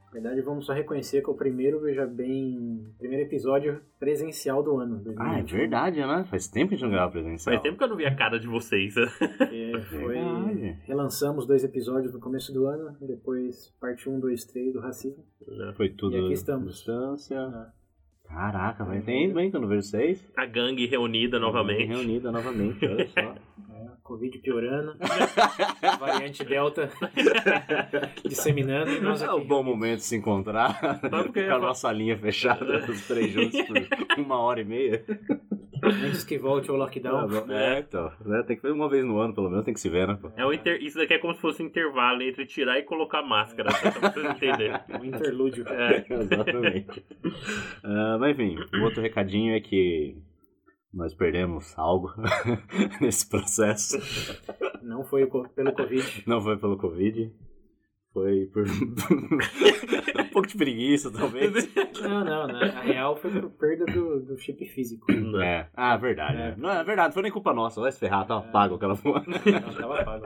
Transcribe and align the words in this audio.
Na 0.07 0.13
verdade, 0.13 0.41
vamos 0.41 0.65
só 0.65 0.73
reconhecer 0.73 1.21
que 1.21 1.29
é 1.29 1.33
o 1.33 1.35
primeiro, 1.35 1.81
veja 1.81 2.05
bem, 2.07 2.85
primeiro 2.97 3.23
episódio 3.25 3.81
presencial 3.99 4.63
do 4.63 4.77
ano. 4.77 4.95
2021. 5.03 5.21
Ah, 5.25 5.39
é 5.39 5.43
verdade, 5.43 5.99
né? 5.99 6.25
Faz 6.29 6.47
tempo 6.47 6.69
que 6.69 6.75
a 6.75 6.77
gente 6.77 6.85
não 6.85 6.91
grava 6.93 7.11
presencial. 7.11 7.53
Faz 7.53 7.61
tempo 7.63 7.77
que 7.77 7.83
eu 7.83 7.87
não 7.89 7.95
vi 7.97 8.05
a 8.05 8.15
cara 8.15 8.39
de 8.39 8.47
vocês. 8.47 8.95
É, 9.39 9.79
foi, 9.81 10.13
Verdade. 10.15 10.77
relançamos 10.85 11.45
dois 11.45 11.63
episódios 11.63 12.13
no 12.13 12.19
começo 12.19 12.53
do 12.53 12.65
ano, 12.67 12.95
e 13.01 13.05
depois 13.07 13.69
parte 13.81 14.09
1, 14.09 14.19
2, 14.19 14.45
3 14.45 14.73
do 14.73 14.79
racismo. 14.79 15.23
Foi 15.75 15.89
tudo 15.89 16.15
E 16.15 16.19
aqui 16.19 16.33
estamos. 16.33 16.73
distância. 16.75 17.39
Ah. 17.39 17.71
Caraca, 18.27 18.83
vai 18.83 19.01
tempo, 19.01 19.39
hein, 19.39 19.49
que 19.49 19.55
eu 19.57 19.61
não 19.61 19.67
vejo 19.67 19.83
vocês. 19.83 20.25
A 20.35 20.45
gangue 20.45 20.85
reunida 20.85 21.39
novamente. 21.39 21.87
Reunida 21.87 22.31
novamente, 22.31 22.85
olha 22.85 23.07
só. 23.07 23.35
É, 24.07 24.17
Covid 24.17 24.39
piorando, 24.39 24.95
variante 25.99 26.43
Delta 26.45 26.89
disseminando. 28.23 29.01
Nós 29.01 29.21
é 29.21 29.31
um 29.31 29.45
bom 29.45 29.61
momento 29.61 29.97
de 29.97 30.05
se 30.05 30.15
encontrar 30.15 30.99
porque 31.01 31.43
com 31.45 31.53
a 31.53 31.59
nossa 31.59 31.91
linha 31.91 32.17
fechada, 32.17 32.85
os 32.89 33.05
três 33.05 33.31
juntos 33.31 33.61
por 33.63 34.19
uma 34.19 34.39
hora 34.39 34.61
e 34.61 34.65
meia. 34.65 35.03
Antes 35.83 36.23
que 36.23 36.39
volte 36.39 36.71
o 36.71 36.75
lockdown. 36.75 37.29
É, 37.51 37.79
então, 37.79 38.11
né, 38.25 38.43
tem 38.47 38.55
que 38.55 38.61
fazer 38.61 38.73
uma 38.73 38.89
vez 38.89 39.05
no 39.05 39.19
ano, 39.19 39.33
pelo 39.33 39.49
menos, 39.49 39.63
tem 39.63 39.73
que 39.73 39.79
se 39.79 39.89
ver, 39.89 40.07
né? 40.07 40.17
pô? 40.19 40.31
É 40.35 40.43
o 40.43 40.51
inter... 40.51 40.81
Isso 40.81 40.97
daqui 40.97 41.13
é 41.13 41.19
como 41.19 41.35
se 41.35 41.39
fosse 41.39 41.61
um 41.61 41.67
intervalo 41.67 42.23
entre 42.23 42.45
tirar 42.47 42.79
e 42.79 42.83
colocar 42.83 43.21
máscara, 43.21 43.69
só 43.71 43.91
pra 43.91 44.09
vocês 44.09 44.25
entenderem. 44.25 44.79
Um 44.99 45.05
interlúdio. 45.05 45.65
É, 45.67 46.03
Exatamente. 46.09 47.05
Ah, 47.83 48.17
mas 48.19 48.31
enfim, 48.31 48.57
o 48.73 48.83
outro 48.83 49.01
recadinho 49.01 49.55
é 49.55 49.59
que 49.59 50.17
nós 50.97 51.13
perdemos 51.13 51.77
algo 51.77 52.11
nesse 52.99 53.29
processo. 53.29 53.99
Não 54.81 55.03
foi 55.03 55.27
pelo 55.27 55.71
Covid. 55.71 56.23
Não 56.25 56.41
foi 56.41 56.57
pelo 56.57 56.75
Covid, 56.75 57.31
foi 58.17 58.47
por 58.47 58.65
um 60.21 60.29
pouco 60.31 60.47
de 60.47 60.57
preguiça, 60.57 61.11
talvez. 61.11 61.53
Não, 62.01 62.25
não, 62.25 62.47
não. 62.47 62.59
A 62.61 62.81
real 62.81 63.15
foi 63.15 63.29
por 63.29 63.49
perda 63.51 63.85
do, 63.85 64.19
do 64.21 64.37
chip 64.39 64.65
físico. 64.65 65.05
É. 65.39 65.67
Ah, 65.75 65.95
verdade. 65.97 66.37
É. 66.41 66.55
Não, 66.57 66.69
é 66.71 66.83
verdade, 66.83 67.13
foi 67.13 67.21
nem 67.21 67.31
culpa 67.31 67.53
nossa. 67.53 67.79
Vai 67.79 67.91
se 67.91 67.99
ferrar, 67.99 68.25
tava 68.25 68.41
pago 68.51 68.75
aquela 68.75 68.95
porra. 68.95 69.23
Não, 69.27 69.73
tava 69.73 70.03
pago. 70.03 70.25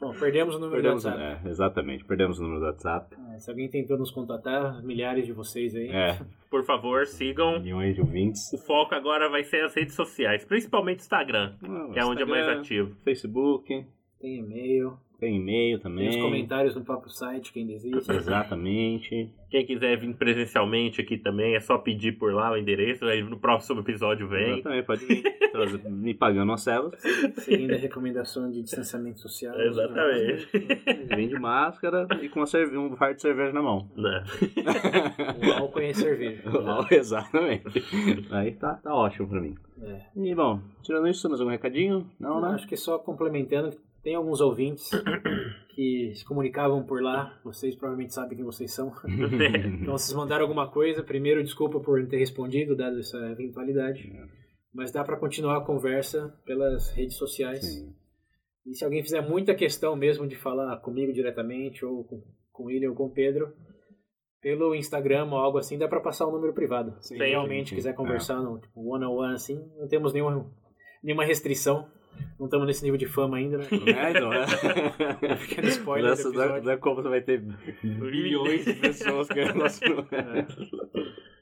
Bom, 0.00 0.14
perdemos 0.14 0.54
o 0.54 0.58
número 0.58 0.80
Perdemos, 0.80 1.02
do 1.02 1.08
WhatsApp. 1.10 1.40
é, 1.44 1.50
exatamente, 1.50 2.04
perdemos 2.04 2.38
o 2.38 2.42
número 2.42 2.60
do 2.60 2.66
WhatsApp. 2.66 3.14
É, 3.34 3.38
Se 3.38 3.50
alguém 3.50 3.68
tentou 3.68 3.98
nos 3.98 4.10
contatar, 4.10 4.82
milhares 4.82 5.26
de 5.26 5.32
vocês 5.32 5.74
aí. 5.74 5.90
É, 5.90 6.18
por 6.48 6.64
favor, 6.64 7.04
sigam. 7.06 7.60
milhões 7.60 7.94
de 7.94 8.00
ouvintes. 8.00 8.50
O 8.54 8.58
foco 8.58 8.94
agora 8.94 9.28
vai 9.28 9.44
ser 9.44 9.64
as 9.64 9.74
redes 9.74 9.94
sociais, 9.94 10.44
principalmente 10.44 11.00
Instagram, 11.00 11.52
que 11.92 11.98
é 11.98 12.04
onde 12.06 12.22
é 12.22 12.24
mais 12.24 12.46
ativo. 12.48 12.94
Facebook, 13.04 13.84
Tem 14.20 14.38
e-mail, 14.38 14.96
tem 15.18 15.36
e-mail 15.36 15.78
tem 15.78 15.82
também. 15.82 16.08
os 16.08 16.16
comentários 16.16 16.74
no 16.74 16.84
próprio 16.84 17.10
site, 17.10 17.52
que 17.52 17.58
ainda 17.60 17.72
existe. 17.72 18.10
Exatamente. 18.10 19.30
Quem 19.50 19.64
quiser 19.66 19.98
vir 19.98 20.14
presencialmente 20.14 21.00
aqui 21.00 21.16
também, 21.16 21.54
é 21.56 21.60
só 21.60 21.78
pedir 21.78 22.18
por 22.18 22.32
lá 22.34 22.52
o 22.52 22.56
endereço, 22.56 23.04
aí 23.06 23.22
no 23.22 23.38
próximo 23.38 23.80
episódio 23.80 24.28
vem. 24.28 24.54
Exatamente, 24.58 24.86
pode 24.86 25.06
vir. 25.06 25.22
Me 25.90 26.14
pagando 26.14 26.50
uma 26.50 26.58
célula. 26.58 26.92
Seguindo 27.38 27.72
a 27.72 27.76
recomendação 27.78 28.50
de 28.50 28.62
distanciamento 28.62 29.20
social. 29.20 29.58
Exatamente. 29.58 30.48
Vem 31.16 31.28
de 31.28 31.34
máscara 31.38 32.06
e 32.22 32.28
com 32.28 32.44
cerve- 32.46 32.76
um 32.76 32.94
fardo 32.96 33.16
de 33.16 33.22
cerveja 33.22 33.52
na 33.52 33.62
mão. 33.62 33.88
Né? 33.96 34.22
O 35.46 35.52
álcool 35.62 35.80
e 35.80 35.90
a 35.90 35.94
cerveja. 35.94 36.42
Exatamente. 36.92 37.82
Aí 38.30 38.52
tá, 38.52 38.74
tá 38.74 38.94
ótimo 38.94 39.28
pra 39.28 39.40
mim. 39.40 39.56
É. 39.82 40.00
E 40.16 40.34
bom, 40.34 40.60
tirando 40.82 41.08
isso, 41.08 41.28
mais 41.28 41.40
algum 41.40 41.50
recadinho? 41.52 42.06
Não, 42.20 42.40
né? 42.40 42.48
Acho 42.48 42.66
que 42.68 42.76
só 42.76 42.98
complementando, 42.98 43.70
tem 44.08 44.14
alguns 44.14 44.40
ouvintes 44.40 44.88
que 45.74 46.14
se 46.14 46.24
comunicavam 46.24 46.82
por 46.82 47.02
lá. 47.02 47.38
Vocês 47.44 47.74
provavelmente 47.74 48.14
sabem 48.14 48.38
quem 48.38 48.44
vocês 48.44 48.72
são. 48.72 48.90
Então, 49.82 49.92
vocês 49.92 50.16
mandaram 50.16 50.44
alguma 50.44 50.70
coisa, 50.70 51.02
primeiro, 51.02 51.44
desculpa 51.44 51.78
por 51.78 52.00
não 52.00 52.08
ter 52.08 52.16
respondido, 52.16 52.74
dado 52.74 52.98
essa 52.98 53.18
eventualidade. 53.30 54.10
Mas 54.72 54.90
dá 54.90 55.04
para 55.04 55.18
continuar 55.18 55.58
a 55.58 55.64
conversa 55.64 56.34
pelas 56.46 56.90
redes 56.92 57.18
sociais. 57.18 57.66
Sim. 57.66 57.94
E 58.66 58.74
se 58.74 58.82
alguém 58.82 59.02
fizer 59.02 59.20
muita 59.20 59.54
questão 59.54 59.94
mesmo 59.94 60.26
de 60.26 60.36
falar 60.36 60.74
comigo 60.78 61.12
diretamente, 61.12 61.84
ou 61.84 62.02
com, 62.04 62.22
com 62.50 62.70
ele 62.70 62.88
ou 62.88 62.94
com 62.94 63.04
o 63.04 63.12
Pedro, 63.12 63.52
pelo 64.40 64.74
Instagram 64.74 65.26
ou 65.26 65.36
algo 65.36 65.58
assim, 65.58 65.76
dá 65.76 65.86
para 65.86 66.00
passar 66.00 66.26
o 66.26 66.32
número 66.32 66.54
privado. 66.54 66.96
Se 67.02 67.08
Sim, 67.08 67.18
realmente 67.18 67.70
sim, 67.70 67.76
quiser 67.76 67.90
sim. 67.90 67.96
conversar 67.96 68.40
no 68.40 68.58
tipo, 68.58 68.80
one 68.90 69.04
on 69.04 69.16
one 69.18 69.34
assim, 69.34 69.70
não 69.76 69.86
temos 69.86 70.14
nenhuma, 70.14 70.50
nenhuma 71.02 71.26
restrição. 71.26 71.86
Não 72.38 72.46
estamos 72.46 72.66
nesse 72.66 72.82
nível 72.84 72.98
de 72.98 73.06
fama 73.06 73.36
ainda, 73.36 73.58
né? 73.58 73.64
É, 73.96 74.10
então, 74.10 74.32
é. 74.32 75.34
Pequeno 75.36 75.68
spoiler 75.68 76.04
do 76.04 76.16
Nessa- 76.16 76.28
não, 76.30 76.40
é, 76.40 76.44
episódio. 76.44 76.64
não 76.64 76.72
é 76.72 76.76
como 76.76 76.96
você 76.96 77.08
vai 77.08 77.20
ter 77.20 77.42
milhões 77.82 78.64
de 78.64 78.74
pessoas 78.74 79.28
querendo 79.28 79.56
nosso 79.58 79.80
É. 79.84 80.46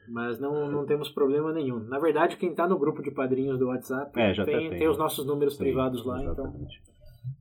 Mas 0.09 0.39
não, 0.39 0.71
não 0.71 0.85
temos 0.85 1.09
problema 1.09 1.51
nenhum. 1.51 1.79
Na 1.79 1.99
verdade, 1.99 2.37
quem 2.37 2.51
está 2.51 2.67
no 2.67 2.79
grupo 2.79 3.01
de 3.03 3.11
padrinhos 3.11 3.59
do 3.59 3.67
WhatsApp 3.67 4.17
É, 4.19 4.33
já 4.33 4.45
tem, 4.45 4.53
tá- 4.53 4.69
tem. 4.69 4.79
tem 4.79 4.87
os 4.87 4.97
nossos 4.97 5.25
números 5.25 5.55
Sim, 5.57 5.63
privados 5.65 6.05
lá, 6.05 6.19
então 6.21 6.31
exatamente. 6.33 6.81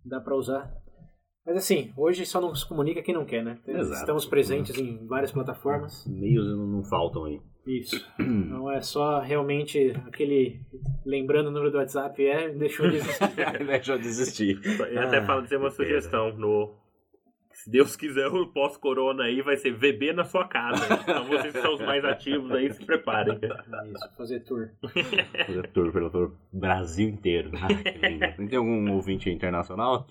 dá 0.05 0.21
para 0.21 0.35
usar. 0.35 0.71
Mas 1.47 1.57
assim, 1.59 1.93
hoje 1.97 2.27
só 2.27 2.41
não 2.41 2.53
se 2.55 2.67
comunica 2.69 3.01
quem 3.03 3.15
não 3.15 3.25
quer, 3.25 3.45
né? 3.45 3.57
Exato. 3.67 4.01
Estamos 4.01 4.27
presentes 4.27 4.77
em 4.77 5.07
várias 5.07 5.31
plataformas. 5.31 6.05
Meios 6.07 6.45
não, 6.49 6.83
faltam 6.85 7.25
aí. 7.25 7.41
Isso. 7.67 8.05
Não 8.19 8.71
é 8.71 8.81
só 8.81 9.19
realmente 9.21 9.93
aquele 10.07 10.61
lembrando 11.05 11.49
o 11.49 11.51
número 11.51 11.71
do 11.73 11.79
WhatsApp, 11.79 12.25
é, 12.25 12.49
deixou 12.49 12.89
de 12.89 12.97
existir. 12.99 13.27
Deixa 13.67 13.93
eu 13.93 13.99
desistir. 13.99 14.61
E 14.93 14.97
até 14.99 15.19
Ah, 15.19 15.27
fala 15.27 15.43
de 15.43 15.49
ser 15.49 15.57
uma 15.57 15.71
pena. 15.71 15.75
sugestão 15.75 16.33
no. 16.37 16.73
Se 17.53 17.69
Deus 17.71 17.97
quiser, 17.97 18.29
o 18.29 18.47
pós-corona 18.53 19.25
aí 19.25 19.43
vai 19.43 19.57
ser 19.57 19.73
VB 19.73 20.13
na 20.13 20.23
sua 20.25 20.47
casa. 20.47 20.85
Então 21.03 21.25
vocês 21.25 21.53
que 21.53 21.61
são 21.61 21.75
os 21.75 21.81
mais 21.81 22.05
ativos 22.05 22.53
aí, 22.53 22.73
se 22.73 22.85
preparem. 22.85 23.35
Isso, 23.37 24.17
fazer 24.17 24.41
tour. 24.45 24.69
Fazer 25.47 25.67
tour 25.73 25.91
pelo, 25.93 26.09
pelo 26.11 26.37
Brasil 26.53 27.09
inteiro. 27.09 27.51
Ah, 27.55 27.67
que 27.67 27.99
lindo. 28.07 28.49
Tem 28.49 28.59
algum 28.59 28.93
ouvinte 28.93 29.29
internacional? 29.29 30.07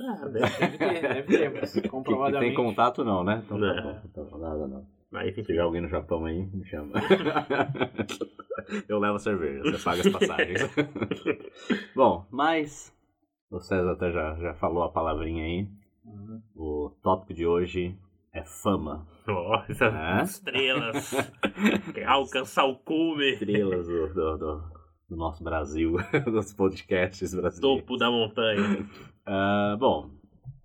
Ah, 0.00 0.26
deve, 0.28 0.78
ter, 0.78 1.00
deve 1.02 1.22
ter, 1.38 1.50
mas 1.60 1.72
Que, 1.74 1.80
que 1.82 1.88
comprovadamente. 1.88 2.54
tem 2.54 2.64
contato 2.64 3.04
não, 3.04 3.22
né? 3.24 3.42
Então 3.44 3.58
tá 3.60 3.74
Não. 3.74 3.82
bom. 3.82 4.00
Então, 4.04 4.38
nada 4.38 4.66
não. 4.66 4.86
Mas 5.10 5.34
Se 5.34 5.42
tiver 5.42 5.60
alguém 5.60 5.80
no 5.80 5.88
Japão 5.88 6.24
aí, 6.26 6.46
me 6.52 6.64
chama. 6.66 6.92
Eu 8.88 8.98
levo 8.98 9.16
a 9.16 9.18
cerveja, 9.18 9.62
você 9.62 9.82
paga 9.82 10.00
as 10.02 10.08
passagens. 10.10 10.60
Bom, 11.94 12.26
mas 12.30 12.94
o 13.50 13.58
César 13.60 13.92
até 13.92 14.12
já, 14.12 14.34
já 14.36 14.54
falou 14.54 14.82
a 14.82 14.90
palavrinha 14.90 15.44
aí. 15.44 15.68
Uhum. 16.04 16.42
O 16.54 16.90
tópico 17.02 17.32
de 17.34 17.46
hoje 17.46 17.96
é 18.32 18.42
fama. 18.44 19.06
Ó, 19.26 19.62
essas 19.68 19.94
É? 19.94 20.22
estrelas. 20.22 21.14
Alcançar 22.06 22.64
o 22.64 22.76
cume. 22.76 23.32
Estrelas 23.32 23.86
do, 23.86 24.08
do, 24.14 24.36
do- 24.38 24.78
do 25.08 25.16
nosso 25.16 25.42
Brasil, 25.42 25.96
dos 26.26 26.52
podcasts 26.52 27.32
brasileiros. 27.34 27.80
Topo 27.80 27.96
da 27.96 28.10
montanha. 28.10 28.86
Ah, 29.30 29.76
bom, 29.78 30.10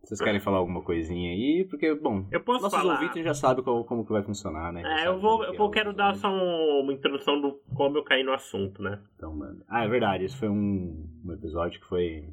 vocês 0.03 0.19
querem 0.21 0.39
falar 0.39 0.57
alguma 0.57 0.81
coisinha 0.81 1.31
aí? 1.31 1.65
Porque, 1.69 1.93
bom, 1.95 2.25
Eu 2.31 2.41
posso 2.41 2.63
nossos 2.63 2.79
falar. 2.79 2.93
ouvintes 2.95 3.23
já 3.23 3.33
sabem 3.33 3.63
como, 3.63 3.83
como 3.83 4.05
que 4.05 4.11
vai 4.11 4.23
funcionar, 4.23 4.71
né? 4.71 4.83
É, 5.03 5.07
eu 5.07 5.19
vou, 5.19 5.43
eu 5.43 5.53
vou 5.55 5.69
é 5.69 5.73
quero 5.73 5.93
dar 5.93 6.15
só 6.15 6.29
um- 6.29 6.81
uma 6.81 6.93
introdução 6.93 7.39
do 7.41 7.53
como 7.75 7.97
eu 7.97 8.03
caí 8.03 8.23
no 8.23 8.33
assunto, 8.33 8.81
né? 8.81 8.99
Então, 9.15 9.35
mano. 9.35 9.63
Ah, 9.67 9.83
é 9.83 9.87
verdade, 9.87 10.25
esse 10.25 10.37
foi 10.37 10.49
um, 10.49 11.07
um 11.25 11.31
episódio 11.33 11.79
que 11.79 11.87
foi 11.87 12.25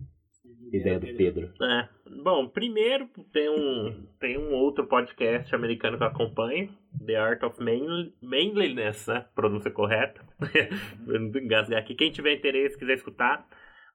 ideia 0.73 1.01
do 1.01 1.07
Pedro. 1.17 1.53
É. 1.63 1.89
Bom, 2.23 2.47
primeiro 2.49 3.09
tem 3.33 3.49
um, 3.49 4.07
tem 4.21 4.39
um 4.39 4.53
outro 4.53 4.87
podcast 4.87 5.53
americano 5.55 5.97
que 5.97 6.03
eu 6.05 6.09
acompanho, 6.09 6.71
The 7.05 7.17
Art 7.17 7.43
of 7.43 7.61
Manl- 7.63 8.13
Manliness, 8.23 9.07
né? 9.09 9.25
Pronúncia 9.35 9.71
correta. 9.71 10.21
vou 11.07 11.17
engasgar 11.17 11.81
aqui. 11.81 11.95
Quem 11.95 12.11
tiver 12.13 12.35
interesse, 12.35 12.79
quiser 12.79 12.95
escutar. 12.95 13.47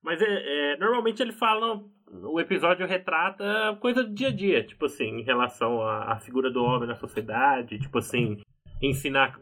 Mas 0.01 0.21
é, 0.21 0.73
é, 0.73 0.77
normalmente 0.77 1.21
ele 1.21 1.31
fala, 1.31 1.81
o 2.23 2.39
episódio 2.39 2.87
retrata 2.87 3.77
coisa 3.79 4.03
do 4.03 4.13
dia 4.13 4.29
a 4.29 4.31
dia, 4.31 4.63
tipo 4.63 4.85
assim, 4.85 5.19
em 5.19 5.23
relação 5.23 5.81
à, 5.81 6.19
figura 6.19 6.51
do 6.51 6.63
homem 6.63 6.87
na 6.87 6.95
sociedade, 6.95 7.79
tipo 7.79 7.97
assim, 7.97 8.41
ensinar. 8.81 9.39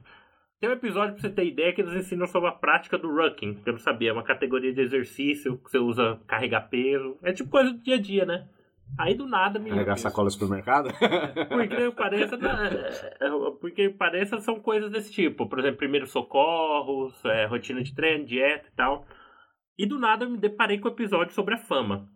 Tem 0.59 0.69
um 0.69 0.73
episódio 0.73 1.13
pra 1.13 1.21
você 1.21 1.29
ter 1.29 1.45
ideia 1.45 1.73
que 1.73 1.81
eles 1.81 1.93
ensinam 1.93 2.25
sobre 2.27 2.49
a 2.49 2.53
prática 2.53 2.97
do 2.97 3.13
rucking, 3.13 3.55
que 3.55 3.69
eu 3.69 3.73
não 3.73 3.79
sabia, 3.79 4.09
é 4.09 4.13
uma 4.13 4.23
categoria 4.23 4.73
de 4.73 4.81
exercício 4.81 5.57
que 5.57 5.69
você 5.69 5.77
usa 5.77 6.19
carregar 6.25 6.69
peso. 6.69 7.17
É 7.21 7.33
tipo 7.33 7.49
coisa 7.49 7.71
do 7.71 7.79
dia 7.79 7.95
a 7.95 8.01
dia, 8.01 8.25
né? 8.25 8.47
Aí 8.97 9.15
do 9.15 9.25
nada 9.25 9.59
me. 9.59 9.69
Carregar 9.69 9.97
sacola 9.97 10.25
no 10.25 10.31
supermercado? 10.31 10.89
Porque 11.49 11.91
pareça, 11.91 12.37
porque 13.59 13.89
pareça 13.89 14.39
são 14.39 14.59
coisas 14.59 14.91
desse 14.91 15.11
tipo. 15.11 15.47
Por 15.47 15.59
exemplo, 15.59 15.77
primeiros 15.77 16.11
socorros, 16.11 17.13
é, 17.25 17.45
rotina 17.45 17.81
de 17.81 17.93
treino, 17.93 18.25
dieta 18.25 18.67
e 18.67 18.75
tal. 18.75 19.05
E 19.77 19.85
do 19.85 19.97
nada 19.97 20.25
eu 20.25 20.29
me 20.29 20.37
deparei 20.37 20.77
com 20.77 20.87
o 20.87 20.91
episódio 20.91 21.33
sobre 21.33 21.55
a 21.55 21.57
fama. 21.57 22.07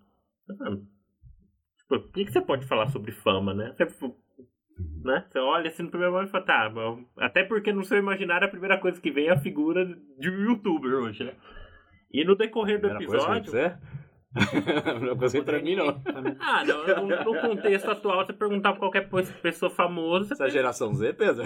Tipo, 1.78 1.96
o 1.96 2.12
que, 2.12 2.26
que 2.26 2.32
você 2.32 2.42
pode 2.42 2.66
falar 2.66 2.88
sobre 2.88 3.12
fama, 3.12 3.54
né? 3.54 3.74
Você, 3.76 3.86
né? 5.04 5.26
você 5.30 5.40
olha 5.40 5.70
assim 5.70 5.84
no 5.84 5.90
primeiro 5.90 6.14
momento 6.14 6.30
e 6.30 6.32
fala, 6.32 6.46
tá, 6.46 6.72
até 7.18 7.44
porque 7.44 7.72
no 7.72 7.84
seu 7.84 7.98
imaginário 7.98 8.48
a 8.48 8.52
primeira 8.52 8.78
coisa 8.78 9.00
que 9.00 9.12
vem 9.12 9.28
é 9.28 9.32
a 9.32 9.40
figura 9.40 9.86
de 10.20 10.30
um 10.30 10.50
youtuber 10.50 10.94
hoje, 10.94 11.24
né? 11.24 11.34
E 12.12 12.24
no 12.24 12.36
decorrer 12.36 12.80
do 12.80 12.90
episódio. 12.90 13.52
não 15.02 15.18
consigo 15.18 15.46
pra 15.46 15.62
mim, 15.62 15.76
não. 15.76 16.02
Ah, 16.40 16.64
não, 16.66 17.08
no, 17.08 17.24
no, 17.24 17.42
contexto 17.42 17.90
atual, 17.90 18.26
você 18.26 18.34
perguntar 18.34 18.72
pra 18.72 18.80
qualquer 18.80 19.10
pessoa 19.42 19.70
famosa. 19.70 20.34
Essa 20.34 20.50
geração 20.50 20.94
Z, 20.94 21.14
Pedro? 21.14 21.44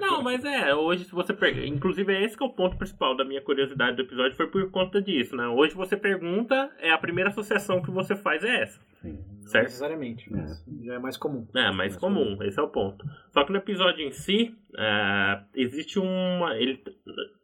Não, 0.00 0.22
mas 0.22 0.44
é, 0.44 0.74
hoje 0.74 1.04
se 1.04 1.12
você 1.12 1.32
pergunta. 1.32 1.66
Inclusive, 1.66 2.12
é 2.12 2.24
esse 2.24 2.36
que 2.36 2.42
é 2.42 2.46
o 2.46 2.52
ponto 2.52 2.76
principal 2.76 3.16
da 3.16 3.24
minha 3.24 3.40
curiosidade 3.40 3.96
do 3.96 4.02
episódio, 4.02 4.36
foi 4.36 4.48
por 4.48 4.70
conta 4.70 5.00
disso, 5.00 5.34
né? 5.34 5.46
Hoje 5.48 5.74
você 5.74 5.96
pergunta, 5.96 6.70
é 6.78 6.90
a 6.90 6.98
primeira 6.98 7.30
associação 7.30 7.82
que 7.82 7.90
você 7.90 8.14
faz 8.14 8.44
é 8.44 8.62
essa. 8.62 8.80
Sim. 9.00 9.18
Certo? 9.46 9.64
Necessariamente, 9.64 10.30
mas 10.30 10.60
é. 10.60 10.84
já 10.84 10.94
é 10.94 10.98
mais 10.98 11.16
comum. 11.16 11.46
É, 11.54 11.64
mais, 11.64 11.76
mais 11.76 11.96
comum, 11.96 12.36
comum, 12.36 12.42
esse 12.44 12.60
é 12.60 12.62
o 12.62 12.68
ponto. 12.68 13.04
Só 13.30 13.44
que 13.44 13.50
no 13.50 13.58
episódio 13.58 14.06
em 14.06 14.12
si, 14.12 14.54
é, 14.76 15.40
existe 15.54 15.98
uma. 15.98 16.54
Ele, 16.56 16.80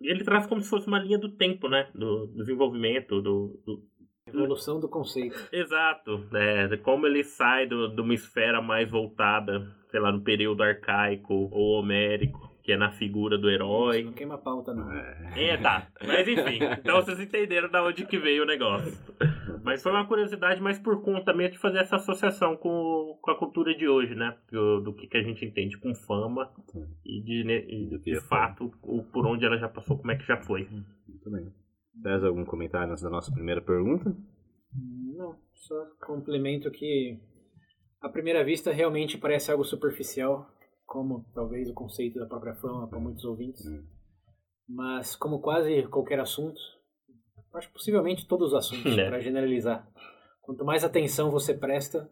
ele 0.01 0.23
traz 0.23 0.47
como 0.47 0.61
se 0.61 0.69
fosse 0.69 0.87
uma 0.87 0.99
linha 0.99 1.19
do 1.19 1.31
tempo, 1.31 1.69
né? 1.69 1.89
Do 1.95 2.29
desenvolvimento, 2.37 3.21
do, 3.21 3.61
do 3.67 3.83
Evolução 4.27 4.81
do 4.81 4.89
conceito. 4.89 5.49
Exato. 5.53 6.27
É, 6.35 6.77
como 6.79 7.07
ele 7.07 7.23
sai 7.23 7.67
do, 7.67 7.89
de 7.89 8.01
uma 8.01 8.15
esfera 8.15 8.61
mais 8.61 8.91
voltada, 8.91 9.73
sei 9.89 10.01
lá, 10.01 10.11
no 10.11 10.21
período 10.21 10.63
arcaico 10.63 11.49
ou 11.53 11.79
homérico, 11.79 12.51
que 12.67 12.73
é 12.73 12.77
na 12.77 12.91
figura 12.91 13.39
do 13.39 13.49
herói. 13.49 14.03
Não 14.03 14.13
queima 14.13 14.37
pauta, 14.37 14.75
não. 14.75 14.91
É, 15.37 15.57
tá. 15.57 15.87
Mas 16.05 16.27
enfim, 16.27 16.59
então 16.79 16.97
vocês 16.97 17.21
entenderam 17.21 17.71
da 17.71 17.85
onde 17.85 18.05
que 18.05 18.19
veio 18.19 18.43
o 18.43 18.47
negócio. 18.47 18.93
Mas 19.63 19.83
foi 19.83 19.93
uma 19.93 20.05
curiosidade 20.05 20.61
mais 20.61 20.77
por 20.77 21.01
conta 21.03 21.33
mesmo 21.33 21.53
de 21.53 21.59
fazer 21.59 21.79
essa 21.79 21.95
associação 21.95 22.57
com, 22.57 23.17
com 23.23 23.31
a 23.31 23.39
cultura 23.39 23.73
de 23.77 23.89
hoje, 23.89 24.17
né? 24.17 24.37
Do, 24.51 24.81
do 24.81 24.93
que, 24.93 25.07
que 25.07 25.17
a 25.17 25.23
gente 25.23 25.45
entende 25.45 25.79
com 25.79 25.95
fama 25.95 26.51
e 27.05 27.21
de, 27.21 27.43
e, 27.49 27.87
de, 27.87 27.99
de 27.99 28.21
fato 28.23 28.73
o, 28.83 29.05
por 29.05 29.25
onde 29.25 29.47
ela 29.47 29.57
já 29.57 29.69
passou, 29.69 29.97
como 29.97 30.11
é 30.11 30.17
que 30.17 30.27
já 30.27 30.37
foi. 30.37 30.69
Muito 31.09 31.31
bem. 31.31 31.53
Traz 32.03 32.23
algum 32.23 32.45
comentário 32.45 32.91
antes 32.91 33.03
da 33.03 33.11
nossa 33.11 33.33
primeira 33.33 33.61
pergunta? 33.61 34.15
Não, 34.73 35.37
só 35.55 35.75
complemento 36.05 36.71
que 36.71 37.19
à 38.01 38.09
primeira 38.09 38.45
vista 38.45 38.73
realmente 38.73 39.19
parece 39.19 39.51
algo 39.51 39.65
superficial, 39.65 40.51
como 40.85 41.25
talvez 41.35 41.69
o 41.69 41.75
conceito 41.75 42.19
da 42.19 42.27
própria 42.27 42.55
fama 42.55 42.87
para 42.87 43.01
muitos 43.01 43.25
ouvintes. 43.25 43.65
Hum. 43.67 43.85
Mas 44.69 45.17
como 45.17 45.41
quase 45.41 45.87
qualquer 45.89 46.21
assunto, 46.21 46.61
acho 47.55 47.73
possivelmente 47.73 48.27
todos 48.27 48.49
os 48.49 48.55
assuntos, 48.55 48.93
é. 48.99 49.09
para 49.09 49.21
generalizar. 49.21 49.89
Quanto 50.43 50.65
mais 50.65 50.85
atenção 50.85 51.31
você 51.31 51.55
presta, 51.55 52.11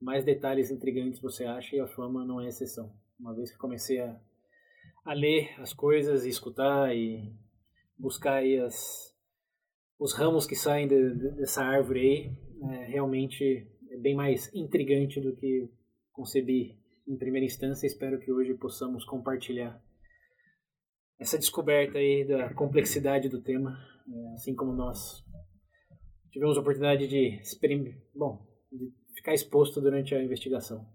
mais 0.00 0.24
detalhes 0.24 0.70
intrigantes 0.70 1.20
você 1.20 1.44
acha 1.44 1.76
e 1.76 1.80
a 1.80 1.86
fama 1.86 2.24
não 2.24 2.40
é 2.40 2.48
exceção. 2.48 2.92
Uma 3.18 3.34
vez 3.34 3.50
que 3.50 3.58
comecei 3.58 4.00
a, 4.00 4.18
a 5.04 5.12
ler 5.12 5.54
as 5.60 5.72
coisas 5.72 6.24
e 6.24 6.28
escutar 6.28 6.94
e 6.94 7.32
buscar 7.98 8.34
aí 8.34 8.58
as, 8.58 9.13
os 10.04 10.12
ramos 10.12 10.46
que 10.46 10.54
saem 10.54 10.86
de, 10.86 11.14
de, 11.14 11.30
dessa 11.30 11.64
árvore 11.64 12.00
aí 12.00 12.74
é, 12.74 12.84
realmente 12.88 13.66
é 13.90 13.96
bem 13.96 14.14
mais 14.14 14.54
intrigante 14.54 15.18
do 15.18 15.34
que 15.34 15.66
concebi 16.12 16.78
em 17.08 17.16
primeira 17.16 17.46
instância. 17.46 17.86
Espero 17.86 18.20
que 18.20 18.30
hoje 18.30 18.52
possamos 18.52 19.02
compartilhar 19.06 19.82
essa 21.18 21.38
descoberta 21.38 21.96
aí 21.96 22.22
da 22.28 22.52
complexidade 22.52 23.30
do 23.30 23.40
tema, 23.40 23.78
é, 24.06 24.34
assim 24.34 24.54
como 24.54 24.74
nós 24.74 25.24
tivemos 26.30 26.58
a 26.58 26.60
oportunidade 26.60 27.08
de, 27.08 27.40
bom, 28.14 28.46
de 28.70 28.92
ficar 29.14 29.32
exposto 29.32 29.80
durante 29.80 30.14
a 30.14 30.22
investigação. 30.22 30.86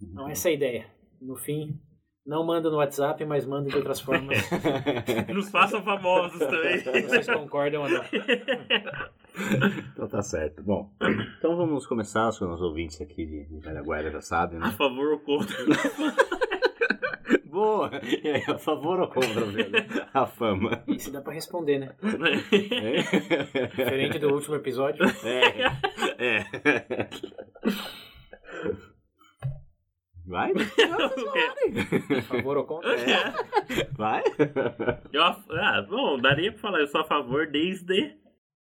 Então 0.00 0.28
essa 0.28 0.48
é 0.48 0.52
a 0.52 0.54
ideia. 0.54 0.94
No 1.20 1.36
fim, 1.36 1.76
não 2.24 2.44
manda 2.44 2.70
no 2.70 2.76
WhatsApp, 2.76 3.24
mas 3.24 3.46
manda 3.46 3.68
de 3.68 3.76
outras 3.76 4.00
formas. 4.00 4.38
Nos 5.32 5.50
façam 5.50 5.82
famosos 5.82 6.38
também. 6.38 6.78
Vocês 7.02 7.26
concordam 7.26 7.82
ou 7.82 7.88
não? 7.88 8.04
Então 9.92 10.08
tá 10.08 10.22
certo. 10.22 10.62
Bom, 10.62 10.90
então 11.38 11.56
vamos 11.56 11.86
começar. 11.86 12.28
Os 12.28 12.40
nossos 12.40 12.62
ouvintes 12.62 13.00
aqui 13.00 13.26
de 13.26 13.46
Velha 13.60 13.82
Guarda 13.82 14.10
já 14.10 14.20
sabem, 14.20 14.58
né? 14.58 14.66
A 14.66 14.72
favor 14.72 15.12
ou 15.12 15.18
contra? 15.20 15.56
Boa! 17.50 17.90
E 18.22 18.28
aí, 18.28 18.44
a 18.46 18.58
favor 18.58 19.00
ou 19.00 19.08
contra, 19.08 19.44
velho? 19.44 19.72
A 20.14 20.24
fama. 20.24 20.84
Isso 20.86 21.10
dá 21.10 21.20
pra 21.20 21.32
responder, 21.32 21.80
né? 21.80 21.92
É. 22.00 23.66
Diferente 23.66 24.18
do 24.20 24.32
último 24.32 24.54
episódio. 24.54 25.04
É. 25.24 26.38
É. 26.38 26.44
Vai? 30.40 30.52
Por 32.08 32.22
favor 32.22 32.56
ou 32.56 32.64
contra? 32.64 32.94
É. 32.94 33.32
Vai? 33.96 34.22
Eu, 35.12 35.22
ah, 35.22 35.86
bom, 35.88 36.18
daria 36.18 36.52
pra 36.52 36.60
falar, 36.60 36.80
eu 36.80 36.86
sou 36.86 37.02
a 37.02 37.04
favor 37.04 37.46
desde. 37.46 38.16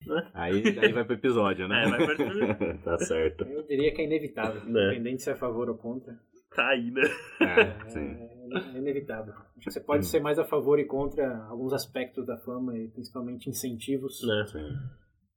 Né? 0.05 0.31
Aí, 0.33 0.63
aí 0.79 0.93
vai 0.93 1.03
pro 1.03 1.15
episódio, 1.15 1.67
né? 1.67 1.83
É, 1.85 1.89
vai 1.89 2.05
pro 2.05 2.25
episódio. 2.25 2.77
tá 2.83 2.97
certo. 2.99 3.43
Eu 3.45 3.63
diria 3.63 3.93
que 3.93 4.01
é 4.01 4.05
inevitável, 4.05 4.61
é. 4.61 4.65
independente 4.65 5.23
se 5.23 5.29
é 5.29 5.33
a 5.33 5.37
favor 5.37 5.69
ou 5.69 5.77
contra. 5.77 6.17
Tá 6.55 6.69
aí, 6.69 6.89
né? 6.89 7.03
É, 7.41 7.89
sim. 7.89 8.17
É, 8.17 8.75
é 8.75 8.77
inevitável. 8.77 9.33
Acho 9.33 9.65
que 9.65 9.71
você 9.71 9.79
pode 9.79 10.05
ser 10.05 10.19
mais 10.19 10.39
a 10.39 10.45
favor 10.45 10.79
e 10.79 10.85
contra 10.85 11.45
alguns 11.45 11.73
aspectos 11.73 12.25
da 12.25 12.37
fama, 12.37 12.77
e 12.77 12.87
principalmente 12.89 13.49
incentivos. 13.49 14.21
É. 14.23 14.45
Sim. 14.47 14.77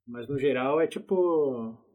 Mas 0.06 0.28
no 0.28 0.38
geral 0.38 0.80
é 0.80 0.86
tipo 0.86 1.76
é, 1.76 1.91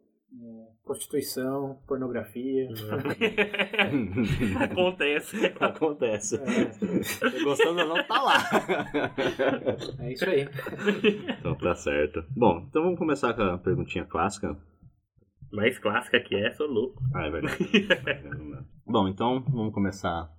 prostituição, 0.83 1.79
pornografia. 1.85 2.69
Acontece. 4.63 5.45
Acontece. 5.59 6.38
É. 6.38 7.44
Gostando 7.44 7.81
ou 7.81 7.88
não, 7.88 8.03
tá 8.07 8.21
lá. 8.21 8.38
É 10.00 10.13
isso 10.13 10.29
aí. 10.29 10.47
Então 11.39 11.56
tá 11.56 11.75
certo. 11.75 12.24
Bom, 12.36 12.65
então 12.67 12.84
vamos 12.84 12.98
começar 12.98 13.34
com 13.34 13.41
a 13.43 13.57
perguntinha 13.57 14.05
clássica. 14.05 14.57
Mais 15.51 15.77
clássica 15.79 16.19
que 16.19 16.36
é, 16.36 16.51
sou 16.51 16.67
louco. 16.67 17.01
Ah, 17.13 17.25
é 17.25 17.29
verdade. 17.29 17.57
Bom, 18.86 19.07
então 19.07 19.43
vamos 19.43 19.74
começar 19.74 20.29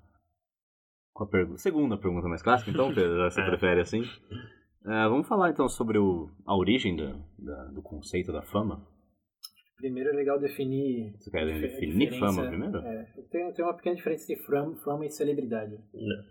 com 1.13 1.25
a 1.25 1.27
pergunta. 1.27 1.59
Segunda 1.59 1.97
pergunta 1.97 2.29
mais 2.29 2.43
clássica, 2.43 2.71
então, 2.71 2.93
Pedro, 2.95 3.31
você 3.31 3.41
é. 3.41 3.47
prefere 3.47 3.81
assim? 3.81 4.03
É, 4.87 5.09
vamos 5.09 5.27
falar 5.27 5.51
então 5.51 5.69
sobre 5.69 5.99
o, 5.99 6.31
a 6.47 6.57
origem 6.57 6.97
da, 6.97 7.15
da, 7.39 7.65
do 7.67 7.83
conceito 7.83 8.33
da 8.33 8.43
fama. 8.43 8.87
Primeiro 9.79 10.11
é 10.11 10.13
legal 10.13 10.41
definir. 10.41 11.15
Você 11.17 11.31
quer 11.31 11.47
definir 11.47 12.19
fama 12.19 12.49
primeiro? 12.49 12.79
É, 12.79 13.05
tem, 13.31 13.53
tem 13.53 13.65
uma 13.65 13.75
pequena 13.75 13.95
diferença 13.95 14.33
entre 14.33 14.45
fama, 14.45 14.77
fama 14.77 15.07
e 15.07 15.11
celebridade. 15.11 15.79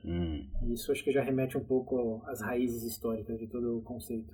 Hum. 0.04 0.46
Isso 0.74 0.92
acho 0.92 1.02
que 1.02 1.14
já 1.14 1.24
remete 1.24 1.58
um 1.58 1.64
pouco 1.64 2.22
às 2.26 2.42
raízes 2.42 2.84
históricas 2.84 3.40
de 3.40 3.48
todo 3.48 3.78
o 3.78 3.82
conceito. 3.82 4.34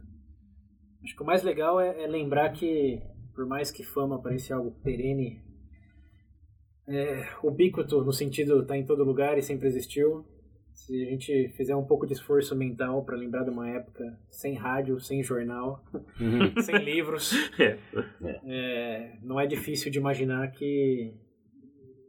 Acho 1.03 1.15
que 1.15 1.21
o 1.21 1.25
mais 1.25 1.43
legal 1.43 1.79
é, 1.79 2.03
é 2.03 2.07
lembrar 2.07 2.49
que, 2.53 3.03
por 3.35 3.45
mais 3.45 3.69
que 3.69 3.83
fama 3.83 4.19
pareça 4.19 4.55
algo 4.55 4.71
perene, 4.83 5.43
é, 6.87 7.27
ubíquito 7.43 8.03
no 8.03 8.11
sentido 8.11 8.61
está 8.61 8.75
em 8.75 8.85
todo 8.85 9.03
lugar 9.03 9.37
e 9.37 9.43
sempre 9.43 9.67
existiu, 9.67 10.25
se 10.73 11.01
a 11.01 11.09
gente 11.09 11.49
fizer 11.49 11.75
um 11.75 11.85
pouco 11.85 12.05
de 12.05 12.13
esforço 12.13 12.55
mental 12.55 13.03
para 13.05 13.15
lembrar 13.15 13.43
de 13.43 13.49
uma 13.49 13.69
época 13.69 14.19
sem 14.29 14.55
rádio, 14.55 14.99
sem 14.99 15.23
jornal, 15.23 15.83
uhum. 16.19 16.53
sem 16.61 16.77
livros, 16.77 17.33
é. 17.59 17.77
É, 18.45 19.17
não 19.21 19.39
é 19.39 19.45
difícil 19.45 19.91
de 19.91 19.99
imaginar 19.99 20.51
que 20.51 21.13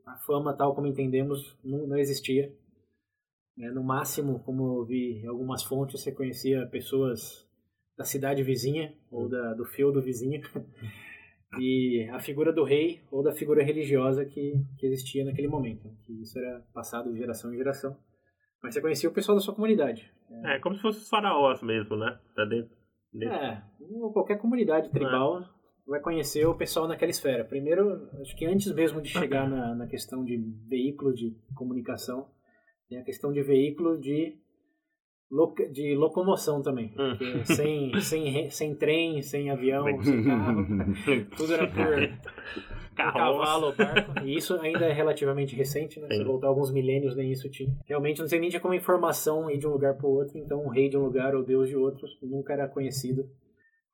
a 0.06 0.16
fama, 0.16 0.56
tal 0.56 0.74
como 0.74 0.86
entendemos, 0.86 1.56
não, 1.62 1.86
não 1.86 1.96
existia. 1.96 2.52
É, 3.58 3.70
no 3.70 3.84
máximo, 3.84 4.40
como 4.40 4.80
eu 4.80 4.84
vi 4.84 5.22
em 5.22 5.26
algumas 5.26 5.62
fontes, 5.62 6.00
você 6.00 6.10
conhecia 6.10 6.66
pessoas 6.66 7.46
da 7.96 8.04
cidade 8.04 8.42
vizinha 8.42 8.92
ou 9.10 9.28
da, 9.28 9.54
do 9.54 9.64
feudo 9.64 10.02
vizinho 10.02 10.42
e 11.60 12.08
a 12.12 12.18
figura 12.18 12.52
do 12.52 12.64
rei 12.64 13.02
ou 13.10 13.22
da 13.22 13.32
figura 13.32 13.62
religiosa 13.62 14.24
que, 14.24 14.54
que 14.78 14.86
existia 14.86 15.24
naquele 15.24 15.48
momento. 15.48 15.88
Que 16.02 16.12
isso 16.22 16.38
era 16.38 16.60
passado 16.72 17.12
de 17.12 17.18
geração 17.18 17.52
em 17.52 17.56
geração. 17.56 17.96
Mas 18.64 18.72
você 18.72 18.80
conhecia 18.80 19.10
o 19.10 19.12
pessoal 19.12 19.36
da 19.36 19.44
sua 19.44 19.54
comunidade. 19.54 20.10
É, 20.42 20.56
é 20.56 20.58
como 20.58 20.74
se 20.74 20.80
fosse 20.80 20.98
os 21.00 21.08
faraós 21.10 21.62
mesmo, 21.62 21.96
né? 21.96 22.18
Tá 22.34 22.46
dentro, 22.46 22.74
dentro. 23.12 23.36
É, 23.36 23.62
qualquer 24.14 24.38
comunidade 24.38 24.88
tribal 24.88 25.42
é. 25.42 25.44
vai 25.86 26.00
conhecer 26.00 26.46
o 26.46 26.54
pessoal 26.54 26.88
naquela 26.88 27.10
esfera. 27.10 27.44
Primeiro, 27.44 28.08
acho 28.22 28.34
que 28.34 28.46
antes 28.46 28.72
mesmo 28.72 29.02
de 29.02 29.10
chegar 29.10 29.46
na, 29.46 29.74
na 29.74 29.86
questão 29.86 30.24
de 30.24 30.38
veículo 30.66 31.12
de 31.12 31.36
comunicação, 31.54 32.26
tem 32.88 32.98
a 32.98 33.04
questão 33.04 33.30
de 33.30 33.42
veículo 33.42 34.00
de 34.00 34.40
de 35.70 35.94
locomoção 35.96 36.62
também. 36.62 36.94
Hum. 36.96 37.44
Sem, 37.44 38.00
sem, 38.00 38.48
sem 38.50 38.74
trem, 38.76 39.20
sem 39.20 39.50
avião, 39.50 39.84
sem 40.02 40.22
carro. 40.24 40.66
tudo 41.36 41.52
era 41.52 41.66
por, 41.66 41.84
por 42.94 43.12
cavalo 43.12 43.72
barco. 43.72 44.20
E 44.24 44.36
isso 44.36 44.54
ainda 44.60 44.86
é 44.86 44.92
relativamente 44.92 45.54
recente, 45.54 46.00
né? 46.00 46.08
Se 46.08 46.18
Sim. 46.18 46.24
voltar 46.24 46.48
alguns 46.48 46.72
milênios, 46.72 47.16
nem 47.16 47.30
isso 47.30 47.48
tinha. 47.50 47.74
Realmente 47.86 48.20
não 48.20 48.28
sei 48.28 48.40
nem 48.40 48.50
tinha 48.50 48.60
como 48.60 48.74
informação 48.74 49.50
ir 49.50 49.58
de 49.58 49.66
um 49.66 49.70
lugar 49.70 49.94
para 49.94 50.06
o 50.06 50.10
outro. 50.10 50.38
Então, 50.38 50.64
um 50.64 50.68
rei 50.68 50.88
de 50.88 50.96
um 50.96 51.04
lugar 51.04 51.34
ou 51.34 51.44
deus 51.44 51.68
de 51.68 51.76
outro 51.76 52.06
nunca 52.22 52.52
era 52.52 52.68
conhecido 52.68 53.28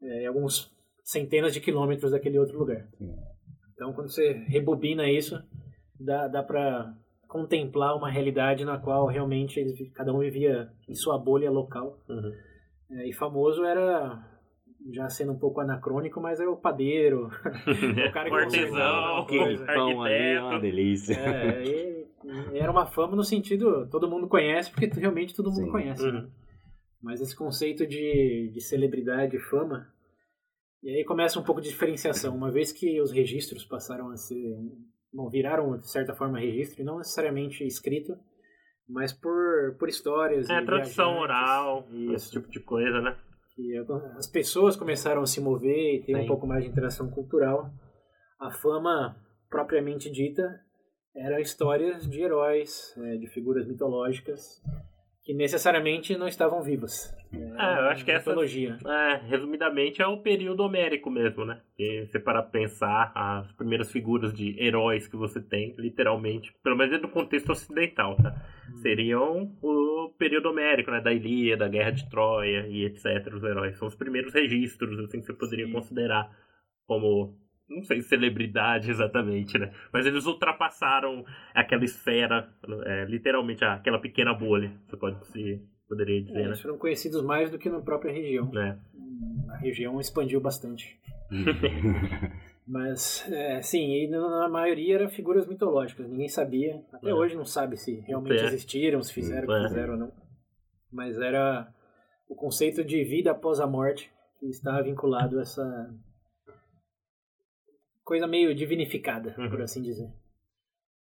é, 0.02 0.22
em 0.22 0.26
alguns 0.26 0.70
centenas 1.02 1.52
de 1.52 1.60
quilômetros 1.60 2.12
daquele 2.12 2.38
outro 2.38 2.58
lugar. 2.58 2.86
Então, 3.74 3.92
quando 3.92 4.10
você 4.10 4.32
rebobina 4.48 5.10
isso, 5.10 5.42
dá, 5.98 6.28
dá 6.28 6.42
para 6.42 6.94
contemplar 7.26 7.96
uma 7.96 8.10
realidade 8.10 8.64
na 8.64 8.78
qual 8.78 9.06
realmente 9.06 9.58
eles, 9.58 9.78
cada 9.94 10.12
um 10.12 10.18
vivia 10.18 10.68
em 10.88 10.94
sua 10.94 11.16
bolha 11.16 11.50
local. 11.50 11.98
Uhum. 12.08 12.32
É, 12.90 13.08
e 13.08 13.12
famoso 13.12 13.64
era, 13.64 14.20
já 14.92 15.08
sendo 15.08 15.32
um 15.32 15.38
pouco 15.38 15.60
anacrônico, 15.60 16.20
mas 16.20 16.40
era 16.40 16.50
o 16.50 16.56
padeiro, 16.56 17.26
o 17.28 18.12
cara 18.12 18.28
que 18.28 18.34
o 18.34 18.38
artesão. 18.38 19.26
Pão 19.66 20.02
ali, 20.02 20.14
é 20.14 20.40
uma 20.40 20.54
arquiteto. 20.54 20.60
delícia. 20.60 21.14
É, 21.14 21.64
e, 21.64 22.06
e 22.52 22.58
era 22.58 22.70
uma 22.70 22.86
fama 22.86 23.14
no 23.14 23.22
sentido, 23.22 23.88
todo 23.90 24.08
mundo 24.08 24.28
conhece, 24.28 24.70
porque 24.70 24.86
realmente 24.86 25.34
todo 25.34 25.50
mundo 25.50 25.66
Sim. 25.66 25.70
conhece. 25.70 26.10
né? 26.10 26.20
Uhum. 26.20 26.30
Mas 27.02 27.20
esse 27.20 27.36
conceito 27.36 27.86
de, 27.86 28.50
de 28.52 28.60
celebridade 28.60 29.36
e 29.36 29.40
fama, 29.40 29.86
e 30.82 30.90
aí 30.90 31.04
começa 31.04 31.38
um 31.38 31.44
pouco 31.44 31.60
de 31.60 31.68
diferenciação. 31.68 32.34
Uma 32.34 32.50
vez 32.50 32.72
que 32.72 33.00
os 33.00 33.10
registros 33.10 33.64
passaram 33.64 34.10
a 34.10 34.16
ser, 34.16 34.56
bom, 35.12 35.28
viraram 35.28 35.76
de 35.76 35.90
certa 35.90 36.14
forma 36.14 36.38
registro, 36.38 36.82
e 36.82 36.84
não 36.84 36.98
necessariamente 36.98 37.64
escrito, 37.64 38.16
mas 38.88 39.12
por, 39.12 39.76
por 39.78 39.88
histórias. 39.88 40.48
É, 40.50 40.60
e 40.60 40.64
tradição 40.64 41.12
viajantes, 41.12 41.22
oral, 41.22 41.88
Isso. 41.92 42.12
esse 42.14 42.30
tipo 42.32 42.50
de 42.50 42.60
coisa, 42.60 43.00
né? 43.00 43.16
Que 43.60 43.76
as 44.16 44.26
pessoas 44.26 44.76
começaram 44.76 45.22
a 45.22 45.26
se 45.26 45.40
mover 45.40 45.96
e 45.96 46.02
ter 46.02 46.16
um 46.16 46.26
pouco 46.26 46.46
mais 46.46 46.64
de 46.64 46.70
interação 46.70 47.10
cultural, 47.10 47.70
a 48.38 48.50
fama 48.50 49.16
propriamente 49.48 50.10
dita 50.10 50.60
era 51.14 51.40
histórias 51.40 52.08
de 52.08 52.22
heróis, 52.22 52.94
é, 52.98 53.16
de 53.16 53.26
figuras 53.26 53.66
mitológicas 53.66 54.62
que 55.30 55.34
necessariamente 55.34 56.16
não 56.16 56.26
estavam 56.26 56.60
vivas. 56.60 57.16
Ah, 57.56 57.76
eu 57.78 57.88
acho 57.90 58.04
que 58.04 58.10
essa-. 58.10 58.32
É, 58.32 59.20
resumidamente 59.28 60.02
é 60.02 60.06
o 60.06 60.18
período 60.18 60.64
homérico 60.64 61.08
mesmo, 61.08 61.44
né? 61.44 61.60
E 61.78 62.04
você 62.04 62.18
para 62.18 62.42
pensar 62.42 63.12
as 63.14 63.52
primeiras 63.52 63.92
figuras 63.92 64.34
de 64.34 64.60
heróis 64.60 65.06
que 65.06 65.16
você 65.16 65.40
tem, 65.40 65.72
literalmente, 65.78 66.52
pelo 66.64 66.76
menos 66.76 67.00
do 67.00 67.08
contexto 67.08 67.52
ocidental, 67.52 68.16
tá? 68.16 68.34
Seriam 68.82 69.56
o 69.62 70.12
período 70.18 70.50
homérico, 70.50 70.90
né? 70.90 71.00
Da 71.00 71.12
Ilíada, 71.12 71.66
da 71.66 71.70
Guerra 71.70 71.92
de 71.92 72.10
Troia 72.10 72.66
e 72.66 72.84
etc. 72.84 73.32
Os 73.32 73.44
heróis 73.44 73.78
são 73.78 73.86
os 73.86 73.94
primeiros 73.94 74.34
registros, 74.34 74.98
assim, 74.98 75.20
que 75.20 75.26
você 75.26 75.32
poderia 75.32 75.66
Sim. 75.66 75.72
considerar 75.72 76.28
como, 76.88 77.38
não 77.70 77.82
sei, 77.84 78.02
celebridade 78.02 78.90
exatamente, 78.90 79.56
né? 79.58 79.72
Mas 79.92 80.04
eles 80.04 80.26
ultrapassaram 80.26 81.24
aquela 81.54 81.84
esfera, 81.84 82.48
é, 82.84 83.04
literalmente 83.04 83.64
aquela 83.64 83.98
pequena 84.00 84.34
bolha, 84.34 84.72
você 84.88 84.96
pode 84.96 85.24
se 85.28 85.62
poderia 85.88 86.20
dizer, 86.22 86.38
É, 86.38 86.42
né? 86.42 86.46
eles 86.48 86.60
foram 86.60 86.76
conhecidos 86.78 87.22
mais 87.22 87.50
do 87.50 87.58
que 87.58 87.68
na 87.70 87.80
própria 87.80 88.12
região. 88.12 88.50
É. 88.58 88.76
A 89.50 89.56
região 89.56 89.98
expandiu 90.00 90.40
bastante. 90.40 90.98
Mas, 92.66 93.26
é, 93.32 93.60
sim, 93.62 93.90
e 93.94 94.08
na 94.08 94.48
maioria 94.48 94.94
eram 94.96 95.08
figuras 95.08 95.46
mitológicas, 95.46 96.08
ninguém 96.08 96.28
sabia. 96.28 96.80
Até 96.92 97.10
É. 97.10 97.14
hoje 97.14 97.34
não 97.34 97.44
sabe 97.44 97.76
se 97.76 98.00
realmente 98.06 98.40
É. 98.40 98.44
existiram, 98.46 99.02
se 99.02 99.12
fizeram 99.12 99.48
o 99.48 99.52
É. 99.52 99.62
que 99.62 99.68
fizeram 99.68 99.94
ou 99.94 99.98
não. 99.98 100.12
Mas 100.92 101.18
era 101.18 101.66
o 102.28 102.34
conceito 102.36 102.84
de 102.84 103.02
vida 103.02 103.32
após 103.32 103.58
a 103.58 103.66
morte 103.66 104.10
que 104.38 104.46
está 104.46 104.80
vinculado 104.82 105.38
a 105.38 105.42
essa 105.42 105.90
coisa 108.04 108.26
meio 108.26 108.54
divinificada, 108.54 109.34
Uhum. 109.38 109.50
por 109.50 109.62
assim 109.62 109.82
dizer. 109.82 110.08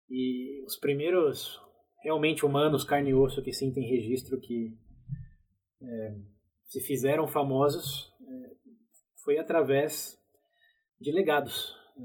E 0.09 0.63
os 0.65 0.77
primeiros 0.77 1.59
realmente 2.03 2.45
humanos, 2.45 2.83
carne 2.83 3.09
e 3.09 3.13
osso, 3.13 3.41
que 3.41 3.51
sim 3.51 3.73
tem 3.73 3.83
registro 3.89 4.39
que 4.39 4.77
é, 5.81 6.15
se 6.65 6.81
fizeram 6.81 7.27
famosos 7.27 8.11
é, 8.21 8.51
foi 9.23 9.37
através 9.37 10.17
de 10.99 11.11
legados, 11.11 11.75
é, 11.97 12.01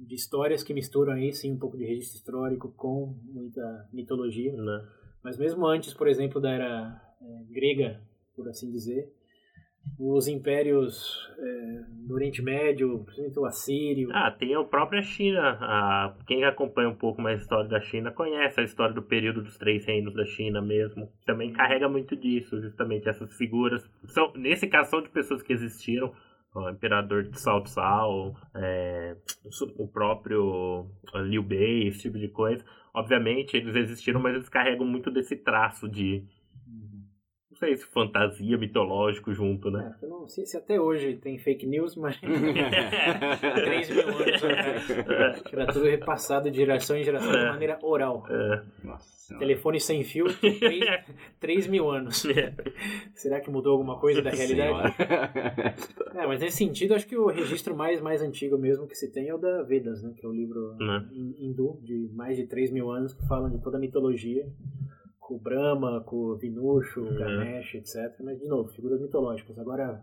de 0.00 0.14
histórias 0.14 0.62
que 0.62 0.74
misturam 0.74 1.12
aí 1.12 1.32
sim 1.32 1.52
um 1.52 1.58
pouco 1.58 1.76
de 1.76 1.84
registro 1.84 2.18
histórico 2.18 2.72
com 2.72 3.18
muita 3.24 3.88
mitologia. 3.92 4.52
Né? 4.52 4.88
Mas 5.22 5.38
mesmo 5.38 5.66
antes, 5.66 5.94
por 5.94 6.08
exemplo, 6.08 6.40
da 6.40 6.50
era 6.50 7.16
é, 7.20 7.52
grega, 7.52 8.00
por 8.34 8.48
assim 8.48 8.70
dizer, 8.70 9.12
os 9.98 10.26
impérios 10.26 11.30
é, 11.38 11.84
do 12.06 12.14
Oriente 12.14 12.42
Médio, 12.42 12.98
principalmente 13.04 13.38
o 13.38 13.46
Assírio, 13.46 14.08
Ah, 14.12 14.30
tem 14.30 14.54
a 14.54 14.64
própria 14.64 15.02
China. 15.02 15.58
A, 15.60 16.14
quem 16.26 16.44
acompanha 16.44 16.88
um 16.88 16.94
pouco 16.94 17.22
mais 17.22 17.38
a 17.38 17.42
história 17.42 17.68
da 17.68 17.80
China 17.80 18.10
conhece 18.10 18.60
a 18.60 18.64
história 18.64 18.94
do 18.94 19.02
período 19.02 19.42
dos 19.42 19.56
três 19.56 19.84
reinos 19.84 20.14
da 20.14 20.24
China 20.24 20.60
mesmo. 20.60 21.08
Também 21.24 21.52
carrega 21.52 21.88
muito 21.88 22.16
disso, 22.16 22.60
justamente 22.60 23.08
essas 23.08 23.36
figuras. 23.36 23.88
São, 24.06 24.32
nesse 24.34 24.66
caso, 24.66 24.90
são 24.90 25.02
de 25.02 25.08
pessoas 25.08 25.42
que 25.42 25.52
existiram. 25.52 26.12
O 26.54 26.70
imperador 26.70 27.24
de 27.24 27.42
Cao 27.42 27.64
Cao, 27.64 28.36
é, 28.54 29.16
o 29.76 29.88
próprio 29.88 30.86
ah, 31.12 31.20
Liu 31.20 31.42
Bei, 31.42 31.88
esse 31.88 32.02
tipo 32.02 32.18
de 32.18 32.28
coisa. 32.28 32.64
Obviamente, 32.94 33.56
eles 33.56 33.74
existiram, 33.74 34.20
mas 34.20 34.36
eles 34.36 34.48
carregam 34.48 34.86
muito 34.86 35.10
desse 35.10 35.34
traço 35.34 35.88
de, 35.88 36.24
não 37.54 37.58
sei 37.58 37.76
se 37.76 37.86
fantasia, 37.86 38.58
mitológico 38.58 39.32
junto, 39.32 39.70
né? 39.70 39.94
É, 40.02 40.04
eu 40.04 40.08
não 40.10 40.26
sei 40.28 40.44
se 40.44 40.56
até 40.56 40.80
hoje 40.80 41.14
tem 41.16 41.38
fake 41.38 41.64
news, 41.66 41.94
mas 41.94 42.18
3 42.20 43.90
mil 43.90 44.08
anos 44.08 44.42
atrás. 44.44 44.90
Acho 45.30 45.44
que 45.44 45.54
Era 45.54 45.66
tudo 45.72 45.84
repassado 45.86 46.50
de 46.50 46.56
geração 46.56 46.96
em 46.96 47.04
geração 47.04 47.30
de 47.30 47.38
É. 47.38 47.48
maneira 47.50 47.78
oral. 47.82 48.26
É, 48.28 48.62
Nossa. 48.82 49.14
Telefone 49.38 49.80
sem 49.80 50.02
fio, 50.04 50.26
3, 51.40 51.66
mil 51.68 51.90
anos. 51.90 52.24
Será 53.14 53.40
que 53.40 53.50
mudou 53.50 53.72
alguma 53.72 53.98
coisa 53.98 54.20
da 54.20 54.30
realidade? 54.30 54.94
É, 56.14 56.26
mas 56.26 56.40
nesse 56.40 56.58
sentido, 56.58 56.94
acho 56.94 57.06
que 57.06 57.16
o 57.16 57.26
registro 57.28 57.74
mais, 57.74 58.00
mais 58.02 58.20
antigo 58.20 58.58
mesmo 58.58 58.86
que 58.86 58.94
se 58.94 59.10
tem 59.10 59.28
é 59.28 59.34
o 59.34 59.38
da 59.38 59.62
Vedas, 59.62 60.02
né? 60.02 60.12
Que 60.16 60.26
é 60.26 60.28
o 60.28 60.32
livro 60.32 60.74
Né. 60.78 61.06
hin- 61.12 61.34
hindu 61.38 61.78
de 61.82 62.10
mais 62.12 62.36
de 62.36 62.46
3 62.46 62.70
mil 62.70 62.90
anos 62.90 63.14
que 63.14 63.26
falam 63.26 63.48
de 63.50 63.58
toda 63.62 63.76
a 63.78 63.80
mitologia. 63.80 64.46
Com 65.26 65.36
o 65.36 65.40
Brahma, 65.40 66.02
com 66.04 66.16
o 66.16 66.36
Vinushu, 66.36 67.00
Uhum. 67.02 67.14
Ganesh, 67.16 67.74
etc. 67.74 67.96
Mas, 68.22 68.38
de 68.38 68.46
novo, 68.46 68.68
figuras 68.72 69.00
mitológicas. 69.00 69.58
Agora, 69.58 70.02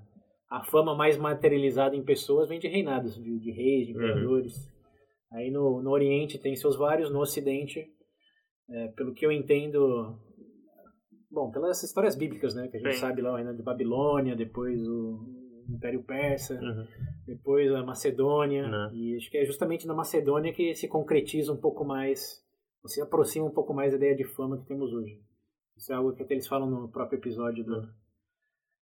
a 0.49 0.63
fama 0.63 0.95
mais 0.95 1.17
materializada 1.17 1.95
em 1.95 2.03
pessoas 2.03 2.49
vem 2.49 2.59
de 2.59 2.67
reinados, 2.67 3.15
de, 3.15 3.39
de 3.39 3.51
reis, 3.51 3.87
de 3.87 3.93
Uhum. 3.93 3.99
imperadores. 4.03 4.53
Aí 5.31 5.49
no, 5.51 5.81
no 5.81 5.91
Oriente 5.91 6.39
tem 6.39 6.55
seus 6.55 6.75
vários, 6.75 7.11
no 7.11 7.19
Ocidente, 7.21 7.85
é, 8.69 8.87
pelo 8.89 9.13
que 9.13 9.25
eu 9.25 9.31
entendo, 9.31 10.17
bom, 11.29 11.51
pelas 11.51 11.81
histórias 11.83 12.15
bíblicas, 12.17 12.53
né, 12.55 12.67
que 12.67 12.77
a 12.77 12.79
gente 12.79 12.95
Sim. 12.95 12.99
sabe 12.99 13.21
lá 13.21 13.31
o 13.31 13.35
reino 13.35 13.55
de 13.55 13.63
Babilônia, 13.63 14.35
depois 14.35 14.81
o 14.87 15.19
Império 15.69 16.03
Persa, 16.03 16.55
Uhum. 16.55 16.85
depois 17.25 17.71
a 17.73 17.83
Macedônia, 17.83 18.67
Né. 18.67 18.89
e 18.93 19.15
acho 19.15 19.29
que 19.31 19.37
é 19.37 19.45
justamente 19.45 19.87
na 19.87 19.93
Macedônia 19.93 20.51
que 20.51 20.73
se 20.75 20.87
concretiza 20.89 21.53
um 21.53 21.57
pouco 21.61 21.85
mais, 21.85 22.40
se 22.85 23.01
aproxima 23.01 23.45
um 23.45 23.51
pouco 23.51 23.73
mais 23.73 23.91
da 23.91 23.97
ideia 23.97 24.15
de 24.15 24.23
fama 24.23 24.57
que 24.57 24.65
temos 24.67 24.91
hoje. 24.93 25.19
Isso 25.77 25.91
é 25.91 25.95
algo 25.95 26.13
que 26.13 26.23
até 26.23 26.33
eles 26.33 26.47
falam 26.47 26.69
no 26.69 26.89
próprio 26.89 27.17
episódio 27.17 27.63
do, 27.63 27.81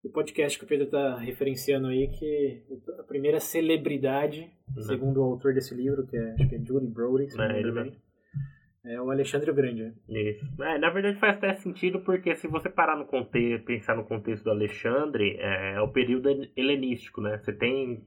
do 0.04 0.10
podcast 0.12 0.58
que 0.58 0.64
o 0.64 0.68
Pedro 0.68 0.86
está 0.86 1.16
referenciando 1.16 1.88
aí, 1.88 2.08
que 2.08 2.62
a 2.98 3.02
primeira 3.04 3.40
celebridade, 3.40 4.40
Né. 4.74 4.82
segundo 4.82 5.20
o 5.20 5.24
autor 5.24 5.54
desse 5.54 5.74
livro, 5.74 6.06
que 6.06 6.16
é, 6.16 6.32
acho 6.34 6.48
que 6.48 6.54
é 6.56 6.58
Julie 6.64 6.90
Brody, 6.90 7.30
se 7.30 7.36
não 7.36 7.44
É, 7.44 7.60
ele 7.60 7.72
bem, 7.72 7.96
é 8.84 9.00
o 9.00 9.10
Alexandre 9.10 9.50
o 9.50 9.54
Grande. 9.54 9.82
né? 9.84 9.94
Isso. 10.08 10.44
É, 10.60 10.78
na 10.78 10.90
verdade 10.90 11.18
faz 11.20 11.36
até 11.36 11.54
sentido 11.54 12.00
porque 12.00 12.34
se 12.34 12.48
você 12.48 12.68
parar 12.68 12.96
no 12.96 13.06
contexto, 13.06 13.64
pensar 13.64 13.96
no 13.96 14.04
contexto 14.04 14.44
do 14.44 14.50
Alexandre, 14.50 15.36
é, 15.38 15.74
é 15.76 15.80
o 15.80 15.92
período 15.92 16.28
helenístico, 16.56 17.20
né? 17.20 17.38
Você 17.38 17.52
tem 17.52 18.04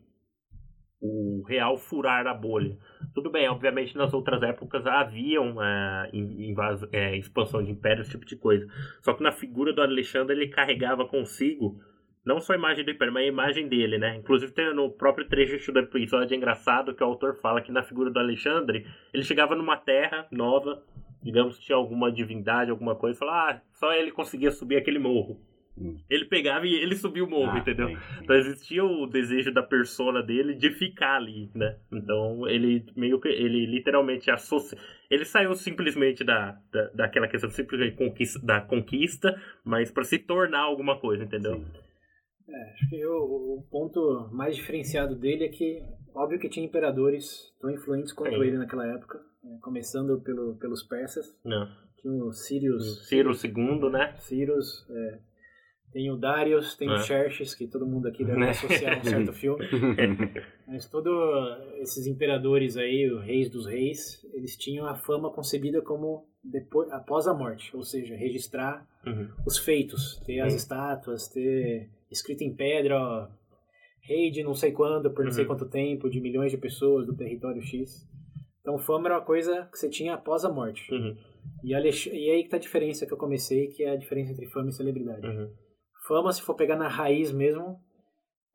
o 1.05 1.43
real 1.43 1.77
furar 1.77 2.27
a 2.27 2.33
bolha. 2.33 2.77
Tudo 3.13 3.29
bem, 3.29 3.47
obviamente 3.47 3.95
nas 3.95 4.13
outras 4.13 4.41
épocas 4.43 4.85
haviam 4.85 5.61
é, 5.61 6.09
é, 6.91 7.17
expansão 7.17 7.63
de 7.63 7.71
impérios, 7.71 8.07
esse 8.07 8.11
tipo 8.11 8.25
de 8.25 8.35
coisa. 8.35 8.67
Só 9.01 9.13
que 9.13 9.23
na 9.23 9.31
figura 9.31 9.73
do 9.73 9.81
Alexandre 9.81 10.35
ele 10.35 10.47
carregava 10.47 11.05
consigo 11.05 11.79
não 12.25 12.39
só 12.39 12.53
a 12.53 12.55
imagem 12.55 12.83
do 12.83 12.89
império, 12.89 13.13
mas 13.13 13.23
a 13.23 13.27
imagem 13.27 13.67
dele, 13.67 13.99
né? 13.99 14.15
Inclusive 14.15 14.51
tem 14.51 14.73
no 14.73 14.89
próprio 14.89 15.27
trecho 15.27 15.71
do 15.71 15.79
episódio 15.79 16.35
engraçado 16.35 16.95
que 16.95 17.03
o 17.03 17.05
autor 17.05 17.35
fala 17.35 17.61
que 17.61 17.71
na 17.71 17.83
figura 17.83 18.09
do 18.09 18.19
Alexandre 18.19 18.87
ele 19.13 19.23
chegava 19.23 19.55
numa 19.55 19.77
terra 19.77 20.27
nova, 20.31 20.83
digamos 21.21 21.59
que 21.59 21.65
tinha 21.65 21.75
alguma 21.75 22.11
divindade, 22.11 22.71
alguma 22.71 22.95
coisa, 22.95 23.15
e 23.15 23.19
falava, 23.19 23.51
ah, 23.51 23.61
só 23.73 23.93
ele 23.93 24.11
conseguia 24.11 24.49
subir 24.49 24.77
aquele 24.77 24.97
morro. 24.97 25.39
Hum. 25.77 25.97
Ele 26.09 26.25
pegava 26.25 26.65
e 26.65 26.73
ele 26.73 26.95
subia 26.95 27.23
o 27.23 27.29
morro, 27.29 27.51
ah, 27.51 27.59
entendeu? 27.59 27.89
Sim, 27.89 27.95
sim. 27.95 28.23
Então 28.23 28.35
existia 28.35 28.83
o 28.83 29.05
desejo 29.05 29.53
da 29.53 29.61
persona 29.61 30.23
dele 30.23 30.55
de 30.55 30.71
ficar 30.71 31.17
ali, 31.17 31.51
né? 31.53 31.77
Então 31.91 32.47
ele 32.47 32.85
meio 32.95 33.19
que 33.19 33.27
ele 33.27 33.65
literalmente 33.65 34.31
associa. 34.31 34.77
Ele 35.09 35.25
saiu 35.25 35.53
simplesmente 35.53 36.23
da, 36.23 36.57
da, 36.71 36.87
daquela 36.93 37.27
questão 37.27 37.49
simplesmente 37.49 37.97
conquista, 37.97 38.39
da 38.39 38.61
conquista, 38.61 39.35
mas 39.63 39.91
para 39.91 40.03
se 40.03 40.17
tornar 40.17 40.61
alguma 40.61 40.97
coisa, 40.99 41.23
entendeu? 41.23 41.63
É, 42.47 42.71
acho 42.71 42.89
que 42.89 43.05
o, 43.05 43.57
o, 43.57 43.67
ponto 43.69 44.29
mais 44.31 44.55
diferenciado 44.55 45.15
dele 45.15 45.45
é 45.45 45.49
que, 45.49 45.83
óbvio 46.13 46.39
que 46.39 46.47
tinha 46.47 46.65
imperadores 46.65 47.53
tão 47.59 47.71
influentes 47.71 48.13
quanto 48.13 48.43
ele 48.43 48.57
naquela 48.57 48.87
época, 48.87 49.19
né? 49.43 49.57
começando 49.61 50.21
pelo, 50.21 50.55
pelos 50.57 50.83
persas. 50.83 51.25
Não. 51.43 51.67
Tinha 51.97 52.13
o 52.23 52.31
Sirius. 52.31 53.07
Ciro 53.07 53.31
II, 53.31 53.89
né? 53.89 54.15
Sirius, 54.19 54.87
é, 54.89 55.19
tem 55.95 56.11
o 56.11 56.17
Darius, 56.17 56.75
tem 56.75 56.89
é. 56.89 56.93
o 56.93 56.97
Xerxes, 56.97 57.55
que 57.55 57.67
todo 57.67 57.87
mundo 57.87 58.09
aqui 58.09 58.25
deve 58.25 58.43
associar 58.49 58.97
a 58.97 58.99
um 58.99 59.03
certo 59.05 59.31
filme. 59.31 59.65
Mas 60.67 60.89
todos 60.89 61.13
esses 61.79 62.05
imperadores 62.05 62.75
aí, 62.75 63.09
os 63.09 63.23
reis 63.23 63.49
dos 63.49 63.65
reis, 63.65 64.21
eles 64.33 64.57
tinham 64.57 64.85
a 64.85 64.95
fama 64.95 65.31
concebida 65.31 65.81
como 65.81 66.27
depois, 66.43 66.91
após 66.91 67.27
a 67.27 67.33
morte, 67.33 67.73
ou 67.73 67.81
seja, 67.81 68.13
registrar 68.13 68.85
uhum. 69.07 69.29
os 69.47 69.57
feitos, 69.57 70.21
ter 70.25 70.41
as 70.41 70.51
uhum. 70.51 70.57
estátuas, 70.57 71.29
ter 71.29 71.89
escrito 72.11 72.43
em 72.43 72.53
pedra, 72.53 72.99
ó, 72.99 73.29
rei 74.01 74.29
de 74.29 74.43
não 74.43 74.53
sei 74.53 74.73
quando, 74.73 75.09
por 75.11 75.23
não 75.23 75.31
uhum. 75.31 75.35
sei 75.35 75.45
quanto 75.45 75.69
tempo, 75.69 76.09
de 76.09 76.19
milhões 76.19 76.51
de 76.51 76.57
pessoas 76.57 77.07
do 77.07 77.15
território 77.15 77.61
X. 77.61 78.05
Então, 78.59 78.77
fama 78.77 79.07
era 79.07 79.15
uma 79.15 79.25
coisa 79.25 79.69
que 79.71 79.79
você 79.79 79.87
tinha 79.87 80.15
após 80.15 80.43
a 80.43 80.51
morte. 80.51 80.93
Uhum. 80.93 81.15
E, 81.63 81.71
e 81.71 82.31
aí 82.31 82.43
que 82.43 82.49
tá 82.49 82.57
a 82.57 82.59
diferença 82.59 83.05
que 83.05 83.13
eu 83.13 83.17
comecei, 83.17 83.67
que 83.67 83.81
é 83.81 83.91
a 83.91 83.95
diferença 83.95 84.33
entre 84.33 84.47
fama 84.47 84.67
e 84.67 84.73
celebridade. 84.73 85.25
Uhum. 86.09 86.17
Fama, 86.17 86.31
se 86.31 86.41
for 86.41 86.55
pegar 86.55 86.75
na 86.75 86.87
raiz 86.87 87.31
mesmo, 87.31 87.79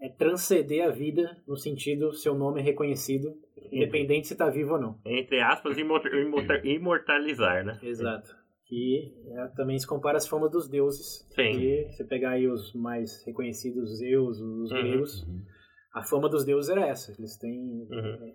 é 0.00 0.08
transcender 0.08 0.84
a 0.84 0.90
vida 0.90 1.36
no 1.46 1.56
sentido 1.56 2.12
seu 2.12 2.34
nome 2.34 2.60
é 2.60 2.64
reconhecido, 2.64 3.34
independente 3.70 4.28
se 4.28 4.34
está 4.34 4.48
vivo 4.48 4.74
ou 4.74 4.80
não. 4.80 5.00
Entre 5.04 5.40
aspas, 5.40 5.76
imortalizar, 6.64 7.64
né? 7.64 7.78
Exato 7.82 8.40
que 8.70 9.12
é, 9.26 9.48
também 9.56 9.76
se 9.76 9.86
compara 9.86 10.16
às 10.16 10.28
famas 10.28 10.50
dos 10.52 10.68
deuses. 10.68 11.26
Sim. 11.34 11.60
E 11.60 11.90
você 11.90 12.04
pegar 12.04 12.30
aí 12.30 12.46
os 12.46 12.72
mais 12.72 13.24
reconhecidos 13.26 13.98
Zeus, 13.98 14.38
os 14.38 14.70
uhum. 14.70 14.78
gregos, 14.78 15.22
uhum. 15.24 15.44
a 15.92 16.04
fama 16.04 16.28
dos 16.28 16.44
deuses 16.44 16.70
era 16.70 16.86
essa. 16.86 17.12
Eles 17.18 17.36
têm 17.36 17.58
uhum. 17.90 18.32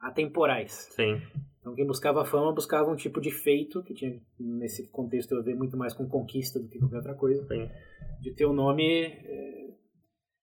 atemporais. 0.00 0.88
Sim. 0.92 1.20
Então 1.62 1.76
quem 1.76 1.86
buscava 1.86 2.24
fama 2.24 2.52
buscava 2.52 2.90
um 2.90 2.96
tipo 2.96 3.20
de 3.20 3.30
feito, 3.30 3.84
que 3.84 3.94
tinha 3.94 4.20
nesse 4.38 4.88
contexto 4.88 5.32
eu 5.32 5.44
ver 5.44 5.54
muito 5.54 5.76
mais 5.76 5.94
com 5.94 6.08
conquista 6.08 6.58
do 6.58 6.68
que 6.68 6.78
qualquer 6.78 6.96
outra 6.96 7.14
coisa. 7.14 7.46
Sim. 7.46 7.70
De 8.20 8.34
ter 8.34 8.44
o 8.44 8.52
nome 8.52 9.04
é, 9.04 9.70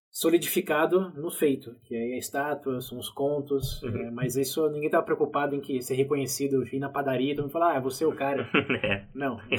solidificado 0.09 1.11
no 1.11 1.29
feito, 1.29 1.75
que 1.83 1.93
aí 1.93 2.13
é 2.13 2.15
a 2.15 2.17
estátua, 2.17 2.79
são 2.79 2.97
os 2.97 3.09
contos, 3.09 3.83
uhum. 3.83 3.97
é, 3.97 4.11
mas 4.11 4.37
isso 4.37 4.65
ninguém 4.69 4.85
estava 4.85 5.05
preocupado 5.05 5.55
em 5.55 5.59
que 5.59 5.81
ser 5.81 5.95
reconhecido, 5.95 6.63
ir 6.73 6.79
na 6.79 6.89
padaria, 6.89 7.35
todo 7.35 7.43
mundo 7.43 7.51
falar, 7.51 7.75
ah, 7.75 7.81
você 7.81 8.05
é 8.05 8.07
o 8.07 8.15
cara. 8.15 8.49
é. 8.81 9.05
Não, 9.13 9.39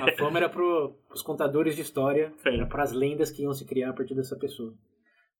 a 0.00 0.12
fama 0.18 0.38
era 0.38 0.50
para 0.50 0.62
os 0.62 1.22
contadores 1.22 1.74
de 1.74 1.80
história, 1.80 2.30
era 2.44 2.66
para 2.66 2.82
as 2.82 2.92
lendas 2.92 3.30
que 3.30 3.42
iam 3.42 3.54
se 3.54 3.64
criar 3.64 3.90
a 3.90 3.94
partir 3.94 4.14
dessa 4.14 4.36
pessoa. 4.36 4.74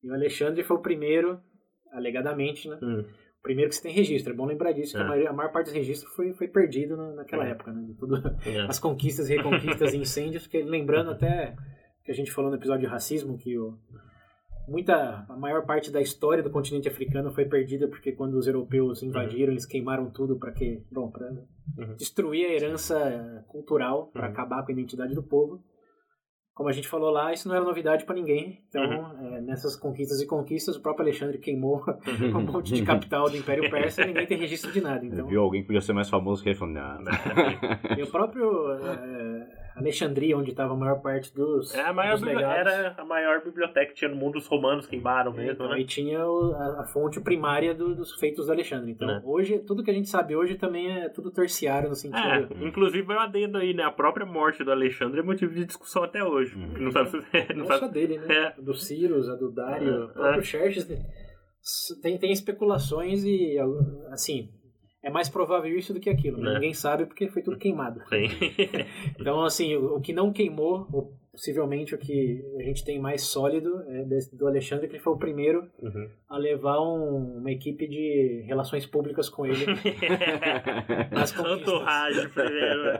E 0.03 0.11
o 0.11 0.15
Alexandre 0.15 0.65
foi 0.65 0.77
o 0.79 0.83
primeiro, 0.83 1.39
alegadamente, 1.93 2.67
né? 2.67 2.79
Uhum. 2.81 3.05
Primeiro 3.47 3.71
que 3.71 3.77
se 3.77 3.83
tem 3.83 3.93
registro, 3.93 4.33
é 4.33 4.37
bom 4.37 4.45
lembrar 4.45 4.73
disso, 4.73 4.97
é. 4.97 5.01
que 5.01 5.03
a 5.03 5.07
é. 5.07 5.09
maior, 5.09 5.29
a 5.29 5.33
maior, 5.33 5.53
parte 5.53 5.67
dos 5.67 5.75
registros 5.75 6.13
foi, 6.15 6.33
foi 6.33 6.49
perdido 6.49 6.97
na, 6.97 7.13
naquela 7.13 7.47
é. 7.47 7.51
época, 7.53 7.73
né? 7.73 7.81
De 7.87 7.95
tudo, 7.95 8.17
é. 8.45 8.67
as 8.67 8.81
conquistas, 8.81 9.29
reconquistas 9.29 9.95
e 9.95 9.99
incêndios, 9.99 10.49
que 10.49 10.61
lembrando 10.63 11.13
até 11.13 11.55
que 12.05 12.11
a 12.11 12.15
gente 12.15 12.33
falou 12.33 12.51
no 12.51 12.57
episódio 12.57 12.89
de 12.89 12.93
racismo, 12.93 13.39
que 13.39 13.57
o 13.57 13.79
muita 14.67 15.25
a 15.29 15.37
maior 15.37 15.65
parte 15.65 15.93
da 15.93 16.01
história 16.01 16.43
do 16.43 16.51
continente 16.51 16.89
africano 16.89 17.31
foi 17.31 17.45
perdida 17.45 17.87
porque 17.87 18.11
quando 18.11 18.35
os 18.35 18.49
europeus 18.49 19.01
invadiram 19.01 19.45
uhum. 19.45 19.53
eles 19.53 19.65
queimaram 19.65 20.11
tudo 20.11 20.41
para 20.41 20.51
que 20.51 20.83
bom 20.91 21.09
para 21.09 21.31
uhum. 21.31 21.95
destruir 21.97 22.47
a 22.47 22.53
herança 22.53 23.45
cultural 23.47 24.09
para 24.09 24.27
uhum. 24.27 24.33
acabar 24.33 24.65
com 24.65 24.71
a 24.71 24.73
identidade 24.73 25.15
do 25.15 25.23
povo 25.23 25.63
como 26.57 26.71
a 26.71 26.73
gente 26.73 26.89
falou 26.89 27.11
lá 27.11 27.35
isso 27.35 27.47
não 27.47 27.55
era 27.55 27.63
novidade 27.63 28.07
para 28.07 28.15
ninguém 28.15 28.59
então 28.69 28.83
uhum. 28.83 29.37
é, 29.37 29.41
nessas 29.43 29.77
conquistas 29.77 30.23
e 30.23 30.27
conquistas 30.27 30.75
o 30.75 30.81
próprio 30.81 31.05
Alexandre 31.05 31.37
queimou 31.37 31.85
um 32.35 32.41
monte 32.41 32.73
de 32.73 32.83
capital 32.83 33.29
do 33.29 33.37
Império 33.37 33.71
Persa 33.71 34.03
e 34.03 34.07
ninguém 34.07 34.27
tem 34.27 34.39
registro 34.39 34.73
de 34.73 34.81
nada 34.81 35.05
então 35.05 35.27
viu 35.27 35.43
alguém 35.43 35.61
que 35.61 35.67
podia 35.67 35.83
ser 35.83 35.93
mais 35.93 36.09
famoso 36.09 36.43
que 36.43 36.49
ele 36.49 36.59
falou 36.59 36.75
não, 36.75 37.05
e 37.97 38.03
o 38.03 38.07
próprio 38.07 38.73
é, 38.73 39.66
Alexandria, 39.77 40.37
onde 40.37 40.51
estava 40.51 40.73
a 40.73 40.77
maior 40.77 41.03
parte 41.03 41.35
dos, 41.35 41.75
é, 41.75 41.83
a 41.83 41.93
maior 41.93 42.19
dos 42.19 42.27
Era 42.27 42.95
a 42.97 43.05
maior 43.05 43.45
biblioteca 43.45 43.93
que 43.93 43.95
tinha 43.95 44.11
no 44.11 44.17
mundo, 44.17 44.39
os 44.39 44.47
romanos 44.47 44.87
queimaram 44.87 45.33
é, 45.35 45.37
mesmo, 45.37 45.53
então, 45.53 45.69
né? 45.69 45.81
E 45.81 45.85
tinha 45.85 46.27
o, 46.27 46.55
a, 46.55 46.81
a, 46.81 46.85
fonte 46.87 47.21
primária 47.21 47.75
do, 47.75 47.95
dos 47.95 48.15
feitos 48.15 48.47
do 48.47 48.53
Alexandre. 48.53 48.91
Então, 48.91 49.11
é. 49.11 49.21
hoje, 49.23 49.59
tudo 49.59 49.85
que 49.85 49.91
a 49.91 49.95
gente 49.95 50.09
sabe 50.09 50.35
hoje 50.35 50.55
também 50.55 50.91
é 50.91 51.11
tudo 51.11 51.31
terciário 51.31 51.91
no 51.91 51.95
sentido... 51.95 52.27
É, 52.27 52.49
inclusive, 52.67 53.03
vai 53.03 53.19
um 53.19 53.21
adendo 53.21 53.59
aí, 53.59 53.75
né? 53.75 53.83
A 53.83 53.91
própria 53.91 54.25
morte 54.25 54.65
do 54.65 54.73
Alexandre 54.73 55.21
é 55.21 55.23
motivo 55.23 55.53
de 55.53 55.67
discussão 55.67 56.03
até 56.03 56.25
hoje. 56.25 56.57
Hum. 56.57 56.73
Não 56.79 56.91
sabe 56.91 57.11
se... 57.11 57.17
Não, 57.51 57.57
não 57.57 57.67
sabe... 57.67 57.81
só 57.81 57.89
dele, 57.89 58.19
né? 58.19 58.35
É. 58.35 58.55
Do 58.63 58.73
Cyrus, 58.73 59.29
a 59.29 59.35
do 59.35 59.53
Dário, 59.53 59.89
é. 59.89 60.05
o 60.05 60.09
próprio 60.09 60.43
Xerxes... 60.43 60.87
Tem, 62.01 62.17
tem 62.17 62.31
especulações 62.31 63.25
e, 63.25 63.57
assim, 64.11 64.49
é 65.07 65.11
mais 65.11 65.29
provável 65.29 65.79
isso 65.79 65.95
do 65.95 66.01
que 66.01 66.11
aquilo. 66.11 66.39
Né? 66.39 66.55
Ninguém 66.55 66.75
sabe 66.75 67.07
porque 67.07 67.29
foi 67.29 67.41
tudo 67.41 67.57
queimado. 67.57 68.03
Então, 69.19 69.43
assim, 69.45 69.75
o, 69.77 70.01
que 70.01 70.13
não 70.13 70.33
queimou, 70.33 70.87
possivelmente 71.33 71.95
o 71.95 71.99
que 71.99 72.45
a 72.59 72.63
gente 72.63 72.85
tem 72.85 72.99
mais 72.99 73.23
sólido 73.23 73.83
é 73.89 74.05
do 74.33 74.47
Alexandre, 74.47 74.87
que 74.89 74.95
ele 74.95 75.03
foi 75.03 75.13
o 75.13 75.19
primeiro 75.19 75.69
uhum. 75.81 76.09
a 76.29 76.37
levar 76.37 76.81
um, 76.81 77.39
uma 77.39 77.51
equipe 77.51 77.87
de 77.87 78.45
relações 78.47 78.87
públicas 78.87 79.29
com 79.29 79.47
ele. 79.47 79.65
nas 81.11 81.33
rádio 81.33 82.31
primeiro. 82.31 82.97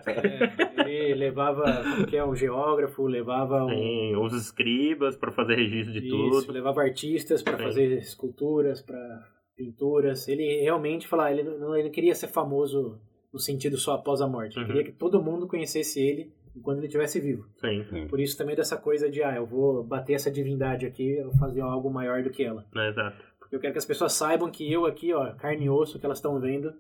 É, 0.87 1.11
ele 1.11 1.15
levava, 1.15 1.65
que 2.09 2.17
é, 2.17 2.25
um 2.25 2.35
geógrafo, 2.35 3.07
levava 3.07 3.65
um... 3.65 3.71
Sim, 3.71 4.17
os 4.17 4.33
escribas 4.33 5.17
para 5.17 5.33
fazer 5.33 5.57
registro 5.57 5.93
de 5.93 6.07
isso, 6.07 6.41
tudo. 6.43 6.53
levava 6.53 6.83
artistas 6.83 7.43
para 7.43 7.59
fazer 7.59 7.99
esculturas, 7.99 8.81
para 8.81 9.36
pinturas. 9.57 10.29
Ele 10.29 10.61
realmente 10.61 11.09
falava, 11.09 11.33
ele 11.33 11.43
não 11.43 11.77
ele 11.77 11.91
queria 11.91 12.15
ser 12.15 12.29
famoso 12.29 13.01
no 13.33 13.39
sentido 13.39 13.77
só 13.77 13.95
após 13.95 14.21
a 14.21 14.29
morte. 14.29 14.57
Ele 14.57 14.65
uhum. 14.65 14.73
queria 14.73 14.85
que 14.85 14.93
todo 14.93 15.23
mundo 15.23 15.49
conhecesse 15.49 16.01
ele 16.01 16.33
enquanto 16.55 16.79
ele 16.79 16.87
estivesse 16.87 17.21
vivo. 17.21 17.47
Sim, 17.61 17.85
sim. 17.91 18.07
Por 18.09 18.21
isso 18.21 18.37
também 18.37 18.57
dessa 18.57 18.77
coisa 18.77 19.11
de, 19.11 19.23
ah, 19.23 19.37
eu 19.37 19.47
vou 19.47 19.85
bater 19.85 20.15
essa 20.15 20.31
divindade 20.31 20.87
aqui, 20.87 21.17
eu 21.17 21.31
vou 21.31 21.39
fazer 21.39 21.61
algo 21.61 21.91
maior 21.91 22.23
do 22.23 22.31
que 22.31 22.43
ela. 22.43 22.67
É, 22.75 22.89
exato. 22.89 23.23
Porque 23.39 23.57
eu 23.57 23.61
quero 23.61 23.73
que 23.73 23.79
as 23.79 23.85
pessoas 23.85 24.13
saibam 24.13 24.51
que 24.51 24.71
eu 24.71 24.87
aqui, 24.87 25.13
ó, 25.13 25.35
carne 25.35 25.67
e 25.67 25.71
osso 25.71 25.99
que 25.99 26.07
elas 26.07 26.19
estão 26.19 26.41
vendo, 26.41 26.73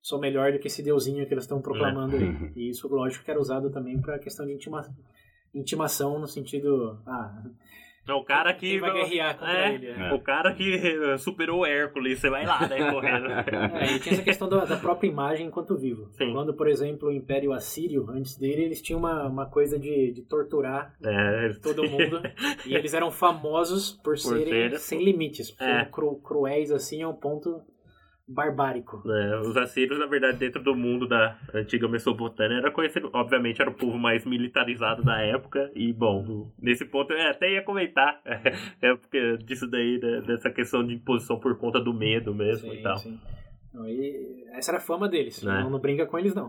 sou 0.00 0.20
melhor 0.20 0.52
do 0.52 0.58
que 0.58 0.68
esse 0.68 0.82
deusinho 0.82 1.26
que 1.26 1.32
elas 1.32 1.44
estão 1.44 1.60
proclamando 1.60 2.16
é. 2.16 2.18
aí. 2.20 2.24
Uhum. 2.24 2.52
E 2.54 2.70
isso, 2.70 2.88
lógico, 2.88 3.24
que 3.24 3.30
era 3.30 3.40
usado 3.40 3.70
também 3.70 4.00
para 4.00 4.18
questão 4.18 4.46
de 4.46 4.52
intima... 4.52 4.82
intimação 5.52 6.18
no 6.18 6.28
sentido, 6.28 7.02
ah, 7.06 7.42
é 8.06 8.12
o 8.12 8.22
cara 8.22 8.52
que. 8.52 8.70
Quem 8.70 8.80
vai 8.80 8.92
guerrear 8.92 9.38
contra 9.38 9.68
é, 9.68 9.74
ele. 9.74 9.86
É. 9.88 10.12
O 10.12 10.20
cara 10.20 10.52
que 10.54 11.16
superou 11.18 11.60
o 11.60 11.66
Hércules, 11.66 12.18
você 12.18 12.28
vai 12.28 12.44
lá, 12.44 12.66
né, 12.68 12.90
correndo. 12.90 13.26
É, 13.76 13.92
e 13.92 13.98
tinha 13.98 14.14
essa 14.14 14.22
questão 14.22 14.48
da, 14.48 14.64
da, 14.64 14.76
própria 14.76 15.08
imagem 15.08 15.46
enquanto 15.46 15.76
vivo. 15.76 16.08
Sim. 16.12 16.32
Quando, 16.32 16.52
por 16.52 16.68
exemplo, 16.68 17.08
o 17.08 17.12
Império 17.12 17.52
Assírio, 17.52 18.06
antes 18.10 18.36
dele, 18.36 18.64
eles 18.64 18.82
tinham 18.82 18.98
uma, 18.98 19.26
uma 19.26 19.46
coisa 19.46 19.78
de, 19.78 20.12
de 20.12 20.22
torturar 20.22 20.94
é. 21.02 21.54
todo 21.62 21.88
mundo. 21.88 22.20
e 22.66 22.74
eles 22.74 22.92
eram 22.92 23.10
famosos 23.10 23.92
por, 23.92 24.14
por 24.14 24.18
serem 24.18 24.70
ser... 24.70 24.78
sem 24.78 25.02
limites. 25.02 25.54
É. 25.58 25.84
Cru, 25.86 26.16
cruéis 26.16 26.70
assim 26.70 27.02
ao 27.02 27.14
ponto 27.14 27.62
barbárico. 28.26 29.02
É, 29.06 29.40
os 29.40 29.56
assírios, 29.56 29.98
na 29.98 30.06
verdade, 30.06 30.38
dentro 30.38 30.62
do 30.62 30.74
mundo 30.74 31.06
da 31.06 31.38
antiga 31.52 31.86
Mesopotâmia, 31.88 32.58
era 32.58 32.70
conhecido, 32.70 33.10
obviamente, 33.12 33.60
era 33.60 33.70
o 33.70 33.74
povo 33.74 33.98
mais 33.98 34.24
militarizado 34.24 35.02
da 35.02 35.20
época. 35.20 35.70
E, 35.74 35.92
bom, 35.92 36.50
nesse 36.58 36.84
ponto 36.84 37.12
eu 37.12 37.30
até 37.30 37.52
ia 37.52 37.62
comentar 37.62 38.20
é, 38.80 38.94
porque 38.94 39.36
disso 39.38 39.66
daí, 39.66 39.98
né, 40.00 40.22
dessa 40.22 40.50
questão 40.50 40.86
de 40.86 40.94
imposição 40.94 41.38
por 41.38 41.56
conta 41.58 41.80
do 41.80 41.92
medo 41.92 42.34
mesmo 42.34 42.70
sim, 42.70 42.78
e 42.78 42.82
tal. 42.82 42.96
Sim. 42.96 43.20
Não, 43.72 43.88
e 43.88 44.44
essa 44.52 44.70
era 44.70 44.78
a 44.78 44.80
fama 44.80 45.08
deles, 45.08 45.42
é. 45.42 45.46
não, 45.46 45.68
não 45.68 45.80
brinca 45.80 46.06
com 46.06 46.16
eles 46.16 46.32
não. 46.32 46.48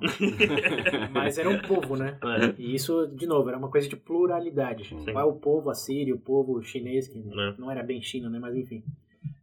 Mas 1.12 1.40
era 1.40 1.50
um 1.50 1.60
povo, 1.60 1.98
né? 1.98 2.20
É. 2.24 2.62
E 2.62 2.76
isso, 2.76 3.08
de 3.08 3.26
novo, 3.26 3.50
era 3.50 3.58
uma 3.58 3.70
coisa 3.70 3.90
de 3.90 3.96
pluralidade. 3.96 4.90
Sim. 4.90 5.12
Não 5.12 5.20
é 5.20 5.24
o 5.24 5.34
povo 5.34 5.72
assírio, 5.72 6.16
o 6.16 6.20
povo 6.20 6.62
chinês, 6.62 7.08
que 7.08 7.18
é. 7.18 7.56
não 7.58 7.72
era 7.72 7.82
bem 7.82 8.00
China, 8.00 8.30
né? 8.30 8.38
Mas 8.38 8.56
enfim. 8.56 8.84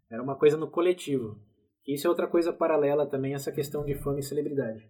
Era 0.09 0.23
uma 0.23 0.37
coisa 0.37 0.57
no 0.57 0.69
coletivo. 0.69 1.37
Isso 1.87 2.07
é 2.07 2.11
outra 2.11 2.27
coisa 2.27 2.53
paralela 2.53 3.07
também, 3.07 3.35
essa 3.35 3.53
questão 3.53 3.85
de 3.85 3.95
fama 3.95 4.21
e 4.21 4.23
celebridade. 4.23 4.89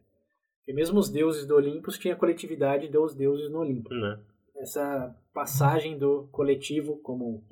Porque 0.59 0.73
mesmo 0.73 0.99
os 0.99 1.09
deuses 1.09 1.47
do 1.47 1.57
Olimpo 1.57 1.91
tinha 1.93 2.15
coletividade 2.15 2.89
dos 2.89 3.15
deuses 3.15 3.51
no 3.51 3.61
Olimpo. 3.61 3.93
Né? 3.93 4.21
Essa 4.57 5.15
passagem 5.33 5.99
do 5.99 6.29
coletivo, 6.31 6.99
como 6.99 7.43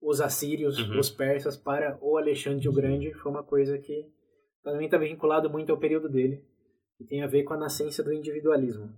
os 0.00 0.20
assírios, 0.20 0.78
uhum. 0.78 0.98
os 0.98 1.10
persas, 1.10 1.56
para 1.56 1.98
o 2.00 2.16
Alexandre 2.16 2.68
o 2.68 2.72
Grande, 2.72 3.12
foi 3.14 3.32
uma 3.32 3.42
coisa 3.42 3.78
que 3.78 4.06
também 4.62 4.84
está 4.86 4.98
vinculado 4.98 5.50
muito 5.50 5.72
ao 5.72 5.78
período 5.78 6.08
dele, 6.08 6.44
e 7.00 7.04
tem 7.04 7.22
a 7.22 7.26
ver 7.26 7.44
com 7.44 7.54
a 7.54 7.58
nascença 7.58 8.02
do 8.02 8.12
individualismo. 8.12 8.92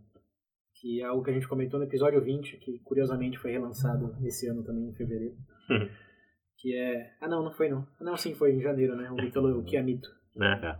que 0.81 1.01
é 1.01 1.05
algo 1.05 1.25
que 1.25 1.31
a 1.31 1.33
gente 1.33 1.49
comentou 1.49 1.81
no 1.81 1.87
episódio 1.87 2.21
20, 2.21 2.57
que 2.59 2.79
curiosamente 2.81 3.39
foi 3.39 3.51
relançado 3.51 4.17
esse 4.25 4.47
ano 4.47 4.63
também, 4.63 4.89
em 4.89 4.95
fevereiro. 4.95 5.37
Uhum. 5.69 5.89
Que 6.59 6.75
é... 6.77 7.13
Ah, 7.21 7.29
não, 7.29 7.43
não 7.43 7.53
foi 7.53 7.69
não. 7.69 7.87
Não, 8.01 8.17
sim, 8.17 8.35
foi 8.35 8.53
em 8.53 8.61
janeiro, 8.61 8.97
né? 8.97 9.11
O 9.11 9.15
mito, 9.15 9.41
o 9.41 9.65
que 9.65 9.77
é 9.77 9.83
mito. 9.83 10.09
Né? 10.35 10.79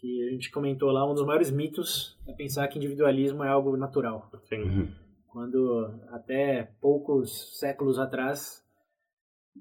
Que 0.00 0.28
a 0.28 0.30
gente 0.32 0.50
comentou 0.50 0.90
lá, 0.90 1.08
um 1.10 1.14
dos 1.14 1.24
maiores 1.26 1.50
mitos 1.50 2.16
é 2.28 2.32
pensar 2.32 2.66
que 2.68 2.78
individualismo 2.78 3.42
é 3.44 3.48
algo 3.48 3.76
natural. 3.76 4.30
Sim. 4.48 4.62
Uhum. 4.62 4.88
Quando 5.28 6.00
até 6.10 6.72
poucos 6.80 7.58
séculos 7.58 7.98
atrás, 7.98 8.62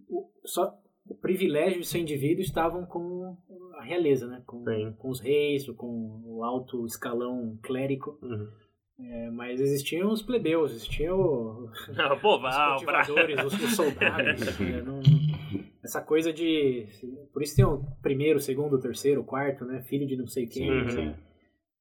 o, 0.09 0.29
só 0.45 0.73
o 1.07 1.15
privilégio 1.15 1.79
de 1.81 1.87
ser 1.87 1.99
indivíduo 1.99 2.41
estavam 2.41 2.85
com 2.85 3.37
a 3.77 3.83
realeza, 3.83 4.27
né? 4.27 4.43
Com, 4.45 4.63
Sim. 4.63 4.93
com 4.97 5.09
os 5.09 5.19
reis, 5.19 5.67
com 5.71 6.21
o 6.25 6.43
alto 6.43 6.85
escalão 6.85 7.57
clérico. 7.63 8.17
Uhum. 8.21 8.47
É, 8.99 9.29
mas 9.29 9.61
existiam 9.61 10.11
os 10.11 10.23
plebeus, 10.23 10.71
existiam 10.71 11.19
o- 11.19 11.69
Não, 11.95 12.17
pô, 12.19 12.37
os 12.37 12.55
cultivadores, 12.55 13.43
os, 13.43 13.53
os 13.53 13.75
soldados. 13.75 14.41
né? 14.59 14.81
Não- 14.81 14.99
essa 15.87 16.01
coisa 16.01 16.31
de. 16.33 16.85
Por 17.33 17.41
isso 17.41 17.55
tem 17.55 17.65
o 17.65 17.81
primeiro, 18.01 18.39
segundo, 18.39 18.79
terceiro, 18.79 19.23
quarto, 19.23 19.65
né? 19.65 19.81
Filho 19.81 20.05
de 20.05 20.15
não 20.17 20.27
sei 20.27 20.45
quem. 20.45 20.69
Uhum. 20.69 20.85
né? 20.95 21.19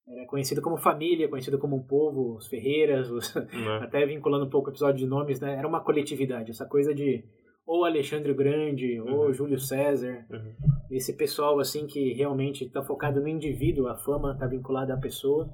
Era 0.08 0.24
conhecido 0.26 0.62
como 0.62 0.76
família, 0.76 1.28
conhecido 1.28 1.58
como 1.58 1.74
um 1.76 1.82
povo, 1.82 2.36
os 2.36 2.46
Ferreiras, 2.46 3.10
os- 3.10 3.34
Né? 3.34 3.42
até 3.82 4.06
vinculando 4.06 4.46
um 4.46 4.50
pouco 4.50 4.68
o 4.68 4.72
episódio 4.72 4.98
de 5.00 5.06
nomes, 5.06 5.40
né? 5.40 5.54
Era 5.56 5.66
uma 5.66 5.80
coletividade, 5.82 6.50
essa 6.52 6.64
coisa 6.64 6.94
de 6.94 7.24
ou 7.66 7.84
Alexandre 7.84 8.30
o 8.30 8.34
Grande, 8.36 9.00
ou 9.00 9.26
Uhum. 9.26 9.32
Júlio 9.32 9.58
César, 9.58 10.24
Uhum. 10.30 10.52
esse 10.92 11.12
pessoal 11.16 11.58
assim 11.58 11.84
que 11.88 12.12
realmente 12.12 12.64
está 12.64 12.80
focado 12.84 13.20
no 13.20 13.26
indivíduo, 13.26 13.88
a 13.88 13.96
fama 13.96 14.32
está 14.34 14.46
vinculada 14.46 14.94
à 14.94 14.96
pessoa. 14.96 15.52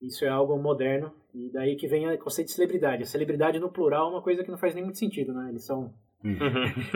Isso 0.00 0.24
é 0.24 0.28
algo 0.28 0.56
moderno 0.58 1.12
e 1.34 1.50
daí 1.52 1.76
que 1.76 1.86
vem 1.86 2.08
o 2.08 2.18
conceito 2.18 2.48
de 2.48 2.54
celebridade. 2.54 3.02
A 3.02 3.06
celebridade 3.06 3.58
no 3.58 3.70
plural 3.70 4.08
é 4.08 4.12
uma 4.12 4.22
coisa 4.22 4.42
que 4.42 4.50
não 4.50 4.56
faz 4.58 4.74
nem 4.74 4.82
muito 4.84 4.98
sentido, 4.98 5.34
né? 5.34 5.50
Eles 5.50 5.66
são 5.66 5.80
Uhum. 5.82 5.90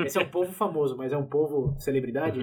Esse 0.04 0.18
é 0.18 0.22
um 0.22 0.28
povo 0.28 0.50
famoso, 0.52 0.96
mas 0.96 1.12
é 1.12 1.16
um 1.16 1.26
povo 1.26 1.74
celebridade? 1.78 2.40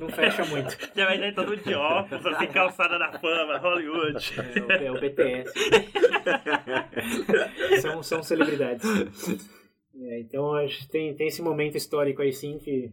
Não 0.00 0.08
fecha 0.08 0.44
muito. 0.46 0.76
Já 0.94 1.04
vai 1.06 1.18
dar 1.20 1.34
todo 1.34 1.56
de 1.56 1.74
óculos, 1.74 2.24
assim, 2.26 2.46
calçada 2.46 2.98
da 2.98 3.18
fama, 3.18 3.58
Hollywood. 3.58 4.16
É 4.38 4.60
o, 4.60 4.72
é 4.86 4.90
o 4.92 5.00
BTS. 5.00 5.52
são, 7.82 8.02
são 8.02 8.22
celebridades. 8.22 8.84
É, 10.00 10.20
então 10.20 10.54
acho 10.54 10.78
que 10.80 10.88
tem, 10.88 11.14
tem 11.14 11.26
esse 11.26 11.42
momento 11.42 11.76
histórico 11.76 12.22
aí 12.22 12.32
sim 12.32 12.58
que. 12.58 12.90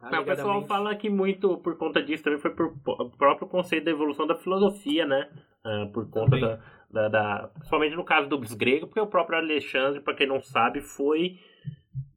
Mas 0.00 0.20
o 0.20 0.24
pessoal 0.24 0.62
fala 0.66 0.94
que 0.94 1.08
muito 1.10 1.56
por 1.58 1.76
conta 1.76 2.02
disso 2.02 2.22
também 2.22 2.38
foi 2.38 2.50
por 2.54 2.76
po- 2.84 3.10
próprio 3.18 3.48
conceito 3.48 3.84
da 3.84 3.90
evolução 3.90 4.26
da 4.26 4.36
filosofia, 4.36 5.06
né? 5.06 5.28
Ah, 5.64 5.88
por 5.92 6.08
conta 6.10 6.30
Também. 6.30 6.40
da, 6.42 6.60
da, 6.96 7.08
da- 7.08 7.48
Principalmente 7.54 7.94
no 7.94 8.04
caso 8.04 8.28
dos 8.28 8.54
gregos, 8.54 8.88
porque 8.88 9.00
o 9.00 9.06
próprio 9.06 9.38
Alexandre, 9.38 10.00
para 10.00 10.14
quem 10.14 10.26
não 10.26 10.40
sabe, 10.40 10.80
foi. 10.80 11.38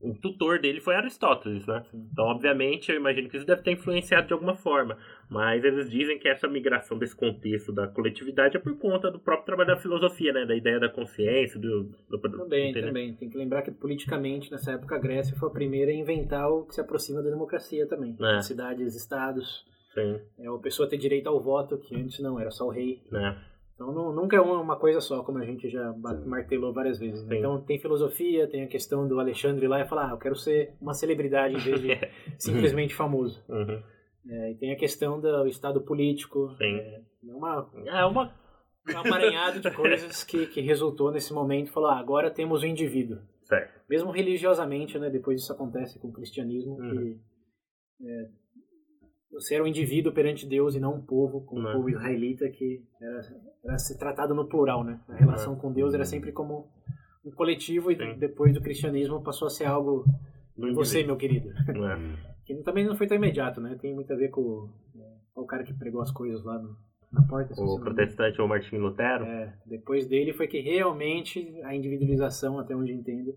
O 0.01 0.13
tutor 0.13 0.59
dele 0.59 0.79
foi 0.79 0.95
Aristóteles, 0.95 1.67
né? 1.67 1.83
Então, 1.93 2.23
obviamente, 2.25 2.89
eu 2.89 2.95
imagino 2.95 3.27
que 3.29 3.35
isso 3.35 3.45
deve 3.45 3.61
ter 3.63 3.71
influenciado 3.73 4.27
de 4.27 4.33
alguma 4.33 4.55
forma. 4.55 4.97
Mas 5.29 5.61
eles 5.65 5.89
dizem 5.89 6.17
que 6.17 6.29
essa 6.29 6.47
migração 6.47 6.97
desse 6.97 7.13
contexto 7.13 7.73
da 7.73 7.85
coletividade 7.85 8.55
é 8.55 8.59
por 8.61 8.77
conta 8.77 9.11
do 9.11 9.19
próprio 9.19 9.45
trabalho 9.45 9.67
da 9.71 9.75
filosofia, 9.77 10.31
né? 10.31 10.45
Da 10.45 10.55
ideia 10.55 10.79
da 10.79 10.87
consciência, 10.87 11.59
do. 11.59 11.91
do 12.09 12.17
Também, 12.17 12.69
entendeu? 12.71 12.87
também. 12.89 13.13
Tem 13.13 13.29
que 13.29 13.37
lembrar 13.37 13.61
que 13.61 13.71
politicamente, 13.71 14.49
nessa 14.49 14.71
época, 14.71 14.95
a 14.95 14.99
Grécia 14.99 15.35
foi 15.37 15.49
a 15.49 15.51
primeira 15.51 15.91
a 15.91 15.93
inventar 15.93 16.49
o 16.49 16.65
que 16.65 16.75
se 16.75 16.79
aproxima 16.81 17.21
da 17.21 17.29
democracia 17.29 17.85
também. 17.85 18.15
É. 18.21 18.41
Cidades, 18.41 18.95
estados, 18.95 19.65
Sim, 19.93 20.17
é, 20.39 20.47
a 20.47 20.57
pessoa 20.59 20.87
ter 20.87 20.97
direito 20.97 21.27
ao 21.27 21.41
voto, 21.41 21.77
que 21.77 21.93
antes 21.95 22.19
não, 22.21 22.39
era 22.39 22.51
só 22.51 22.65
o 22.67 22.69
rei. 22.69 23.01
né? 23.11 23.37
Então 23.79 23.93
não- 23.93 24.11
nunca 24.13 24.35
é 24.35 24.41
uma 24.41 24.75
coisa 24.75 24.99
só, 24.99 25.23
como 25.23 25.37
a 25.37 25.45
gente 25.45 25.69
já 25.69 25.93
martelou 26.25 26.73
várias 26.73 26.99
vezes. 26.99 27.25
né? 27.25 27.37
Então 27.37 27.61
tem 27.61 27.79
filosofia, 27.79 28.45
tem 28.45 28.63
a 28.63 28.67
questão 28.67 29.07
do 29.07 29.17
Alexandre 29.21 29.67
lá 29.69 29.79
e 29.79 29.87
falar, 29.87 30.09
ah, 30.09 30.11
eu 30.11 30.17
quero 30.17 30.35
ser 30.35 30.73
uma 30.81 30.93
celebridade 30.93 31.55
em 31.55 31.59
vez 31.59 31.81
de 31.81 31.87
simplesmente 32.37 32.93
famoso. 32.93 33.41
Uhum. 33.47 33.81
É, 34.29 34.51
e 34.51 34.55
tem 34.55 34.73
a 34.73 34.75
questão 34.75 35.19
do 35.21 35.47
estado 35.47 35.79
político. 35.81 36.49
Sim. 36.57 36.75
É, 36.75 37.01
é 37.29 37.33
uma, 37.33 37.71
É 37.85 38.05
uma. 38.05 38.33
um 38.93 38.97
amaranhado 38.97 39.61
de 39.61 39.71
coisas 39.71 40.25
que, 40.25 40.45
que 40.47 40.59
resultou 40.59 41.09
nesse 41.09 41.33
momento. 41.33 41.71
Falar, 41.71 41.93
ah, 41.95 41.99
agora 41.99 42.29
temos 42.29 42.61
o 42.63 42.65
indivíduo. 42.65 43.19
Certo. 43.43 43.79
Mesmo 43.89 44.11
religiosamente, 44.11 44.99
né? 44.99 45.09
Depois 45.09 45.39
isso 45.41 45.53
acontece 45.53 45.97
com 45.99 46.09
o 46.09 46.13
cristianismo, 46.13 46.73
Uhum. 46.73 46.89
que 46.91 47.19
é, 48.05 48.25
você 49.31 49.55
era 49.55 49.63
um 49.63 49.67
indivíduo 49.67 50.11
perante 50.11 50.47
Deus 50.47 50.75
e 50.75 50.79
não 50.79 50.95
um 50.95 51.01
povo, 51.01 51.41
como 51.45 51.67
o 51.67 51.71
povo 51.73 51.89
israelita, 51.89 52.49
que 52.49 52.83
era, 53.01 53.21
era 53.63 53.77
ser 53.77 53.97
tratado 53.97 54.33
no 54.33 54.47
plural, 54.47 54.83
né? 54.83 54.99
A 55.07 55.15
relação 55.15 55.55
com 55.55 55.71
Deus 55.71 55.93
era 55.93 56.05
sempre 56.05 56.31
como 56.31 56.67
um 57.23 57.31
coletivo 57.31 57.91
e 57.91 57.95
Sim. 57.97 58.17
depois 58.17 58.53
do 58.53 58.61
cristianismo 58.61 59.21
passou 59.21 59.47
a 59.47 59.49
ser 59.51 59.65
algo 59.65 60.03
você, 60.73 61.03
meu 61.03 61.15
querido. 61.17 61.49
né? 61.67 62.17
Que 62.45 62.55
também 62.63 62.85
não 62.85 62.95
foi 62.95 63.07
tão 63.07 63.17
imediato, 63.17 63.61
né? 63.61 63.77
Tem 63.79 63.93
muito 63.93 64.11
a 64.11 64.15
ver 64.15 64.29
com 64.29 64.41
o, 64.41 64.69
é, 64.95 65.01
o 65.35 65.45
cara 65.45 65.63
que 65.63 65.73
pregou 65.73 66.01
as 66.01 66.11
coisas 66.11 66.43
lá 66.43 66.57
no- 66.57 66.75
na 67.11 67.21
porta. 67.23 67.53
O 67.59 67.79
protestante 67.79 68.39
ou 68.41 68.47
Martin 68.47 68.77
Lutero. 68.77 69.25
É, 69.25 69.53
depois 69.65 70.05
dele 70.07 70.31
foi 70.33 70.47
que 70.47 70.59
realmente 70.59 71.59
a 71.63 71.75
individualização, 71.75 72.59
até 72.59 72.75
onde 72.75 72.91
entendo, 72.93 73.35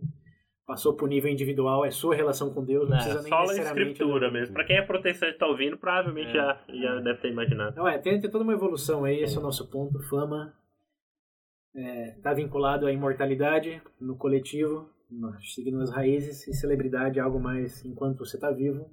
passou 0.67 0.95
pro 0.95 1.07
nível 1.07 1.31
individual, 1.31 1.85
é 1.85 1.91
sua 1.91 2.15
relação 2.15 2.53
com 2.55 2.65
Deus, 2.65 2.89
não 2.89 2.97
É, 2.97 3.01
precisa 3.01 3.23
nem 3.23 3.29
só 3.29 3.37
a 3.39 3.43
necessariamente... 3.43 3.91
escritura 3.93 4.31
mesmo. 4.31 4.55
Pra 4.55 4.65
quem 4.65 4.77
é 4.77 4.83
protestante 4.83 5.39
tá 5.39 5.47
ouvindo, 5.47 5.77
provavelmente 5.77 6.31
É. 6.31 6.35
já, 6.35 6.61
já 6.69 7.01
deve 7.01 7.21
ter 7.21 7.31
imaginado. 7.31 7.77
Não, 7.77 7.87
é, 7.89 7.99
tem, 7.99 8.21
tem 8.21 8.31
toda 8.31 8.45
uma 8.45 8.53
evolução 8.53 9.05
aí, 9.05 9.21
esse 9.23 9.37
é 9.37 9.41
o 9.41 9.43
nosso 9.43 9.69
ponto, 9.71 10.01
fama 10.09 10.55
está 11.75 12.35
vinculado 12.35 12.87
à 12.87 12.93
imortalidade 12.93 13.81
no 14.01 14.15
coletivo, 14.17 14.89
no- 15.11 15.35
seguindo 15.43 15.81
as 15.81 15.91
raízes, 15.91 16.47
e 16.47 16.53
celebridade 16.53 17.19
é 17.19 17.23
algo 17.23 17.41
mais 17.41 17.83
enquanto 17.85 18.19
você 18.19 18.37
está 18.37 18.51
vivo, 18.51 18.91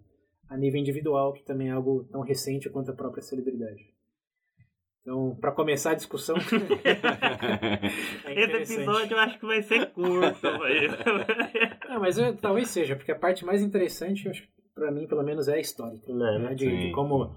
a 0.48 0.56
nível 0.58 0.80
individual, 0.80 1.34
que 1.34 1.44
também 1.44 1.68
é 1.70 1.72
algo 1.72 2.06
tão 2.12 2.22
recente 2.22 2.70
quanto 2.70 2.90
a 2.92 2.96
própria 2.96 3.22
celebridade. 3.22 3.84
Então, 5.10 5.36
para 5.42 5.52
começar 5.52 5.92
a 5.92 5.96
discussão... 5.96 6.36
é 8.26 8.62
Esse 8.62 8.76
episódio 8.76 9.16
eu 9.16 9.20
acho 9.20 9.40
que 9.40 9.46
vai 9.48 9.64
ser 9.64 9.88
curto. 9.88 10.38
Ah, 11.88 11.98
mas 12.00 12.20
eu- 12.20 12.36
talvez 12.38 12.70
seja, 12.70 12.96
porque 12.96 13.12
a 13.12 13.18
parte 13.18 13.44
mais 13.44 13.64
interessante, 13.64 14.30
pra 14.76 14.92
mim, 14.92 15.08
pelo 15.08 15.24
menos, 15.24 15.48
é 15.48 15.56
a 15.56 15.60
histórica. 15.60 16.14
Né, 16.14 16.38
né? 16.40 16.54
De, 16.54 16.90
de 16.90 16.92
como. 16.92 17.36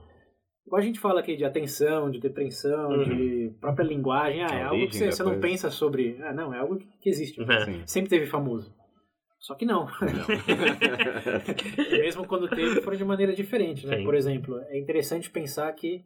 Igual 0.66 0.82
a 0.82 0.84
gente 0.84 1.00
fala 1.00 1.20
aqui 1.20 1.34
de 1.34 1.46
atenção, 1.46 2.10
de 2.10 2.20
depreensão, 2.20 2.90
Uhum. 2.90 3.04
de 3.04 3.54
própria 3.58 3.84
linguagem. 3.84 4.42
Ah, 4.42 4.52
A 4.52 4.58
é 4.58 4.62
algo 4.64 4.86
que 4.88 4.94
você, 4.96 5.10
você 5.10 5.22
não 5.22 5.40
pensa 5.40 5.70
sobre. 5.70 6.18
Ah, 6.22 6.34
não, 6.34 6.52
é 6.52 6.58
algo 6.58 6.76
que, 6.76 6.86
que 7.00 7.08
existe. 7.08 7.40
É. 7.40 7.86
Sempre 7.86 8.10
teve 8.10 8.26
famoso. 8.26 8.70
Só 9.40 9.54
que 9.54 9.64
não. 9.64 9.86
Mesmo 11.90 12.26
quando 12.26 12.50
teve, 12.50 12.82
foram 12.82 12.98
de 12.98 13.04
maneira 13.04 13.32
diferente. 13.32 13.86
Né? 13.86 13.96
Sim. 13.96 14.04
Por 14.04 14.14
exemplo, 14.14 14.58
é 14.68 14.78
interessante 14.78 15.30
pensar 15.30 15.72
que 15.72 16.04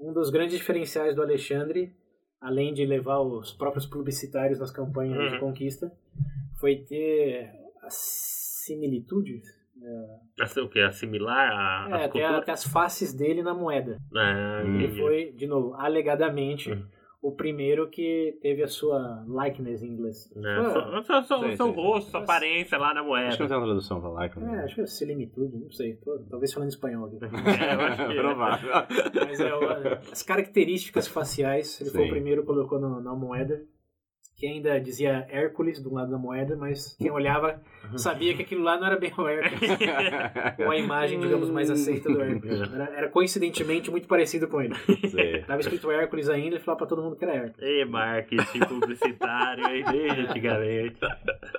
um 0.00 0.12
dos 0.12 0.30
grandes 0.30 0.56
diferenciais 0.58 1.14
do 1.14 1.22
Alexandre, 1.22 1.94
além 2.40 2.74
de 2.74 2.84
levar 2.84 3.20
os 3.20 3.52
próprios 3.52 3.86
publicitários 3.86 4.58
nas 4.58 4.70
campanhas 4.70 5.28
de 5.30 5.34
Uhum. 5.34 5.40
conquista, 5.40 5.90
foi 6.60 6.76
ter 6.76 7.50
as 7.82 7.94
similitudes, 8.66 9.42
Assim, 10.40 10.60
o 10.60 10.68
que? 10.68 10.80
Assimilar 10.80 11.50
a, 11.52 11.90
é, 11.90 11.94
as 11.96 12.02
até, 12.04 12.24
até 12.24 12.52
as 12.52 12.64
faces 12.64 13.12
dele 13.12 13.42
na 13.42 13.52
moeda. 13.52 13.98
É, 14.14 14.62
Hum. 14.64 14.80
Ele 14.80 14.88
foi, 14.98 15.32
de 15.32 15.46
novo, 15.46 15.74
alegadamente, 15.74 16.70
Uhum. 16.70 16.86
O 17.26 17.32
primeiro 17.32 17.88
que 17.88 18.38
teve 18.42 18.62
a 18.62 18.68
sua 18.68 19.24
likeness 19.26 19.82
em 19.82 19.86
inglês. 19.88 20.30
É, 20.36 21.22
só- 21.22 21.40
Sei, 21.40 21.56
seu 21.56 21.66
sei. 21.66 21.74
rosto, 21.74 22.10
sua 22.10 22.20
aparência 22.20 22.76
lá 22.76 22.92
na 22.92 23.00
Acho 23.00 23.08
que 23.08 23.08
não 23.08 23.08
moeda. 23.08 23.36
tem 23.48 23.56
uma 23.56 23.64
tradução 23.66 24.00
pra 24.00 24.10
lá. 24.10 24.24
É, 24.26 24.64
acho 24.64 24.74
que 24.74 24.80
é 24.82 24.86
similitude, 24.86 25.56
não 25.56 25.70
sei. 25.70 25.94
tô- 25.94 26.18
talvez 26.30 26.52
falando 26.52 26.68
espanhol 26.68 27.06
aqui. 27.06 27.18
É, 27.70 27.74
eu 27.74 27.80
acho 27.80 28.06
que- 28.08 28.14
Provável. 28.20 28.70
Mas 29.26 29.40
é, 29.40 29.54
o- 29.54 30.12
as 30.12 30.22
características 30.22 31.08
faciais, 31.08 31.80
ele 31.80 31.90
foi 31.90 32.00
o 32.02 32.04
Sim. 32.04 32.10
primeiro 32.10 32.42
que 32.42 32.46
colocou 32.46 32.78
no- 32.78 33.00
na 33.00 33.14
moeda. 33.14 33.62
Que 34.44 34.50
ainda 34.50 34.78
dizia 34.78 35.26
Hércules 35.30 35.80
do 35.80 35.90
lado 35.94 36.10
da 36.10 36.18
moeda, 36.18 36.54
mas 36.54 36.94
quem 36.98 37.10
olhava 37.10 37.62
sabia 37.96 38.34
que 38.36 38.42
aquilo 38.42 38.62
lá 38.62 38.76
não 38.78 38.86
era 38.88 38.98
bem 38.98 39.10
o 39.16 39.26
Hércules. 39.26 39.70
Ou 40.66 40.70
a 40.70 40.76
imagem, 40.76 41.18
digamos, 41.18 41.48
mais 41.48 41.70
aceita 41.70 42.12
do 42.12 42.20
Hércules. 42.20 42.60
Era, 42.60 42.84
era 42.94 43.08
coincidentemente 43.08 43.90
muito 43.90 44.06
parecido 44.06 44.46
com 44.46 44.60
ele. 44.60 44.74
Sei. 45.08 45.40
Tava 45.44 45.60
escrito 45.60 45.90
Hércules 45.90 46.28
ainda 46.28 46.56
e 46.56 46.58
falava 46.60 46.76
pra 46.80 46.86
todo 46.86 47.02
mundo 47.02 47.16
que 47.16 47.24
era 47.24 47.36
Hércules. 47.36 47.62
Ei, 47.62 47.86
marketing 47.86 48.60
publicitário 48.68 49.66
aí 49.66 49.82
desde 49.90 50.20
antigamente. 50.20 50.96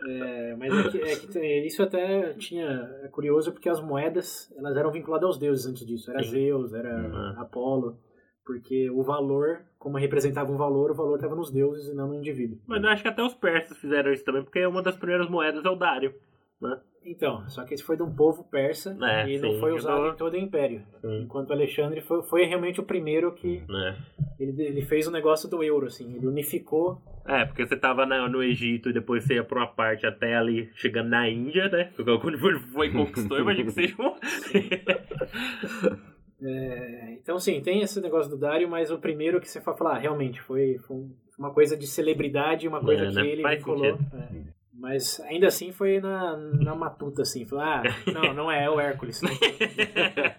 É, 0.07 0.55
mas 0.55 0.85
é 0.85 0.89
que, 0.91 0.97
é 1.01 1.15
que 1.15 1.27
tem- 1.27 1.65
isso 1.65 1.81
até 1.81 2.33
tinha. 2.33 2.87
É 3.03 3.07
curioso 3.07 3.51
porque 3.51 3.67
as 3.67 3.81
moedas 3.81 4.53
elas 4.55 4.77
eram 4.77 4.91
vinculadas 4.91 5.25
aos 5.25 5.37
deuses 5.39 5.65
antes 5.65 5.83
disso. 5.87 6.11
Era 6.11 6.21
Sim. 6.21 6.29
Zeus, 6.29 6.71
era 6.71 6.95
Uhum. 6.95 7.41
Apolo. 7.41 7.97
Porque 8.45 8.89
o 8.91 9.01
valor, 9.03 9.61
como 9.79 9.97
representava 9.97 10.51
um 10.51 10.57
valor, 10.57 10.91
o 10.91 10.95
valor 10.95 11.15
estava 11.15 11.35
nos 11.35 11.51
deuses 11.51 11.87
e 11.91 11.95
não 11.95 12.09
no 12.09 12.15
indivíduo. 12.15 12.59
Mas 12.67 12.83
eu 12.83 12.89
acho 12.89 13.01
que 13.01 13.09
até 13.09 13.23
os 13.23 13.33
persas 13.33 13.77
fizeram 13.77 14.13
isso 14.13 14.23
também, 14.23 14.43
porque 14.43 14.63
uma 14.65 14.83
das 14.83 14.95
primeiras 14.95 15.27
moedas 15.29 15.65
é 15.65 15.69
o 15.69 15.75
dário. 15.75 16.13
né? 16.61 16.79
Então, 17.07 17.47
só 17.49 17.63
que 17.63 17.75
esse 17.75 17.83
foi 17.83 17.95
de 17.95 18.01
um 18.01 18.11
povo 18.15 18.43
persa 18.45 18.97
É, 18.99 19.29
e 19.29 19.37
não 19.39 19.51
sim, 19.53 19.59
foi 19.59 19.69
eu 19.71 19.75
usado 19.75 20.07
em 20.07 20.15
todo 20.15 20.33
o 20.33 20.37
império. 20.37 20.81
Sim. 21.01 21.21
Enquanto 21.21 21.53
Alexandre 21.53 22.01
foi, 22.01 22.23
foi 22.23 22.45
realmente 22.45 22.79
o 22.79 22.83
primeiro 22.83 23.31
que 23.33 23.61
né? 23.69 23.95
ele, 24.39 24.59
ele 24.63 24.81
fez 24.81 25.05
o 25.07 25.11
negócio 25.11 25.47
do 25.47 25.63
euro, 25.63 25.85
assim, 25.85 26.15
ele 26.15 26.25
unificou. 26.25 26.99
É, 27.27 27.45
porque 27.45 27.63
você 27.65 27.75
tava 27.75 28.07
na- 28.07 28.27
no 28.27 28.41
Egito 28.43 28.89
e 28.89 28.93
depois 28.93 29.23
você 29.23 29.35
ia 29.35 29.43
pra 29.43 29.59
uma 29.59 29.67
parte 29.67 30.05
até 30.07 30.35
ali, 30.35 30.69
chegando 30.75 31.09
na 31.09 31.29
Índia, 31.29 31.69
né? 31.69 31.91
Quando 31.95 32.39
foi, 32.39 32.57
foi 32.59 32.87
e 32.87 32.91
conquistou, 32.91 33.39
imagina 33.39 33.65
que 33.65 33.71
seja 33.71 33.95
um... 34.01 34.15
É, 36.41 37.13
então, 37.13 37.39
sim, 37.39 37.61
tem 37.61 37.81
esse 37.81 37.99
negócio 38.01 38.29
do 38.29 38.37
Dário, 38.37 38.69
mas 38.69 38.91
o 38.91 38.97
primeiro 38.99 39.39
que 39.39 39.49
você 39.49 39.59
vai 39.59 39.75
falar, 39.75 39.95
ah, 39.95 39.99
realmente, 39.99 40.41
foi, 40.41 40.77
foi 40.79 40.97
um- 40.97 41.15
uma 41.39 41.51
coisa 41.53 41.75
de 41.77 41.87
celebridade, 41.87 42.67
uma 42.67 42.81
coisa 42.81 43.03
É, 43.05 43.09
que 43.09 43.15
né? 43.15 43.27
ele 43.27 43.41
Faz 43.41 43.57
vinculou. 43.59 43.97
é. 44.13 44.54
Mas 44.77 45.19
ainda 45.21 45.47
assim 45.47 45.71
foi 45.71 45.99
na, 45.99 46.35
na 46.37 46.75
matuta, 46.75 47.21
assim. 47.21 47.45
Ah, 47.53 47.81
não, 48.13 48.33
não 48.33 48.51
é, 48.51 48.65
é 48.65 48.69
o 48.69 48.79
Hércules. 48.79 49.21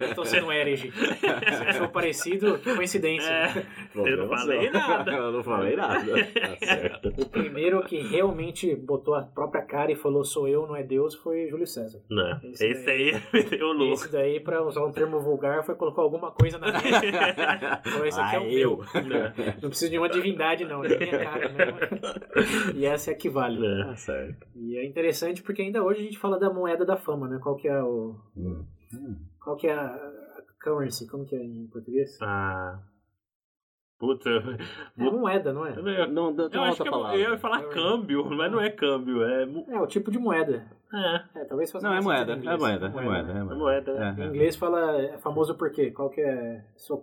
Eu 0.01 0.15
tô 0.15 0.25
sendo 0.25 0.47
um 0.47 0.53
herege. 0.53 0.93
Se 0.93 1.67
eu 1.69 1.73
sou 1.79 1.89
parecido, 1.89 2.59
que 2.59 2.75
coincidência. 2.75 3.29
É. 3.31 3.65
Eu 3.95 4.17
não 4.19 4.29
falei 4.29 4.71
nada. 4.71 5.11
Eu 5.13 5.33
não 5.33 5.43
falei 5.43 5.77
nada. 5.77 6.05
Tá 6.27 6.57
certo. 6.67 7.09
O 7.17 7.29
primeiro 7.29 7.83
que 7.85 8.01
realmente 8.01 8.75
botou 8.77 9.15
a 9.15 9.23
própria 9.23 9.63
cara 9.63 9.91
e 9.91 9.97
falou 9.97 10.23
sou 10.25 10.47
eu, 10.47 10.67
não 10.67 10.77
é 10.77 10.83
Deus, 10.83 11.15
foi 11.15 11.49
Júlio 11.49 11.67
César. 11.67 12.01
Não, 12.11 12.39
Esse 12.45 12.67
esse 12.67 12.91
aí 12.91 13.23
meteu 13.33 13.69
louco. 13.73 13.95
Esse 13.95 14.13
daí, 14.13 14.39
pra 14.41 14.63
usar 14.63 14.85
um 14.85 14.93
termo 14.93 15.19
vulgar, 15.21 15.65
foi 15.65 15.75
colocar 15.75 16.03
alguma 16.03 16.31
coisa 16.31 16.59
na 16.59 16.67
minha. 16.69 17.81
Falou, 17.85 18.07
esse 18.07 18.21
aqui 18.21 18.37
é 18.37 18.39
o 18.39 18.43
Ah, 18.43 18.45
meu. 18.45 18.59
eu. 18.61 19.03
Não. 19.03 19.55
Não 19.63 19.69
preciso 19.71 19.91
de 19.91 19.99
uma 19.99 20.09
divindade, 20.09 20.65
não. 20.65 20.85
É 20.85 20.95
a 20.95 20.99
minha 20.99 21.19
cara 21.25 21.49
mesmo. 21.49 21.77
E 22.77 22.85
essa 22.85 23.11
é 23.11 23.15
a 23.15 23.17
que 23.17 23.29
vale. 23.31 23.65
É. 23.67 23.85
Tá 23.85 23.97
E 24.55 24.77
é 24.77 24.85
interessante 24.87 25.43
porque 25.43 25.63
ainda 25.63 25.83
hoje 25.83 26.01
a 26.01 26.05
gente 26.05 26.19
fala 26.19 26.39
da 26.39 26.53
moeda 26.53 26.85
da 26.85 26.97
fama, 26.97 27.29
né? 27.29 27.39
Qual 27.43 27.57
que 27.57 27.69
é 27.69 27.83
o. 27.83 28.17
Hum. 28.37 28.65
Qual 29.43 29.57
que 29.57 29.67
é 29.69 29.73
a 29.75 29.85
a 29.87 30.43
currency? 30.63 31.07
Como 31.09 31.25
que 31.25 31.35
é 31.37 31.43
em 31.45 31.67
português? 31.69 32.19
Ah. 32.23 32.81
Puta. 33.99 34.29
É 34.99 35.03
moeda, 35.11 35.53
não 35.55 35.67
é? 35.67 35.71
Eu, 35.75 36.09
Não, 36.09 36.35
tem 36.35 36.49
eu 36.53 36.63
acho 36.65 36.83
que 36.83 36.91
palavra. 36.91 37.17
eu 37.19 37.31
ia 37.33 37.39
falar 37.39 37.63
câmbio, 37.71 38.25
mas 38.27 38.53
não 38.53 38.61
é 38.61 38.69
câmbio, 38.71 39.23
é. 39.25 39.45
É 39.69 39.81
o 39.81 39.87
tipo 39.87 40.11
de 40.11 40.19
moeda. 40.19 40.71
É, 40.93 41.41
É, 41.41 41.45
talvez 41.47 41.73
faça 41.73 41.87
Não, 41.87 41.93
é 41.95 42.03
mais 42.03 42.05
moeda, 42.05 42.33
é 42.33 42.57
moeda, 42.59 42.87
é 42.87 42.91
moeda, 42.91 43.33
é 43.33 43.39
é 43.39 43.43
moeda. 43.43 43.93
É, 43.93 44.21
Em 44.21 44.23
é. 44.23 44.27
inglês 44.27 44.55
fala, 44.57 45.01
é 45.01 45.17
famoso 45.19 45.55
por 45.57 45.71
quê? 45.71 45.91
Qual 45.91 46.11
que 46.11 46.21
é 46.21 46.63
sua 46.77 47.01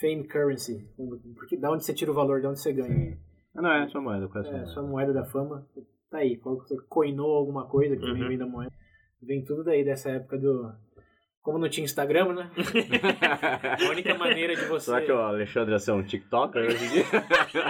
fame 0.00 0.26
currency? 0.26 0.88
Porque, 1.36 1.56
da 1.56 1.70
onde 1.70 1.84
você 1.84 1.94
tira 1.94 2.10
o 2.10 2.14
valor, 2.14 2.40
de 2.40 2.46
onde 2.48 2.58
você 2.58 2.72
ganha. 2.72 2.88
Sim. 2.88 3.18
Ah, 3.54 3.62
Não, 3.62 3.70
é 3.70 3.88
sua 3.88 4.00
moeda, 4.00 4.26
qual 4.28 4.44
é 4.44 4.48
É, 4.62 4.66
sua 4.66 4.82
moeda 4.82 5.12
da 5.12 5.24
fama, 5.24 5.64
tá 6.16 6.22
aí. 6.22 6.36
Qual 6.36 6.58
que 6.58 6.68
você 6.68 6.76
coinou 6.88 7.32
alguma 7.34 7.66
coisa 7.66 7.96
que 7.96 8.04
Uhum. 8.04 8.28
vem 8.28 8.38
da 8.38 8.46
moeda. 8.46 8.72
Vem 9.22 9.44
tudo 9.44 9.64
daí 9.64 9.84
dessa 9.84 10.10
época 10.10 10.38
do. 10.38 10.72
Como 11.46 11.58
não 11.58 11.68
tinha 11.68 11.84
Instagram, 11.84 12.32
né? 12.32 12.50
A 13.86 13.88
única 13.88 14.14
maneira 14.16 14.56
de 14.56 14.64
você. 14.64 14.86
Será 14.86 15.00
que 15.00 15.12
o 15.12 15.16
Alexandre 15.18 15.70
ia 15.74 15.78
ser 15.78 15.92
um 15.92 16.02
TikToker 16.02 16.60
hoje 16.66 16.84
em 16.84 16.88
dia? 16.88 17.04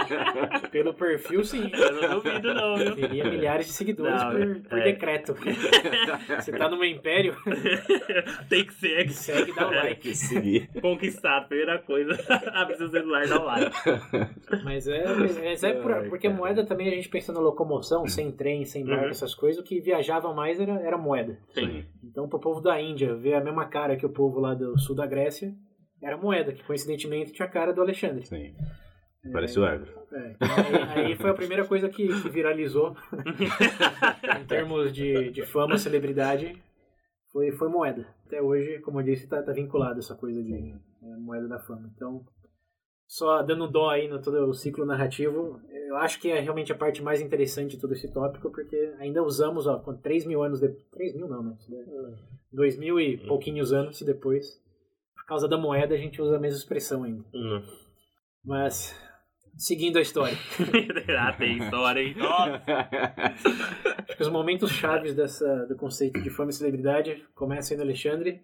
Pelo 0.71 0.95
perfil, 0.95 1.43
sim. 1.43 1.69
Eu 1.71 1.91
não 2.01 2.19
duvido, 2.19 2.53
não, 2.55 2.75
viu? 2.75 2.95
Teria 2.95 3.25
milhares 3.25 3.67
de 3.67 3.73
seguidores 3.73 4.19
Não, 4.19 4.31
por, 4.31 4.61
por 4.69 4.79
é. 4.79 4.83
decreto. 4.83 5.35
Você 6.39 6.51
tá 6.53 6.67
no 6.67 6.79
meu 6.79 6.89
império, 6.89 7.35
Tem 8.49 8.65
que 8.65 8.73
ser 8.73 9.09
segue 9.11 9.51
e 9.51 9.55
dá 9.55 9.67
o 9.67 9.69
Tem 9.69 9.79
like. 9.79 10.15
seguir. 10.15 10.69
conquistado. 10.81 11.47
Primeira 11.47 11.77
coisa, 11.77 12.17
abre 12.55 12.77
seu 12.77 12.87
celular 12.89 13.25
e 13.25 13.29
dá 13.29 13.39
o 13.39 13.45
like. 13.45 13.75
Mas 14.63 14.87
é, 14.87 15.05
mas 15.15 15.63
é 15.63 15.73
por- 15.73 16.09
porque 16.09 16.27
moeda 16.27 16.65
também 16.65 16.87
a 16.87 16.95
gente 16.95 17.09
pensa 17.09 17.31
na 17.31 17.39
locomoção, 17.39 18.07
sem 18.07 18.31
trem, 18.31 18.65
sem 18.65 18.83
barco, 18.83 19.03
Uhum. 19.03 19.09
essas 19.11 19.35
coisas, 19.35 19.61
o 19.61 19.63
que 19.63 19.79
viajava 19.79 20.33
mais 20.33 20.59
era, 20.59 20.81
era 20.81 20.97
moeda. 20.97 21.37
Sim. 21.53 21.85
Então, 22.03 22.27
pro 22.27 22.39
povo 22.39 22.59
da 22.59 22.81
Índia 22.81 23.13
ver 23.13 23.35
a 23.35 23.39
mesma 23.41 23.66
cara 23.67 23.95
que 23.95 24.05
o 24.05 24.13
povo 24.13 24.39
lá 24.39 24.53
do 24.53 24.77
sul 24.77 24.95
da 24.95 25.05
Grécia, 25.05 25.53
era 26.01 26.17
moeda, 26.17 26.53
que 26.53 26.63
coincidentemente 26.63 27.33
tinha 27.33 27.47
a 27.47 27.51
cara 27.51 27.73
do 27.73 27.81
Alexandre. 27.81 28.25
Sim. 28.25 28.55
Parece 29.31 29.59
o 29.59 29.65
Hércules. 29.65 29.93
É, 30.11 30.31
então 30.31 30.47
aí, 30.95 31.05
aí 31.05 31.15
foi 31.15 31.29
a 31.29 31.33
primeira 31.33 31.65
coisa 31.65 31.89
que, 31.89 32.07
que 32.07 32.29
viralizou 32.29 32.95
em 34.39 34.45
termos 34.45 34.93
de, 34.93 35.31
de 35.31 35.45
fama, 35.45 35.77
celebridade, 35.77 36.61
foi, 37.31 37.51
foi 37.51 37.67
moeda. 37.67 38.07
Até 38.25 38.41
hoje, 38.41 38.79
como 38.79 38.99
eu 38.99 39.05
disse, 39.05 39.27
tá, 39.27 39.41
tá 39.41 39.51
vinculado 39.51 39.99
essa 39.99 40.15
coisa 40.15 40.41
de 40.41 40.53
é, 40.53 41.15
moeda 41.17 41.47
da 41.47 41.59
fama. 41.59 41.91
Então, 41.93 42.23
só 43.05 43.41
dando 43.41 43.67
dó 43.67 43.89
aí 43.89 44.07
no 44.07 44.21
todo 44.21 44.45
o 44.47 44.53
ciclo 44.53 44.85
narrativo, 44.85 45.59
eu 45.87 45.97
acho 45.97 46.19
que 46.19 46.29
é 46.29 46.39
realmente 46.39 46.71
a 46.71 46.77
parte 46.77 47.01
mais 47.01 47.21
interessante 47.21 47.75
de 47.75 47.81
todo 47.81 47.93
esse 47.93 48.11
tópico, 48.11 48.51
porque 48.51 48.93
ainda 48.99 49.23
usamos, 49.23 49.67
ó, 49.67 49.79
com 49.79 49.95
3 49.95 50.25
mil 50.25 50.43
anos 50.43 50.59
depois. 50.59 50.83
3 50.91 51.15
mil 51.15 51.27
não, 51.27 51.43
né? 51.43 51.57
2 52.57 52.77
mil 52.79 52.99
e 52.99 53.17
pouquinhos 53.17 53.71
anos 53.71 54.01
depois, 54.01 54.45
por 55.15 55.25
causa 55.27 55.47
da 55.47 55.57
moeda, 55.57 55.93
a 55.93 55.97
gente 55.97 56.19
usa 56.19 56.37
a 56.37 56.39
mesma 56.39 56.57
expressão 56.57 57.03
ainda. 57.03 57.23
Hum. 57.33 57.61
Mas, 58.43 58.99
seguindo 59.55 59.97
a 59.97 60.01
história. 60.01 60.35
ah, 61.19 61.33
tem 61.33 61.57
história, 61.57 62.01
hein? 62.01 62.15
Nossa. 62.17 62.63
Acho 64.07 64.17
que 64.17 64.23
os 64.23 64.29
momentos 64.29 64.71
chaves 64.71 65.13
dessa, 65.13 65.65
do 65.67 65.75
conceito 65.75 66.19
de 66.21 66.29
fama 66.31 66.49
e 66.49 66.53
celebridade 66.53 67.23
começam 67.35 67.77
no 67.77 67.83
Alexandre. 67.83 68.41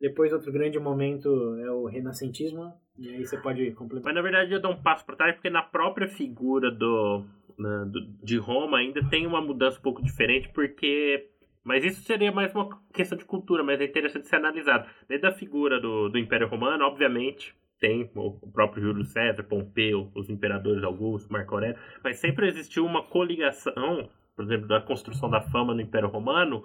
Depois, 0.00 0.32
outro 0.32 0.50
grande 0.50 0.80
momento 0.80 1.28
é 1.64 1.70
o 1.70 1.86
renascentismo. 1.86 2.72
E 2.98 3.08
aí 3.08 3.24
você 3.24 3.38
pode 3.38 3.70
complementar. 3.72 4.12
Mas 4.12 4.14
na 4.16 4.28
verdade 4.28 4.52
eu 4.52 4.60
dou 4.60 4.72
um 4.72 4.82
passo 4.82 5.06
para 5.06 5.16
trás 5.16 5.34
porque 5.36 5.48
na 5.50 5.62
própria 5.62 6.08
figura 6.08 6.70
do, 6.70 7.24
na- 7.56 7.84
do- 7.84 8.24
de 8.24 8.36
Roma 8.38 8.78
ainda 8.78 9.08
tem 9.08 9.24
uma 9.26 9.40
mudança 9.40 9.78
um 9.78 9.82
pouco 9.82 10.02
diferente 10.02 10.48
porque 10.52 11.30
mas 11.64 11.84
isso 11.84 12.02
seria 12.02 12.32
mais 12.32 12.54
uma 12.54 12.68
questão 12.92 13.16
de 13.16 13.24
cultura, 13.24 13.62
mas 13.62 13.80
é 13.80 13.84
interessante 13.84 14.26
ser 14.26 14.36
analisado. 14.36 14.88
Desde 15.08 15.26
a 15.26 15.32
figura 15.32 15.80
do, 15.80 16.08
do 16.08 16.18
Império 16.18 16.48
Romano, 16.48 16.84
obviamente, 16.84 17.54
tem 17.78 18.10
o 18.14 18.32
próprio 18.52 18.82
Júlio 18.82 19.04
César, 19.04 19.42
Pompeu, 19.42 20.10
os 20.14 20.30
imperadores 20.30 20.84
Augusto, 20.84 21.32
Marco 21.32 21.54
Aurélio, 21.54 21.78
mas 22.02 22.18
sempre 22.18 22.48
existiu 22.48 22.86
uma 22.86 23.02
coligação, 23.02 24.08
por 24.36 24.44
exemplo, 24.44 24.68
da 24.68 24.80
construção 24.80 25.28
da 25.28 25.40
fama 25.40 25.74
no 25.74 25.80
Império 25.80 26.08
Romano. 26.08 26.64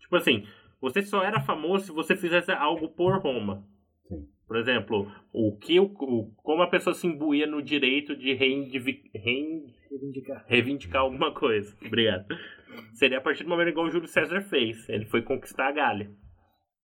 Tipo 0.00 0.16
assim, 0.16 0.46
você 0.80 1.02
só 1.02 1.22
era 1.22 1.40
famoso 1.40 1.86
se 1.86 1.92
você 1.92 2.16
fizesse 2.16 2.50
algo 2.52 2.88
por 2.88 3.18
Roma. 3.18 3.64
Sim. 4.08 4.26
Por 4.46 4.56
exemplo, 4.56 5.10
o 5.32 5.56
que 5.56 5.80
o, 5.80 5.88
como 5.88 6.62
a 6.62 6.68
pessoa 6.68 6.94
se 6.94 7.06
imbuía 7.06 7.46
no 7.46 7.62
direito 7.62 8.14
de 8.14 8.34
reivindicar. 8.34 10.44
reivindicar 10.46 11.02
alguma 11.02 11.32
coisa. 11.32 11.74
Obrigado. 11.84 12.26
Seria 12.92 13.18
a 13.18 13.20
partir 13.20 13.44
do 13.44 13.48
momento 13.50 13.68
igual 13.68 13.86
o 13.86 13.90
Júlio 13.90 14.08
César 14.08 14.40
fez. 14.42 14.88
Ele 14.88 15.04
foi 15.06 15.22
conquistar 15.22 15.68
a 15.68 15.72
Gália. 15.72 16.10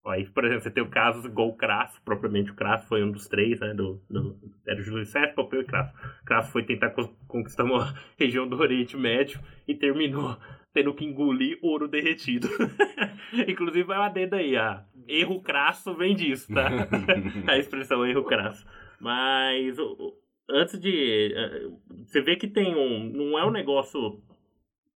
Aí, 0.07 0.25
por 0.29 0.43
exemplo, 0.45 0.63
você 0.63 0.71
tem 0.71 0.81
o 0.83 0.89
caso 0.89 1.27
igual 1.27 1.49
o 1.49 1.55
Crasso, 1.57 2.01
propriamente 2.03 2.51
o 2.51 2.55
Crasso 2.55 2.87
foi 2.87 3.03
um 3.03 3.11
dos 3.11 3.27
três, 3.27 3.59
né? 3.59 3.73
Do, 3.73 4.01
do, 4.09 4.39
era 4.65 4.79
o 4.79 4.83
Júlio 4.83 5.05
César, 5.05 5.33
Pompeu 5.35 5.61
e 5.61 5.65
Crasso. 5.65 5.93
Crasso 6.25 6.51
foi 6.51 6.63
tentar 6.63 6.91
conquistar 7.27 7.65
uma 7.65 7.93
região 8.17 8.47
do 8.47 8.57
Oriente 8.57 8.95
Médio 8.97 9.39
e 9.67 9.75
terminou 9.75 10.37
tendo 10.73 10.93
que 10.93 11.03
engolir 11.05 11.59
ouro 11.61 11.87
derretido. 11.87 12.47
Inclusive, 13.47 13.83
vai 13.83 13.97
uma 13.97 14.09
dedo 14.09 14.35
aí, 14.35 14.55
ah, 14.55 14.83
erro 15.07 15.41
crasso 15.41 15.93
vem 15.95 16.15
disso, 16.15 16.51
tá? 16.53 16.69
a 17.47 17.57
expressão 17.57 18.05
erro 18.05 18.23
crasso. 18.23 18.65
Mas 18.99 19.77
o- 19.77 19.93
o- 19.99 20.13
antes 20.49 20.79
de. 20.79 21.33
eh, 21.35 21.69
Você 22.05 22.21
vê 22.21 22.35
que 22.35 22.47
tem 22.47 22.75
um. 22.75 23.03
Não 23.11 23.37
é 23.37 23.45
um 23.45 23.51
negócio. 23.51 24.21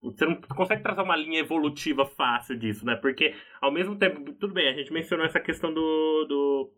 Você 0.04 0.26
não 0.26 0.36
consegue 0.36 0.84
traçar 0.84 1.06
uma 1.06 1.16
linha 1.16 1.40
evolutiva 1.40 2.06
fácil 2.06 2.58
disso, 2.58 2.86
né? 2.86 2.96
Porque, 2.96 3.34
ao 3.62 3.72
mesmo 3.72 3.96
tempo, 3.96 4.34
tudo 4.34 4.54
bem, 4.54 4.68
a 4.68 4.74
gente 4.74 4.92
mencionou 4.92 5.26
essa 5.26 5.40
questão 5.40 5.74
do, 5.74 6.26
do 6.26 6.72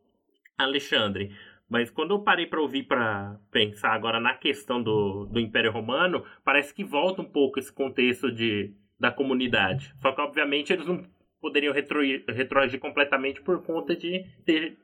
Alexandre. 0.57 1.35
Mas 1.67 1.89
quando 1.89 2.11
eu 2.11 2.19
parei 2.19 2.45
para 2.45 2.61
ouvir, 2.61 2.83
para 2.83 3.39
pensar 3.51 3.89
agora 3.93 4.19
na 4.19 4.35
questão 4.35 4.81
do, 4.81 5.25
do 5.25 5.39
Império 5.39 5.71
Romano, 5.71 6.23
parece 6.43 6.73
que 6.73 6.83
volta 6.83 7.23
um 7.23 7.25
pouco 7.25 7.57
esse 7.57 7.73
contexto 7.73 8.31
de, 8.31 8.71
da 8.99 9.11
comunidade. 9.11 9.93
Só 9.99 10.11
que, 10.11 10.21
obviamente, 10.21 10.71
eles 10.71 10.85
não 10.85 11.03
poderiam 11.41 11.73
retro, 11.73 12.01
retroagir 12.27 12.79
completamente 12.79 13.41
por 13.41 13.63
conta 13.63 13.95
de 13.95 14.23
ter, 14.45 14.77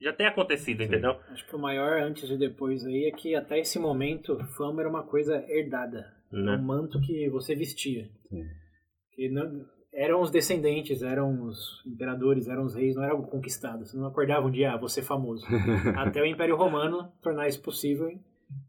já 0.00 0.14
ter 0.14 0.24
acontecido, 0.24 0.82
entendeu? 0.82 1.20
Acho 1.28 1.46
que 1.46 1.54
o 1.54 1.58
maior 1.58 2.00
antes 2.00 2.30
e 2.30 2.38
depois 2.38 2.86
aí 2.86 3.04
é 3.04 3.10
que 3.10 3.34
até 3.34 3.58
esse 3.58 3.78
momento 3.78 4.38
fama 4.56 4.80
era 4.80 4.88
uma 4.88 5.02
coisa 5.02 5.44
herdada. 5.46 6.21
Né? 6.32 6.56
Um 6.56 6.62
manto 6.62 7.00
que 7.00 7.28
você 7.28 7.54
vestia. 7.54 8.08
Sim. 8.28 8.44
Que 9.14 9.28
não, 9.28 9.64
eram 9.92 10.22
os 10.22 10.30
descendentes, 10.30 11.02
eram 11.02 11.44
os 11.44 11.82
imperadores, 11.86 12.48
eram 12.48 12.64
os 12.64 12.74
reis, 12.74 12.96
não 12.96 13.02
era 13.02 13.12
algo 13.12 13.28
conquistado. 13.28 13.84
Você 13.84 13.96
não 13.96 14.06
acordava 14.06 14.46
um 14.46 14.50
dia, 14.50 14.72
ah, 14.72 14.88
ser 14.88 15.02
famoso. 15.02 15.44
Até 15.96 16.22
o 16.22 16.26
Império 16.26 16.56
Romano 16.56 17.12
tornar 17.22 17.48
isso 17.48 17.60
possível 17.60 18.10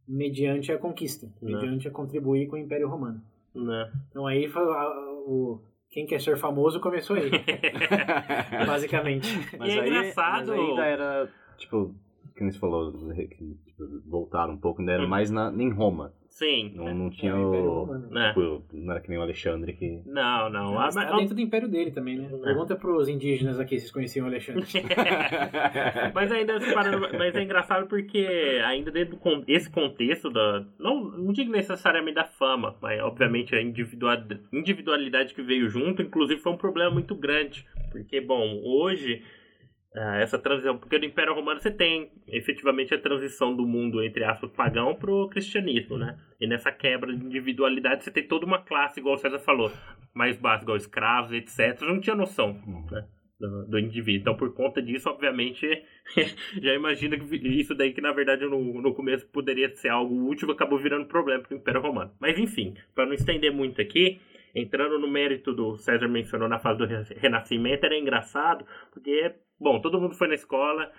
mediante 0.08 0.71
a 0.71 0.78
conquista, 0.78 1.28
Né. 1.41 1.54
mediante 1.54 1.88
a 1.88 1.91
contribuir 1.91 2.47
com 2.47 2.56
o 2.56 2.60
Império 2.60 2.89
Romano. 2.89 3.21
Né? 3.56 3.91
Então 4.10 4.26
aí 4.28 4.49
o 5.26 5.60
quem 5.89 6.06
quer 6.08 6.19
ser 6.19 6.36
famoso 6.38 6.80
começou 6.82 7.15
aí, 7.15 7.30
basicamente. 8.65 9.28
E 9.63 9.69
é 9.71 9.88
engraçado- 9.88 10.47
Mas 10.47 10.60
ainda 10.60 10.86
era, 10.86 11.30
tipo, 11.58 11.93
que 12.36 12.43
você 12.43 12.58
falou, 12.60 12.91
que 13.13 13.28
tipo, 13.65 13.84
voltaram 14.08 14.54
um 14.54 14.58
pouco, 14.58 14.82
ainda 14.82 14.93
era 14.93 15.08
mais 15.08 15.30
na, 15.30 15.52
em 15.54 15.69
Roma. 15.71 16.13
Sim. 16.34 16.72
Não, 16.76 16.91
não 16.96 17.10
tinha 17.12 17.32
É, 17.32 17.36
o 17.36 17.48
Império 17.50 17.69
o. 17.69 17.74
Romano. 17.84 18.10
né? 18.10 18.28
tipo, 18.30 18.63
não 18.74 18.91
era 18.91 19.00
que 19.00 19.08
nem 19.10 19.19
o 19.19 19.22
Alexandre 19.22 19.72
que. 19.74 20.02
Não, 20.04 20.50
não. 20.50 20.69
Ah, 20.80 20.86
Mas 20.86 20.96
mas- 20.96 21.10
tá 21.12 21.15
dentro 21.17 21.36
do 21.36 21.41
império 21.41 21.67
dele 21.67 21.91
também, 21.91 22.17
né? 22.17 22.28
Pergunta 22.43 22.76
pros 22.76 23.08
indígenas 23.08 23.60
aqui 23.60 23.76
se 23.76 23.82
vocês 23.82 23.91
conheciam 23.91 24.26
o 24.26 24.30
Alexandre. 24.30 24.65
mas 26.13 26.32
ainda 26.32 26.60
mas 27.17 27.36
é 27.36 27.43
engraçado 27.43 27.88
porque 27.88 28.60
ainda 28.65 28.89
dentro 28.91 29.17
desse 29.46 29.69
contexto 29.69 30.30
da 30.32 30.65
não, 30.80 31.04
não 31.04 31.32
digo 31.34 31.52
necessariamente 31.52 32.15
da 32.15 32.26
fama, 32.26 32.76
mas 32.82 33.00
obviamente 33.02 33.56
a 33.56 33.62
individual- 33.62 34.17
individualidade 34.52 35.34
que 35.34 35.41
veio 35.41 35.69
junto, 35.69 36.02
inclusive 36.02 36.41
foi 36.41 36.52
um 36.52 36.58
problema 36.58 36.89
muito 36.91 37.15
grande, 37.15 37.65
porque 37.91 38.19
bom, 38.19 38.60
hoje 38.63 39.22
essa 39.95 40.39
transição, 40.39 40.77
porque 40.77 40.97
no 40.97 41.06
Império 41.06 41.36
Romano 41.36 41.60
você 41.60 41.69
tem 41.69 42.12
efetivamente 42.27 42.93
a 42.95 42.99
transição 42.99 43.56
do 43.56 43.67
mundo 43.67 44.03
entre 44.03 44.23
aspas 44.23 44.49
pagão 44.51 44.95
pro 44.95 45.29
cristianismo, 45.29 45.97
né? 45.97 46.17
E 46.41 46.47
nessa 46.47 46.71
quebra 46.71 47.15
de 47.15 47.23
individualidade 47.23 48.03
você 48.03 48.10
tem 48.10 48.27
toda 48.27 48.45
uma 48.45 48.60
classe, 48.60 48.99
igual 48.99 49.15
o 49.15 49.19
César 49.19 49.38
falou, 49.39 49.71
mais 50.13 50.36
básica, 50.36 50.63
igual 50.63 50.77
escravos, 50.77 51.32
etc. 51.32 51.82
Não 51.82 51.99
tinha 51.99 52.15
noção, 52.15 52.60
né? 52.91 53.06
Do, 53.39 53.65
do 53.67 53.79
indivíduo. 53.79 54.21
Então, 54.21 54.38
por 54.38 54.53
conta 54.53 54.82
disso, 54.82 55.10
obviamente, 55.10 55.67
já 56.62 56.73
imagina 56.73 57.17
que 57.17 57.36
isso 57.36 57.75
daí 57.75 57.91
que 57.91 58.01
na 58.01 58.13
verdade 58.13 58.45
no, 58.45 58.82
no 58.82 58.93
começo 58.95 59.27
poderia 59.27 59.69
ser 59.75 59.89
algo 59.89 60.27
útil 60.27 60.49
acabou 60.49 60.79
virando 60.79 61.06
problema 61.08 61.43
para 61.43 61.53
o 61.53 61.58
Império 61.58 61.82
Romano. 61.82 62.12
Mas 62.19 62.39
enfim, 62.39 62.73
para 62.95 63.06
não 63.06 63.13
estender 63.13 63.51
muito 63.51 63.79
aqui, 63.79 64.19
entrando 64.54 65.00
no 65.00 65.08
mérito 65.08 65.54
do 65.54 65.76
César 65.78 66.08
mencionou 66.08 66.48
na 66.48 66.60
fase 66.60 66.78
do 66.80 66.86
Re- 66.86 67.16
Renascimento, 67.18 67.86
era 67.86 67.98
engraçado, 67.98 68.66
porque, 68.92 69.34
bom, 69.60 69.80
todo 69.82 70.00
mundo 70.00 70.16
foi 70.16 70.28
na 70.28 70.36
escola, 70.36 70.92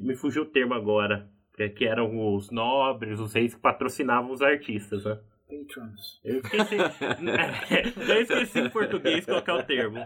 me 0.00 0.14
fugiu 0.14 0.42
o 0.42 0.46
termo 0.46 0.74
agora, 0.74 1.28
que, 1.54 1.68
que 1.70 1.84
eram 1.86 2.34
os 2.34 2.50
nobres, 2.50 3.18
os 3.20 3.34
reis 3.34 3.54
que 3.54 3.60
patrocinavam 3.60 4.30
os 4.30 4.42
artistas, 4.42 5.04
né? 5.04 5.18
Patrons. 5.50 6.20
Eu 6.24 6.38
esqueci. 6.38 6.76
eu 8.08 8.20
esqueci 8.22 8.60
em 8.60 8.70
português 8.70 9.24
que 9.24 9.30
é 9.50 9.52
o 9.52 9.62
termo. 9.64 9.98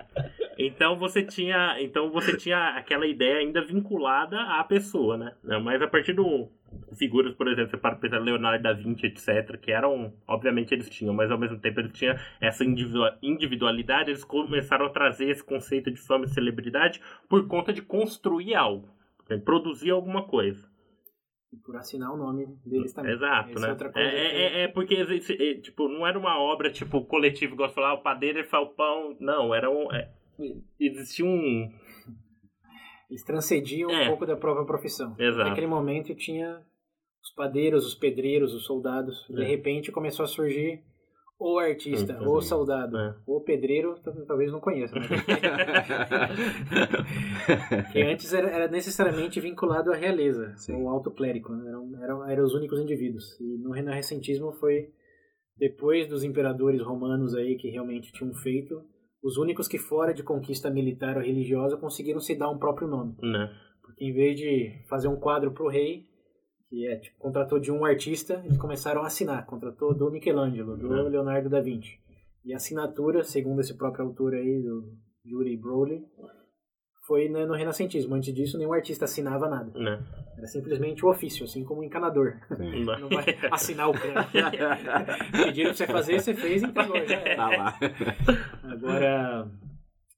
Então 0.56 0.96
você 0.96 1.22
tinha, 1.22 1.76
então 1.80 2.10
você 2.10 2.34
tinha 2.36 2.70
aquela 2.70 3.06
ideia 3.06 3.38
ainda 3.38 3.60
vinculada 3.60 4.40
à 4.40 4.64
pessoa, 4.64 5.18
né? 5.18 5.34
Mas 5.62 5.82
a 5.82 5.86
partir 5.86 6.14
do 6.14 6.48
figuras, 6.96 7.34
por 7.34 7.48
exemplo, 7.48 7.70
você 7.70 7.76
para 7.76 7.96
pensar 7.96 8.18
Leonardo 8.18 8.62
da 8.62 8.72
Vinci, 8.72 9.06
etc, 9.06 9.58
que 9.60 9.70
eram, 9.72 10.12
obviamente 10.26 10.72
eles 10.72 10.88
tinham, 10.90 11.14
mas 11.14 11.30
ao 11.30 11.38
mesmo 11.38 11.58
tempo 11.58 11.80
eles 11.80 11.92
tinham 11.92 12.14
essa 12.40 12.64
individua- 12.64 13.18
individualidade, 13.22 14.10
eles 14.10 14.24
começaram 14.24 14.86
a 14.86 14.90
trazer 14.90 15.28
esse 15.30 15.42
conceito 15.44 15.90
de 15.90 16.00
fama 16.00 16.24
e 16.24 16.28
celebridade 16.28 17.00
por 17.28 17.46
conta 17.46 17.72
de 17.72 17.82
construir 17.82 18.54
algo, 18.54 18.88
né? 19.28 19.38
produzir 19.38 19.90
alguma 19.90 20.26
coisa. 20.26 20.72
E 21.52 21.56
por 21.56 21.76
assinar 21.76 22.12
o 22.12 22.16
nome 22.16 22.46
deles 22.66 22.92
também. 22.92 23.12
Exato, 23.12 23.50
Essa 23.50 23.60
né? 23.60 23.68
é 23.68 23.70
outra 23.70 23.88
É, 23.88 23.92
que- 23.92 23.98
é, 23.98 24.60
é 24.62 24.68
porque 24.68 24.94
existe, 24.94 25.32
é, 25.40 25.54
tipo, 25.60 25.88
não 25.88 26.04
era 26.04 26.18
uma 26.18 26.36
obra 26.38 26.68
tipo 26.70 27.04
coletiva, 27.04 27.54
igual 27.54 27.70
falar, 27.72 27.90
ah, 27.90 27.94
o 27.94 28.02
padeiro 28.02 28.40
e 28.40 28.44
falpão. 28.44 29.16
Não, 29.20 29.54
era 29.54 29.70
um. 29.70 29.92
é, 29.92 30.10
existia 30.80 31.24
um. 31.24 31.70
Eles 33.08 33.22
transcendiam 33.22 33.88
É. 33.90 34.02
um 34.02 34.08
pouco 34.08 34.26
da 34.26 34.36
própria 34.36 34.66
profissão. 34.66 35.14
Exato. 35.16 35.48
Naquele 35.48 35.68
momento 35.68 36.12
tinha 36.16 36.60
os 37.24 37.32
padeiros, 37.34 37.86
os 37.86 37.94
pedreiros, 37.94 38.54
os 38.54 38.64
soldados. 38.64 39.26
De 39.28 39.42
É. 39.42 39.46
repente 39.46 39.90
começou 39.90 40.24
a 40.24 40.28
surgir 40.28 40.82
ou 41.38 41.58
artista, 41.58 42.16
Sim, 42.18 42.26
ou 42.26 42.40
soldado, 42.40 42.96
É. 42.96 43.14
ou 43.26 43.42
pedreiro, 43.42 43.96
talvez 44.26 44.52
não 44.52 44.60
conheça. 44.60 44.94
Né? 44.98 45.04
que 47.92 48.02
antes 48.02 48.32
era, 48.32 48.48
era 48.48 48.68
necessariamente 48.68 49.40
vinculado 49.40 49.92
à 49.92 49.96
realeza, 49.96 50.54
Sim. 50.56 50.74
ou 50.76 50.88
alto 50.88 51.10
clérigo. 51.10 51.52
Né? 51.54 51.68
Eram, 51.68 52.02
eram, 52.02 52.30
eram 52.30 52.44
os 52.44 52.54
únicos 52.54 52.80
indivíduos. 52.80 53.38
E 53.40 53.58
no 53.58 53.72
renascentismo 53.72 54.52
foi 54.52 54.88
depois 55.56 56.08
dos 56.08 56.24
imperadores 56.24 56.80
romanos 56.82 57.34
aí 57.34 57.56
que 57.56 57.68
realmente 57.68 58.12
tinham 58.12 58.32
feito, 58.34 58.80
os 59.22 59.36
únicos 59.38 59.68
que 59.68 59.78
fora 59.78 60.12
de 60.12 60.22
conquista 60.22 60.70
militar 60.70 61.16
ou 61.16 61.22
religiosa 61.22 61.76
conseguiram 61.76 62.20
se 62.20 62.34
dar 62.36 62.50
um 62.50 62.58
próprio 62.58 62.88
nome. 62.88 63.14
né? 63.22 63.50
Porque 63.82 64.04
em 64.04 64.12
vez 64.12 64.38
de 64.38 64.82
fazer 64.88 65.08
um 65.08 65.16
quadro 65.18 65.52
pro 65.52 65.68
rei, 65.68 66.04
que 66.74 66.86
é, 66.88 66.96
tipo, 66.96 67.16
contratou 67.18 67.60
de 67.60 67.70
um 67.70 67.84
artista, 67.84 68.42
eles 68.44 68.56
começaram 68.58 69.02
a 69.02 69.06
assinar. 69.06 69.46
Contratou 69.46 69.94
do 69.94 70.10
Michelangelo, 70.10 70.76
do 70.76 70.88
Uhum. 70.88 71.08
Leonardo 71.08 71.48
da 71.48 71.60
Vinci. 71.60 71.98
E 72.44 72.52
a 72.52 72.56
assinatura, 72.56 73.22
segundo 73.22 73.60
esse 73.60 73.74
próprio 73.74 74.04
autor 74.04 74.34
aí, 74.34 74.60
do 74.60 74.92
Yuri 75.24 75.56
Browley, 75.56 76.02
foi 77.06 77.28
né, 77.28 77.46
no 77.46 77.54
renascentismo. 77.54 78.14
Antes 78.14 78.34
disso, 78.34 78.58
nenhum 78.58 78.72
artista 78.72 79.04
assinava 79.04 79.48
nada. 79.48 79.70
né? 79.78 80.02
Era 80.36 80.46
simplesmente 80.48 81.04
o 81.04 81.10
ofício, 81.10 81.44
assim 81.44 81.62
como 81.64 81.80
o 81.80 81.84
encanador. 81.84 82.34
Sim. 82.56 82.84
Não 82.84 83.08
vai 83.08 83.24
assinar 83.52 83.88
o 83.88 83.92
crânio. 83.92 84.24
Pediram 85.44 85.70
pra 85.72 85.76
você 85.76 85.86
fazer, 85.86 86.20
você 86.20 86.34
fez 86.34 86.62
e 86.62 86.66
entregou. 86.66 86.96
Já 87.06 87.14
era. 87.20 87.36
Tá 87.36 87.48
lá. 87.48 87.78
Agora, 88.64 89.48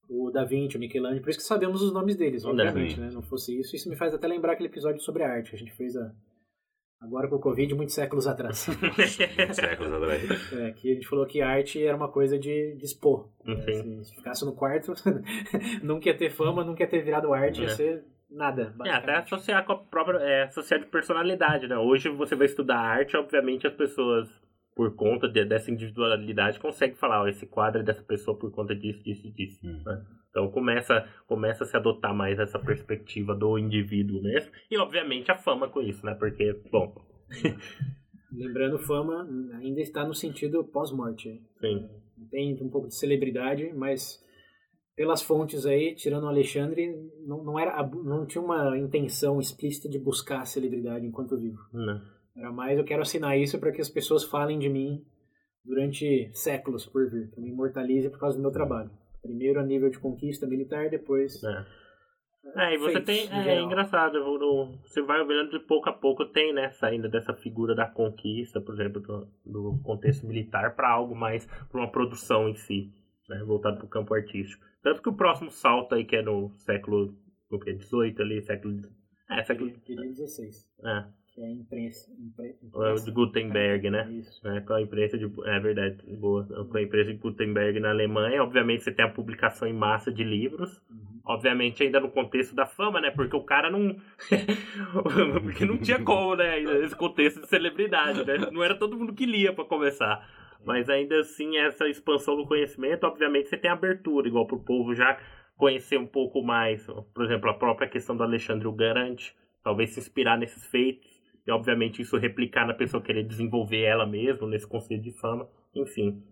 o 0.08 0.30
Da 0.30 0.44
Vinci, 0.44 0.76
o 0.76 0.80
Michelangelo, 0.80 1.20
por 1.22 1.30
isso 1.30 1.38
que 1.38 1.44
sabemos 1.44 1.82
os 1.82 1.92
nomes 1.92 2.16
deles, 2.16 2.44
obviamente, 2.44 2.98
né? 2.98 3.10
Não 3.12 3.22
fosse 3.22 3.58
isso, 3.58 3.74
isso 3.76 3.88
me 3.88 3.96
faz 3.96 4.14
até 4.14 4.26
lembrar 4.26 4.52
aquele 4.52 4.68
episódio 4.68 5.00
sobre 5.02 5.22
a 5.22 5.30
arte 5.30 5.50
que 5.50 5.56
a 5.56 5.58
gente 5.58 5.72
fez 5.72 5.96
a... 5.96 6.12
agora 7.00 7.28
com 7.28 7.36
o 7.36 7.40
Covid, 7.40 7.74
muitos 7.74 7.94
séculos 7.94 8.26
atrás. 8.26 8.58
Séculos 9.52 9.92
atrás. 9.92 10.52
É, 10.52 10.70
que 10.72 10.90
a 10.90 10.94
gente 10.94 11.06
falou 11.06 11.26
que 11.26 11.40
arte 11.42 11.84
era 11.84 11.96
uma 11.96 12.08
coisa 12.10 12.38
de, 12.38 12.74
de 12.76 12.84
expor. 12.84 13.28
É, 13.46 13.52
Enfim. 13.52 14.02
se 14.04 14.14
ficasse 14.16 14.44
no 14.44 14.52
quarto, 14.54 14.92
nunca 15.82 16.08
ia 16.08 16.16
ter 16.16 16.30
fama, 16.30 16.64
nunca 16.64 16.82
ia 16.82 16.88
ter 16.88 17.02
virado 17.02 17.32
arte, 17.32 17.60
ia 17.62 17.66
É. 17.66 17.70
ser 17.70 18.04
nada. 18.30 18.74
É, 18.84 18.90
até 18.90 19.16
associar 19.16 19.64
com 19.64 19.72
a 19.72 19.78
própria. 19.78 20.18
É, 20.18 20.44
associar 20.44 20.80
de 20.80 20.86
personalidade, 20.86 21.68
né? 21.68 21.76
Hoje 21.78 22.08
você 22.08 22.34
vai 22.34 22.46
estudar 22.46 22.78
arte, 22.78 23.16
obviamente 23.16 23.66
as 23.66 23.72
pessoas, 23.74 24.28
por 24.74 24.94
conta 24.94 25.28
de- 25.28 25.44
dessa 25.44 25.70
individualidade, 25.70 26.58
conseguem 26.60 26.96
falar, 26.96 27.22
ó, 27.22 27.28
esse 27.28 27.46
quadro 27.46 27.80
é 27.80 27.84
dessa 27.84 28.02
pessoa 28.02 28.36
por 28.36 28.50
conta 28.50 28.74
disso, 28.74 29.02
disso 29.02 29.26
e 29.26 29.30
disso. 29.30 29.60
Hum. 29.64 29.80
né? 29.86 30.02
Então 30.36 30.50
começa, 30.50 31.08
começa 31.26 31.64
a 31.64 31.66
se 31.66 31.74
adotar 31.74 32.14
mais 32.14 32.38
essa 32.38 32.58
perspectiva 32.58 33.34
do 33.34 33.58
indivíduo 33.58 34.20
mesmo. 34.20 34.52
E 34.70 34.76
obviamente 34.76 35.30
a 35.30 35.38
fama 35.38 35.66
com 35.66 35.80
isso, 35.80 36.04
né? 36.04 36.14
Porque, 36.14 36.52
bom, 36.70 36.94
Lembrando, 38.30 38.78
fama 38.78 39.26
ainda 39.54 39.80
está 39.80 40.06
no 40.06 40.12
sentido 40.12 40.62
pós-morte. 40.62 41.40
sim. 41.58 41.88
tem 42.30 42.54
um 42.62 42.68
pouco 42.68 42.88
de 42.88 42.94
celebridade, 42.94 43.72
mas 43.74 44.22
pelas 44.94 45.22
fontes 45.22 45.64
aí, 45.64 45.94
tirando 45.94 46.24
o 46.24 46.28
Alexandre, 46.28 46.94
não, 47.26 47.42
não, 47.42 47.58
era, 47.58 47.82
não 47.86 48.26
tinha 48.26 48.44
uma 48.44 48.76
intenção 48.76 49.40
explícita 49.40 49.88
de 49.88 49.98
buscar 49.98 50.42
a 50.42 50.44
celebridade 50.44 51.06
enquanto 51.06 51.38
vivo. 51.38 51.58
Né? 51.72 52.02
Era 52.36 52.52
mais, 52.52 52.78
eu 52.78 52.84
quero 52.84 53.00
assinar 53.00 53.38
isso 53.38 53.58
para 53.58 53.72
que 53.72 53.80
as 53.80 53.88
pessoas 53.88 54.22
falem 54.22 54.58
de 54.58 54.68
mim 54.68 55.02
durante 55.64 56.30
séculos 56.34 56.84
por 56.84 57.10
vir, 57.10 57.30
que 57.30 57.40
me 57.40 57.48
imortalize 57.48 58.10
por 58.10 58.18
causa 58.18 58.36
do 58.36 58.42
meu 58.42 58.52
trabalho. 58.52 58.90
Primeiro 59.26 59.60
a 59.60 59.64
nível 59.64 59.90
de 59.90 59.98
conquista 59.98 60.46
militar, 60.46 60.88
depois... 60.88 61.42
É. 61.42 61.86
É, 62.54 62.74
e 62.74 62.78
você 62.78 63.02
feitos, 63.02 63.06
tem. 63.06 63.26
em 63.26 63.40
É, 63.40 63.44
geral. 63.44 63.64
engraçado, 63.64 64.22
você 64.82 65.02
vai 65.02 65.20
olhando 65.20 65.50
de 65.50 65.58
pouco 65.66 65.90
a 65.90 65.92
pouco, 65.92 66.24
tem 66.26 66.54
nessa 66.54 66.86
ainda 66.86 67.08
dessa 67.08 67.34
figura 67.34 67.74
da 67.74 67.86
conquista, 67.86 68.60
por 68.60 68.74
exemplo, 68.74 69.00
do, 69.00 69.28
do 69.44 69.80
contexto 69.82 70.26
militar, 70.26 70.74
para 70.76 70.88
algo 70.88 71.14
mais, 71.14 71.44
para 71.68 71.80
uma 71.80 71.90
produção 71.90 72.48
em 72.48 72.54
si, 72.54 72.92
né, 73.28 73.42
voltado 73.44 73.78
para 73.78 73.86
o 73.86 73.90
campo 73.90 74.14
artístico. 74.14 74.64
Tanto 74.82 75.02
que 75.02 75.08
o 75.08 75.16
próximo 75.16 75.50
salto 75.50 75.96
aí, 75.96 76.04
que 76.04 76.16
é 76.16 76.22
no 76.22 76.52
século 76.58 77.14
18 77.50 78.22
ali, 78.22 78.40
século. 78.42 78.80
É, 79.28 79.42
século. 79.42 79.70
16, 79.70 80.70
É, 80.84 81.04
é 81.38 81.44
a 81.44 81.50
imprensa. 81.50 82.10
impre- 82.18 82.54
é 82.74 82.94
de 82.94 83.10
Gutenberg, 83.10 83.90
né? 83.90 84.10
Isso. 84.10 84.40
né, 84.46 84.60
com 84.60 84.72
a 84.74 84.80
imprensa 84.82 85.18
de 85.18 85.24
é 85.44 85.60
verdade 85.60 85.98
boa 86.16 86.44
com 86.70 86.76
a 86.76 86.82
imprensa 86.82 87.12
de 87.12 87.18
Gutenberg 87.18 87.78
na 87.80 87.90
Alemanha 87.90 88.42
obviamente 88.42 88.82
você 88.84 88.92
tem 88.92 89.04
a 89.04 89.08
publicação 89.10 89.68
em 89.68 89.72
massa 89.72 90.10
de 90.12 90.24
livros 90.24 90.80
Uhum. 90.90 91.20
obviamente 91.24 91.82
ainda 91.82 92.00
no 92.00 92.10
contexto 92.10 92.54
da 92.54 92.64
fama 92.66 93.00
né 93.00 93.10
porque 93.10 93.36
o 93.36 93.42
cara 93.42 93.70
não 93.70 93.96
porque 95.42 95.64
não 95.64 95.78
tinha 95.78 96.02
como 96.02 96.34
né 96.36 96.60
nesse 96.60 96.94
contexto 96.96 97.40
de 97.40 97.48
celebridade 97.48 98.24
né 98.24 98.38
não 98.52 98.62
era 98.62 98.74
todo 98.74 98.96
mundo 98.96 99.12
que 99.14 99.26
lia 99.26 99.52
para 99.52 99.64
começar 99.64 100.26
mas 100.64 100.88
ainda 100.88 101.20
assim 101.20 101.56
essa 101.58 101.88
expansão 101.88 102.36
do 102.36 102.46
conhecimento 102.46 103.04
obviamente 103.04 103.48
você 103.48 103.56
tem 103.56 103.70
abertura 103.70 104.26
igual 104.28 104.46
para 104.46 104.56
o 104.56 104.64
povo 104.64 104.94
já 104.94 105.18
conhecer 105.56 105.98
um 105.98 106.06
pouco 106.06 106.42
mais 106.42 106.86
por 107.14 107.24
exemplo 107.24 107.50
a 107.50 107.54
própria 107.54 107.88
questão 107.88 108.16
do 108.16 108.22
Alexandre 108.22 108.66
o 108.66 108.72
Garante 108.72 109.34
talvez 109.62 109.90
se 109.90 110.00
inspirar 110.00 110.38
nesses 110.38 110.64
feitos 110.66 111.15
e 111.46 111.50
obviamente 111.52 112.02
isso 112.02 112.16
replicar 112.16 112.66
na 112.66 112.74
pessoa 112.74 113.02
querer 113.02 113.24
desenvolver 113.24 113.82
ela 113.82 114.06
mesma 114.06 114.46
nesse 114.48 114.66
conceito 114.66 115.02
de 115.02 115.12
fama, 115.20 115.48
enfim. 115.74 116.22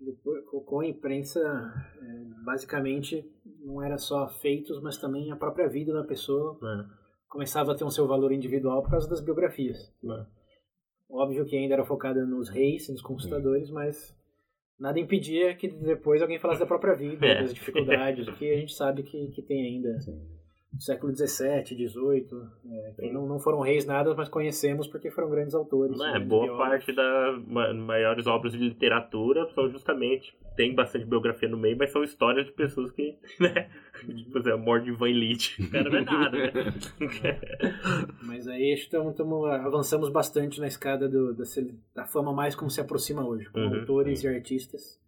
Depois, 0.00 0.44
com- 0.66 0.80
a 0.80 0.86
imprensa, 0.86 1.38
é, 1.40 2.44
basicamente, 2.44 3.24
não 3.64 3.82
era 3.82 3.98
só 3.98 4.28
feitos, 4.40 4.80
mas 4.82 4.98
também 4.98 5.30
a 5.30 5.36
própria 5.36 5.68
vida 5.68 5.92
da 5.92 6.02
pessoa 6.04 6.58
Né? 6.60 6.86
começava 7.28 7.70
a 7.72 7.74
ter 7.76 7.84
um 7.84 7.90
seu 7.90 8.06
valor 8.08 8.32
individual 8.32 8.82
por 8.82 8.90
causa 8.90 9.08
das 9.08 9.20
biografias. 9.20 9.92
Né? 10.02 10.26
Óbvio 11.08 11.44
que 11.44 11.56
ainda 11.56 11.74
era 11.74 11.84
focada 11.84 12.24
nos 12.26 12.48
reis, 12.48 12.88
nos 12.88 13.00
conquistadores, 13.02 13.70
mas 13.70 14.16
nada 14.78 14.98
impedia 14.98 15.54
que 15.54 15.68
depois 15.68 16.20
alguém 16.22 16.38
falasse 16.40 16.60
da 16.60 16.66
própria 16.66 16.94
vida, 16.94 17.24
É. 17.26 17.42
das 17.42 17.54
dificuldades, 17.54 18.26
o 18.26 18.32
que 18.34 18.50
a 18.50 18.56
gente 18.56 18.72
sabe 18.72 19.02
que, 19.04 19.28
que 19.28 19.42
tem 19.42 19.62
ainda 19.66 19.96
do 20.72 20.80
século 20.80 21.12
XVII, 21.14 21.64
XVIII, 21.66 22.26
é, 22.70 22.92
que 22.96 23.10
não, 23.10 23.26
não 23.26 23.40
foram 23.40 23.60
reis 23.60 23.84
nada, 23.84 24.14
mas 24.14 24.28
conhecemos 24.28 24.86
porque 24.86 25.10
foram 25.10 25.28
grandes 25.28 25.54
autores. 25.54 26.00
É, 26.00 26.10
grandes 26.12 26.28
boa 26.28 26.44
biólogos. 26.44 26.68
parte 26.68 26.92
das 26.92 27.44
ma- 27.46 27.74
maiores 27.74 28.26
obras 28.28 28.52
de 28.52 28.58
literatura 28.58 29.46
são 29.54 29.68
justamente. 29.68 30.32
Tem 30.56 30.74
bastante 30.74 31.04
biografia 31.06 31.48
no 31.48 31.56
meio, 31.56 31.76
mas 31.76 31.90
são 31.90 32.04
histórias 32.04 32.46
de 32.46 32.52
pessoas 32.52 32.90
que. 32.92 33.18
Né? 33.40 33.68
tipo, 34.06 34.38
assim, 34.38 34.50
a 34.50 34.56
morte 34.56 34.84
de 34.84 34.92
Van 34.92 35.08
Lit. 35.10 35.60
O 35.62 35.70
cara 35.70 35.90
não 35.90 35.98
é 35.98 36.04
nada, 36.04 36.36
né? 36.38 36.52
Mas 38.22 38.46
aí 38.48 38.72
estamos, 38.74 39.18
avançamos 39.20 40.08
bastante 40.08 40.60
na 40.60 40.66
escada 40.66 41.08
do- 41.08 41.34
da, 41.34 41.44
da 41.94 42.06
fama 42.06 42.32
mais 42.32 42.54
como 42.54 42.70
se 42.70 42.80
aproxima 42.80 43.26
hoje, 43.26 43.48
com 43.50 43.60
Uhum. 43.60 43.80
autores 43.80 44.22
e 44.22 44.28
artistas. 44.28 44.98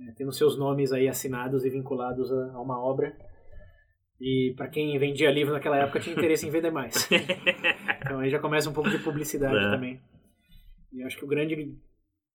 É, 0.00 0.12
temos 0.12 0.36
seus 0.36 0.56
nomes 0.58 0.92
aí 0.92 1.08
assinados 1.08 1.64
e 1.64 1.70
vinculados 1.70 2.32
a, 2.32 2.52
a 2.52 2.60
uma 2.60 2.78
obra. 2.82 3.14
E 4.20 4.54
para 4.56 4.68
quem 4.68 4.96
vendia 4.98 5.30
livro 5.30 5.52
naquela 5.52 5.76
época 5.78 6.00
tinha 6.00 6.14
interesse 6.14 6.46
em 6.46 6.50
vender 6.50 6.70
mais. 6.70 7.08
então 8.00 8.20
aí 8.20 8.30
já 8.30 8.38
começa 8.38 8.70
um 8.70 8.72
pouco 8.72 8.88
de 8.90 8.98
publicidade 8.98 9.56
É. 9.56 9.70
também. 9.70 10.00
E 10.92 11.02
acho 11.02 11.16
que 11.18 11.24
o 11.24 11.28
grande 11.28 11.76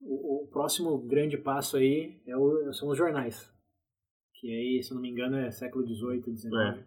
o, 0.02 0.44
o 0.44 0.48
próximo 0.52 0.98
grande 1.08 1.38
passo 1.38 1.78
aí 1.78 2.22
é 2.28 2.36
o- 2.38 2.72
são 2.74 2.90
os 2.90 2.98
jornais. 2.98 3.52
Que 4.40 4.48
aí, 4.48 4.84
se 4.84 4.94
não 4.94 5.02
me 5.02 5.10
engano, 5.10 5.38
é 5.38 5.52
século 5.52 5.86
XVIII, 5.86 6.22
XIX. 6.38 6.54
É. 6.54 6.84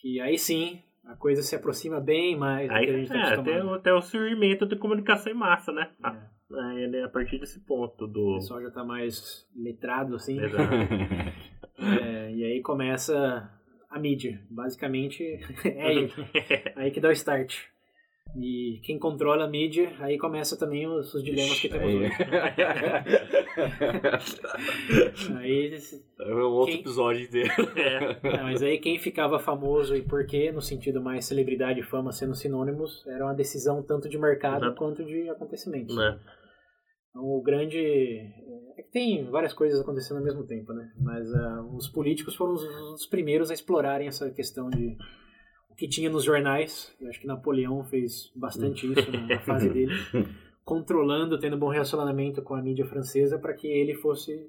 Que 0.00 0.20
aí 0.20 0.38
sim 0.38 0.82
a 1.04 1.14
coisa 1.16 1.42
se 1.42 1.54
aproxima 1.54 2.00
bem 2.00 2.36
mais 2.36 2.68
do 2.68 2.74
Aí 2.74 2.86
que 2.86 2.90
a 2.92 2.96
gente 2.96 3.04
está 3.06 3.16
é, 3.18 3.22
até, 3.22 3.34
acostumado. 3.34 3.68
o- 3.68 3.74
até 3.74 3.92
o 3.92 4.00
surgimento 4.02 4.66
da 4.66 4.76
comunicação 4.76 5.32
em 5.32 5.36
massa, 5.36 5.72
né? 5.72 5.90
É. 6.04 6.34
Aí, 6.56 6.86
né, 6.88 7.02
a 7.04 7.08
partir 7.08 7.38
desse 7.38 7.60
ponto 7.64 8.04
O 8.04 8.08
do. 8.08 8.34
pessoal 8.36 8.60
já 8.62 8.70
tá 8.70 8.84
mais 8.84 9.48
letrado, 9.56 10.14
assim. 10.16 10.40
Exato. 10.40 10.64
É, 11.76 12.30
e 12.32 12.44
aí 12.44 12.62
começa 12.62 13.50
a 13.94 13.98
mídia. 13.98 14.40
Basicamente, 14.50 15.24
é 15.64 15.82
aí, 15.82 16.10
aí 16.76 16.90
que 16.90 17.00
dá 17.00 17.08
o 17.08 17.12
start. 17.12 17.56
E 18.36 18.80
quem 18.82 18.98
controla 18.98 19.44
a 19.44 19.48
mídia, 19.48 19.92
aí 20.00 20.18
começa 20.18 20.58
também 20.58 20.88
os, 20.88 21.14
os 21.14 21.22
dilemas 21.22 21.60
que 21.60 21.68
temos 21.68 21.94
hoje. 21.94 22.10
Aí, 25.38 25.78
É 26.20 26.34
um 26.34 26.42
outro 26.50 26.72
Quem- 26.72 26.80
episódio 26.80 27.22
inteiro. 27.22 27.50
É. 27.76 28.36
não, 28.36 28.44
mas 28.44 28.62
aí 28.62 28.78
quem 28.78 28.98
ficava 28.98 29.38
famoso 29.38 29.94
e 29.96 30.02
por 30.02 30.26
quê, 30.26 30.50
no 30.50 30.60
sentido 30.60 31.00
mais 31.02 31.26
celebridade 31.26 31.80
e 31.80 31.84
fama 31.84 32.12
sendo 32.12 32.34
sinônimos, 32.34 33.06
era 33.06 33.24
uma 33.24 33.34
decisão 33.34 33.82
tanto 33.82 34.08
de 34.08 34.18
mercado 34.18 34.64
Exato. 34.64 34.76
quanto 34.78 35.04
de 35.04 35.28
acontecimentos. 35.28 35.94
né? 35.96 36.18
Então, 37.10 37.22
o 37.24 37.42
grande. 37.42 37.78
É 38.76 38.82
que 38.82 38.90
tem 38.90 39.24
várias 39.30 39.52
coisas 39.52 39.80
acontecendo 39.80 40.18
ao 40.18 40.24
mesmo 40.24 40.44
tempo, 40.44 40.72
né? 40.72 40.92
Mas 40.98 41.32
ah, 41.34 41.62
os 41.76 41.88
políticos 41.88 42.34
foram 42.34 42.54
os, 42.54 42.62
os 42.94 43.06
primeiros 43.06 43.50
a 43.50 43.54
explorarem 43.54 44.08
essa 44.08 44.30
questão 44.30 44.68
de 44.68 44.96
o 45.70 45.74
que 45.74 45.88
tinha 45.88 46.10
nos 46.10 46.24
jornais. 46.24 46.94
Eu 47.00 47.08
acho 47.08 47.20
que 47.20 47.26
Napoleão 47.26 47.84
fez 47.84 48.32
bastante 48.34 48.86
isso 48.90 49.10
na, 49.10 49.26
na 49.26 49.40
fase 49.40 49.68
dele, 49.68 49.92
controlando, 50.64 51.38
tendo 51.38 51.56
bom 51.56 51.68
relacionamento 51.68 52.42
com 52.42 52.54
a 52.54 52.62
mídia 52.62 52.86
francesa 52.86 53.38
para 53.38 53.54
que 53.54 53.68
ele 53.68 53.94
fosse 53.94 54.48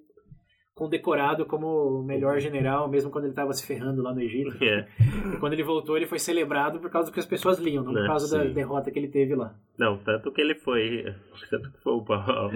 condecorado 0.75 1.45
como 1.45 1.67
o 1.99 2.03
melhor 2.03 2.39
general, 2.39 2.89
mesmo 2.89 3.09
quando 3.09 3.23
ele 3.25 3.31
estava 3.31 3.53
se 3.53 3.65
ferrando 3.65 4.01
lá 4.01 4.13
no 4.13 4.21
Egito. 4.21 4.55
É. 4.63 4.85
E 5.33 5.37
quando 5.39 5.53
ele 5.53 5.63
voltou, 5.63 5.95
ele 5.95 6.05
foi 6.05 6.19
celebrado 6.19 6.79
por 6.79 6.89
causa 6.91 7.09
do 7.09 7.13
que 7.13 7.19
as 7.19 7.25
pessoas 7.25 7.57
liam, 7.59 7.81
não 7.83 7.93
por 7.93 8.03
É, 8.03 8.07
causa 8.07 8.37
da 8.37 8.43
sim. 8.43 8.53
derrota 8.53 8.91
que 8.91 8.99
ele 8.99 9.07
teve 9.07 9.33
lá. 9.35 9.53
Não, 9.77 9.97
tanto 9.97 10.31
que 10.31 10.41
ele 10.41 10.55
foi. 10.55 11.13
Tanto 11.49 11.71
que 11.71 11.77
foi 11.81 11.93
o. 11.93 12.01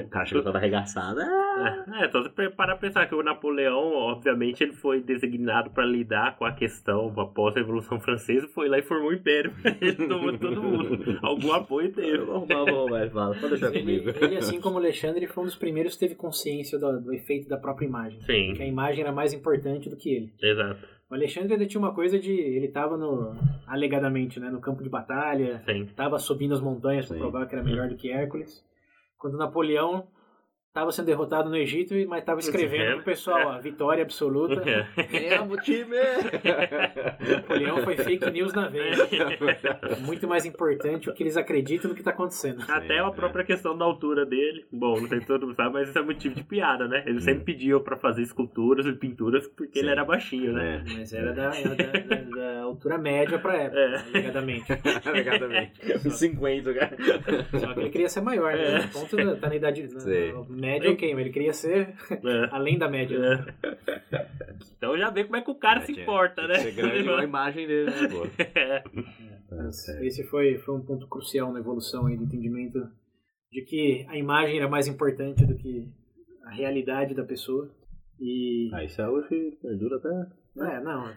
Cara 0.10 0.26
chegou 0.26 0.44
toda 0.44 0.58
arregaçada. 0.58 1.22
É, 1.22 2.06
então 2.06 2.24
você 2.24 2.50
para 2.50 2.76
pensar 2.78 3.08
que 3.08 3.16
o 3.16 3.24
Napoleão, 3.24 3.94
obviamente, 3.94 4.64
ele 4.64 4.74
foi 4.74 5.02
designado 5.02 5.70
para 5.72 5.86
lidar 5.86 6.38
com 6.38 6.46
a 6.46 6.52
questão 6.54 7.14
após 7.20 7.56
a 7.56 7.60
Revolução 7.60 8.00
Francesa, 8.00 8.48
foi 8.50 8.70
lá 8.70 8.78
e 8.80 8.82
formou 8.84 9.10
o 9.10 9.14
Império. 9.14 9.52
Ele 9.82 10.08
tomou 10.08 10.38
todo 10.38 10.62
mundo. 10.62 11.20
Algum 11.22 11.52
apoio 11.54 11.92
teve. 11.92 12.18
Eu 12.18 12.26
vou 12.26 12.36
arrumar 12.36 13.10
fala. 13.10 13.36
Pode 13.36 13.50
deixar 13.50 13.68
Ele, 13.76 13.80
comigo. 14.02 14.10
ele, 14.26 14.38
assim 14.38 14.60
como 14.62 14.78
Alexandre, 14.78 15.28
foi 15.28 15.44
um 15.44 15.48
dos 15.48 15.56
primeiros 15.56 15.94
que 15.94 16.00
teve 16.00 16.16
consciência 16.16 16.80
do, 16.80 17.02
do 17.02 17.14
efeito 17.14 17.48
da 17.50 17.58
própria 17.58 17.86
imagem. 17.86 18.09
Sim, 18.26 18.54
Que 18.54 18.64
a 18.64 18.68
imagem 18.68 19.02
era 19.04 19.12
mais 19.12 19.34
importante 19.34 19.90
do 19.90 19.96
que 19.98 20.10
ele. 20.14 20.34
exato. 20.42 20.88
O 21.10 21.16
Alexandre 21.16 21.54
ainda 21.54 21.66
tinha 21.66 21.82
uma 21.82 21.94
coisa 21.94 22.20
de. 22.20 22.32
Ele 22.32 22.68
estava 22.68 22.96
no. 22.96 23.36
alegadamente, 23.66 24.40
né, 24.40 24.50
no 24.52 24.62
campo 24.62 24.84
de 24.84 24.90
batalha, 24.90 25.60
Sim. 25.66 25.82
estava 25.84 26.20
subindo 26.20 26.54
as 26.54 26.62
montanhas 26.62 27.08
para 27.08 27.18
provar 27.18 27.48
que 27.48 27.56
era 27.56 27.64
melhor 27.64 27.88
do 27.90 27.96
que 27.96 28.12
Hércules. 28.12 28.64
Quando 29.18 29.36
Napoleão 29.38 30.08
estava 30.70 30.92
sendo 30.92 31.08
derrotado 31.08 31.50
no 31.50 31.58
Egito, 31.58 31.94
mas 32.08 32.20
estava 32.20 32.40
escrevendo 32.40 32.96
pro 32.98 33.06
pessoal: 33.06 33.56
ó, 33.56 33.60
vitória 33.60 34.04
absoluta. 34.04 34.64
É. 34.70 35.34
É, 35.34 35.42
o 35.42 35.58
time! 35.58 35.96
Napoleão 37.30 37.84
foi 37.84 37.98
fake 37.98 38.30
news 38.32 38.54
na 38.54 38.68
veia. 38.68 38.96
Muito 40.02 40.28
mais 40.28 40.46
importante 40.46 41.10
o 41.10 41.14
que 41.14 41.24
eles 41.24 41.36
acreditam 41.38 41.90
do 41.90 41.96
que 41.96 42.02
está 42.02 42.12
acontecendo. 42.12 42.64
Até 42.70 43.00
a 43.00 43.10
própria 43.12 43.44
questão 43.44 43.78
da 43.78 43.84
altura 43.86 44.26
dele. 44.26 44.66
Bom, 44.72 45.00
não 45.00 45.08
sei 45.08 45.20
se 45.22 45.28
todo 45.28 45.46
mundo 45.48 45.56
sabe, 45.56 45.74
mas 45.74 45.90
isso 45.90 45.98
é 45.98 46.02
motivo 46.02 46.36
de 46.36 46.44
piada, 46.44 46.88
né? 46.88 47.04
Ele 47.06 47.20
sempre 47.22 47.44
pediu 47.46 47.82
pra 47.82 47.98
fazer 47.98 48.22
esculturas 48.22 48.86
e 48.86 48.94
pinturas 48.94 49.48
porque 49.48 49.80
ele 49.80 49.88
Sim. 49.88 49.92
era 49.94 50.06
baixinho, 50.06 50.54
né? 50.54 50.84
É. 50.88 50.94
Mas 50.94 51.14
era 51.14 51.34
da, 51.34 51.52
era 51.56 51.76
da- 51.76 52.16
da- 52.16 52.60
altura 52.70 52.98
média 53.00 53.40
pra 53.40 53.56
época, 53.56 53.80
É. 53.80 53.96
alegadamente. 54.14 54.66
Alegadamente. 55.04 56.10
50, 56.12 56.74
cara. 56.74 56.98
Só 57.60 57.74
que 57.74 57.80
ele 57.80 57.90
queria 57.90 58.10
ser 58.10 58.22
maior, 58.22 58.54
né? 58.54 58.76
É. 58.76 58.80
No 58.84 58.88
ponto 58.90 59.36
tá 59.38 59.50
na 59.50 59.56
idade 59.56 59.88
na 59.92 60.00
média, 60.60 60.92
ok, 60.92 61.14
mas 61.14 61.22
ele 61.22 61.34
queria 61.34 61.54
ser 61.54 61.96
É. 62.12 62.50
além 62.52 62.78
da 62.78 62.88
média. 62.90 63.18
né? 63.20 63.46
É. 64.12 64.26
Então 64.78 64.98
já 64.98 65.10
vê 65.10 65.24
como 65.24 65.36
é 65.38 65.42
que 65.42 65.52
o 65.52 65.56
cara 65.56 65.82
se 65.82 65.94
Tinha- 65.94 66.04
importa, 66.04 66.48
né? 66.48 66.56
ser 66.60 66.72
grande 66.74 67.10
a 67.10 67.24
imagem 67.24 67.68
dele, 67.68 67.90
né? 67.92 68.08
É. 68.56 69.72
Certo. 69.72 70.04
Esse 70.04 70.24
foi, 70.26 70.58
foi 70.60 70.76
um 70.76 70.82
ponto 70.86 71.08
crucial 71.08 71.52
na 71.52 71.60
evolução 71.60 72.06
aí 72.06 72.16
do 72.16 72.24
entendimento 72.24 72.80
de 73.52 73.64
que 73.64 74.06
a 74.08 74.16
imagem 74.18 74.58
era 74.58 74.70
mais 74.70 74.88
importante 74.88 75.44
do 75.46 75.56
que 75.56 75.88
a 76.46 76.52
realidade 76.52 77.16
da 77.16 77.24
pessoa. 77.24 77.70
E. 78.20 78.70
Ah, 78.74 78.84
isso 78.84 79.02
é 79.02 79.06
algo 79.06 79.24
que 79.28 79.58
perdura 79.62 79.96
até. 79.98 80.10
É, 80.72 80.80
não, 80.82 81.06
não 81.06 81.14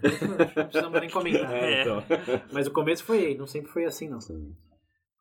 precisamos 0.66 1.00
nem 1.00 1.10
comentar. 1.10 1.50
É. 1.52 1.82
então. 1.82 2.02
Mas 2.52 2.66
o 2.66 2.72
começo 2.72 3.04
foi 3.04 3.34
não 3.36 3.46
sempre 3.46 3.70
foi 3.70 3.84
assim, 3.84 4.08
não. 4.08 4.20
Sim. 4.20 4.54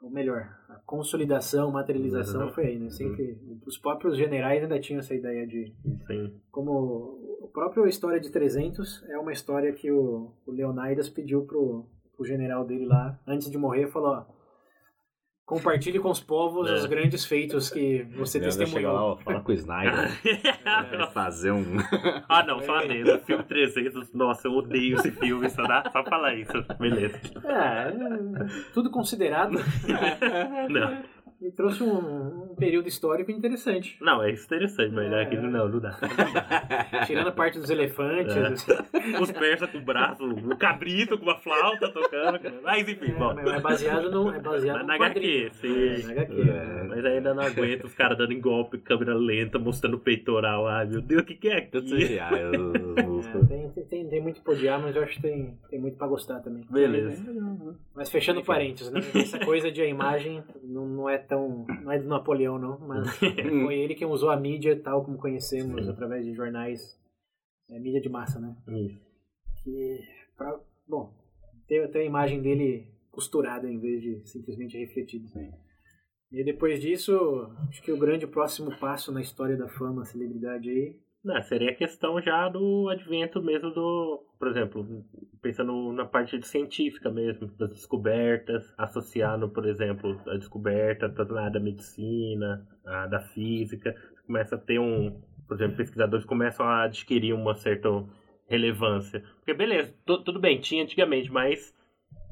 Ou 0.02 0.10
melhor, 0.10 0.48
consolidação, 0.92 1.72
materialização 1.72 2.48
Uhum. 2.48 2.54
foi 2.54 2.66
aí, 2.68 2.78
né? 2.80 2.90
Sempre. 2.90 3.38
Os 3.66 3.78
próprios 3.78 4.18
generais 4.18 4.62
ainda 4.62 4.80
tinham 4.80 5.00
essa 5.00 5.16
ideia 5.16 5.48
de. 5.48 5.74
Sim. 6.06 6.34
Como 6.52 7.40
a 7.44 7.48
própria 7.48 7.88
história 7.88 8.20
de 8.20 8.30
300 8.30 9.04
é 9.10 9.18
uma 9.18 9.32
história 9.32 9.72
que 9.72 9.90
o, 9.92 10.32
o 10.46 10.52
Leonidas 10.52 11.10
pediu 11.10 11.44
pro, 11.46 11.86
pro 12.16 12.26
general 12.26 12.66
dele 12.66 12.86
lá, 12.86 13.18
antes 13.26 13.50
de 13.50 13.58
morrer, 13.58 13.88
falou: 13.88 14.10
ó, 14.10 14.26
compartilhe 15.52 16.00
com 16.00 16.10
os 16.10 16.22
povos 16.22 16.70
É. 16.70 16.74
os 16.76 16.86
grandes 16.86 17.26
feitos 17.26 17.70
que 17.70 18.08
você 18.16 18.40
Leandro 18.40 18.54
chega 18.68 18.90
lá, 18.90 19.00
testemunhou. 19.00 19.12
ó, 19.12 19.16
fala 19.18 19.42
com 19.42 19.52
o 19.52 19.56
Snyder. 19.56 20.10
Vai 20.98 21.12
fazer 21.12 21.52
um. 21.52 21.78
ah, 22.30 22.42
não, 22.44 22.62
só 22.62 22.78
adendo. 22.78 23.20
Filme 23.26 23.44
300, 23.44 24.14
nossa, 24.14 24.48
eu 24.48 24.54
odeio 24.54 24.96
esse 24.98 25.12
filme, 25.12 25.50
só 25.50 25.64
dá 25.64 25.84
só 25.92 26.04
falar 26.06 26.36
isso. 26.36 26.54
Beleza. 26.80 27.20
É, 27.44 27.90
é, 27.90 28.64
tudo 28.74 28.90
considerado, 28.90 29.60
Não, 30.70 31.04
me 31.42 31.52
trouxe 31.52 31.82
um, 31.82 32.52
um 32.52 32.56
período 32.56 32.88
histórico 32.88 33.32
interessante. 33.32 33.98
não, 34.00 34.24
é 34.24 34.32
interessante, 34.32 34.94
mas 34.94 35.12
aqui 35.12 35.36
não, 35.38 35.50
não 35.68 35.80
dá. 35.80 35.98
Tirando 37.08 37.30
a 37.30 37.32
parte 37.32 37.58
dos 37.60 37.70
elefantes. 37.70 38.36
É. 38.70 38.82
Os 39.20 39.32
persas 39.32 39.70
com 39.72 39.80
o 39.80 39.82
braço, 39.82 40.24
o 40.24 40.56
cabrito 40.58 41.18
com 41.18 41.24
uma 41.26 41.38
flauta 41.40 41.90
tocando. 41.90 42.40
Mas 42.62 42.88
enfim, 42.88 43.12
É, 43.12 43.14
bom. 43.16 43.34
mas 43.34 43.54
é 43.54 43.60
baseado 43.60 44.12
no, 44.12 44.32
é 44.32 44.40
baseado 44.40 44.78
Na 44.86 44.98
no 44.98 45.04
HQ, 45.04 45.50
sim. 45.54 45.88
É, 45.88 46.04
na 46.04 46.12
HQ. 46.12 46.42
É. 46.42 46.84
Mas 46.84 47.06
ainda 47.06 47.34
não 47.34 47.44
aguento 47.44 47.86
os 47.86 47.94
caras 47.96 48.18
dando 48.18 48.34
em 48.34 48.40
golpe, 48.40 48.78
câmera 48.78 49.16
lenta, 49.16 49.58
mostrando 49.58 49.96
o 49.96 50.00
peitoral. 50.00 50.68
Ai, 50.68 50.86
meu 50.86 51.02
Deus, 51.02 51.24
o 51.24 51.26
que, 51.26 51.36
que 51.36 51.50
é 51.50 51.58
aqui? 51.58 52.18
É, 52.18 52.52
tem, 53.48 53.70
tem, 53.86 54.08
tem 54.10 54.22
muito 54.22 54.42
pra 54.42 54.54
odiar, 54.54 54.80
mas 54.82 54.96
eu 54.96 55.04
acho 55.04 55.16
que 55.16 55.22
tem, 55.22 55.58
tem 55.70 55.80
muito 55.80 55.98
pra 55.98 56.08
gostar 56.08 56.40
também. 56.42 56.64
Beleza. 56.70 57.24
Mas 57.96 58.10
fechando 58.10 58.44
parênteses, 58.44 58.92
né? 58.92 59.00
Essa 59.16 59.40
coisa 59.40 59.72
de 59.72 59.82
a 59.82 59.86
imagem 59.86 60.44
não, 60.64 60.86
não 60.86 61.10
é 61.10 61.18
tão. 61.32 61.66
não 61.82 61.92
é 61.94 61.98
do 61.98 62.10
Napoleão, 62.10 62.60
não, 62.60 62.78
mas 62.80 63.08
foi 63.18 63.80
ele 63.80 63.96
quem 63.96 64.06
usou 64.06 64.30
a 64.30 64.36
mídia 64.36 64.78
tal 64.78 65.06
como 65.06 65.18
conhecemos, 65.18 65.86
Sim. 65.86 65.90
através 65.90 66.26
de 66.26 66.34
jornais. 66.34 67.00
É, 67.70 67.80
mídia 67.80 68.02
de 68.02 68.10
massa, 68.10 68.38
né? 68.38 68.54
Isso. 68.68 69.00
Que. 69.64 70.02
Pra, 70.36 70.60
bom, 70.86 71.14
ter, 71.68 71.90
ter 71.90 72.00
a 72.00 72.06
imagem 72.06 72.42
dele 72.42 72.92
costurada 73.10 73.70
em 73.70 73.80
vez 73.80 74.02
de 74.02 74.28
simplesmente 74.28 74.78
refletida. 74.78 75.26
Sim. 75.30 75.52
E 76.34 76.44
depois 76.44 76.82
disso, 76.82 77.14
acho 77.70 77.82
que 77.82 77.92
o 77.92 78.00
grande 78.00 78.28
próximo 78.28 78.78
passo 78.78 79.12
na 79.12 79.22
história 79.22 79.56
da 79.56 79.70
fama, 79.70 80.04
celebridade 80.04 80.70
aí, 80.70 81.00
Não, 81.24 81.40
seria 81.44 81.70
a 81.70 81.76
questão 81.76 82.20
já 82.20 82.50
do 82.50 82.90
advento 82.90 83.44
mesmo 83.44 83.70
do, 83.70 84.24
por 84.40 84.48
exemplo, 84.48 85.06
pensando 85.40 85.92
na 85.94 86.04
parte 86.04 86.38
de 86.40 86.48
científica 86.48 87.12
mesmo, 87.12 87.46
das 87.60 87.70
descobertas, 87.70 88.74
associando, 88.76 89.48
por 89.48 89.68
exemplo, 89.68 90.20
a 90.28 90.36
descoberta 90.38 91.08
tanto 91.10 91.38
área 91.38 91.52
da 91.52 91.60
medicina, 91.60 92.68
a 92.84 93.06
da 93.06 93.20
física, 93.20 93.96
começa 94.26 94.56
a 94.56 94.58
ter 94.58 94.80
um, 94.80 95.22
por 95.48 95.56
exemplo, 95.58 95.78
pesquisadores 95.78 96.26
começam 96.26 96.66
a 96.66 96.84
adquirir 96.86 97.34
uma 97.34 97.54
certa 97.54 97.88
relevância. 98.48 99.24
Porque 99.38 99.54
beleza, 99.54 99.94
tu- 100.04 100.24
tudo 100.24 100.40
bem, 100.40 100.60
tinha 100.60 100.84
antigamente, 100.84 101.32
mas. 101.32 101.72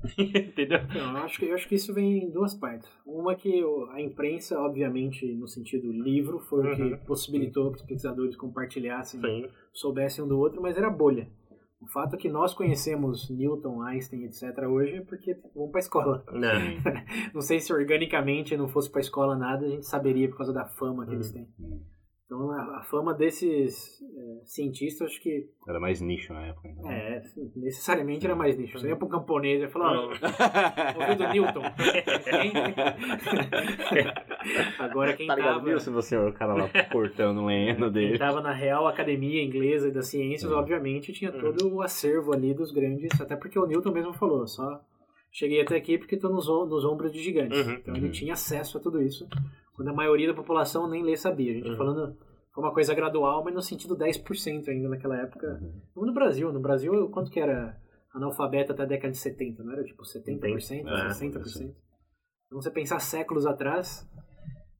Entendeu? 0.18 0.80
Não, 0.94 1.12
eu 1.18 1.24
acho, 1.24 1.40
que, 1.40 1.46
eu 1.46 1.56
acho 1.56 1.68
que 1.68 1.76
isso 1.76 1.94
vem 1.94 2.24
em 2.26 2.30
duas 2.30 2.54
partes. 2.54 2.90
Uma 3.06 3.36
que 3.36 3.64
o- 3.64 3.86
a 3.92 4.02
imprensa, 4.02 4.60
obviamente, 4.60 5.26
no 5.36 5.48
sentido 5.48 5.92
livro, 5.92 6.40
foi 6.40 6.64
o 6.64 6.70
Uhum. 6.70 6.76
que 6.98 7.06
possibilitou 7.06 7.70
que 7.72 7.78
os 7.78 7.82
pesquisadores 7.84 8.36
compartilhassem, 8.36 9.20
Sim. 9.22 9.48
soubessem 9.74 10.24
um 10.24 10.28
do 10.28 10.38
outro, 10.40 10.62
mas 10.62 10.78
era 10.78 10.90
bolha. 10.90 11.28
O 11.82 11.88
fato 11.88 12.16
é 12.16 12.18
que 12.18 12.28
nós 12.28 12.54
conhecemos 12.54 13.30
Newton, 13.30 13.82
Einstein, 13.82 14.26
etc. 14.26 14.44
hoje 14.68 14.96
é 14.96 15.02
porque 15.02 15.38
vamos 15.56 15.72
para 15.72 15.80
a 15.80 15.84
escola. 15.86 16.24
Né? 16.34 16.50
Não 17.34 17.42
sei 17.42 17.60
se 17.62 17.72
organicamente 17.72 18.58
não 18.58 18.68
fosse 18.68 18.90
para 18.90 19.00
a 19.00 19.02
escola 19.02 19.38
nada, 19.38 19.66
a 19.66 19.70
gente 19.70 19.86
saberia 19.86 20.28
por 20.28 20.36
causa 20.38 20.52
da 20.52 20.66
fama 20.66 21.06
que 21.06 21.14
eles 21.14 21.32
têm. 21.32 21.48
Então 22.30 22.52
a, 22.52 22.78
a 22.78 22.84
fama 22.84 23.12
desses 23.12 24.00
é, 24.04 24.46
cientistas, 24.46 25.10
acho 25.10 25.20
que 25.20 25.50
Era 25.68 25.80
mais 25.80 26.00
nicho 26.00 26.32
na 26.32 26.46
época. 26.46 26.68
Então. 26.68 26.92
é, 26.92 27.24
necessariamente 27.56 28.24
era 28.24 28.36
mais 28.36 28.56
nicho. 28.56 28.78
Você 28.78 28.88
ia 28.88 28.96
para 28.96 29.08
um 29.08 29.10
camponês 29.10 29.64
e 29.64 29.68
falar, 29.68 29.98
ó, 29.98 30.12
ouviu 31.00 31.16
do 31.16 31.28
Newton? 31.28 31.64
Agora 34.78 35.14
quem 35.14 35.26
Tá 35.26 35.36
ligado? 35.36 35.54
tava, 35.56 35.66
Viu 35.66 35.80
se 35.80 35.90
você 35.90 36.16
o 36.18 36.32
cara 36.32 36.54
lá 36.54 36.70
cortando 36.92 37.42
o 37.42 37.46
lenho 37.48 37.76
quem 37.76 37.92
dele. 37.92 38.20
tava 38.20 38.42
na 38.42 38.52
Real 38.52 38.86
Academia 38.88 39.44
Inglesa 39.44 39.90
das 39.92 40.08
Ciências, 40.08 40.52
obviamente 40.52 41.12
tinha 41.12 41.32
todo 41.32 41.74
o 41.74 41.82
acervo 41.82 42.32
ali 42.32 42.54
dos 42.54 42.72
grandes, 42.72 43.20
até 43.20 43.36
porque 43.36 43.58
o 43.58 43.66
Newton 43.66 43.92
mesmo 43.92 44.14
falou, 44.14 44.46
só 44.46 44.80
cheguei 45.32 45.62
até 45.62 45.76
aqui 45.78 45.98
porque 45.98 46.14
estou 46.16 46.32
nos, 46.32 46.48
nos 46.48 46.86
ombros 46.86 47.12
de 47.12 47.24
gigantes. 47.24 47.66
Uhum. 47.66 47.74
Então 47.74 47.96
ele 47.96 48.10
tinha 48.10 48.34
acesso 48.34 48.78
a 48.78 48.82
tudo 48.82 49.02
isso, 49.02 49.28
quando 49.80 49.88
a 49.88 49.94
maioria 49.94 50.28
da 50.28 50.34
população 50.34 50.90
nem 50.90 51.02
ler 51.02 51.16
sabia. 51.16 51.52
A 51.52 51.56
gente 51.56 51.64
tá 51.64 51.72
Uhum. 51.72 51.78
falando 51.78 52.18
foi 52.54 52.64
uma 52.66 52.74
coisa 52.74 52.94
gradual, 52.94 53.44
mas 53.46 53.54
no 53.54 53.62
sentido 53.62 53.96
10% 53.96 54.68
ainda 54.68 54.90
naquela 54.90 55.16
época. 55.16 55.58
Como 55.94 56.06
no 56.06 56.14
Brasil. 56.14 56.52
No 56.52 56.60
Brasil, 56.60 57.08
quanto 57.10 57.32
que 57.32 57.40
era 57.40 57.78
analfabeta 58.14 58.74
até 58.74 58.84
a 58.84 58.86
década 58.86 59.12
de 59.12 59.18
70? 59.20 59.64
Não 59.64 59.72
era 59.72 59.84
tipo 59.86 60.04
70%, 60.04 60.86
É, 60.86 61.08
60%? 61.08 61.74
Então 62.48 62.62
você 62.62 62.70
pensar 62.70 63.00
séculos 63.00 63.46
atrás, 63.46 64.06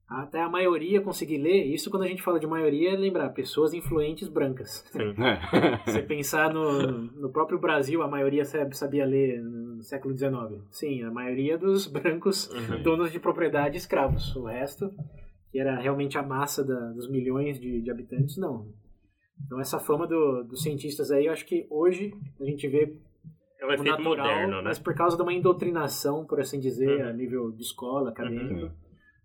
até 0.06 0.42
a 0.42 0.48
maioria 0.50 1.00
conseguir 1.00 1.38
ler, 1.38 1.64
isso 1.72 1.88
quando 1.90 2.02
a 2.02 2.08
gente 2.08 2.22
fala 2.22 2.38
de 2.40 2.46
maioria 2.46 2.92
é 2.92 2.96
lembrar 2.96 3.30
pessoas 3.30 3.72
influentes 3.72 4.28
brancas. 4.28 4.84
Sim. 4.90 5.14
Você 5.86 6.02
pensar 6.02 6.52
no, 6.52 6.82
no 7.12 7.30
próprio 7.32 7.58
Brasil, 7.60 8.02
a 8.02 8.08
maioria 8.08 8.44
sabia 8.44 9.06
ler 9.06 9.40
no 9.80 9.84
século 9.84 10.16
XIX. 10.16 10.62
Sim, 10.70 11.02
a 11.02 11.10
maioria 11.10 11.56
dos 11.58 11.86
brancos 11.90 12.48
Uhum. 12.50 12.82
donos 12.82 13.10
de 13.10 13.18
propriedade 13.18 13.76
escravos. 13.78 14.36
O 14.36 14.44
resto, 14.44 14.92
que 15.50 15.58
era 15.58 15.78
realmente 15.80 16.16
a 16.18 16.22
massa 16.22 16.62
da- 16.62 16.92
dos 16.92 17.08
milhões 17.10 17.58
de, 17.58 17.80
de 17.80 17.90
habitantes, 17.90 18.36
não. 18.36 18.68
Então 19.46 19.58
essa 19.60 19.78
fama 19.80 20.06
do- 20.06 20.44
dos 20.44 20.62
cientistas 20.62 21.10
aí, 21.10 21.26
eu 21.26 21.32
acho 21.32 21.46
que 21.46 21.66
hoje 21.70 22.12
a 22.40 22.44
gente 22.44 22.68
vê 22.68 22.94
É 23.58 23.66
um 23.66 23.72
efeito 23.72 23.88
natural, 24.02 24.26
moderno, 24.26 24.56
né? 24.56 24.62
mas 24.64 24.78
por 24.78 24.94
causa 24.94 25.16
de 25.16 25.22
uma 25.22 25.32
indoutrinação, 25.32 26.26
por 26.26 26.38
assim 26.40 26.60
dizer, 26.60 27.02
Uhum. 27.02 27.08
a 27.08 27.12
nível 27.12 27.50
de 27.52 27.62
escola, 27.62 28.10
acadêmico, 28.10 28.66
Uhum. 28.66 28.70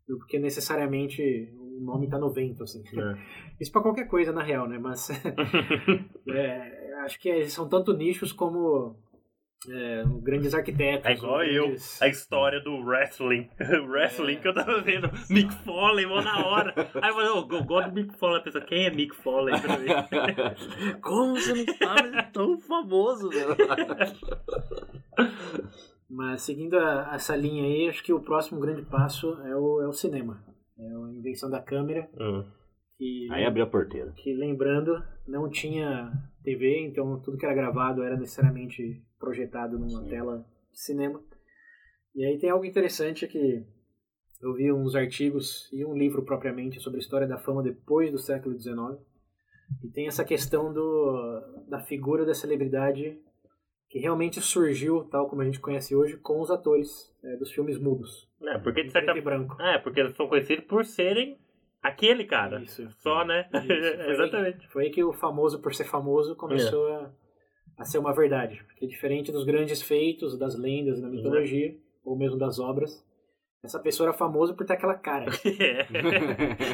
do 0.07 0.25
que 0.25 0.39
necessariamente 0.39 1.21
o 1.59 1.81
nome 1.83 2.05
está 2.05 2.17
no 2.17 2.29
vento, 2.31 2.63
assim. 2.63 2.81
É. 2.97 3.17
Isso 3.59 3.71
para 3.71 3.81
qualquer 3.81 4.07
coisa, 4.07 4.31
na 4.31 4.41
real, 4.41 4.67
né? 4.69 4.77
Mas 4.79 5.09
é, 6.27 6.93
acho 7.05 7.19
que 7.19 7.29
eles 7.29 7.53
são 7.53 7.67
tanto 7.67 7.93
nichos 7.93 8.31
como 8.31 8.95
é, 9.69 10.03
grandes 10.21 10.53
arquitetos. 10.53 11.05
É 11.05 11.13
igual 11.13 11.33
ou 11.35 11.43
eu, 11.43 11.63
grandes- 11.65 12.01
a 12.01 12.07
história 12.07 12.59
do 12.61 12.77
wrestling. 12.83 13.49
O 13.59 13.87
wrestling 13.87 14.37
que 14.37 14.47
eu 14.47 14.53
tava 14.53 14.81
vendo. 14.81 15.09
Mick 15.29 15.53
Foley, 15.63 16.05
mó 16.05 16.21
na 16.21 16.45
hora. 16.45 16.73
Aí 17.01 17.09
eu 17.09 17.13
falei, 17.15 17.29
oh, 17.29 17.47
eu 17.53 17.63
gosto 17.63 17.89
do 17.89 17.93
Mick 17.95 18.17
Foley. 18.17 18.37
A 18.39 18.43
pessoa, 18.43 18.63
quem 18.63 18.85
é 18.85 18.89
Mick 18.91 19.15
Foley 19.15 19.55
pra 19.61 19.77
mim? 19.77 19.89
Como 21.01 21.35
você 21.35 21.53
não 21.53 21.73
sabe? 21.77 22.17
É 22.17 22.21
tão 22.23 22.59
famoso, 22.61 23.29
velho. 23.29 23.55
Mas 26.09 26.41
seguindo 26.43 26.77
a- 26.77 27.11
essa 27.13 27.35
linha 27.35 27.63
aí, 27.63 27.89
acho 27.89 28.03
que 28.03 28.13
o 28.13 28.19
próximo 28.21 28.59
grande 28.59 28.83
passo 28.83 29.33
é 29.45 29.55
o, 29.55 29.81
é 29.81 29.87
o 29.87 29.93
cinema. 29.93 30.43
É 30.77 30.83
a 30.85 31.09
invenção 31.17 31.49
da 31.49 31.61
câmera, 31.61 32.07
Hum. 32.19 32.43
Que, 32.97 33.27
Aí 33.31 33.45
abriu 33.45 33.63
a 33.63 33.67
porteira. 33.67 34.11
que 34.15 34.33
lembrando, 34.33 35.03
não 35.27 35.49
tinha 35.49 36.11
TV, 36.43 36.79
então 36.79 37.19
tudo 37.21 37.37
que 37.37 37.45
era 37.45 37.53
gravado 37.55 38.03
era 38.03 38.17
necessariamente 38.17 39.03
projetado 39.19 39.77
numa 39.77 40.03
Sim. 40.03 40.09
tela 40.09 40.45
de 40.71 40.79
cinema. 40.79 41.21
E 42.13 42.23
aí 42.25 42.37
tem 42.37 42.49
algo 42.49 42.65
interessante 42.65 43.27
que 43.27 43.65
eu 44.41 44.53
vi 44.53 44.71
uns 44.71 44.95
artigos 44.95 45.69
e 45.73 45.83
um 45.83 45.97
livro 45.97 46.23
propriamente 46.23 46.79
sobre 46.79 46.99
a 46.99 47.01
história 47.01 47.27
da 47.27 47.37
fama 47.37 47.63
depois 47.63 48.11
do 48.11 48.17
século 48.17 48.57
XIX. 48.57 49.01
E 49.83 49.89
tem 49.89 50.07
essa 50.07 50.23
questão 50.23 50.71
do, 50.71 51.65
da 51.67 51.79
figura 51.79 52.25
da 52.25 52.33
celebridade 52.33 53.19
que 53.89 53.99
realmente 53.99 54.41
surgiu, 54.41 55.03
tal 55.05 55.27
como 55.29 55.41
a 55.41 55.45
gente 55.45 55.59
conhece 55.59 55.95
hoje, 55.95 56.17
com 56.17 56.41
os 56.41 56.51
atores 56.51 57.13
é, 57.23 57.37
dos 57.37 57.51
filmes 57.51 57.79
mudos. 57.79 58.29
É, 58.41 58.57
porque 58.59 58.83
de 58.83 58.91
certa 58.91 59.19
branco. 59.21 59.59
É, 59.61 59.77
porque 59.79 59.99
eles 59.99 60.15
são 60.15 60.27
conhecidos 60.27 60.65
por 60.65 60.85
serem 60.85 61.37
aquele 61.87 62.25
cara. 62.25 62.61
Isso. 62.61 62.87
Só, 62.99 63.23
né? 63.23 63.47
Isso, 63.53 64.01
Exatamente. 64.11 64.67
Foi 64.69 64.85
aí 64.85 64.89
que 64.89 65.03
o 65.03 65.13
famoso 65.13 65.61
por 65.61 65.73
ser 65.73 65.85
famoso 65.85 66.35
começou 66.35 66.87
a, 66.93 67.11
a 67.77 67.85
ser 67.85 67.99
uma 67.99 68.13
verdade. 68.13 68.63
Porque 68.65 68.87
diferente 68.87 69.31
dos 69.31 69.45
grandes 69.45 69.81
feitos, 69.81 70.37
das 70.37 70.55
lendas, 70.57 71.01
da 71.01 71.07
mitologia, 71.07 71.75
ou 72.03 72.17
mesmo 72.17 72.37
das 72.37 72.59
obras, 72.59 73.03
essa 73.63 73.79
pessoa 73.79 74.09
era 74.09 74.17
famosa 74.17 74.53
por 74.53 74.65
ter 74.65 74.73
aquela 74.73 74.95
cara. 74.95 75.25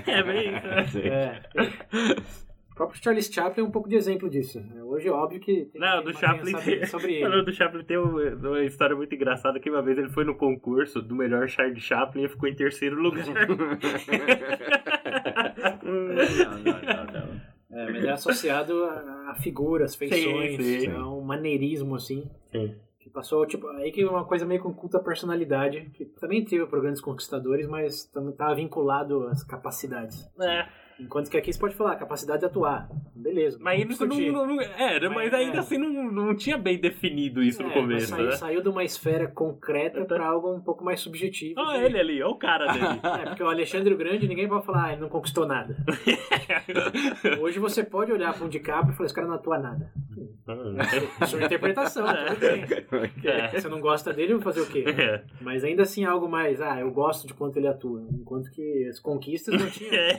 É, 0.07 0.11
é 0.19 0.23
bem 0.23 0.53
isso. 0.85 0.97
né? 0.99 1.41
É. 1.55 2.50
O 2.81 2.83
próprio 2.83 3.03
Charles 3.03 3.27
Chaplin 3.31 3.61
é 3.63 3.67
um 3.67 3.69
pouco 3.69 3.87
de 3.87 3.95
exemplo 3.95 4.27
disso. 4.27 4.59
Hoje 4.85 5.07
é 5.07 5.11
óbvio 5.11 5.39
que 5.39 5.65
tem, 5.65 5.79
Não, 5.79 6.01
do 6.03 6.11
Chaplin 6.17 6.53
tem. 6.57 6.83
sobre 6.87 7.13
ele. 7.13 7.43
Do 7.43 7.53
Chaplin 7.53 7.83
tem 7.83 7.95
um- 7.99 8.17
uma 8.39 8.63
história 8.63 8.95
muito 8.95 9.13
engraçada 9.13 9.59
que 9.59 9.69
uma 9.69 9.83
vez 9.83 9.99
ele 9.99 10.09
foi 10.09 10.23
no 10.25 10.33
concurso 10.35 10.99
do 10.99 11.13
melhor 11.15 11.47
Charles 11.47 11.83
Chaplin 11.83 12.23
e 12.23 12.27
ficou 12.27 12.49
em 12.49 12.55
terceiro 12.55 12.95
lugar. 12.99 13.23
não, 15.83 15.93
não, 15.93 16.81
não, 16.81 17.05
não. 17.05 17.41
É, 17.71 17.91
mas 17.91 18.03
é 18.03 18.09
associado 18.09 18.83
a, 18.83 19.29
a 19.31 19.35
figuras, 19.35 19.93
feições, 19.95 20.55
Sim, 20.57 20.79
sim. 20.79 20.91
a 20.91 21.07
um 21.07 21.21
maneirismo 21.21 21.93
assim. 21.95 22.27
Sim. 22.47 22.75
Que 22.99 23.09
passou, 23.11 23.45
tipo, 23.45 23.67
aí 23.67 23.91
que 23.91 24.01
é 24.01 24.09
uma 24.09 24.25
coisa 24.25 24.43
meio 24.45 24.61
com 24.61 24.73
culto 24.73 24.97
à 24.97 24.99
personalidade, 25.03 25.89
que 25.93 26.05
também 26.19 26.43
teve 26.43 26.65
para 26.65 26.79
grandes 26.81 27.01
conquistadores, 27.01 27.67
mas 27.67 28.05
também 28.05 28.31
estava 28.31 28.55
vinculado 28.55 29.27
às 29.27 29.43
capacidades. 29.43 30.27
É, 30.39 30.67
Enquanto 31.01 31.29
que 31.29 31.37
aqui 31.37 31.51
você 31.51 31.59
pode 31.59 31.75
falar, 31.75 31.95
capacidade 31.95 32.39
de 32.39 32.45
atuar. 32.45 32.87
Beleza. 33.15 33.57
mas 33.61 33.87
isso 33.87 34.05
não, 34.05 34.17
não, 34.19 34.47
não- 34.47 34.61
Era, 34.61 35.07
mas 35.09 35.31
Mas, 35.31 35.33
ainda 35.33 35.57
é. 35.57 35.59
assim 35.59 35.77
não, 35.77 36.11
não 36.11 36.35
tinha 36.35 36.57
bem 36.57 36.79
definido 36.79 37.43
isso 37.43 37.61
no 37.61 37.69
É, 37.69 37.75
mas 37.75 37.81
começo, 37.83 38.07
saiu, 38.07 38.25
né? 38.25 38.31
saiu 38.35 38.61
de 38.63 38.69
uma 38.69 38.83
esfera 38.83 39.27
concreta 39.27 40.03
para 40.05 40.25
algo 40.25 40.51
um 40.53 40.59
pouco 40.61 40.83
mais 40.83 40.99
subjetivo. 41.01 41.59
Olha 41.59 41.79
que- 41.79 41.85
ele 41.85 41.99
ali, 41.99 42.23
olha 42.23 42.31
o 42.31 42.35
cara 42.37 42.67
dele. 42.71 42.85
É, 43.21 43.25
porque 43.29 43.43
o 43.43 43.47
Alexandre 43.49 43.93
o 43.93 43.97
Grande, 43.97 44.27
ninguém 44.27 44.47
vai 44.47 44.61
falar, 44.61 44.85
ah, 44.87 44.91
ele 44.93 45.01
não 45.01 45.09
conquistou 45.09 45.45
nada. 45.45 45.75
Hoje 47.39 47.59
você 47.59 47.83
pode 47.83 48.11
olhar 48.11 48.33
para 48.33 48.45
um 48.45 48.49
DiCaprio 48.49 48.93
e 48.93 48.95
falar, 48.95 49.05
esse 49.05 49.15
cara 49.15 49.27
não 49.27 49.35
atua 49.35 49.57
nada. 49.59 49.91
É 51.21 51.25
sua 51.25 51.43
interpretação, 51.43 52.05
bem. 52.39 52.63
É. 53.23 53.47
Você 53.59 53.69
não 53.69 53.79
gosta 53.79 54.11
dele, 54.13 54.33
vou 54.33 54.41
fazer 54.41 54.61
o 54.61 54.65
quê? 54.67 54.83
É. 54.87 55.23
Mas 55.39 55.63
ainda 55.63 55.83
assim 55.83 56.03
algo 56.05 56.27
mais, 56.27 56.59
ah, 56.61 56.79
eu 56.79 56.91
gosto 56.91 57.27
de 57.27 57.33
quanto 57.33 57.57
ele 57.57 57.67
atua. 57.67 58.03
Enquanto 58.11 58.49
que 58.51 58.87
as 58.87 58.99
conquistas 58.99 59.59
não 59.59 59.69
tinha. 59.69 59.91
É. 59.93 60.11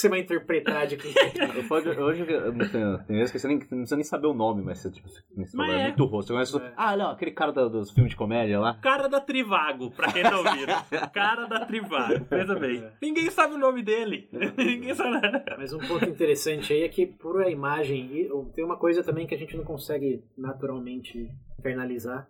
que 0.00 0.02
você 0.02 0.08
vai 0.08 0.20
interpretar 0.20 0.86
de 0.86 0.96
que. 0.96 1.08
Eu 1.08 1.62
falo- 1.64 2.00
Hoje, 2.04 2.24
eu 2.28 2.52
não 2.52 2.68
tenho- 2.68 2.98
tem 3.04 3.16
vezes 3.16 3.30
que 3.30 3.38
você 3.38 3.48
nem, 3.48 3.58
não 3.58 3.66
precisa 3.66 3.96
nem 3.96 4.04
saber 4.04 4.26
o 4.28 4.34
nome, 4.34 4.62
mas 4.62 4.78
você, 4.78 4.90
tipo, 4.90 5.08
você, 5.08 5.20
Mas 5.56 5.70
é 5.74 5.80
é. 5.80 5.82
muito 5.88 6.04
rosto. 6.06 6.32
Você 6.34 6.56
É. 6.58 6.72
ah, 6.76 6.96
não, 6.96 7.10
aquele 7.10 7.30
cara 7.32 7.52
da- 7.52 7.68
dos 7.68 7.90
filmes 7.90 8.10
de 8.10 8.16
comédia 8.16 8.58
lá. 8.58 8.74
Cara 8.80 9.08
da 9.08 9.20
Trivago, 9.20 9.90
pra 9.90 10.10
quem 10.12 10.22
não 10.22 10.42
viu. 10.42 10.66
Cara 11.12 11.46
da 11.46 11.64
Trivago, 11.66 12.24
pensa 12.24 12.54
bem. 12.54 12.82
Ninguém 13.02 13.30
sabe 13.30 13.54
o 13.54 13.58
nome 13.58 13.82
dele. 13.82 14.28
Ninguém 14.56 14.94
sabe 14.94 15.10
nada. 15.10 15.44
Mas 15.58 15.72
um 15.72 15.78
ponto 15.78 16.04
interessante 16.08 16.72
aí 16.72 16.82
é 16.82 16.88
que 16.88 17.06
por 17.06 17.42
a 17.42 17.50
imagem, 17.50 18.06
e 18.16 18.28
tem 18.54 18.64
uma 18.64 18.76
coisa 18.78 19.02
também 19.02 19.26
que 19.26 19.34
a 19.34 19.38
gente 19.38 19.56
não 19.56 19.64
consegue 19.64 20.22
naturalmente 20.36 21.28
internalizar, 21.58 22.26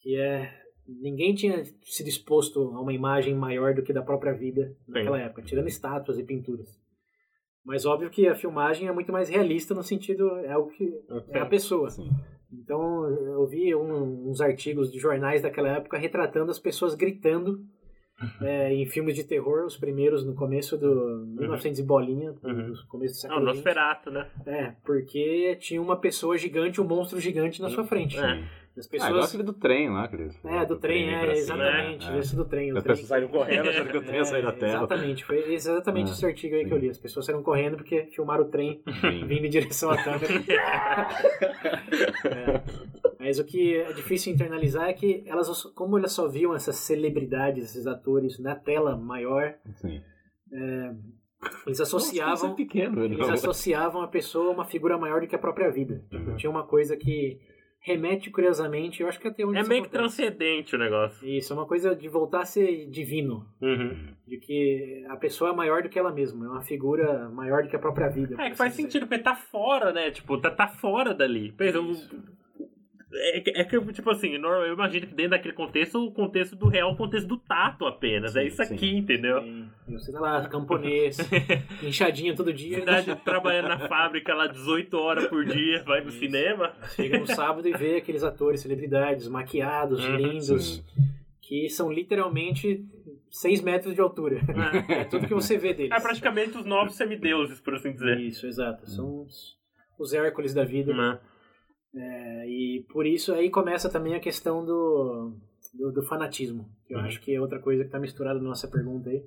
que 0.00 0.16
é 0.16 0.61
ninguém 0.86 1.34
tinha 1.34 1.64
se 1.82 2.04
disposto 2.04 2.60
a 2.74 2.80
uma 2.80 2.92
imagem 2.92 3.34
maior 3.34 3.74
do 3.74 3.82
que 3.82 3.92
da 3.92 4.02
própria 4.02 4.32
vida 4.32 4.74
naquela 4.86 5.18
época, 5.20 5.42
tirando 5.42 5.68
estátuas 5.68 6.18
e 6.18 6.24
pinturas. 6.24 6.68
Mas 7.64 7.86
óbvio 7.86 8.10
que 8.10 8.26
a 8.26 8.34
filmagem 8.34 8.88
é 8.88 8.92
muito 8.92 9.12
mais 9.12 9.28
realista 9.28 9.72
no 9.74 9.82
sentido 9.82 10.28
é 10.40 10.50
algo 10.52 10.70
que 10.70 10.92
é 11.28 11.38
a 11.38 11.46
pessoa. 11.46 11.88
Sim. 11.90 12.10
Então 12.52 13.06
eu 13.08 13.46
vi 13.46 13.74
um- 13.74 14.28
uns 14.28 14.40
artigos 14.40 14.90
de 14.90 14.98
jornais 14.98 15.40
daquela 15.42 15.68
época 15.68 15.96
retratando 15.96 16.50
as 16.50 16.58
pessoas 16.58 16.94
gritando 16.94 17.60
é, 18.40 18.72
em 18.72 18.86
filmes 18.86 19.16
de 19.16 19.24
terror, 19.24 19.64
os 19.64 19.76
primeiros 19.76 20.24
no 20.24 20.34
começo 20.34 20.76
do 20.78 21.26
1900 21.38 21.80
e 21.80 21.82
bolinha, 21.82 22.32
Uhum. 22.44 22.68
no 22.68 22.86
começo 22.86 23.14
do 23.14 23.32
É 23.32 23.34
o 23.34 23.34
século 23.34 23.40
XX. 23.40 23.44
Nosferato, 23.56 24.10
né? 24.12 24.30
É, 24.46 24.74
porque 24.84 25.56
tinha 25.60 25.82
uma 25.82 25.96
pessoa 25.98 26.38
gigante, 26.38 26.80
um 26.80 26.84
monstro 26.86 27.18
gigante 27.18 27.60
na 27.60 27.68
sua 27.68 27.82
frente. 27.84 28.16
É. 28.18 28.44
As 28.74 28.86
Ah, 28.86 28.96
igual 28.96 29.10
pessoas. 29.10 29.28
aquele 29.28 29.42
do 29.42 29.52
trem 29.52 29.90
lá, 29.90 30.04
aquele. 30.04 30.30
é, 30.44 30.64
do 30.64 30.76
trem, 30.78 31.04
vem 31.06 31.14
é, 31.14 31.32
exatamente. 31.36 32.10
É. 32.10 32.18
Esse 32.18 32.34
do 32.34 32.44
trem. 32.46 32.72
o 32.72 32.78
As 32.78 32.82
trem 32.82 32.92
pessoas 32.94 33.08
saíram 33.08 33.28
correndo 33.28 33.68
achando 33.68 33.90
que 33.90 33.96
o 33.98 34.02
trem 34.02 34.16
ia 34.16 34.24
sair 34.24 34.42
da 34.42 34.48
É, 34.48 34.52
tela. 34.52 34.72
Exatamente, 34.78 35.24
foi 35.26 35.52
exatamente 35.52 36.08
É, 36.08 36.12
esse 36.12 36.24
artigo 36.26 36.54
aí 36.54 36.64
que 36.64 36.72
eu 36.72 36.78
sim. 36.78 36.84
li. 36.84 36.90
As 36.90 36.98
pessoas 36.98 37.26
saíram 37.26 37.42
correndo 37.42 37.76
porque 37.76 38.06
filmaram 38.14 38.44
o 38.44 38.48
trem 38.48 38.82
Sim. 39.02 39.26
vindo 39.26 39.44
em 39.46 39.50
direção 39.50 39.90
à 39.90 39.96
câmera. 40.02 40.32
É. 42.24 42.62
Mas 43.18 43.38
o 43.38 43.44
que 43.44 43.76
é 43.76 43.92
difícil 43.92 44.32
internalizar 44.32 44.88
é 44.88 44.92
que 44.92 45.22
elas, 45.26 45.62
como 45.74 45.96
elas 45.98 46.12
só 46.12 46.26
viam 46.28 46.54
essas 46.54 46.76
celebridades, 46.76 47.64
esses 47.64 47.86
atores 47.86 48.38
na 48.38 48.54
tela 48.56 48.96
maior, 48.96 49.54
Sim. 49.76 50.00
eles 50.52 51.78
Nossa, 51.78 51.82
associavam 51.82 52.52
é 52.52 52.54
pequeno, 52.54 53.04
eles 53.04 53.28
associavam 53.28 54.02
a 54.02 54.08
pessoa 54.08 54.48
a 54.48 54.50
uma 54.54 54.64
figura 54.64 54.98
maior 54.98 55.20
do 55.20 55.26
que 55.26 55.36
a 55.36 55.38
própria 55.38 55.70
vida. 55.70 56.04
Tipo, 56.10 56.34
Tinha 56.36 56.50
uma 56.50 56.66
coisa 56.66 56.96
que 56.96 57.38
remete 57.84 58.30
curiosamente, 58.30 59.02
eu 59.02 59.08
acho 59.08 59.18
que 59.18 59.26
até 59.28 59.44
onde 59.44 59.58
É 59.58 59.62
meio 59.64 59.82
que 59.82 59.88
acontece. 59.88 60.16
transcendente 60.22 60.76
o 60.76 60.78
negócio. 60.78 61.28
Isso, 61.28 61.52
é 61.52 61.56
uma 61.56 61.66
coisa 61.66 61.94
de 61.96 62.08
voltar 62.08 62.40
a 62.42 62.44
ser 62.44 62.86
divino, 62.88 63.44
Uhum. 63.60 64.08
de 64.26 64.36
que 64.38 65.04
a 65.08 65.16
pessoa 65.16 65.50
é 65.50 65.54
maior 65.54 65.82
do 65.82 65.88
que 65.88 65.98
ela 65.98 66.12
mesma, 66.12 66.46
é 66.46 66.48
uma 66.48 66.62
figura 66.62 67.28
maior 67.30 67.62
do 67.64 67.68
que 67.68 67.74
a 67.76 67.80
própria 67.80 68.08
vida. 68.08 68.34
É 68.34 68.36
por 68.36 68.50
que 68.50 68.56
faz 68.56 68.72
assim 68.72 68.82
dizer. 68.86 68.92
sentido, 68.92 69.08
porque 69.08 69.22
tá 69.22 69.34
fora, 69.34 69.92
né? 69.92 70.10
Tipo, 70.12 70.38
tá, 70.38 70.50
tá 70.50 70.68
fora 70.68 71.12
dali. 71.12 71.52
Um- 71.60 72.41
é, 73.14 73.40
que- 73.40 73.50
é 73.50 73.64
que, 73.64 73.92
tipo 73.92 74.10
assim, 74.10 74.34
eu 74.34 74.72
imagino 74.72 75.06
que 75.06 75.14
dentro 75.14 75.30
daquele 75.32 75.54
contexto, 75.54 76.04
o 76.04 76.10
contexto 76.12 76.56
do 76.56 76.66
real, 76.68 76.92
o 76.92 76.96
contexto 76.96 77.26
do 77.26 77.36
tato 77.36 77.86
apenas. 77.86 78.34
é 78.36 78.42
Sim, 78.42 78.46
isso 78.48 78.64
sim. 78.64 78.74
aqui, 78.74 78.96
entendeu? 78.96 79.42
Você 79.88 80.12
tá 80.12 80.20
lá, 80.20 80.48
camponês, 80.48 81.18
inchadinha 81.82 82.34
todo 82.34 82.52
dia, 82.52 82.78
Cidade 82.80 83.14
trabalhando 83.24 83.68
na 83.68 83.88
fábrica 83.88 84.34
lá 84.34 84.46
18 84.46 84.94
horas 84.96 85.26
por 85.26 85.44
dia, 85.44 85.82
vai 85.84 86.00
no 86.02 86.10
cinema. 86.10 86.72
chega 86.96 87.18
no 87.18 87.26
sábado 87.26 87.66
e 87.68 87.72
vê 87.72 87.96
aqueles 87.96 88.22
atores, 88.24 88.60
celebridades, 88.60 89.28
maquiados, 89.28 90.04
Uhum, 90.04 90.16
lindos, 90.16 90.76
sim. 90.76 91.02
que 91.40 91.68
são 91.68 91.92
literalmente 91.92 92.84
6 93.30 93.60
metros 93.62 93.94
de 93.94 94.00
altura. 94.00 94.40
É 94.88 95.04
tudo 95.04 95.26
que 95.26 95.34
você 95.34 95.56
vê 95.58 95.74
deles. 95.74 95.92
É 95.92 96.00
praticamente 96.00 96.56
os 96.56 96.64
novos 96.64 96.94
semideuses, 96.94 97.60
por 97.60 97.74
assim 97.74 97.92
dizer. 97.92 98.18
Isso, 98.20 98.46
exato. 98.46 98.88
São 98.90 99.22
os, 99.22 99.56
os 99.98 100.12
Hércules 100.12 100.54
da 100.54 100.64
vida. 100.64 100.92
Né? 100.94 101.18
É, 101.94 102.48
e 102.48 102.84
por 102.90 103.06
isso 103.06 103.32
aí 103.34 103.50
começa 103.50 103.88
também 103.90 104.14
a 104.14 104.20
questão 104.20 104.64
do, 104.64 105.32
do, 105.74 105.92
do 105.92 106.02
fanatismo. 106.02 106.68
Que 106.86 106.94
eu 106.94 106.98
Uhum. 106.98 107.04
acho 107.04 107.20
que 107.20 107.34
é 107.34 107.40
outra 107.40 107.58
coisa 107.58 107.82
que 107.82 107.88
está 107.88 107.98
misturada 107.98 108.38
na 108.40 108.48
nossa 108.48 108.68
pergunta 108.68 109.10
aí. 109.10 109.22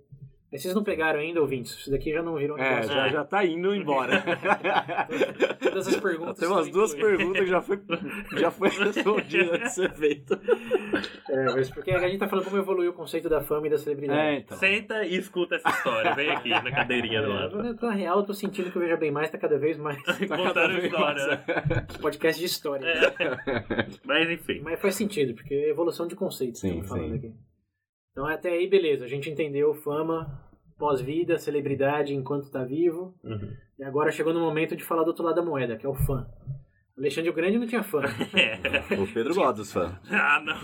Mas 0.56 0.62
vocês 0.62 0.74
não 0.74 0.84
pegaram 0.86 1.20
ainda, 1.20 1.42
ouvintes? 1.42 1.74
Isso 1.74 1.92
daqui 1.92 2.14
já 2.14 2.24
não 2.24 2.36
virou 2.36 2.56
um 2.56 2.60
É, 2.62 2.70
negócio. 2.70 2.94
já, 2.94 3.10
já 3.10 3.26
tá 3.26 3.44
indo 3.46 3.76
embora. 3.76 4.24
Todas 5.62 5.88
as 5.90 5.98
perguntas. 5.98 6.40
Tem 6.40 6.48
umas 6.48 6.70
duas 6.72 6.94
incluídas. 6.94 7.18
perguntas 7.18 7.44
que 7.44 7.50
já 7.50 7.62
foi, 7.62 7.80
já 8.38 8.52
foi 8.52 8.70
respondida 8.86 9.58
de 9.60 9.70
ser 9.70 9.92
feito. 9.94 10.40
É, 11.30 11.44
mas 11.54 11.70
porque 11.72 11.92
a 11.92 12.00
gente 12.08 12.20
tá 12.20 12.28
falando 12.30 12.46
como 12.46 12.58
evoluiu 12.58 12.92
o 12.92 12.94
conceito 12.94 13.28
da 13.28 13.42
fama 13.42 13.68
e 13.68 13.70
da 13.70 13.78
celebridade. 13.78 14.18
É, 14.20 14.38
então. 14.40 14.58
Senta 14.58 15.04
e 15.04 15.18
escuta 15.18 15.56
essa 15.56 15.68
história. 15.70 16.16
Vem 16.16 16.30
aqui 16.30 16.50
na 16.50 16.72
cadeirinha 16.72 17.22
do 17.22 17.30
lado. 17.30 17.60
É, 17.60 17.74
na 17.86 17.92
real, 17.92 18.20
eu 18.20 18.26
tô 18.26 18.34
sentindo 18.34 18.72
que 18.72 18.78
o 18.78 18.82
Veja 18.82 18.96
Bem 18.96 19.12
Mais 19.12 19.30
tá 19.30 19.38
cada 19.38 19.58
vez 19.58 19.78
mais 19.78 20.02
Contando 20.28 20.76
a 20.76 20.80
história. 20.80 21.28
né? 21.28 21.88
podcast 22.02 22.40
de 22.40 22.46
história. 22.46 22.86
É. 22.88 23.88
Mas 24.06 24.30
enfim. 24.30 24.62
Mas 24.64 24.80
faz 24.80 24.96
sentido, 24.96 25.34
porque 25.34 25.54
é 25.54 25.70
evolução 25.70 26.08
de 26.08 26.16
conceitos 26.16 26.62
que 26.62 26.68
Sim, 26.70 26.80
estamos 26.80 26.88
falando 26.90 27.12
sim. 27.12 27.28
aqui. 27.28 27.34
Então 28.12 28.26
até 28.28 28.50
aí, 28.52 28.66
beleza. 28.70 29.04
A 29.04 29.08
gente 29.10 29.30
entendeu 29.30 29.74
fama, 29.74 30.45
pós-vida, 30.78 31.38
celebridade 31.38 32.14
enquanto 32.14 32.50
tá 32.50 32.64
vivo. 32.64 33.14
Uhum. 33.24 33.54
E 33.78 33.84
agora 33.84 34.12
chegou 34.12 34.34
no 34.34 34.40
momento 34.40 34.76
de 34.76 34.84
falar 34.84 35.04
do 35.04 35.10
outro 35.10 35.24
lado 35.24 35.36
da 35.36 35.44
moeda, 35.44 35.76
que 35.78 35.86
é 35.86 35.90
o 35.90 35.94
fã. 35.94 36.28
Alexandre 36.98 37.30
o 37.30 37.34
Grande 37.34 37.60
não 37.60 37.68
tinha 37.68 37.84
fã. 37.84 38.02
É. 38.34 38.56
O 38.96 39.06
Pedro 39.08 39.34
gosta 39.36 39.54
dos 39.54 39.72
fãs. 39.74 39.92
Ah, 40.10 40.42
não. 40.44 40.58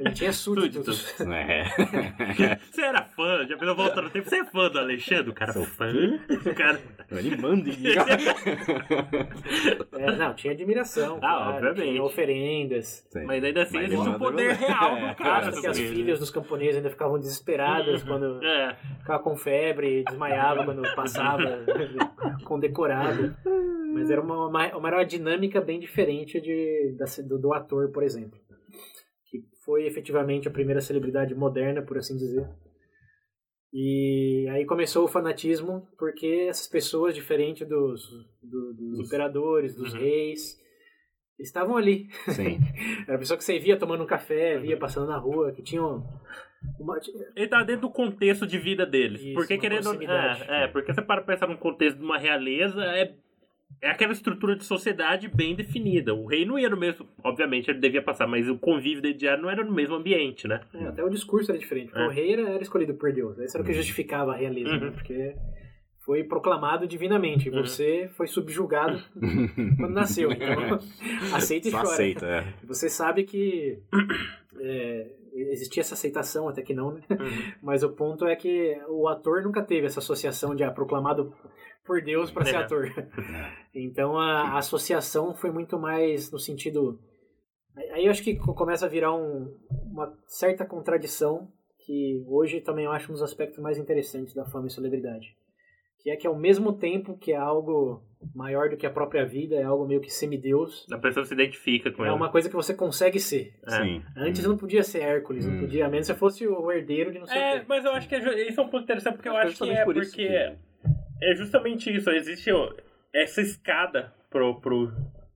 Ele 0.00 0.12
tinha 0.12 0.32
súditos. 0.32 0.96
Súditos. 0.98 1.26
É. 1.26 1.64
Você 2.72 2.80
era 2.82 3.02
fã, 3.04 3.46
já 3.46 3.56
pensou 3.58 3.74
voltando 3.76 4.04
no 4.04 4.10
tempo, 4.10 4.28
você 4.28 4.36
é 4.36 4.44
fã 4.44 4.68
do 4.70 4.78
Alexandre? 4.78 5.30
O 5.30 5.34
cara 5.34 5.52
Sou 5.52 5.64
fã? 5.64 5.86
O 6.46 6.54
cara. 6.54 6.80
Ele 7.10 7.36
manda 7.36 7.68
em 7.68 7.76
mim. 7.76 7.88
É, 9.92 10.12
não, 10.16 10.34
tinha 10.34 10.52
admiração. 10.52 11.16
Ah, 11.16 11.18
claro, 11.20 11.66
obviamente. 11.68 11.90
Tinha 11.92 12.02
oferendas. 12.02 13.06
Sim. 13.10 13.24
Mas 13.24 13.44
ainda 13.44 13.62
assim 13.62 13.74
Mas 13.76 13.92
existe 13.92 14.08
o 14.08 14.18
poder 14.18 14.54
real 14.54 14.96
do 14.96 15.06
É, 15.06 15.14
cara. 15.14 15.48
Acho 15.48 15.60
que 15.60 15.66
as 15.66 15.78
filhas 15.78 16.18
dos 16.18 16.30
camponeses 16.30 16.76
ainda 16.76 16.90
ficavam 16.90 17.18
desesperadas 17.18 18.02
quando 18.02 18.42
É. 18.44 18.74
ficava 19.00 19.22
com 19.22 19.36
febre, 19.36 20.02
desmaiava 20.08 20.64
quando 20.64 20.82
passava 20.94 21.64
condecorado. 22.44 23.36
Mas 23.94 24.10
era 24.10 24.20
uma, 24.20 24.48
uma, 24.48 24.76
uma, 24.76 24.88
era 24.88 24.96
uma 24.96 25.04
dinâmica 25.04 25.60
bem 25.60 25.73
diferente 25.78 26.40
de, 26.40 26.94
da, 26.98 27.04
do, 27.26 27.38
do 27.38 27.52
ator, 27.52 27.90
por 27.92 28.02
exemplo. 28.02 28.38
Que 29.30 29.42
foi 29.64 29.86
efetivamente 29.86 30.46
a 30.48 30.50
primeira 30.50 30.80
celebridade 30.80 31.34
moderna, 31.34 31.82
por 31.82 31.98
assim 31.98 32.16
dizer. 32.16 32.48
E 33.72 34.46
aí 34.50 34.64
começou 34.64 35.04
o 35.04 35.08
fanatismo, 35.08 35.88
porque 35.98 36.46
essas 36.48 36.68
pessoas, 36.68 37.14
diferente 37.14 37.64
dos, 37.64 38.02
do- 38.42 38.72
dos 38.74 39.00
imperadores, 39.06 39.74
dos 39.74 39.92
Uhum. 39.92 40.00
reis, 40.00 40.56
estavam 41.40 41.76
ali. 41.76 42.08
Sim. 42.28 42.58
Era 43.08 43.16
a 43.16 43.18
pessoa 43.18 43.36
que 43.36 43.42
você 43.42 43.58
via 43.58 43.76
tomando 43.76 44.04
um 44.04 44.06
café, 44.06 44.58
via 44.58 44.76
passando 44.76 45.08
na 45.08 45.16
rua, 45.18 45.50
que 45.52 45.60
tinham 45.62 46.06
uma, 46.78 47.00
Ele 47.34 47.48
tá 47.48 47.64
dentro 47.64 47.82
do 47.82 47.90
contexto 47.90 48.46
de 48.46 48.58
vida 48.58 48.86
deles. 48.86 49.20
Isso, 49.20 49.34
porque 49.34 49.58
querendo. 49.58 49.92
É, 50.04 50.64
é, 50.64 50.68
porque 50.68 50.94
você 50.94 51.02
para 51.02 51.22
pensar 51.22 51.48
num 51.48 51.56
contexto 51.56 51.98
de 51.98 52.04
uma 52.04 52.16
realeza, 52.16 52.80
é. 52.84 53.16
É 53.84 53.90
aquela 53.90 54.12
estrutura 54.12 54.56
de 54.56 54.64
sociedade 54.64 55.28
bem 55.28 55.54
definida. 55.54 56.14
O 56.14 56.24
rei 56.26 56.46
não 56.46 56.58
ia 56.58 56.70
no 56.70 56.76
mesmo. 56.76 57.06
Obviamente 57.22 57.70
ele 57.70 57.78
devia 57.80 58.00
passar, 58.02 58.26
mas 58.26 58.48
o 58.48 58.56
convívio 58.58 59.02
dele 59.02 59.12
diário 59.14 59.42
não 59.42 59.50
era 59.50 59.62
no 59.62 59.72
mesmo 59.72 59.94
ambiente, 59.94 60.48
né? 60.48 60.60
É, 60.72 60.86
até 60.86 61.04
o 61.04 61.10
discurso 61.10 61.50
era 61.50 61.58
diferente. 61.58 61.92
É. 61.94 62.06
O 62.06 62.08
rei 62.08 62.32
era, 62.32 62.48
era 62.48 62.62
escolhido 62.62 62.94
por 62.94 63.12
Deus. 63.12 63.38
Isso 63.38 63.56
era 63.56 63.62
o 63.62 63.66
que 63.66 63.74
justificava 63.74 64.32
a 64.32 64.36
realeza, 64.36 64.70
Uhum. 64.72 64.80
né? 64.80 64.90
Porque 64.90 65.34
foi 66.04 66.24
proclamado 66.24 66.86
divinamente. 66.86 67.48
E 67.48 67.52
Uhum. 67.52 67.60
você 67.62 68.08
foi 68.16 68.26
subjugado 68.26 68.98
quando 69.78 69.92
nasceu. 69.92 70.32
Então, 70.32 70.78
aceita 71.36 71.68
e 71.68 71.70
Só 71.70 71.78
chora. 71.82 71.92
aceita, 71.92 72.26
é. 72.26 72.54
Você 72.66 72.88
sabe 72.88 73.24
que 73.24 73.78
é, 74.60 75.06
existia 75.34 75.82
essa 75.82 75.94
aceitação, 75.94 76.48
até 76.48 76.62
que 76.62 76.72
não, 76.72 76.92
né? 76.92 77.02
Uhum. 77.10 77.52
Mas 77.62 77.82
o 77.82 77.90
ponto 77.90 78.24
é 78.26 78.34
que 78.34 78.78
o 78.88 79.08
ator 79.08 79.42
nunca 79.42 79.62
teve 79.62 79.86
essa 79.86 79.98
associação 79.98 80.54
de 80.54 80.62
ah, 80.64 80.70
proclamado 80.70 81.34
por 81.84 82.00
Deus 82.02 82.30
para 82.30 82.44
ser 82.44 82.54
É. 82.54 82.58
ator. 82.58 82.92
Então 83.74 84.18
a, 84.18 84.42
a 84.54 84.58
associação 84.58 85.34
foi 85.34 85.50
muito 85.50 85.78
mais 85.78 86.30
no 86.30 86.38
sentido. 86.38 87.00
Aí 87.92 88.04
eu 88.04 88.10
acho 88.10 88.22
que 88.22 88.36
co- 88.36 88.54
começa 88.54 88.86
a 88.86 88.88
virar 88.88 89.14
um- 89.14 89.56
uma 89.90 90.16
certa 90.26 90.64
contradição 90.64 91.48
que 91.84 92.22
hoje 92.26 92.60
também 92.60 92.84
eu 92.86 92.92
acho 92.92 93.10
um 93.10 93.14
dos 93.14 93.22
aspectos 93.22 93.58
mais 93.58 93.78
interessantes 93.78 94.34
da 94.34 94.44
fama 94.46 94.68
e 94.68 94.70
celebridade. 94.70 95.36
Que 96.00 96.10
é 96.10 96.16
que 96.16 96.26
ao 96.26 96.36
mesmo 96.36 96.72
tempo 96.74 97.16
que 97.18 97.32
é 97.32 97.36
algo 97.36 98.02
maior 98.34 98.68
do 98.70 98.76
que 98.76 98.86
a 98.86 98.90
própria 98.90 99.24
vida, 99.26 99.56
é 99.56 99.62
algo 99.64 99.86
meio 99.86 100.00
que 100.00 100.10
semideus, 100.10 100.86
A 100.90 100.98
pessoa 100.98 101.24
se 101.24 101.32
identifica 101.34 101.90
com 101.90 102.04
é 102.04 102.08
ele. 102.08 102.16
uma 102.16 102.30
coisa 102.30 102.48
que 102.48 102.54
você 102.54 102.74
consegue 102.74 103.18
ser. 103.18 103.54
É. 103.66 103.70
Sim. 103.82 104.02
Antes 104.16 104.44
não 104.44 104.56
podia 104.56 104.82
ser 104.82 105.00
Hércules, 105.00 105.46
não 105.46 105.56
Hum. 105.56 105.60
podia, 105.60 105.86
a 105.86 105.88
menos 105.88 106.06
se 106.06 106.14
fosse 106.14 106.46
o 106.46 106.70
herdeiro 106.70 107.10
de 107.12 107.18
não 107.18 107.26
sei 107.26 107.38
o 107.38 107.40
É, 107.42 107.58
quê. 107.60 107.64
mas 107.68 107.84
eu 107.84 107.92
acho 107.92 108.08
que 108.08 108.14
é, 108.14 108.48
isso 108.48 108.60
é 108.60 108.64
um 108.64 108.68
ponto 108.68 108.84
interessante, 108.84 109.14
porque 109.16 109.28
eu 109.28 109.36
Acho 109.36 109.48
acho 109.48 109.64
que 109.64 109.70
é 109.70 109.84
por 109.84 109.96
isso 109.96 110.10
porque 110.10 110.26
que- 110.28 110.56
é 111.22 111.34
justamente 111.34 111.94
isso. 111.94 112.10
Existe 112.10 112.50
essa 113.12 113.40
escada 113.40 114.12
pro, 114.30 114.60
pro, 114.60 114.92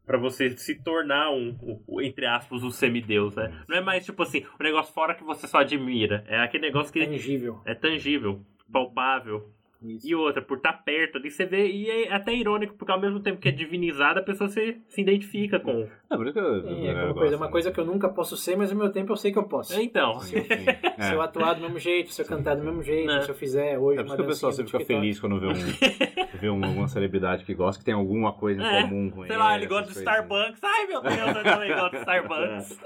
pra 0.06 0.18
você 0.18 0.50
se 0.56 0.74
tornar 0.82 1.30
um, 1.30 1.80
um, 1.88 2.00
entre 2.00 2.26
aspas, 2.26 2.62
um 2.62 2.70
semideus, 2.70 3.36
né? 3.36 3.52
Não 3.68 3.76
é 3.76 3.80
mais 3.80 4.04
tipo 4.04 4.22
assim, 4.22 4.44
o 4.58 4.62
negócio 4.62 4.92
fora 4.92 5.14
que 5.14 5.24
você 5.24 5.46
só 5.46 5.58
admira. 5.58 6.24
É 6.26 6.38
aquele 6.40 6.66
negócio 6.66 6.92
que 6.92 7.04
Tangível. 7.04 7.60
é 7.64 7.74
tangível, 7.74 8.40
palpável. 8.72 9.52
Isso. 9.80 10.08
E 10.08 10.12
outra, 10.12 10.42
por 10.42 10.56
estar 10.56 10.72
perto 10.72 11.18
ali, 11.18 11.30
você 11.30 11.46
vê, 11.46 11.70
e 11.70 11.88
é 11.88 12.12
até 12.12 12.34
irônico, 12.34 12.74
porque 12.74 12.90
ao 12.90 13.00
mesmo 13.00 13.20
tempo 13.20 13.40
que 13.40 13.48
é 13.48 13.52
divinizada, 13.52 14.18
a 14.18 14.24
pessoa 14.24 14.48
se, 14.50 14.80
se 14.88 15.00
identifica 15.00 15.60
com. 15.60 15.88
É, 16.10 16.16
por 16.16 16.24
isso 16.26 16.32
que 16.32 16.40
eu, 16.40 16.62
Sim, 16.62 16.86
é 16.86 16.90
aquela 16.92 17.12
coisa, 17.12 17.36
uma 17.36 17.46
né? 17.46 17.52
coisa 17.52 17.70
que 17.70 17.78
eu 17.80 17.84
nunca 17.84 18.08
posso 18.08 18.34
ser, 18.34 18.56
mas 18.56 18.70
ao 18.72 18.78
meu 18.78 18.90
tempo 18.90 19.12
eu 19.12 19.16
sei 19.16 19.30
que 19.30 19.38
eu 19.38 19.42
posso. 19.46 19.78
Então, 19.78 20.18
Sim, 20.20 20.42
sim. 20.42 20.64
Se 21.04 21.12
eu 21.12 21.20
É. 21.20 21.24
atuar 21.24 21.52
do 21.54 21.60
mesmo 21.60 21.78
jeito, 21.78 22.10
se 22.12 22.22
eu 22.22 22.26
cantar 22.26 22.56
do 22.56 22.64
mesmo 22.64 22.82
jeito, 22.82 23.06
Né? 23.06 23.20
se 23.20 23.30
eu 23.30 23.34
fizer 23.34 23.78
hoje 23.78 24.00
É 24.00 24.02
por 24.02 24.06
uma 24.08 24.14
isso 24.14 24.16
que 24.16 24.22
o 24.22 24.26
pessoal 24.26 24.52
sempre 24.52 24.72
fica 24.72 24.84
feliz 24.86 25.20
quando 25.20 25.38
vê, 25.38 25.46
um, 25.46 25.52
vê 26.40 26.48
um- 26.48 26.64
alguma 26.64 26.88
celebridade 26.88 27.44
que 27.44 27.52
gosta, 27.52 27.78
que 27.78 27.84
tem 27.84 27.92
alguma 27.92 28.32
coisa 28.32 28.62
em 28.62 28.64
É, 28.64 28.82
comum 28.82 29.10
com 29.10 29.26
sei 29.26 29.36
lá, 29.36 29.54
ele 29.54 29.66
gosta 29.66 29.82
do 29.90 29.94
coisas. 29.94 30.02
Starbucks. 30.02 30.64
Ai 30.64 30.86
meu 30.86 31.02
Deus, 31.02 31.36
eu 31.36 31.42
também 31.44 31.74
gosto 31.74 31.90
do 31.90 31.96
Starbucks. 31.98 32.78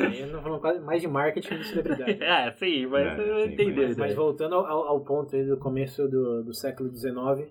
Aí 0.00 0.20
eu 0.22 0.26
não 0.28 0.42
falando 0.42 0.60
quase 0.60 0.80
mais 0.80 1.00
de 1.00 1.06
marketing 1.08 1.48
do 1.48 1.54
que 1.58 1.62
de 1.62 1.68
celebridade. 1.68 2.18
É, 2.24 2.50
sim, 2.50 2.86
mas 2.86 3.06
É, 3.18 3.30
eu 3.30 3.46
entendi. 3.46 3.80
mas- 3.80 3.96
Mas 3.96 4.14
voltando 4.16 4.56
ao, 4.56 4.66
ao- 4.66 4.88
ao 4.88 5.00
ponto 5.04 5.36
aí 5.36 5.44
do 5.44 5.56
começo 5.56 6.08
do, 6.08 6.42
do 6.42 6.52
século 6.52 6.90
XIX, 6.90 7.48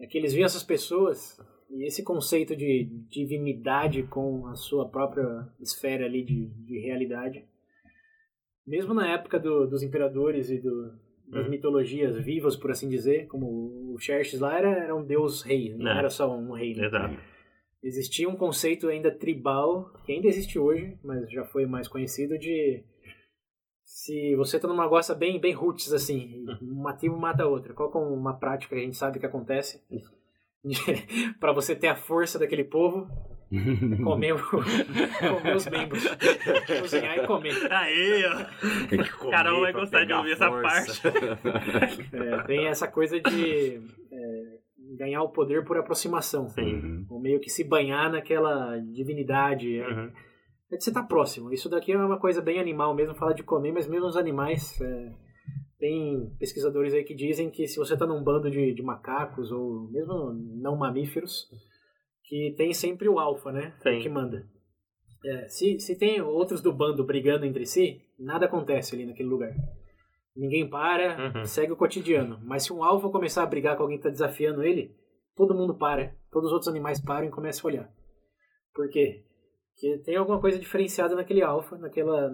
é 0.00 0.06
que 0.06 0.16
eles 0.16 0.32
viam 0.32 0.46
essas 0.46 0.62
pessoas 0.64 1.38
e 1.72 1.86
esse 1.86 2.02
conceito 2.02 2.54
de 2.54 2.84
divinidade 3.08 4.02
com 4.04 4.46
a 4.46 4.54
sua 4.54 4.88
própria 4.88 5.48
esfera 5.60 6.04
ali 6.06 6.22
de, 6.24 6.46
de 6.64 6.78
realidade, 6.80 7.44
mesmo 8.66 8.94
na 8.94 9.08
época 9.12 9.38
do- 9.40 9.66
dos 9.66 9.82
imperadores 9.82 10.50
e 10.50 10.58
do- 10.60 10.92
das 11.28 11.44
Uhum. 11.46 11.50
mitologias 11.50 12.16
vivas, 12.22 12.56
por 12.56 12.70
assim 12.70 12.88
dizer, 12.88 13.26
como 13.26 13.46
o 13.94 13.98
Xerxes 13.98 14.38
lá 14.40 14.56
era, 14.58 14.68
era 14.84 14.94
um 14.94 15.04
deus 15.04 15.42
rei, 15.42 15.74
não 15.74 15.90
É. 15.90 15.98
era 15.98 16.10
só 16.10 16.30
um 16.36 16.52
rei. 16.52 16.74
né? 16.74 16.86
Exato. 16.86 17.32
existia 17.84 18.28
um 18.28 18.36
conceito 18.36 18.86
ainda 18.86 19.10
tribal, 19.10 19.92
que 20.04 20.12
ainda 20.12 20.28
existe 20.28 20.56
hoje, 20.56 20.96
mas 21.02 21.28
já 21.28 21.44
foi 21.44 21.66
mais 21.66 21.88
conhecido, 21.88 22.38
de 22.38 22.84
se 23.82 24.36
você 24.36 24.56
tá 24.60 24.68
numa 24.68 24.86
gosta 24.86 25.14
bem, 25.16 25.40
bem 25.40 25.52
roots, 25.52 25.92
assim, 25.92 26.44
uma 26.60 26.92
tribo 26.92 27.18
mata 27.18 27.42
a 27.42 27.48
outra. 27.48 27.74
Qual 27.74 27.90
é 27.92 27.98
uma 27.98 28.34
prática 28.38 28.74
que 28.76 28.80
a 28.80 28.84
gente 28.84 28.96
sabe 28.96 29.18
que 29.18 29.26
acontece? 29.26 29.82
para 31.40 31.52
você 31.52 31.74
ter 31.74 31.88
a 31.88 31.96
força 31.96 32.38
daquele 32.38 32.64
povo, 32.64 33.08
comer, 34.04 34.32
o- 34.34 34.38
comer 34.48 35.56
os 35.56 35.66
membros. 35.66 36.04
Cozinhar 36.80 37.18
e 37.18 37.26
comer. 37.26 37.54
Aí, 37.72 38.24
ó. 38.24 38.88
Comer 38.88 39.30
Carol 39.30 39.60
vai 39.62 39.72
gostar 39.72 40.04
de 40.04 40.12
ouvir 40.12 40.32
essa 40.32 40.48
força. 40.48 41.02
É, 42.12 42.42
tem 42.44 42.66
essa 42.66 42.86
coisa 42.88 43.20
de 43.20 43.80
é, 44.12 44.96
ganhar 44.98 45.22
o 45.22 45.30
poder 45.30 45.64
por 45.64 45.76
aproximação. 45.76 46.48
Sim. 46.48 46.74
Uhum. 46.74 47.06
Ou 47.10 47.20
meio 47.20 47.40
que 47.40 47.50
se 47.50 47.64
banhar 47.64 48.10
naquela 48.10 48.78
divinidade. 48.78 49.78
É, 49.80 49.86
Uhum. 49.88 50.10
é 50.72 50.76
de 50.76 50.84
você 50.84 50.90
estar 50.90 51.02
próximo. 51.04 51.52
Isso 51.52 51.68
daqui 51.68 51.92
é 51.92 51.96
uma 51.98 52.18
coisa 52.18 52.40
bem 52.40 52.58
animal 52.60 52.94
mesmo, 52.94 53.14
falar 53.14 53.32
de 53.34 53.42
comer, 53.42 53.72
mas 53.72 53.86
mesmo 53.88 54.06
os 54.06 54.16
animais. 54.16 54.80
é, 54.80 55.10
tem 55.82 56.32
pesquisadores 56.38 56.94
aí 56.94 57.02
que 57.02 57.12
dizem 57.12 57.50
que 57.50 57.66
se 57.66 57.76
você 57.76 57.94
está 57.94 58.06
num 58.06 58.22
bando 58.22 58.48
de, 58.48 58.72
de 58.72 58.82
macacos 58.84 59.50
ou 59.50 59.90
mesmo 59.90 60.32
não 60.62 60.76
mamíferos, 60.76 61.48
que 62.22 62.54
tem 62.56 62.72
sempre 62.72 63.08
o 63.08 63.18
alfa, 63.18 63.50
né? 63.50 63.74
Sim. 63.82 63.98
Que 63.98 64.08
manda. 64.08 64.46
É, 65.26 65.48
se, 65.48 65.80
se 65.80 65.98
tem 65.98 66.20
outros 66.20 66.62
do 66.62 66.72
bando 66.72 67.04
brigando 67.04 67.44
entre 67.44 67.66
si, 67.66 68.00
nada 68.16 68.46
acontece 68.46 68.94
ali 68.94 69.06
naquele 69.06 69.28
lugar. 69.28 69.52
Ninguém 70.36 70.70
para, 70.70 71.16
Uhum. 71.34 71.44
segue 71.44 71.72
o 71.72 71.76
cotidiano. 71.76 72.38
Mas 72.44 72.62
se 72.62 72.72
um 72.72 72.84
alfa 72.84 73.08
começar 73.10 73.42
a 73.42 73.46
brigar 73.46 73.76
com 73.76 73.82
alguém 73.82 73.98
que 73.98 74.06
está 74.06 74.10
desafiando 74.10 74.62
ele, 74.62 74.94
todo 75.34 75.52
mundo 75.52 75.76
para. 75.76 76.14
Todos 76.30 76.46
os 76.46 76.52
outros 76.52 76.68
animais 76.68 77.04
param 77.04 77.26
e 77.26 77.30
começam 77.30 77.68
a 77.68 77.72
olhar. 77.72 77.92
Por 78.72 78.88
quê? 78.88 79.24
Porque 79.74 79.98
tem 80.04 80.14
alguma 80.14 80.40
coisa 80.40 80.60
diferenciada 80.60 81.16
naquele 81.16 81.42
alfa, 81.42 81.76
naquela, 81.76 82.30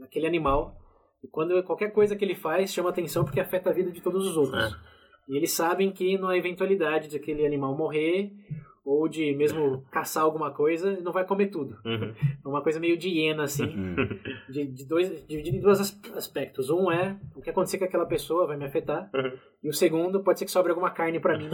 naquele 0.00 0.26
animal. 0.26 0.81
E 1.22 1.28
quando 1.28 1.62
qualquer 1.62 1.92
coisa 1.92 2.16
que 2.16 2.24
ele 2.24 2.34
faz 2.34 2.72
chama 2.72 2.90
atenção 2.90 3.24
porque 3.24 3.40
afeta 3.40 3.70
a 3.70 3.72
vida 3.72 3.90
de 3.90 4.00
todos 4.00 4.26
os 4.26 4.36
outros. 4.36 4.72
É. 4.72 4.76
E 5.28 5.36
eles 5.36 5.52
sabem 5.52 5.90
que 5.92 6.18
na 6.18 6.36
eventualidade 6.36 7.08
de 7.08 7.16
aquele 7.16 7.46
animal 7.46 7.76
morrer 7.76 8.32
ou 8.84 9.06
de 9.08 9.32
mesmo 9.36 9.84
caçar 9.92 10.24
alguma 10.24 10.50
coisa, 10.50 10.98
não 11.02 11.12
vai 11.12 11.24
comer 11.24 11.46
tudo. 11.46 11.76
Uhum. 11.84 12.12
É 12.44 12.48
uma 12.48 12.60
coisa 12.60 12.80
meio 12.80 12.96
de 12.98 13.08
hiena, 13.08 13.44
assim, 13.44 13.62
Uhum. 13.62 13.94
de, 14.50 14.66
de 14.66 14.84
dois, 14.84 15.24
dividido 15.28 15.56
em 15.58 15.60
dois 15.60 15.80
as- 15.80 15.96
aspectos. 16.16 16.68
Um 16.68 16.90
é 16.90 17.16
o 17.36 17.40
que 17.40 17.48
acontecer 17.50 17.78
com 17.78 17.84
aquela 17.84 18.04
pessoa 18.06 18.44
vai 18.44 18.56
me 18.56 18.64
afetar. 18.64 19.08
Uhum. 19.14 19.32
E 19.62 19.68
o 19.68 19.72
segundo, 19.72 20.24
pode 20.24 20.40
ser 20.40 20.46
que 20.46 20.50
sobre 20.50 20.70
alguma 20.72 20.90
carne 20.90 21.20
pra 21.20 21.38
mim. 21.38 21.48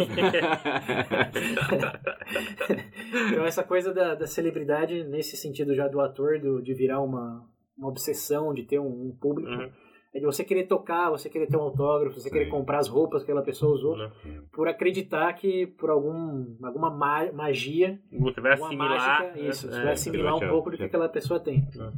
então 3.31 3.45
essa 3.45 3.62
coisa 3.62 3.93
da, 3.93 4.14
da 4.14 4.27
celebridade, 4.27 5.05
nesse 5.05 5.37
sentido 5.37 5.75
já 5.75 5.87
do 5.89 6.01
ator, 6.01 6.39
do, 6.41 6.62
de 6.62 6.73
virar 6.75 7.01
uma, 7.03 7.45
uma 7.79 7.89
obsessão, 7.89 8.53
de 8.53 8.64
ter 8.64 8.79
um, 8.79 8.87
um 9.09 9.16
público, 9.20 9.51
Uhum. 9.51 9.70
é 10.14 10.18
de 10.20 10.26
você 10.26 10.43
querer 10.43 10.66
tocar, 10.66 11.11
você 11.11 11.29
querer 11.31 11.47
ter 11.47 11.57
um 11.57 11.62
autógrafo, 11.62 12.18
você 12.18 12.29
querer 12.31 12.47
Sim. 12.47 12.51
comprar 12.51 12.79
as 12.79 12.89
roupas 12.89 13.22
que 13.22 13.31
aquela 13.31 13.45
pessoa 13.45 13.72
usou, 13.74 13.95
Uhum. 13.97 14.45
por 14.53 14.66
acreditar 14.68 15.33
que 15.35 15.66
por 15.79 15.91
algum, 15.91 16.57
alguma 16.64 16.91
ma- 16.91 17.31
magia, 17.33 17.99
Você 18.11 18.41
vai 18.41 18.53
alguma 18.53 18.68
assimilar. 18.68 19.20
mágica, 19.22 19.41
isso, 19.41 19.70
você 19.70 19.79
é, 19.79 19.83
vai 19.85 19.93
assimilar 19.93 20.37
um 20.37 20.49
pouco 20.49 20.70
do 20.70 20.76
que 20.76 20.83
já- 20.83 20.87
aquela 20.87 21.09
pessoa 21.09 21.39
tem. 21.39 21.61
Uhum. 21.76 21.93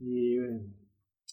E 0.00 0.38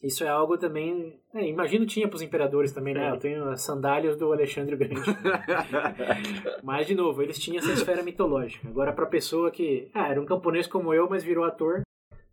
isso 0.03 0.23
é 0.23 0.27
algo 0.29 0.57
também. 0.57 1.19
É, 1.33 1.45
imagino 1.47 1.85
tinha 1.85 2.07
para 2.07 2.15
os 2.15 2.21
imperadores 2.21 2.71
também, 2.71 2.93
né? 2.93 3.11
Eu 3.11 3.17
tenho 3.19 3.43
as 3.49 3.61
sandálias 3.63 4.15
do 4.17 4.31
Alexandre 4.31 4.75
o 4.75 4.77
Grande. 4.77 4.95
mas, 6.63 6.87
de 6.87 6.95
novo, 6.95 7.21
eles 7.21 7.37
tinham 7.39 7.57
essa 7.59 7.71
esfera 7.71 8.01
mitológica. 8.03 8.67
Agora, 8.67 8.93
para 8.93 9.05
pessoa 9.05 9.51
que. 9.51 9.89
Ah, 9.93 10.09
era 10.09 10.21
um 10.21 10.25
camponês 10.25 10.67
como 10.67 10.93
eu, 10.93 11.09
mas 11.09 11.23
virou 11.23 11.43
ator. 11.43 11.81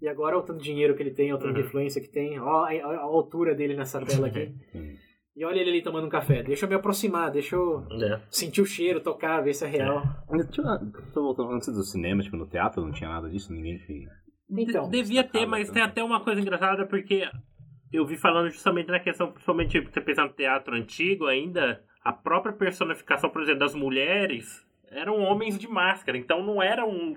E 0.01 0.09
agora, 0.09 0.37
olha 0.37 0.43
o 0.43 0.47
tanto 0.47 0.59
de 0.59 0.65
dinheiro 0.65 0.95
que 0.95 1.03
ele 1.03 1.11
tem, 1.13 1.33
o 1.33 1.39
tanto 1.39 1.55
de 1.55 1.61
Uhum. 1.61 1.67
influência 1.67 2.01
que 2.03 2.09
tem, 2.09 2.39
ó 2.39 2.65
a, 2.65 2.71
a- 2.71 2.97
a 2.97 3.01
altura 3.03 3.55
dele 3.55 3.75
nessa 3.77 4.01
tela 4.05 4.27
aqui. 4.29 4.53
E 5.39 5.45
olha 5.45 5.61
ele 5.61 5.69
ali 5.69 5.83
tomando 5.83 6.07
um 6.07 6.09
café. 6.09 6.43
Deixa 6.43 6.65
eu 6.65 6.69
me 6.71 6.75
aproximar, 6.77 7.31
deixa 7.31 7.55
eu 7.57 7.87
É. 8.03 8.23
sentir 8.31 8.63
o 8.63 8.65
cheiro, 8.65 9.03
tocar, 9.03 9.43
ver 9.43 9.53
se 9.53 9.67
é 9.67 9.69
real. 9.69 10.03
Mas 10.31 10.49
tinha- 10.49 10.81
Tô 11.13 11.21
voltando 11.23 11.51
antes 11.53 11.69
do 11.69 11.83
cinema, 11.83 12.23
tipo, 12.23 12.39
no 12.39 12.47
teatro 12.47 12.83
não 12.83 12.91
tinha 12.91 13.11
nada 13.11 13.29
disso, 13.29 13.53
ninguém 13.53 13.77
que. 13.81 14.07
Então, 14.51 14.89
De- 14.89 14.97
devia 15.03 15.23
ter, 15.23 15.33
destacava 15.33 15.51
mas 15.51 15.67
tanto. 15.67 15.75
tem 15.75 15.83
até 15.83 16.03
uma 16.03 16.21
coisa 16.21 16.41
engraçada 16.41 16.87
porque 16.87 17.29
eu 17.93 18.07
vi 18.07 18.17
falando 18.17 18.49
justamente 18.49 18.89
na 18.89 18.99
questão, 18.99 19.31
principalmente 19.31 19.73
tipo, 19.73 19.93
você 19.93 20.01
pensar 20.01 20.25
no 20.25 20.33
teatro 20.33 20.75
antigo 20.75 21.27
ainda, 21.27 21.83
a 22.03 22.15
própria 22.15 22.55
personificação, 22.55 23.29
por 23.29 23.43
exemplo, 23.43 23.61
das 23.61 23.75
mulheres 23.75 24.65
eram 24.91 25.19
homens 25.21 25.59
de 25.59 25.69
máscara, 25.69 26.17
então 26.17 26.43
não 26.43 26.63
era 26.63 26.87
um. 26.87 27.15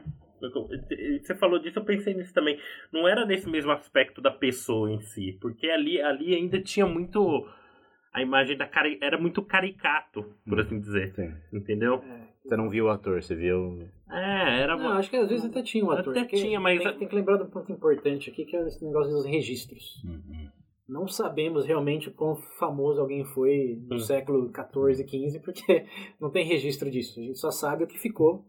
Você 1.21 1.35
falou 1.35 1.59
disso, 1.59 1.79
eu 1.79 1.83
pensei 1.85 2.13
nisso 2.13 2.33
também. 2.33 2.57
Não 2.91 3.07
era 3.07 3.25
nesse 3.25 3.49
mesmo 3.49 3.71
aspecto 3.71 4.21
da 4.21 4.31
pessoa 4.31 4.91
em 4.91 4.99
si, 5.01 5.37
porque 5.41 5.67
ali, 5.67 6.01
ali 6.01 6.35
ainda 6.35 6.61
tinha 6.61 6.85
muito. 6.85 7.47
A 8.11 8.21
imagem 8.23 8.57
da 8.57 8.65
cari... 8.65 8.97
era 9.01 9.19
muito 9.19 9.41
caricato, 9.43 10.25
por 10.47 10.59
assim 10.59 10.79
dizer. 10.79 11.13
Sim. 11.13 11.31
Entendeu? 11.53 11.95
é, 12.03 12.27
Você 12.43 12.57
não 12.57 12.67
viu 12.69 12.85
o 12.85 12.89
ator, 12.89 13.21
você 13.21 13.35
viu. 13.35 13.87
É, 14.09 14.61
era. 14.61 14.75
Não, 14.75 14.93
acho 14.93 15.09
que 15.11 15.15
às 15.17 15.29
vezes 15.29 15.45
até 15.45 15.61
tinha 15.61 15.85
um 15.85 15.91
ator. 15.91 16.17
Até 16.17 16.25
tinha, 16.25 16.59
mas- 16.59 16.81
Tem, 16.81 16.97
tem 16.97 17.07
que 17.07 17.15
lembrar 17.15 17.37
de 17.37 17.43
um 17.43 17.49
ponto 17.49 17.71
importante 17.71 18.31
aqui, 18.31 18.45
que 18.45 18.55
é 18.57 18.65
esse 18.65 18.83
negócio 18.83 19.11
dos 19.11 19.25
registros. 19.25 20.01
Uhum. 20.03 20.49
Não 20.87 21.07
sabemos 21.07 21.67
realmente 21.67 22.09
o 22.09 22.11
quão 22.11 22.35
famoso 22.57 22.99
alguém 22.99 23.23
foi 23.23 23.77
no 23.87 23.97
Hum. 23.97 23.99
século 23.99 24.51
XIV, 24.51 25.07
XV, 25.07 25.39
porque 25.41 25.85
não 26.19 26.31
tem 26.31 26.43
registro 26.47 26.89
disso. 26.89 27.19
A 27.19 27.23
gente 27.23 27.37
só 27.37 27.51
sabe 27.51 27.83
o 27.83 27.87
que 27.87 27.99
ficou, 27.99 28.43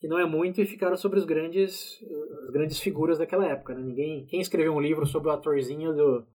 que 0.00 0.08
não 0.08 0.18
é 0.18 0.24
muito, 0.26 0.60
e 0.60 0.66
ficaram 0.66 0.96
sobre 0.96 1.18
os 1.18 1.24
grandes, 1.24 2.02
as 2.44 2.50
grandes 2.50 2.78
figuras 2.80 3.18
daquela 3.18 3.46
época. 3.46 3.74
Né? 3.74 3.82
Ninguém, 3.82 4.26
quem 4.26 4.40
escreveu 4.40 4.74
um 4.74 4.80
livro 4.80 5.06
sobre 5.06 5.28
o 5.28 5.32
atorzinho 5.32 5.92
do, 5.94 6.26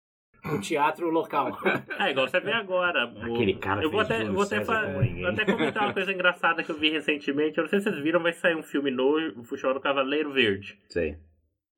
do 0.45 0.61
teatro 0.61 1.11
local? 1.11 1.51
É, 2.01 2.11
igual 2.13 2.27
você 2.29 2.41
vê 2.41 2.53
agora. 2.53 3.07
o- 3.07 3.35
Aquele 3.35 3.55
cara 3.55 3.83
Eu 3.83 3.91
vou 3.91 4.03
fez 4.05 4.21
até, 4.23 4.31
vou 4.31 4.43
até, 4.43 4.65
fa- 4.65 4.87
vou 5.21 5.27
até 5.29 5.45
comentar 5.45 5.83
uma 5.85 5.93
coisa 5.93 6.11
engraçada 6.13 6.63
que 6.65 6.71
eu 6.71 6.79
vi 6.79 6.89
recentemente. 6.91 7.59
Eu 7.59 7.65
não 7.65 7.69
sei 7.69 7.81
se 7.81 7.91
vocês 7.91 8.03
viram, 8.03 8.23
vai 8.23 8.33
sair 8.33 8.57
um 8.57 8.63
filme 8.63 8.91
novo, 8.91 9.45
chamado 9.59 9.79
Cavaleiro 9.81 10.33
Verde. 10.33 10.79
Sei. 10.89 11.19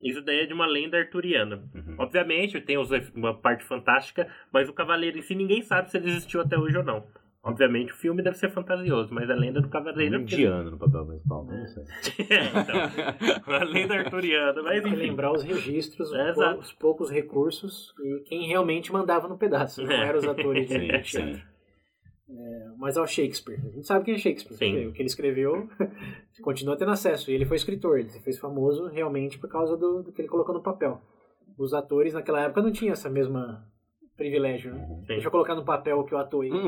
Isso 0.01 0.21
daí 0.21 0.39
é 0.41 0.45
de 0.45 0.53
uma 0.53 0.65
lenda 0.65 0.97
arturiana. 0.97 1.63
Uhum. 1.75 1.95
Obviamente, 1.97 2.59
tem 2.61 2.77
uma 3.15 3.33
parte 3.37 3.63
fantástica, 3.65 4.29
mas 4.51 4.67
o 4.69 4.73
cavaleiro 4.73 5.17
em 5.17 5.21
si 5.21 5.33
ninguém 5.35 5.61
sabe 5.61 5.89
se 5.91 5.97
ele 5.97 6.09
existiu 6.09 6.39
até 6.41 6.57
hoje 6.57 6.77
ou 6.77 6.83
não. 6.83 7.05
Obviamente, 7.45 7.91
o 7.91 7.95
filme 7.97 8.23
deve 8.23 8.37
ser 8.37 8.49
fantasioso, 8.49 9.13
mas 9.13 9.29
a 9.29 9.35
lenda 9.35 9.59
do 9.59 9.67
cavaleiro... 9.67 10.17
Um 10.17 10.21
indiano 10.21 10.71
no 10.71 10.77
papel 10.77 11.05
principal, 11.05 11.43
não 11.43 11.65
sei. 11.67 11.83
é, 12.29 12.45
então, 12.45 13.43
a 13.55 13.63
lenda 13.65 13.95
arturiana, 13.95 14.61
mas 14.63 14.81
Tem 14.81 14.83
que 14.83 14.87
enfim. 14.97 15.07
lembrar 15.07 15.31
os 15.33 15.43
registros, 15.43 16.13
É, 16.13 16.29
os, 16.29 16.35
pou- 16.35 16.43
exato. 16.43 16.59
os 16.61 16.71
poucos 16.73 17.11
recursos 17.11 17.93
e 18.01 18.19
quem 18.21 18.47
realmente 18.47 18.93
mandava 18.93 19.27
no 19.27 19.37
pedaço. 19.37 19.83
Não 19.83 19.91
É. 19.91 20.07
eram 20.07 20.19
os 20.19 20.25
atores 20.27 20.67
de 20.69 20.73
Sim, 20.73 21.03
sim. 21.03 21.41
Mas 22.77 22.97
ao 22.97 23.05
Shakespeare. 23.05 23.59
A 23.59 23.69
gente 23.71 23.85
sabe 23.87 24.05
quem 24.05 24.13
é 24.15 24.17
Shakespeare. 24.17 24.55
Sim. 24.57 24.87
O 24.87 24.93
que 24.93 25.01
ele 25.01 25.07
escreveu 25.09 25.67
continua 26.41 26.77
tendo 26.77 26.91
acesso. 26.91 27.29
E 27.29 27.33
ele 27.33 27.45
foi 27.45 27.57
escritor. 27.57 27.99
Ele 27.99 28.09
se 28.09 28.21
fez 28.23 28.39
famoso 28.39 28.87
realmente 28.87 29.37
por 29.37 29.49
causa 29.49 29.75
do, 29.77 30.01
do 30.03 30.11
que 30.13 30.21
ele 30.21 30.29
colocou 30.29 30.55
no 30.55 30.63
papel. 30.63 31.01
Os 31.57 31.73
atores 31.73 32.13
naquela 32.13 32.41
época 32.41 32.61
não 32.61 32.71
tinham 32.71 32.93
essa 32.93 33.09
mesma 33.09 33.67
privilégio. 34.15 34.73
Né? 34.73 34.85
Sim. 34.87 35.03
Deixa 35.07 35.27
eu 35.27 35.31
colocar 35.31 35.55
no 35.55 35.65
papel 35.65 35.99
o 35.99 36.03
que 36.03 36.13
eu 36.13 36.17
atuei. 36.17 36.49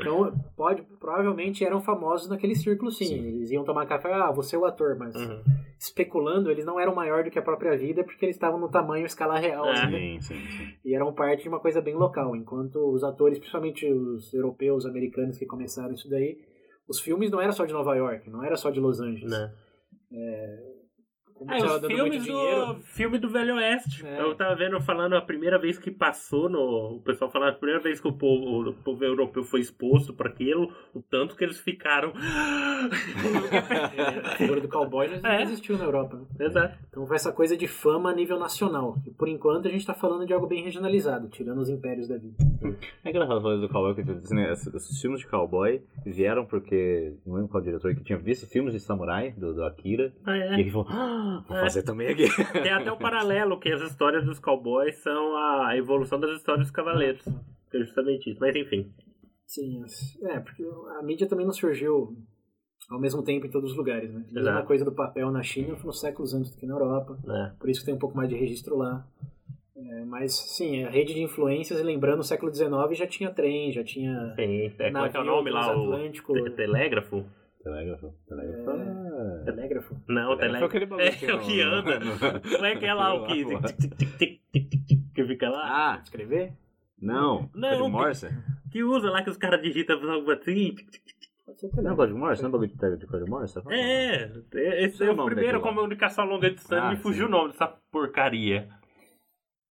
Então, 0.00 0.32
pode, 0.56 0.82
provavelmente 0.98 1.64
eram 1.64 1.80
famosos 1.80 2.28
naquele 2.28 2.54
círculo 2.54 2.90
sim. 2.90 3.04
Sim. 3.04 3.26
Eles 3.36 3.50
iam 3.50 3.62
tomar 3.62 3.86
café, 3.86 4.12
ah, 4.12 4.32
você 4.32 4.56
é 4.56 4.58
o 4.58 4.64
ator, 4.64 4.96
mas 4.98 5.14
Uhum. 5.14 5.42
especulando, 5.78 6.50
eles 6.50 6.64
não 6.64 6.80
eram 6.80 6.94
maior 6.94 7.22
do 7.22 7.30
que 7.30 7.38
a 7.38 7.42
própria 7.42 7.76
vida 7.76 8.02
porque 8.02 8.24
eles 8.24 8.34
estavam 8.34 8.58
no 8.58 8.68
tamanho 8.70 9.04
escala 9.06 9.38
real 9.38 9.66
É. 9.66 9.78
ainda. 9.80 9.96
Sim, 9.98 10.20
sim, 10.20 10.34
sim. 10.46 10.74
E 10.84 10.94
eram 10.94 11.12
parte 11.12 11.42
de 11.42 11.48
uma 11.48 11.60
coisa 11.60 11.80
bem 11.80 11.94
local, 11.94 12.34
enquanto 12.34 12.76
os 12.90 13.04
atores, 13.04 13.38
principalmente 13.38 13.86
os 13.92 14.32
europeus, 14.34 14.86
americanos 14.86 15.38
que 15.38 15.46
começaram 15.46 15.92
isso 15.92 16.08
daí, 16.10 16.38
os 16.88 16.98
filmes 16.98 17.30
não 17.30 17.40
era 17.40 17.52
só 17.52 17.64
de 17.66 17.72
Nova 17.72 17.94
York, 17.94 18.28
não 18.30 18.42
era 18.42 18.56
só 18.56 18.70
de 18.70 18.80
Los 18.80 18.98
Angeles. 18.98 19.30
Né? 19.30 19.52
Como 21.44 21.52
É, 21.54 21.58
dando 21.60 21.86
filmes 21.88 22.12
muito 22.16 22.24
dinheiro, 22.24 22.66
do 22.74 22.80
filme 22.82 23.18
do 23.18 23.28
Velho 23.28 23.54
Oeste. 23.56 24.06
É. 24.06 24.20
Eu 24.20 24.34
tava 24.34 24.54
vendo 24.54 24.80
falando 24.80 25.14
a 25.14 25.20
primeira 25.20 25.58
vez 25.58 25.78
que 25.78 25.90
passou 25.90 26.48
no. 26.48 26.96
O 26.96 27.00
pessoal 27.02 27.30
falando 27.30 27.50
a 27.50 27.54
primeira 27.54 27.80
vez 27.82 28.00
que 28.00 28.08
o 28.08 28.12
povo, 28.12 28.70
o 28.70 28.74
povo 28.74 29.04
europeu 29.04 29.42
foi 29.44 29.60
exposto 29.60 30.12
para 30.14 30.28
aquilo, 30.28 30.72
o 30.94 31.02
tanto 31.02 31.36
que 31.36 31.44
eles 31.44 31.58
ficaram. 31.58 32.12
a 34.24 34.36
figura 34.36 34.60
do 34.60 34.68
cowboy 34.68 35.08
já 35.08 35.20
É. 35.32 35.42
existiu 35.42 35.76
na 35.78 35.84
Europa. 35.84 36.20
Exato. 36.38 36.78
Então 36.88 37.06
foi 37.06 37.16
essa 37.16 37.32
coisa 37.32 37.56
de 37.56 37.66
fama 37.66 38.10
a 38.10 38.14
nível 38.14 38.38
nacional. 38.38 38.96
E 39.06 39.10
por 39.10 39.28
enquanto 39.28 39.66
a 39.66 39.70
gente 39.70 39.80
está 39.80 39.94
falando 39.94 40.26
de 40.26 40.32
algo 40.32 40.46
bem 40.46 40.62
regionalizado, 40.62 41.28
tirando 41.28 41.58
os 41.58 41.68
impérios 41.68 42.08
da 42.08 42.16
vida. 42.16 42.34
É 43.04 43.10
engraçado 43.10 43.40
falar 43.40 43.56
do 43.56 43.68
cowboy, 43.68 43.94
porque 43.94 44.10
assim, 44.10 44.40
esses 44.42 45.00
filmes 45.00 45.20
de 45.20 45.26
cowboy 45.26 45.82
vieram 46.04 46.44
porque, 46.46 47.14
não 47.26 47.34
lembro 47.34 47.48
qual 47.50 47.62
diretor, 47.62 47.94
que 47.94 48.04
tinha 48.04 48.18
visto 48.18 48.46
filmes 48.48 48.72
de 48.72 48.80
samurai, 48.80 49.32
do, 49.32 49.54
do 49.54 49.64
Akira, 49.64 50.12
Ah, 50.24 50.36
e 50.36 50.40
é. 50.40 50.60
ele 50.60 50.70
falou, 50.70 50.86
vou 51.40 51.56
É. 51.56 51.60
fazer 51.60 51.82
também 51.82 52.08
aqui. 52.08 52.24
Tem 52.62 52.72
até 52.72 52.90
o 52.92 52.96
paralelo 52.96 53.58
que 53.58 53.70
as 53.70 53.80
histórias 53.82 54.24
dos 54.24 54.38
cowboys 54.38 54.96
são 55.02 55.36
a 55.36 55.76
evolução 55.76 56.18
das 56.20 56.30
histórias 56.36 56.66
dos 56.66 56.70
cavaleiros. 56.74 57.24
É 57.72 57.78
justamente 57.78 58.30
isso. 58.30 58.40
Mas 58.40 58.54
enfim. 58.54 58.92
Sim, 59.46 59.82
é, 60.24 60.40
porque 60.40 60.64
a 60.98 61.02
mídia 61.02 61.26
também 61.28 61.44
não 61.44 61.52
surgiu 61.52 62.16
ao 62.90 62.98
mesmo 63.00 63.22
tempo 63.22 63.46
em 63.46 63.50
todos 63.50 63.72
os 63.72 63.76
lugares, 63.76 64.10
né? 64.12 64.20
A 64.30 64.34
mesma 64.34 64.50
Exato. 64.50 64.66
coisa 64.66 64.84
do 64.84 64.92
papel 64.92 65.30
na 65.30 65.42
China 65.42 65.76
foi 65.76 65.86
nos 65.86 66.00
séculos 66.00 66.34
antes 66.34 66.50
do 66.52 66.58
que 66.58 66.66
na 66.66 66.74
Europa, 66.74 67.18
né? 67.24 67.54
por 67.58 67.68
isso 67.70 67.80
que 67.80 67.86
tem 67.86 67.94
um 67.94 67.98
pouco 67.98 68.16
mais 68.16 68.28
de 68.28 68.34
registro 68.36 68.76
lá. 68.76 69.06
É, 69.76 70.04
mas, 70.04 70.32
sim, 70.34 70.84
a 70.84 70.90
rede 70.90 71.12
de 71.14 71.22
influências, 71.22 71.78
e 71.78 71.82
lembrando, 71.82 72.18
no 72.18 72.22
século 72.22 72.52
XIX 72.54 72.70
já 72.96 73.06
tinha 73.06 73.30
trem, 73.30 73.72
já 73.72 73.82
tinha 73.82 74.32
Sim, 74.36 74.72
é, 74.78 74.90
como 74.90 75.04
é 75.04 75.08
que 75.10 75.16
é 75.16 75.20
o 75.20 75.24
navio 75.24 75.36
nome 75.36 75.50
lá? 75.50 75.76
O 75.76 76.50
telégrafo? 76.50 77.24
Telégrafo. 77.62 78.12
Telégrafo. 78.28 78.70
é- 78.70 79.01
telégrafo. 79.42 79.96
Não, 80.08 80.36
Telégrafo 80.36 81.00
é 81.00 81.08
É 81.08 81.34
o 81.34 81.40
que 81.40 81.60
anda. 81.60 81.98
não- 82.00 82.18
Como 82.40 82.64
é 82.66 82.76
que 82.76 82.86
é 82.86 82.94
lá 82.94 83.14
o 83.14 83.26
que 83.26 83.44
que 85.14 85.24
fica 85.26 85.48
lá? 85.50 85.62
Ah, 85.94 86.00
Escrever? 86.02 86.52
não. 87.00 87.50
Não, 87.54 87.88
Morse? 87.88 88.28
Que 88.70 88.82
usa 88.82 89.10
lá 89.10 89.22
que 89.22 89.30
os 89.30 89.36
caras 89.36 89.60
digitam 89.62 90.00
algo 90.10 90.30
assim. 90.30 90.74
Não 91.74 91.92
é 91.92 91.96
código 91.96 92.18
Morse? 92.18 92.42
Não 92.42 92.48
é 92.48 92.52
bagulho 92.52 92.70
de 92.96 93.06
código 93.06 93.28
Morse? 93.30 93.58
É, 93.68 94.30
é, 94.54 94.84
esse 94.84 95.02
é 95.04 95.06
é 95.08 95.10
o 95.10 95.24
primeiro 95.24 95.60
comunicação 95.60 96.24
a 96.24 96.26
longa 96.28 96.50
distância. 96.50 96.82
Ah, 96.84 96.90
me 96.90 96.96
fugiu 96.96 97.26
sim. 97.26 97.28
o 97.28 97.36
nome 97.36 97.50
dessa 97.52 97.66
porcaria. 97.90 98.68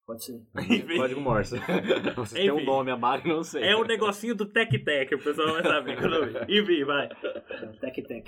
Pode 0.10 0.24
ser. 0.26 0.42
Código 0.98 1.22
Morse. 1.22 1.56
Você 2.18 2.34
tem 2.36 2.50
um 2.52 2.56
Enfim. 2.56 2.66
nome, 2.66 2.90
a 2.90 2.98
Mari, 2.98 3.30
não 3.30 3.44
sei. 3.44 3.62
É 3.64 3.76
o 3.76 3.84
negocinho 3.84 4.34
do 4.34 4.44
Tec 4.48 4.72
Tec, 4.84 5.12
o 5.14 5.20
pessoal 5.24 5.54
vai 5.54 5.62
saber 5.62 5.98
quando 6.00 6.16
eu 6.16 6.26
ver. 6.34 6.50
Enfim, 6.50 6.84
vai. 6.84 7.08
Tec 7.80 8.08
Tec. 8.08 8.28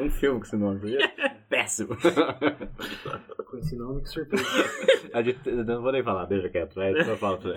Um 0.00 0.10
filme 0.10 0.40
com 0.40 0.46
esse 0.46 0.56
nome, 0.56 0.80
sabia? 0.80 1.12
Péssimo. 1.48 1.96
Com 3.48 3.56
esse 3.58 3.76
nome, 3.76 4.02
que 4.02 4.08
surpresa. 4.08 4.44
De- 5.22 5.52
Não 5.64 5.80
vou 5.80 5.92
nem 5.92 6.02
falar, 6.02 6.24
deixa 6.24 6.48
quieto. 6.48 6.74
Pra 6.74 6.90
você. 7.36 7.50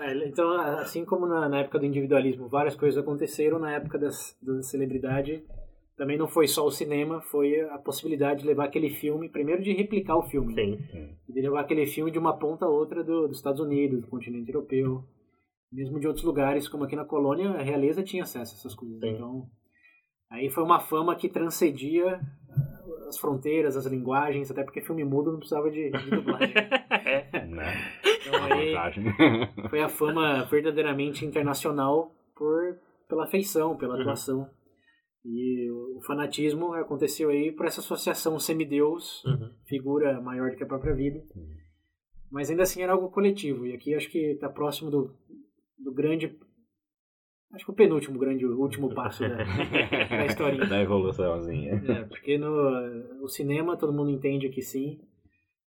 É, 0.00 0.28
então, 0.28 0.52
assim 0.78 1.04
como 1.04 1.26
na, 1.26 1.48
na 1.48 1.58
época 1.62 1.80
do 1.80 1.84
individualismo 1.86 2.46
várias 2.48 2.76
coisas 2.76 3.02
aconteceram, 3.02 3.58
na 3.58 3.72
época 3.72 3.98
das, 3.98 4.38
da 4.40 4.62
celebridade 4.62 5.42
também 5.96 6.18
não 6.18 6.26
foi 6.26 6.48
só 6.48 6.66
o 6.66 6.70
cinema, 6.70 7.20
foi 7.20 7.60
a 7.60 7.78
possibilidade 7.78 8.40
de 8.40 8.46
levar 8.46 8.64
aquele 8.64 8.90
filme, 8.90 9.28
primeiro 9.28 9.62
de 9.62 9.72
replicar 9.72 10.16
o 10.16 10.22
filme, 10.22 10.54
né? 10.54 10.78
Sim. 10.90 11.16
de 11.28 11.40
levar 11.40 11.60
aquele 11.60 11.86
filme 11.86 12.10
de 12.10 12.18
uma 12.18 12.36
ponta 12.36 12.64
a 12.64 12.68
outra 12.68 13.04
do, 13.04 13.28
dos 13.28 13.36
Estados 13.36 13.60
Unidos, 13.60 14.00
do 14.00 14.08
continente 14.08 14.50
europeu, 14.50 15.04
mesmo 15.72 16.00
de 16.00 16.06
outros 16.06 16.24
lugares, 16.24 16.68
como 16.68 16.84
aqui 16.84 16.96
na 16.96 17.04
colônia, 17.04 17.50
a 17.50 17.62
realeza 17.62 18.02
tinha 18.02 18.24
acesso 18.24 18.54
a 18.54 18.58
essas 18.58 18.74
coisas. 18.74 18.98
Sim. 19.00 19.10
Então, 19.10 19.46
aí 20.30 20.50
foi 20.50 20.64
uma 20.64 20.80
fama 20.80 21.14
que 21.14 21.28
transcendia 21.28 22.20
ah, 22.50 23.08
as 23.08 23.18
fronteiras, 23.18 23.76
as 23.76 23.86
linguagens, 23.86 24.50
até 24.50 24.64
porque 24.64 24.80
filme 24.80 25.04
mudo 25.04 25.30
não 25.30 25.38
precisava 25.38 25.70
de, 25.70 25.90
de 25.90 26.10
dublagem. 26.10 26.54
Né? 27.44 27.72
Então, 28.20 29.68
foi 29.68 29.80
a 29.80 29.88
fama 29.88 30.44
verdadeiramente 30.44 31.24
internacional 31.24 32.12
por 32.34 32.76
pela 33.08 33.26
feição, 33.26 33.76
pela 33.76 33.96
Uhum. 33.96 34.48
E 35.24 35.70
o 35.70 36.00
fanatismo 36.02 36.74
aconteceu 36.74 37.30
aí 37.30 37.50
por 37.50 37.64
essa 37.66 37.80
associação 37.80 38.38
semideus, 38.38 39.24
Uhum. 39.24 39.50
figura 39.66 40.20
maior 40.20 40.50
do 40.50 40.56
que 40.56 40.62
a 40.62 40.66
própria 40.66 40.94
vida. 40.94 41.22
Mas 42.30 42.50
ainda 42.50 42.62
assim 42.64 42.82
era 42.82 42.92
algo 42.92 43.08
coletivo. 43.10 43.66
E 43.66 43.72
aqui 43.72 43.94
acho 43.94 44.10
que 44.10 44.18
está 44.32 44.48
próximo 44.48 44.90
do, 44.90 45.14
do 45.78 45.92
grande. 45.92 46.36
Acho 47.52 47.64
que 47.64 47.70
o 47.70 47.74
penúltimo 47.74 48.18
grande, 48.18 48.44
o 48.44 48.58
último 48.60 48.92
passo 48.92 49.22
da, 49.22 49.36
da 50.10 50.26
historinha. 50.26 50.66
Da 50.66 50.82
evoluçãozinha. 50.82 51.72
É, 51.88 52.02
porque 52.04 52.36
no 52.36 52.50
o 53.22 53.28
cinema 53.28 53.76
todo 53.76 53.92
mundo 53.92 54.10
entende 54.10 54.48
que 54.50 54.60
sim. 54.60 55.00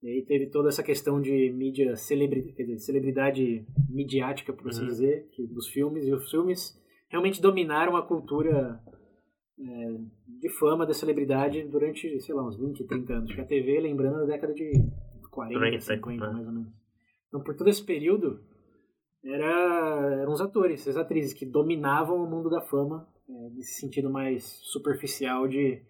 E 0.03 0.09
aí 0.09 0.23
teve 0.27 0.51
toda 0.51 0.69
essa 0.69 0.83
questão 0.83 1.21
de 1.23 1.51
mídia 1.53 1.97
celebri, 1.97 2.53
dizer, 2.53 2.79
celebridade 2.79 3.65
midiática, 3.89 4.53
por 4.53 4.69
assim 4.69 4.83
Uhum. 4.83 4.89
dizer, 4.89 5.29
que, 5.33 5.47
dos 5.47 5.69
filmes. 5.69 6.05
E 6.07 6.13
os 6.13 6.29
filmes 6.31 6.77
realmente 7.09 7.41
dominaram 7.41 7.97
a 7.97 8.03
cultura 8.03 8.79
é, 9.59 9.99
de 10.41 10.49
fama 10.59 10.87
da 10.87 10.93
celebridade 10.93 11.63
durante, 11.65 12.21
sei 12.21 12.35
lá, 12.35 12.47
uns 12.47 12.59
20, 12.59 12.85
30 12.85 13.13
anos. 13.13 13.27
Porque 13.29 13.41
a 13.43 13.47
TV, 13.47 13.81
lembrando, 13.81 14.19
na 14.19 14.25
década 14.25 14.53
de 14.53 14.73
40, 15.31 15.59
30, 15.59 15.81
50, 15.81 16.27
né? 16.27 16.33
mais 16.33 16.47
ou 16.47 16.53
menos. 16.53 16.73
Então, 17.29 17.43
por 17.43 17.55
todo 17.55 17.69
esse 17.69 17.85
período, 17.85 18.41
era, 19.25 20.21
eram 20.21 20.33
os 20.33 20.41
atores, 20.41 20.87
as 20.87 20.97
atrizes 20.97 21.35
que 21.35 21.45
dominavam 21.45 22.23
o 22.23 22.31
mundo 22.31 22.49
da 22.49 22.61
fama, 22.61 23.09
é, 23.29 23.51
nesse 23.51 23.81
sentido 23.81 24.09
mais 24.11 24.45
superficial 24.63 25.49
de 25.49 25.83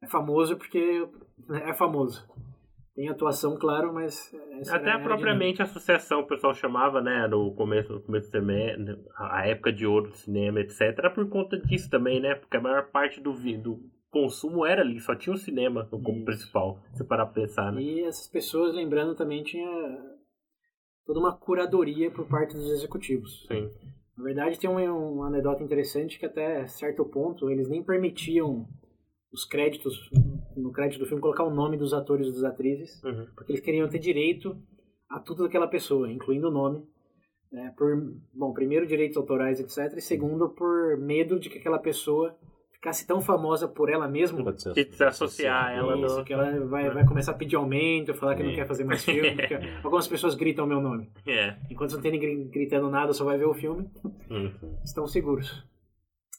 é 0.00 0.06
famoso 0.06 0.56
porque 0.56 1.08
é 1.50 1.74
famoso. 1.74 2.28
Tem 2.98 3.08
atuação, 3.08 3.56
claro, 3.56 3.94
mas 3.94 4.34
Até 4.68 4.90
era 4.90 4.96
a 4.96 5.00
propriamente 5.00 5.62
a 5.62 5.64
associação, 5.64 6.22
o 6.22 6.26
pessoal 6.26 6.52
chamava, 6.52 7.00
né, 7.00 7.28
no 7.28 7.54
começo, 7.54 7.92
no 7.92 8.00
começo 8.00 8.26
do 8.26 8.30
semestre, 8.32 8.98
a 9.16 9.46
época 9.46 9.72
de 9.72 9.86
ouro 9.86 10.10
do 10.10 10.16
cinema, 10.16 10.58
etc. 10.58 10.80
Era 10.80 11.08
por 11.08 11.28
conta 11.28 11.56
disso 11.56 11.88
também, 11.88 12.18
né? 12.18 12.34
Porque 12.34 12.56
a 12.56 12.60
maior 12.60 12.90
parte 12.90 13.20
do, 13.20 13.32
do 13.32 13.80
consumo 14.10 14.66
era 14.66 14.82
ali, 14.82 14.98
só 14.98 15.14
tinha 15.14 15.32
o 15.32 15.38
cinema 15.38 15.86
como 15.88 16.10
Isso. 16.10 16.24
principal, 16.24 16.80
se 16.92 17.04
parar 17.04 17.26
pra 17.26 17.40
pensar, 17.40 17.70
né? 17.70 17.80
E 17.80 18.00
essas 18.02 18.26
pessoas, 18.26 18.74
lembrando, 18.74 19.14
também 19.14 19.44
tinha 19.44 19.70
toda 21.06 21.20
uma 21.20 21.36
curadoria 21.36 22.10
por 22.10 22.26
parte 22.26 22.52
dos 22.52 22.68
executivos. 22.68 23.46
Sim. 23.46 23.70
Na 24.16 24.24
verdade, 24.24 24.58
tem 24.58 24.68
uma, 24.68 24.82
uma 24.92 25.28
anedota 25.28 25.62
interessante 25.62 26.18
que 26.18 26.26
até 26.26 26.66
certo 26.66 27.04
ponto 27.04 27.48
eles 27.48 27.68
nem 27.68 27.80
permitiam 27.80 28.66
os 29.32 29.44
créditos, 29.44 30.10
no 30.56 30.72
crédito 30.72 30.98
do 31.00 31.06
filme, 31.06 31.20
colocar 31.20 31.44
o 31.44 31.54
nome 31.54 31.76
dos 31.76 31.92
atores 31.92 32.28
e 32.28 32.32
das 32.32 32.44
atrizes, 32.44 33.02
Uhum. 33.04 33.26
porque 33.34 33.52
eles 33.52 33.62
queriam 33.62 33.88
ter 33.88 33.98
direito 33.98 34.56
a 35.08 35.18
tudo 35.20 35.42
daquela 35.44 35.66
pessoa, 35.68 36.10
incluindo 36.10 36.48
o 36.48 36.52
nome, 36.52 36.82
né, 37.52 37.72
por, 37.76 37.96
bom, 38.34 38.52
primeiro 38.52 38.86
direitos 38.86 39.16
autorais, 39.16 39.58
etc, 39.60 39.96
e 39.96 40.00
segundo 40.00 40.48
por 40.50 40.96
medo 40.98 41.38
de 41.40 41.48
que 41.48 41.58
aquela 41.58 41.78
pessoa 41.78 42.36
ficasse 42.72 43.06
tão 43.06 43.20
famosa 43.20 43.66
por 43.66 43.90
ela 43.90 44.06
mesma 44.06 44.52
Que 44.52 44.84
se 44.92 45.02
associar 45.04 45.72
ela 45.76 45.96
isso, 45.98 46.18
no- 46.18 46.24
que 46.24 46.32
ela 46.32 46.60
vai, 46.66 46.88
vai 46.90 47.04
começar 47.06 47.32
a 47.32 47.34
pedir 47.34 47.56
aumento, 47.56 48.14
falar 48.14 48.36
que 48.36 48.42
não 48.42 48.50
Sim. 48.50 48.56
quer 48.56 48.66
fazer 48.68 48.84
mais 48.84 49.04
filme. 49.04 49.34
porque 49.34 49.54
algumas 49.82 50.06
pessoas 50.06 50.34
gritam 50.36 50.64
meu 50.66 50.80
nome. 50.80 51.10
É. 51.26 51.56
Enquanto 51.70 51.92
não 51.94 52.00
tem 52.00 52.12
ninguém 52.12 52.46
gritando 52.48 52.88
nada, 52.88 53.12
só 53.12 53.24
vai 53.24 53.36
ver 53.36 53.46
o 53.46 53.54
filme, 53.54 53.90
Uhum. 54.30 54.52
estão 54.84 55.06
seguros. 55.06 55.66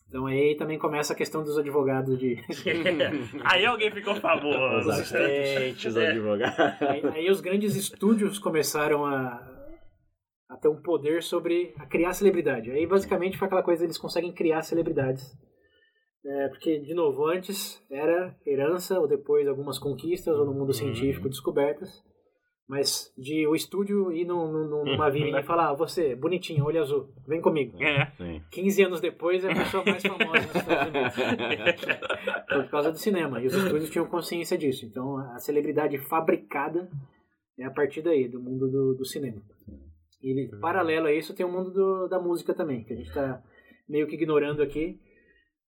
Então 0.10 0.26
aí 0.26 0.55
também 0.55 0.80
começa 0.80 1.14
a 1.14 1.16
questão 1.16 1.43
dos 1.43 1.55
advogados 1.57 2.18
de. 2.18 2.36
Aí 3.45 3.64
alguém 3.66 3.91
ficou 3.91 4.14
Os 4.14 4.20
famoso. 4.20 4.89
os 4.89 5.14
É. 5.14 6.10
advogados. 6.10 6.60
aí, 6.82 7.01
aí 7.14 7.30
os 7.30 7.39
grandes 7.41 7.76
estúdios 7.76 8.39
começaram 8.39 9.05
a, 9.05 9.39
a 10.49 10.57
ter 10.57 10.68
um 10.68 10.82
poder 10.82 11.22
sobre 11.22 11.74
a 11.78 11.86
criar 11.86 12.14
celebridade. 12.14 12.72
Aí 12.72 12.88
basicamente 12.88 13.38
foi 13.38 13.45
aquela 13.45 13.62
coisa, 13.62 13.84
eles 13.84 13.99
conseguem 13.99 14.34
criar 14.34 14.64
celebridades. 14.64 15.32
É, 16.26 16.47
porque, 16.49 16.80
de 16.80 16.93
novo, 16.93 17.26
antes 17.28 17.82
era 17.89 18.36
herança, 18.45 18.99
ou 18.99 19.07
depois 19.07 19.47
algumas 19.47 19.80
conquistas, 19.80 20.36
ou 20.36 20.45
no 20.45 20.53
mundo 20.53 20.74
científico, 20.74 21.30
descobertas. 21.30 21.89
Mas 22.70 23.11
de 23.17 23.47
o 23.47 23.55
estúdio 23.55 24.11
ir 24.11 24.26
num, 24.26 24.47
num, 24.51 24.86
numa 24.86 25.09
vilinha 25.11 25.39
e 25.39 25.43
falar, 25.43 25.70
ah, 25.70 25.74
você, 25.74 26.15
bonitinho, 26.15 26.63
olho 26.65 26.80
azul, 26.80 27.09
vem 27.28 27.41
comigo. 27.41 27.82
É. 27.82 28.11
Sim. 28.15 28.43
15 28.51 28.84
anos 28.84 29.01
depois 29.01 29.43
é 29.43 29.51
a 29.51 29.55
pessoa 29.55 29.84
mais 29.84 30.03
famosa 30.03 30.39
nos 30.45 30.55
Estados 30.55 31.17
Unidos. 31.17 31.86
Por 32.47 32.70
causa 32.70 32.91
do 32.91 32.97
cinema. 32.99 33.41
E 33.41 33.47
os 33.47 33.53
estúdios 33.55 33.89
tinham 33.89 34.05
consciência 34.05 34.55
disso. 34.55 34.86
Então 34.86 35.17
a 35.17 35.39
celebridade 35.39 35.97
fabricada 35.97 36.88
é 37.57 37.65
a 37.65 37.72
partir 37.72 38.03
daí, 38.03 38.28
do 38.28 38.39
mundo 38.39 38.70
do, 38.70 38.93
do 38.93 39.03
cinema. 39.05 39.41
E 40.22 40.30
ele- 40.32 40.59
paralelo 40.59 41.07
a 41.07 41.11
isso 41.13 41.34
tem 41.36 41.45
o 41.45 41.51
mundo 41.51 41.72
do- 41.72 42.07
da 42.07 42.20
música 42.20 42.53
também, 42.53 42.84
que 42.84 42.93
a 42.93 42.95
gente 42.95 43.07
está 43.09 43.41
meio 43.88 44.05
que 44.05 44.13
ignorando 44.13 44.61
aqui. 44.61 44.99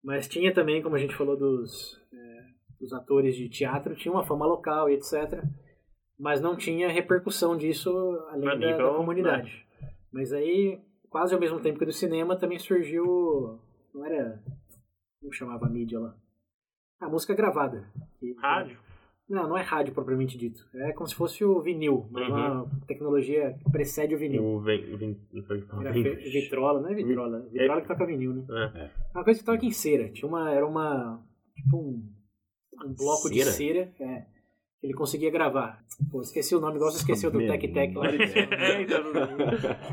Mas 0.03 0.27
tinha 0.27 0.53
também, 0.53 0.83
como 0.83 0.97
a 0.97 0.99
gente 0.99 1.15
falou 1.15 1.37
dos, 1.37 1.97
é, 2.13 2.41
dos 2.81 2.93
atores 2.93 3.37
de 3.37 3.49
teatro, 3.49 3.95
tinha 3.95 4.13
uma 4.13 4.25
fama 4.25 4.47
local 4.47 4.89
e 4.91 4.95
etc. 4.95 5.45
Mas 6.19 6.41
não 6.41 6.57
tinha 6.57 6.89
repercussão 6.89 7.57
disso 7.57 7.91
além 8.31 8.45
da, 8.45 8.55
da 8.55 8.73
nível, 8.73 8.95
comunidade. 8.97 9.65
Mas 10.13 10.33
aí, 10.33 10.81
quase 11.09 11.33
ao 11.35 11.41
mesmo 11.41 11.61
tempo 11.61 11.79
que 11.79 11.85
do 11.85 11.93
cinema, 11.93 12.37
também 12.37 12.59
surgiu. 12.59 13.59
Não 13.95 14.05
era. 14.05 14.43
Como 15.21 15.33
chamava 15.33 15.67
a 15.67 15.69
mídia 15.71 15.99
lá? 16.01 16.17
A 17.01 17.09
música 17.09 17.35
gravada. 17.35 17.89
Que- 18.19 18.35
Rádio. 18.39 18.79
Não, 19.29 19.47
não 19.47 19.59
é 19.59 19.63
rádio 19.63 19.93
propriamente 19.93 20.39
dito. 20.39 20.67
É 20.75 20.93
como 20.93 21.07
se 21.07 21.15
fosse 21.15 21.45
o 21.45 21.61
vinil, 21.61 22.07
mas 22.11 22.27
Uhum. 22.31 22.35
uma 22.63 22.71
tecnologia 22.87 23.53
que 23.63 23.71
precede 23.71 24.15
o 24.15 24.19
vinil. 24.19 24.43
O 24.43 24.61
vem, 24.61 24.83
fe- 24.83 26.31
vitrola, 26.31 26.81
não 26.81 26.89
é 26.89 26.95
vitrola. 26.95 27.41
Vitrola 27.53 27.83
que 27.83 27.89
toca 27.89 28.07
vinil, 28.07 28.33
né? 28.33 28.45
É. 28.75 28.91
Uma 29.15 29.25
coisa 29.25 29.39
que 29.39 29.45
toca 29.45 29.67
em 29.67 29.71
cera. 29.71 30.09
Tinha 30.11 30.27
uma. 30.27 30.51
Era 30.51 30.67
uma. 30.67 31.23
Tipo 31.55 31.77
um. 31.77 32.11
Um 32.87 32.95
bloco 32.95 33.29
de 33.31 33.43
Cera? 33.45 33.51
cera. 33.91 33.93
É. 34.01 34.27
Ele 34.83 34.95
conseguia 34.95 35.31
gravar. 35.31 35.85
Pô, 36.11 36.21
esqueci 36.21 36.55
o 36.55 36.61
nome, 36.61 36.77
igual 36.77 36.91
você 36.91 36.99
esqueceu 36.99 37.31
do 37.31 37.39
Meu 37.39 37.49
Tec 37.49 37.73
Tec 37.73 37.95
lá. 37.97 38.07
É, 38.13 38.83
então, 38.83 39.03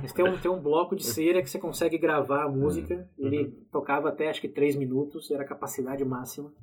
Mas 0.01 0.13
tem 0.13 0.25
um, 0.25 0.37
tem 0.37 0.51
um 0.51 0.61
bloco 0.61 0.95
de 0.95 1.03
cera 1.03 1.41
que 1.41 1.49
você 1.49 1.57
consegue 1.57 1.97
gravar 1.97 2.43
a 2.43 2.49
música. 2.49 3.09
Ele 3.17 3.47
tocava 3.71 4.09
até 4.09 4.29
acho 4.29 4.41
que 4.41 4.47
3 4.47 4.75
minutos, 4.75 5.31
era 5.31 5.43
a 5.43 5.47
capacidade 5.47 6.05
máxima. 6.05 6.53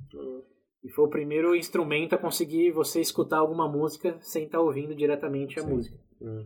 E 0.83 0.89
foi 0.89 1.05
o 1.05 1.09
primeiro 1.09 1.55
instrumento 1.55 2.13
a 2.13 2.17
conseguir 2.17 2.71
você 2.71 3.01
escutar 3.01 3.37
alguma 3.37 3.69
música 3.69 4.17
sem 4.21 4.45
estar 4.45 4.59
ouvindo 4.59 4.95
diretamente 4.95 5.59
a 5.59 5.63
Sim. 5.63 5.69
música. 5.69 5.97
Hum. 6.21 6.45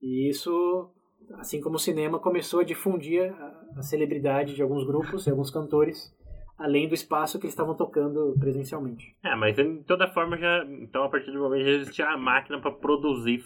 E 0.00 0.30
isso, 0.30 0.90
assim 1.34 1.60
como 1.60 1.76
o 1.76 1.80
cinema, 1.80 2.18
começou 2.18 2.60
a 2.60 2.64
difundir 2.64 3.32
a, 3.32 3.78
a 3.78 3.82
celebridade 3.82 4.54
de 4.54 4.62
alguns 4.62 4.84
grupos, 4.86 5.24
de 5.24 5.30
alguns 5.30 5.50
cantores, 5.50 6.14
além 6.58 6.88
do 6.88 6.94
espaço 6.94 7.38
que 7.38 7.46
eles 7.46 7.52
estavam 7.54 7.74
tocando 7.74 8.34
presencialmente. 8.38 9.14
É, 9.22 9.34
mas 9.36 9.54
de 9.56 9.82
toda 9.84 10.08
forma 10.08 10.36
já. 10.36 10.64
Então 10.64 11.04
a 11.04 11.08
partir 11.08 11.30
do 11.30 11.38
momento 11.38 11.64
já 11.64 11.70
existia 11.70 12.08
a 12.08 12.16
máquina 12.18 12.60
para 12.60 12.70
produzir 12.72 13.44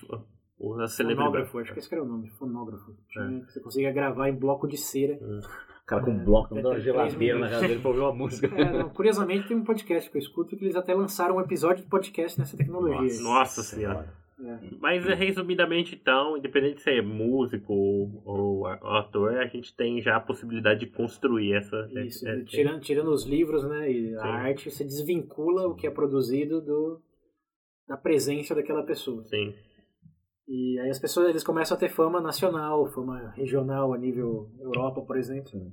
o-. 0.58 0.86
Fonógrafo, 1.16 1.58
acho 1.58 1.72
que 1.72 1.78
esse 1.80 1.92
era 1.92 2.02
o 2.02 2.06
nome, 2.06 2.28
fonógrafo. 2.30 2.92
Tinha- 3.08 3.44
Você 3.48 3.60
conseguia 3.60 3.90
gravar 3.92 4.28
em 4.28 4.34
bloco 4.36 4.66
de 4.68 4.76
cera. 4.76 5.14
O 5.14 5.84
cara 5.86 6.02
com 6.04 6.10
É, 6.10 6.14
um 6.14 6.24
bloco, 6.24 6.56
é, 6.56 6.60
uma 6.60 6.78
geladeira 6.78 7.38
na 7.40 7.48
casa 7.50 7.66
dele 7.66 7.80
pra 7.80 7.88
ouvir 7.90 8.00
uma 8.02 8.12
música. 8.14 8.46
É, 8.46 8.72
não, 8.78 8.88
curiosamente 8.90 9.48
tem 9.48 9.56
um 9.56 9.64
podcast 9.64 10.08
que 10.08 10.16
eu 10.16 10.20
escuto 10.20 10.56
que 10.56 10.64
eles 10.64 10.76
até 10.76 10.94
lançaram 10.94 11.36
um 11.36 11.40
episódio 11.40 11.82
de 11.82 11.90
podcast 11.90 12.38
nessa 12.38 12.56
tecnologia. 12.56 13.20
Nossa 13.20 13.60
senhora. 13.62 14.14
É. 14.44 14.58
Mas 14.80 15.04
resumidamente, 15.04 15.94
então, 15.94 16.36
independente 16.36 16.76
de 16.76 16.82
ser 16.82 17.02
músico 17.02 17.72
ou, 17.72 18.22
ou 18.24 18.66
ator, 18.66 19.36
a 19.38 19.46
gente 19.46 19.74
tem 19.74 20.00
já 20.02 20.16
a 20.16 20.20
possibilidade 20.20 20.80
de 20.80 20.86
construir 20.86 21.54
essa. 21.54 21.88
Isso, 22.04 22.26
é- 22.28 22.42
tirando, 22.44 22.80
tirando 22.80 23.08
os 23.08 23.24
livros, 23.24 23.64
né, 23.68 23.90
e 23.90 24.14
a 24.16 24.26
arte, 24.26 24.70
você 24.70 24.84
desvincula 24.84 25.68
o 25.68 25.74
que 25.74 25.86
é 25.86 25.90
produzido 25.90 26.60
do, 26.60 27.00
da 27.86 27.96
presença 27.96 28.54
daquela 28.54 28.82
pessoa. 28.82 29.24
Sim. 29.24 29.54
E 30.48 30.78
aí 30.80 30.90
as 30.90 30.98
pessoas 30.98 31.28
eles 31.28 31.44
começam 31.44 31.76
a 31.76 31.80
ter 31.80 31.88
fama 31.88 32.20
nacional, 32.20 32.84
fama 32.86 33.30
regional 33.36 33.94
a 33.94 33.98
nível 33.98 34.50
Europa, 34.60 35.00
por 35.02 35.16
exemplo. 35.16 35.48
Sim. 35.48 35.72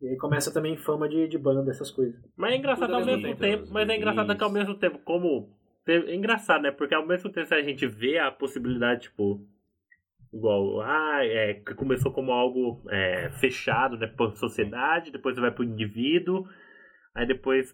E 0.00 0.08
aí 0.08 0.16
começa 0.16 0.52
também 0.52 0.76
fama 0.76 1.08
de, 1.08 1.28
de 1.28 1.36
banda, 1.36 1.70
essas 1.70 1.90
coisas. 1.90 2.14
Mas 2.36 2.52
é 2.52 2.56
engraçado 2.56 2.90
Tudo 2.90 3.00
ao 3.00 3.06
mesmo 3.06 3.22
tempo. 3.22 3.40
tempo. 3.40 3.64
Mas 3.70 3.88
é 3.88 3.96
engraçado 3.96 4.36
que 4.36 4.44
ao 4.44 4.52
mesmo 4.52 4.74
tempo, 4.76 4.98
como. 5.04 5.52
É 5.86 6.14
engraçado, 6.14 6.62
né? 6.62 6.70
Porque 6.70 6.94
ao 6.94 7.06
mesmo 7.06 7.30
tempo 7.30 7.52
a 7.52 7.62
gente 7.62 7.86
vê 7.86 8.18
a 8.18 8.30
possibilidade, 8.30 9.02
tipo. 9.02 9.46
Igual, 10.32 10.80
ah, 10.80 11.24
é, 11.24 11.54
que 11.54 11.74
começou 11.74 12.10
como 12.10 12.32
algo 12.32 12.82
é, 12.90 13.30
fechado, 13.38 13.96
né? 13.96 14.06
Pra 14.08 14.30
sociedade, 14.32 15.12
depois 15.12 15.36
você 15.36 15.40
vai 15.40 15.52
pro 15.52 15.62
indivíduo, 15.62 16.48
aí 17.14 17.24
depois 17.24 17.72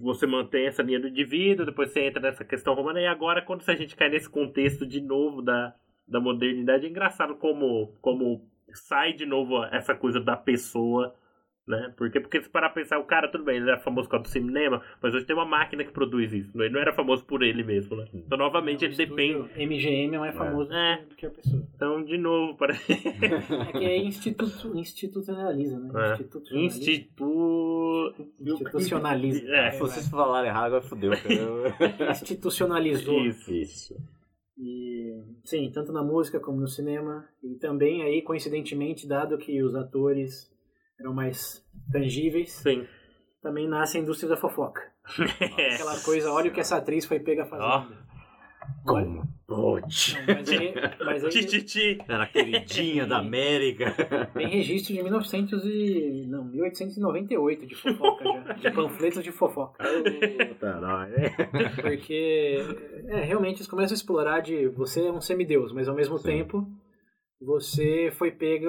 você 0.00 0.26
mantém 0.26 0.66
essa 0.66 0.82
linha 0.82 0.98
do 0.98 1.08
indivíduo, 1.08 1.66
depois 1.66 1.92
você 1.92 2.06
entra 2.06 2.22
nessa 2.22 2.44
questão 2.44 2.74
romana, 2.74 3.00
e 3.00 3.06
agora 3.06 3.42
quando 3.42 3.62
a 3.68 3.74
gente 3.74 3.94
cai 3.96 4.08
nesse 4.08 4.30
contexto 4.30 4.86
de 4.86 5.00
novo 5.00 5.42
da, 5.42 5.74
da 6.06 6.18
modernidade, 6.18 6.86
é 6.86 6.88
engraçado 6.88 7.36
como, 7.36 7.94
como 8.00 8.48
sai 8.72 9.12
de 9.12 9.26
novo 9.26 9.62
essa 9.66 9.94
coisa 9.94 10.20
da 10.20 10.36
pessoa 10.36 11.14
né? 11.68 11.92
Porque, 11.96 12.18
porque 12.20 12.40
se 12.42 12.48
parar 12.48 12.70
pra 12.70 12.82
pensar, 12.82 12.98
o 12.98 13.04
cara, 13.04 13.28
tudo 13.30 13.44
bem, 13.44 13.56
ele 13.58 13.68
era 13.70 13.78
famoso 13.78 14.08
por 14.08 14.12
causa 14.12 14.24
do 14.24 14.28
cinema, 14.30 14.82
mas 15.02 15.14
hoje 15.14 15.26
tem 15.26 15.36
uma 15.36 15.44
máquina 15.44 15.84
que 15.84 15.92
produz 15.92 16.32
isso. 16.32 16.50
Ele 16.60 16.70
não 16.72 16.80
era 16.80 16.92
famoso 16.92 17.24
por 17.24 17.42
ele 17.42 17.62
mesmo, 17.62 17.96
né? 17.96 18.06
Então, 18.14 18.38
novamente, 18.38 18.84
ele 18.84 18.96
depende. 18.96 19.48
MGM 19.56 20.16
é 20.16 20.18
mais 20.18 20.34
famoso 20.36 20.72
É. 20.72 21.04
do 21.08 21.14
que 21.14 21.26
a 21.26 21.30
pessoa. 21.30 21.62
Então, 21.74 22.02
de 22.02 22.16
novo, 22.18 22.56
parece. 22.56 22.92
É 22.92 23.72
que 23.72 23.84
é 23.84 23.96
instituto, 23.98 24.76
institucionaliza, 24.76 25.78
né? 25.78 25.90
É. 25.94 26.12
Institucionaliza. 26.14 26.78
Institu... 26.78 28.14
Institucionaliza. 28.40 29.48
É, 29.54 29.70
Se 29.72 29.80
vocês 29.80 30.08
falarem 30.08 30.50
errado, 30.50 30.66
agora 30.66 30.82
fodeu, 30.82 31.10
cara. 31.12 32.10
Institucionalizou. 32.10 33.20
Isso. 33.26 33.52
Isso. 33.52 33.94
E, 34.56 35.22
sim, 35.44 35.70
tanto 35.72 35.92
na 35.92 36.02
música 36.02 36.40
como 36.40 36.60
no 36.60 36.66
cinema. 36.66 37.24
E 37.42 37.54
também 37.56 38.02
aí, 38.02 38.22
coincidentemente, 38.22 39.06
dado 39.06 39.38
que 39.38 39.62
os 39.62 39.74
atores 39.74 40.50
eram 40.98 41.14
mais 41.14 41.64
tangíveis, 41.92 42.52
Sim. 42.52 42.86
também 43.42 43.68
nasce 43.68 43.98
a 43.98 44.00
indústria 44.00 44.28
da 44.28 44.36
fofoca. 44.36 44.82
É. 45.58 45.74
Aquela 45.74 45.98
coisa, 46.00 46.32
olha 46.32 46.50
o 46.50 46.52
que 46.52 46.60
essa 46.60 46.76
atriz 46.76 47.04
foi 47.04 47.20
pega 47.20 47.46
fazendo. 47.46 47.96
Como 48.84 49.26
pode? 49.46 50.18
Mas 50.26 50.50
aí, 50.50 50.74
mas 51.02 51.24
aí. 51.24 51.98
Era 52.06 52.24
a 52.24 52.26
queridinha 52.26 53.06
da 53.06 53.18
América. 53.18 53.94
tem 54.34 54.46
registro 54.46 54.92
de 54.94 55.02
1900 55.02 55.64
e, 55.64 56.26
não, 56.28 56.44
1898 56.44 57.66
de 57.66 57.74
fofoca 57.74 58.24
já. 58.24 58.52
De 58.60 58.70
panfletos 58.70 59.24
de 59.24 59.32
fofoca. 59.32 59.82
Nóis. 60.80 61.14
Porque, 61.80 62.58
é, 63.06 63.20
realmente 63.20 63.58
eles 63.58 63.68
começam 63.68 63.94
a 63.94 63.96
explorar 63.96 64.40
de 64.40 64.68
você 64.68 65.06
é 65.06 65.12
um 65.12 65.20
semideus, 65.20 65.72
mas 65.72 65.88
ao 65.88 65.94
mesmo 65.94 66.18
Sim. 66.18 66.28
tempo 66.28 66.68
você 67.40 68.10
foi 68.16 68.30
pega, 68.32 68.68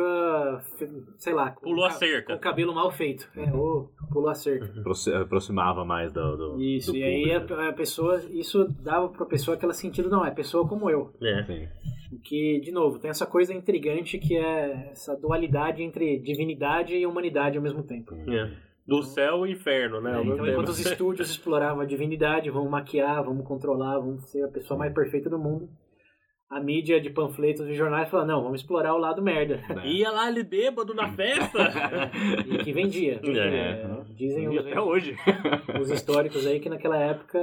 sei 1.17 1.33
lá, 1.33 1.51
com 1.51 1.61
Pulou 1.61 1.85
a 1.85 1.89
ca- 1.89 1.95
cerca. 1.95 2.33
Com 2.33 2.39
o 2.39 2.41
cabelo 2.41 2.73
mal 2.73 2.91
feito. 2.91 3.29
É, 3.35 3.51
ou 3.53 3.91
pulou 4.11 4.29
a 4.29 4.35
cerca. 4.35 4.65
Aproxi- 4.79 5.13
Aproximava 5.13 5.83
mais 5.83 6.11
do. 6.11 6.37
do 6.37 6.61
Isso, 6.61 6.91
do 6.91 6.97
e 6.97 7.03
aí 7.03 7.31
a, 7.33 7.69
a 7.69 7.73
pessoa, 7.73 8.21
isso 8.29 8.65
dava 8.81 9.09
pra 9.09 9.25
pessoa 9.25 9.55
aquele 9.57 9.73
sentido, 9.73 10.09
não, 10.09 10.25
é 10.25 10.31
pessoa 10.31 10.67
como 10.67 10.89
eu. 10.89 11.11
É. 11.21 11.43
Sim. 11.43 11.67
O 12.11 12.19
Que, 12.21 12.59
de 12.59 12.71
novo, 12.71 12.97
tem 12.99 13.09
essa 13.09 13.25
coisa 13.25 13.53
intrigante 13.53 14.17
que 14.17 14.35
é 14.35 14.89
essa 14.91 15.15
dualidade 15.15 15.83
entre 15.83 16.19
divinidade 16.19 16.95
e 16.95 17.05
humanidade 17.05 17.57
ao 17.57 17.63
mesmo 17.63 17.83
tempo. 17.83 18.15
É. 18.15 18.51
Do 18.87 19.03
céu 19.03 19.45
e 19.45 19.51
inferno, 19.51 20.01
né? 20.01 20.15
Ao 20.15 20.23
mesmo 20.25 20.33
Então, 20.41 20.47
enquanto 20.47 20.69
os 20.69 20.79
estúdios 20.79 21.29
exploravam 21.31 21.81
a 21.81 21.85
divindade, 21.85 22.49
vamos 22.49 22.71
maquiar, 22.71 23.23
vamos 23.23 23.45
controlar, 23.45 23.99
vamos 23.99 24.23
ser 24.31 24.43
a 24.43 24.47
pessoa 24.47 24.77
mais 24.77 24.91
perfeita 24.91 25.29
do 25.29 25.37
mundo, 25.37 25.69
a 26.49 26.59
mídia 26.59 26.99
de 26.99 27.09
panfletos 27.11 27.67
e 27.67 27.75
jornais 27.75 28.09
fala, 28.09 28.25
não, 28.25 28.41
vamos 28.41 28.61
explorar 28.61 28.95
o 28.95 28.97
lado 28.97 29.21
merda. 29.21 29.61
Ia 29.85 30.09
lá 30.09 30.25
ali 30.25 30.43
bêbado 30.43 30.93
na 30.95 31.11
festa. 31.13 31.59
E 32.47 32.57
que 32.63 32.73
vendia. 32.73 33.19
porque, 33.19 33.37
É. 33.37 33.83
é, 33.83 34.03
Dizem 34.15 34.49
os, 34.49 34.57
até 34.57 34.81
hoje. 34.81 35.15
os 35.79 35.89
históricos 35.91 36.45
aí 36.47 36.59
que 36.59 36.69
naquela 36.69 36.97
época 36.97 37.39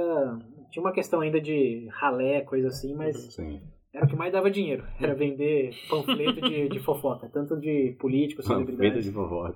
tinha 0.71 0.83
uma 0.83 0.91
questão 0.91 1.21
ainda 1.21 1.39
de 1.39 1.87
ralé, 1.91 2.41
coisa 2.41 2.67
assim, 2.67 2.93
mas 2.93 3.15
Sim. 3.33 3.61
era 3.93 4.05
o 4.05 4.09
que 4.09 4.15
mais 4.15 4.33
dava 4.33 4.51
dinheiro. 4.51 4.85
Era 4.99 5.15
vender 5.15 5.73
panfleto 5.89 6.41
de, 6.41 6.67
de 6.67 6.79
fofoca, 6.79 7.29
tanto 7.29 7.57
de 7.59 7.95
políticos, 7.99 8.45
celebridades. 8.45 9.05
de 9.05 9.11
fofoca. 9.11 9.55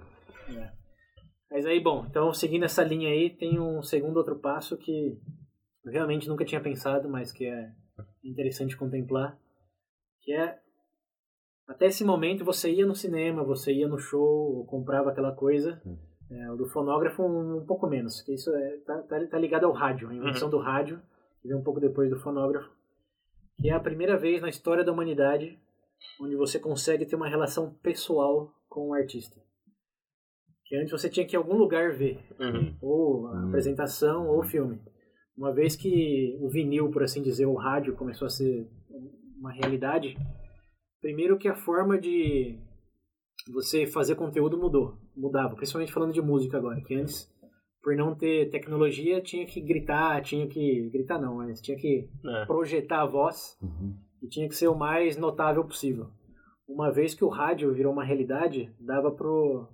Mas 1.51 1.65
aí, 1.65 1.81
bom, 1.81 2.05
então 2.09 2.33
seguindo 2.33 2.63
essa 2.63 2.81
linha 2.83 3.09
aí, 3.09 3.29
tem 3.29 3.59
um 3.59 3.83
segundo 3.83 4.15
outro 4.15 4.39
passo 4.39 4.77
que 4.77 5.17
eu 5.83 5.91
realmente 5.91 6.29
nunca 6.29 6.45
tinha 6.45 6.61
pensado, 6.61 7.09
mas 7.09 7.33
que 7.33 7.45
é 7.45 7.69
interessante 8.23 8.77
contemplar, 8.77 9.37
que 10.21 10.33
é 10.33 10.57
até 11.67 11.85
esse 11.85 12.03
momento 12.03 12.43
você 12.43 12.69
ia 12.71 12.85
no 12.85 12.95
cinema, 12.95 13.43
você 13.43 13.71
ia 13.73 13.87
no 13.87 13.97
show, 13.97 14.57
ou 14.57 14.65
comprava 14.65 15.09
aquela 15.09 15.31
coisa, 15.33 15.81
é, 16.29 16.51
o 16.51 16.55
do 16.57 16.65
fonógrafo 16.67 17.23
um, 17.23 17.57
um 17.57 17.65
pouco 17.65 17.87
menos, 17.87 18.21
que 18.21 18.33
isso 18.33 18.53
é, 18.53 18.77
tá, 18.85 19.01
tá, 19.03 19.25
tá 19.27 19.37
ligado 19.39 19.65
ao 19.65 19.71
rádio, 19.71 20.09
a 20.09 20.13
invenção 20.15 20.49
do 20.49 20.57
rádio, 20.59 21.01
que 21.41 21.47
veio 21.47 21.59
um 21.59 21.63
pouco 21.63 21.79
depois 21.79 22.09
do 22.09 22.19
fonógrafo, 22.19 22.69
que 23.59 23.69
é 23.69 23.73
a 23.73 23.79
primeira 23.79 24.17
vez 24.17 24.41
na 24.41 24.49
história 24.49 24.83
da 24.83 24.91
humanidade 24.91 25.57
onde 26.19 26.35
você 26.35 26.59
consegue 26.59 27.05
ter 27.05 27.15
uma 27.15 27.29
relação 27.29 27.73
pessoal 27.75 28.51
com 28.67 28.89
o 28.89 28.93
artista. 28.93 29.39
Que 30.65 30.75
antes 30.77 30.91
você 30.91 31.09
tinha 31.09 31.25
que 31.27 31.35
ir 31.35 31.37
a 31.37 31.39
algum 31.39 31.55
lugar 31.57 31.91
ver, 31.93 32.19
Uhum. 32.39 32.75
ou 32.81 33.27
a 33.27 33.33
Hum. 33.33 33.47
apresentação, 33.49 34.27
ou 34.27 34.39
o 34.39 34.43
filme. 34.43 34.81
Uma 35.37 35.53
vez 35.53 35.75
que 35.75 36.37
o 36.41 36.49
vinil, 36.49 36.89
por 36.91 37.03
assim 37.03 37.21
dizer, 37.21 37.45
o 37.45 37.53
rádio 37.55 37.95
começou 37.95 38.25
a 38.25 38.29
ser 38.29 38.67
uma 39.41 39.51
realidade, 39.51 40.15
primeiro 41.01 41.37
que 41.37 41.47
a 41.47 41.55
forma 41.55 41.97
de 41.99 42.57
você 43.51 43.87
fazer 43.87 44.13
conteúdo 44.15 44.55
mudou, 44.57 44.97
mudava, 45.17 45.55
principalmente 45.55 45.91
falando 45.91 46.13
de 46.13 46.21
música 46.21 46.57
agora, 46.57 46.79
que 46.81 46.93
antes, 46.93 47.27
por 47.81 47.95
não 47.95 48.13
ter 48.15 48.51
tecnologia, 48.51 49.19
tinha 49.19 49.45
que 49.47 49.59
gritar, 49.59 50.21
tinha 50.21 50.47
que 50.47 50.89
gritar 50.91 51.19
não, 51.19 51.37
mas 51.37 51.59
tinha 51.59 51.75
que 51.75 52.07
É. 52.23 52.45
projetar 52.45 53.01
a 53.01 53.05
voz 53.07 53.57
Uhum. 53.61 53.97
e 54.21 54.27
tinha 54.27 54.47
que 54.47 54.55
ser 54.55 54.67
o 54.67 54.77
mais 54.77 55.17
notável 55.17 55.63
possível. 55.65 56.07
Uma 56.69 56.91
vez 56.91 57.15
que 57.15 57.25
o 57.25 57.29
rádio 57.29 57.73
virou 57.73 57.91
uma 57.91 58.03
realidade, 58.05 58.71
dava 58.79 59.11
pro, 59.11 59.67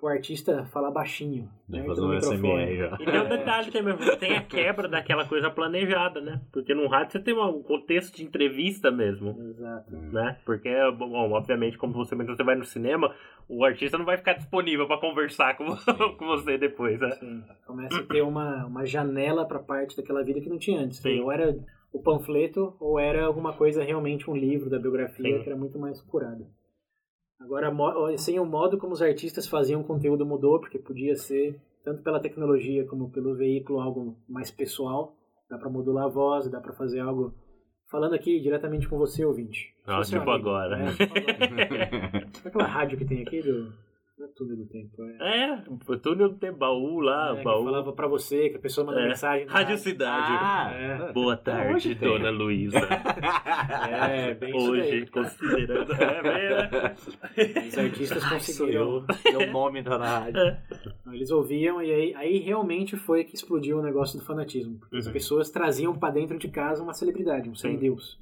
pro 0.00 0.08
artista 0.08 0.64
falar 0.72 0.90
baixinho. 0.90 1.48
Deve 1.68 1.86
perto 1.86 2.02
fazer 2.02 2.28
um. 2.28 2.38
SMR 2.38 2.76
já. 2.76 2.96
E 2.98 3.04
tem 3.04 3.20
um 3.20 3.28
detalhe 3.28 3.70
também, 3.70 3.94
você 3.96 4.16
tem 4.16 4.36
a 4.36 4.42
quebra 4.42 4.88
daquela 4.88 5.26
coisa 5.26 5.50
planejada, 5.50 6.20
né? 6.20 6.40
Porque 6.50 6.74
num 6.74 6.88
rádio 6.88 7.12
você 7.12 7.20
tem 7.20 7.34
um 7.34 7.62
contexto 7.62 8.16
de 8.16 8.24
entrevista 8.24 8.90
mesmo, 8.90 9.36
Exato. 9.50 9.94
né? 9.94 10.38
Porque, 10.44 10.70
bom, 10.96 11.30
obviamente, 11.32 11.76
como 11.76 11.92
você 11.92 12.14
mencionou, 12.14 12.36
você 12.36 12.44
vai 12.44 12.56
no 12.56 12.64
cinema, 12.64 13.14
o 13.48 13.64
artista 13.64 13.98
não 13.98 14.04
vai 14.04 14.16
ficar 14.16 14.32
disponível 14.32 14.86
pra 14.86 14.98
conversar 14.98 15.56
com, 15.56 15.66
com 16.16 16.26
você 16.26 16.56
depois, 16.56 16.98
né? 16.98 17.10
Sim. 17.12 17.44
Começa 17.66 17.98
a 17.98 18.02
ter 18.06 18.22
uma, 18.22 18.66
uma 18.66 18.86
janela 18.86 19.46
para 19.46 19.58
parte 19.58 19.96
daquela 19.96 20.24
vida 20.24 20.40
que 20.40 20.48
não 20.48 20.58
tinha 20.58 20.80
antes. 20.80 20.98
Sim. 20.98 21.20
Ou 21.20 21.30
era 21.30 21.56
o 21.92 22.00
panfleto, 22.00 22.74
ou 22.80 22.98
era 22.98 23.24
alguma 23.24 23.52
coisa 23.52 23.82
realmente 23.82 24.30
um 24.30 24.36
livro 24.36 24.70
da 24.70 24.78
biografia 24.78 25.36
Sim. 25.38 25.42
que 25.42 25.48
era 25.48 25.58
muito 25.58 25.78
mais 25.78 26.00
curada. 26.00 26.46
Agora, 27.40 27.70
mo- 27.72 28.06
assim, 28.06 28.38
o 28.38 28.44
modo 28.44 28.76
como 28.78 28.92
os 28.92 29.02
artistas 29.02 29.46
faziam 29.46 29.82
conteúdo 29.82 30.26
mudou, 30.26 30.60
porque 30.60 30.78
podia 30.78 31.16
ser, 31.16 31.58
tanto 31.82 32.02
pela 32.02 32.20
tecnologia 32.20 32.84
como 32.86 33.10
pelo 33.10 33.34
veículo, 33.34 33.80
algo 33.80 34.16
mais 34.28 34.50
pessoal. 34.50 35.16
Dá 35.48 35.56
para 35.58 35.68
modular 35.70 36.04
a 36.04 36.08
voz, 36.08 36.48
dá 36.48 36.60
para 36.60 36.72
fazer 36.72 37.00
algo. 37.00 37.34
Falando 37.90 38.14
aqui 38.14 38.38
diretamente 38.40 38.88
com 38.88 38.96
você, 38.98 39.24
ouvinte. 39.24 39.74
Ah, 39.86 39.98
é 39.98 40.02
tipo 40.02 40.16
amigo. 40.18 40.30
agora. 40.50 40.78
É, 40.78 40.90
tipo 40.92 41.18
agora. 41.18 42.28
Sabe 42.34 42.48
aquela 42.48 42.66
rádio 42.66 42.98
que 42.98 43.04
tem 43.04 43.22
aqui 43.22 43.42
do. 43.42 43.72
Não 44.20 44.26
é 44.26 44.28
túnel 44.36 44.56
do 44.58 44.66
tempo. 44.66 45.02
É, 45.18 45.44
É, 45.54 45.62
o 45.88 45.96
túnel 45.98 46.34
tem 46.34 46.52
baú 46.52 47.00
lá, 47.00 47.32
é, 47.32 47.38
que 47.38 47.42
baú. 47.44 47.64
falava 47.64 47.90
pra 47.94 48.06
você, 48.06 48.50
que 48.50 48.56
a 48.56 48.60
pessoa 48.60 48.86
manda 48.86 49.00
É. 49.00 49.08
mensagem. 49.08 49.46
na 49.46 49.52
Rádio 49.52 49.78
Cidade. 49.78 50.32
Ah, 50.38 50.70
É. 51.08 51.12
Boa 51.14 51.38
tarde, 51.38 51.94
tem. 51.94 52.06
dona 52.06 52.28
Luísa. 52.28 52.78
É, 52.78 54.34
bem 54.34 54.54
isso 54.56 54.70
Hoje, 54.70 54.90
daí. 54.90 55.06
considerando. 55.06 55.92
É, 55.94 56.22
bem, 56.22 56.50
né? 56.50 56.94
Os 57.68 57.78
artistas 57.78 58.28
conseguiram. 58.28 59.06
Meu 59.24 59.50
nome 59.50 59.80
na 59.80 59.96
rádio. 59.96 60.40
Então, 61.00 61.14
eles 61.14 61.30
ouviam 61.30 61.82
e 61.82 61.90
aí, 61.90 62.14
aí 62.14 62.38
realmente 62.40 62.96
foi 62.98 63.24
que 63.24 63.34
explodiu 63.34 63.78
o 63.78 63.82
negócio 63.82 64.18
do 64.18 64.24
fanatismo. 64.26 64.78
Porque 64.80 64.96
as 64.98 65.06
Uhum. 65.06 65.12
pessoas 65.14 65.48
traziam 65.50 65.98
pra 65.98 66.10
dentro 66.10 66.36
de 66.38 66.48
casa 66.48 66.82
uma 66.82 66.92
celebridade, 66.92 67.48
um 67.48 67.54
semideus. 67.54 68.18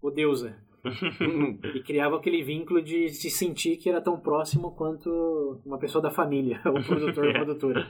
Ou 0.00 0.12
deusa. 0.12 0.54
E 1.74 1.82
criava 1.82 2.16
aquele 2.16 2.42
vínculo 2.42 2.82
de 2.82 3.08
se 3.08 3.30
sentir 3.30 3.76
que 3.76 3.88
era 3.88 4.00
tão 4.00 4.18
próximo 4.18 4.74
quanto 4.74 5.60
uma 5.64 5.78
pessoa 5.78 6.02
da 6.02 6.10
família, 6.10 6.60
o 6.66 6.82
produtor 6.86 7.26
ou 7.26 7.32
produtora. 7.34 7.86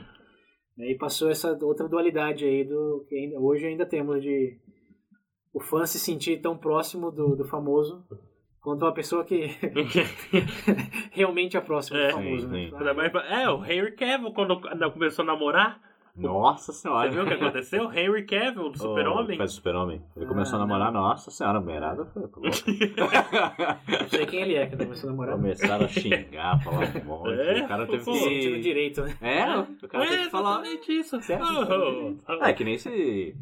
E 0.78 0.82
aí 0.82 0.98
passou 0.98 1.30
essa 1.30 1.56
outra 1.62 1.88
dualidade 1.88 2.44
aí 2.44 2.64
do 2.64 3.04
que 3.08 3.14
ainda, 3.14 3.38
hoje 3.38 3.66
ainda 3.66 3.86
temos 3.86 4.22
de 4.22 4.58
o 5.52 5.60
fã 5.60 5.84
se 5.84 5.98
sentir 5.98 6.40
tão 6.40 6.56
próximo 6.56 7.10
do, 7.10 7.36
do 7.36 7.44
famoso 7.44 8.04
quanto 8.60 8.84
uma 8.84 8.94
pessoa 8.94 9.24
que 9.24 9.48
realmente 11.12 11.56
é 11.56 11.60
próxima 11.60 11.98
É. 11.98 12.08
do 12.08 12.12
famoso. 12.14 12.48
Sim, 12.48 12.70
né? 12.70 12.70
sim. 12.70 13.34
É, 13.34 13.50
o 13.50 13.64
Henry 13.64 13.92
Cavill, 13.92 14.32
quando 14.32 14.60
começou 14.92 15.22
a 15.22 15.26
namorar, 15.26 15.80
Nossa 16.20 16.72
você 16.72 16.82
senhora. 16.82 17.10
viu 17.10 17.22
o 17.22 17.26
que 17.26 17.34
aconteceu? 17.34 17.92
Henry 17.92 18.24
Cavill, 18.24 18.70
do 18.70 18.76
Oh, 18.76 18.78
Super-Homem. 18.78 19.36
Faz 19.38 19.52
super-homem. 19.52 20.02
Ele 20.16 20.24
Ah, 20.24 20.28
começou 20.28 20.56
a 20.56 20.58
não. 20.60 20.66
namorar, 20.66 20.92
nossa 20.92 21.30
senhora, 21.30 21.58
a 21.58 21.60
mulherada 21.60 22.04
foi. 22.06 22.22
Não 22.22 24.08
sei 24.08 24.26
quem 24.26 24.42
ele 24.42 24.54
é 24.54 24.66
que 24.66 24.76
começando 24.76 25.08
a 25.08 25.12
namorar. 25.12 25.36
Começaram 25.36 25.84
a 25.84 25.88
xingar, 25.88 26.62
falar 26.62 26.78
um 26.96 27.04
monte. 27.04 27.40
É? 27.40 27.62
O 27.64 27.68
cara 27.68 27.86
teve 27.86 28.04
Pô, 28.04 28.14
Se 28.14 28.28
que. 28.28 28.60
direito, 28.60 29.02
né? 29.02 29.16
É, 29.20 29.58
o 29.84 29.88
cara 29.88 30.04
É, 30.04 30.08
teve 30.08 30.24
que 30.24 30.30
falar. 30.30 30.62
isso. 30.88 31.20
Certo. 31.22 31.44
Oh, 31.46 32.32
oh, 32.32 32.44
É 32.44 32.52
que 32.52 32.64
nem 32.64 32.74
esse. 32.74 33.34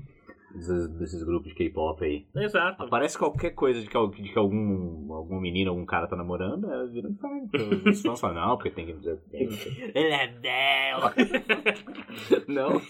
Desses, 0.54 0.88
desses 0.98 1.22
grupos 1.22 1.50
de 1.50 1.54
K-pop 1.54 2.02
aí. 2.02 2.26
Exato. 2.34 2.82
Aparece 2.82 3.18
qualquer 3.18 3.50
coisa 3.50 3.80
de 3.82 3.86
que, 3.88 4.06
de 4.22 4.32
que 4.32 4.38
algum, 4.38 5.12
algum 5.12 5.38
menino, 5.38 5.70
algum 5.70 5.84
cara 5.84 6.06
tá 6.06 6.16
namorando, 6.16 6.72
é 6.72 6.86
vira 6.86 7.06
um. 7.08 7.88
Os 7.90 8.00
fãs 8.00 8.18
falam, 8.18 8.48
não, 8.48 8.56
porque 8.56 8.70
tem 8.70 8.86
que 8.86 8.94
dizer. 8.94 9.20
Ele 9.30 10.10
é 10.14 10.26
dela. 10.40 11.12
não. 12.48 12.80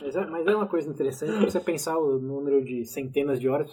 Mas 0.00 0.16
é, 0.16 0.26
mas 0.26 0.46
é 0.46 0.56
uma 0.56 0.66
coisa 0.66 0.90
interessante 0.90 1.44
você 1.44 1.60
pensar 1.60 1.96
o 1.98 2.18
número 2.18 2.64
de 2.64 2.84
centenas 2.84 3.40
de 3.40 3.48
horas. 3.48 3.70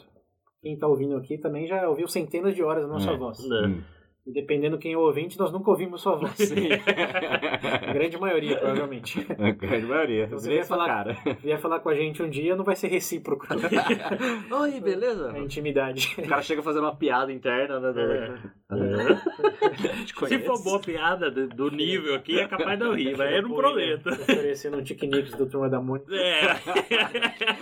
Quem 0.61 0.77
tá 0.77 0.87
ouvindo 0.87 1.15
aqui 1.15 1.37
também 1.37 1.67
já 1.67 1.89
ouviu 1.89 2.07
centenas 2.07 2.53
de 2.53 2.61
horas 2.61 2.83
da 2.83 2.89
nossa 2.89 3.11
É. 3.11 3.17
voz. 3.17 3.39
Hum. 3.39 3.81
E 4.29 4.31
dependendo 4.31 4.77
quem 4.77 4.93
é 4.93 4.97
o 4.97 4.99
ouvinte, 4.99 5.39
nós 5.39 5.51
nunca 5.51 5.71
ouvimos 5.71 6.01
sua 6.01 6.15
voz. 6.15 6.37
A 6.51 7.91
grande 7.93 8.15
maioria, 8.19 8.57
provavelmente. 8.57 9.25
A 9.39 9.49
grande 9.49 9.87
maioria. 9.87 10.25
Então, 10.25 10.37
você 10.37 10.53
essa 10.53 10.67
falar- 10.69 10.85
cara. 10.85 11.17
Vier 11.41 11.57
falar 11.59 11.79
com 11.79 11.89
a 11.89 11.95
gente 11.95 12.21
um 12.21 12.29
dia, 12.29 12.55
não 12.55 12.63
vai 12.63 12.75
ser 12.75 12.89
recíproco 12.89 13.47
Oi, 14.61 14.79
beleza? 14.79 15.31
a 15.31 15.39
intimidade. 15.39 16.13
O 16.19 16.27
cara 16.27 16.43
chega 16.43 16.61
fazendo 16.61 16.83
uma 16.83 16.95
piada 16.95 17.33
interna, 17.33 17.79
né? 17.79 18.39
É. 18.71 20.05
Te 20.05 20.27
Se 20.27 20.39
for 20.39 20.61
boa 20.63 20.79
piada 20.79 21.31
do, 21.31 21.47
do 21.47 21.71
nível 21.71 22.13
aqui, 22.13 22.39
é 22.39 22.47
capaz 22.47 22.77
de 22.77 22.85
eu 22.85 22.93
rir, 22.93 23.17
mas 23.17 23.31
eu 23.31 23.41
não 23.41 23.55
prometo. 23.55 24.09
Oferecendo 24.09 24.77
um 24.77 24.83
tique-niques 24.83 25.33
do 25.33 25.47
Turma 25.47 25.67
da 25.69 25.81
Mônica. 25.81 26.13
É. 26.13 26.53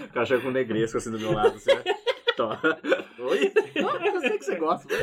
O 0.06 0.14
cara 0.14 0.26
chega 0.26 0.42
com 0.42 0.50
um 0.50 0.52
negresco 0.52 0.98
assim 0.98 1.12
do 1.12 1.20
meu 1.20 1.32
lado, 1.32 1.56
assim. 1.56 1.72
Tó. 2.38 2.52
Oi? 3.20 3.52
Não, 3.82 4.06
eu 4.06 4.22
sei 4.22 4.38
que 4.38 4.46
você 4.46 4.56
gosta. 4.56 4.94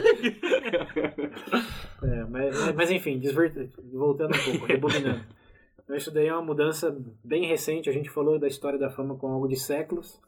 É, 2.03 2.25
mas, 2.31 2.75
mas 2.75 2.91
enfim, 2.93 3.21
voltando 3.93 4.35
um 4.37 4.45
pouco, 4.53 4.67
rebobinando. 4.67 5.25
Então, 5.83 5.97
isso 5.97 6.11
daí 6.11 6.29
é 6.29 6.33
uma 6.33 6.43
mudança 6.43 6.97
bem 7.25 7.47
recente. 7.47 7.91
A 7.91 7.93
gente 7.93 8.09
falou 8.09 8.39
da 8.39 8.47
história 8.47 8.79
da 8.79 8.89
fama 8.89 9.17
com 9.19 9.27
algo 9.27 9.49
de 9.49 9.57
séculos. 9.57 10.21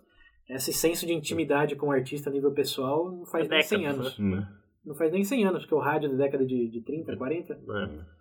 Esse 0.48 0.72
senso 0.72 1.06
de 1.06 1.12
intimidade 1.12 1.76
com 1.76 1.88
o 1.88 1.92
artista 1.92 2.28
a 2.28 2.32
nível 2.32 2.52
pessoal 2.52 3.10
não 3.10 3.24
faz 3.24 3.48
nem 3.48 3.62
100 3.62 3.78
Décadas, 3.78 3.98
anos. 3.98 4.18
Hum. 4.18 4.46
Não 4.84 4.94
faz 4.94 5.12
nem 5.12 5.24
100 5.24 5.44
anos, 5.46 5.60
porque 5.62 5.74
o 5.74 5.78
rádio 5.78 6.10
da 6.10 6.16
década 6.16 6.44
de, 6.44 6.68
de 6.68 6.80
30, 6.82 7.16
40? 7.16 7.52
É. 7.54 8.16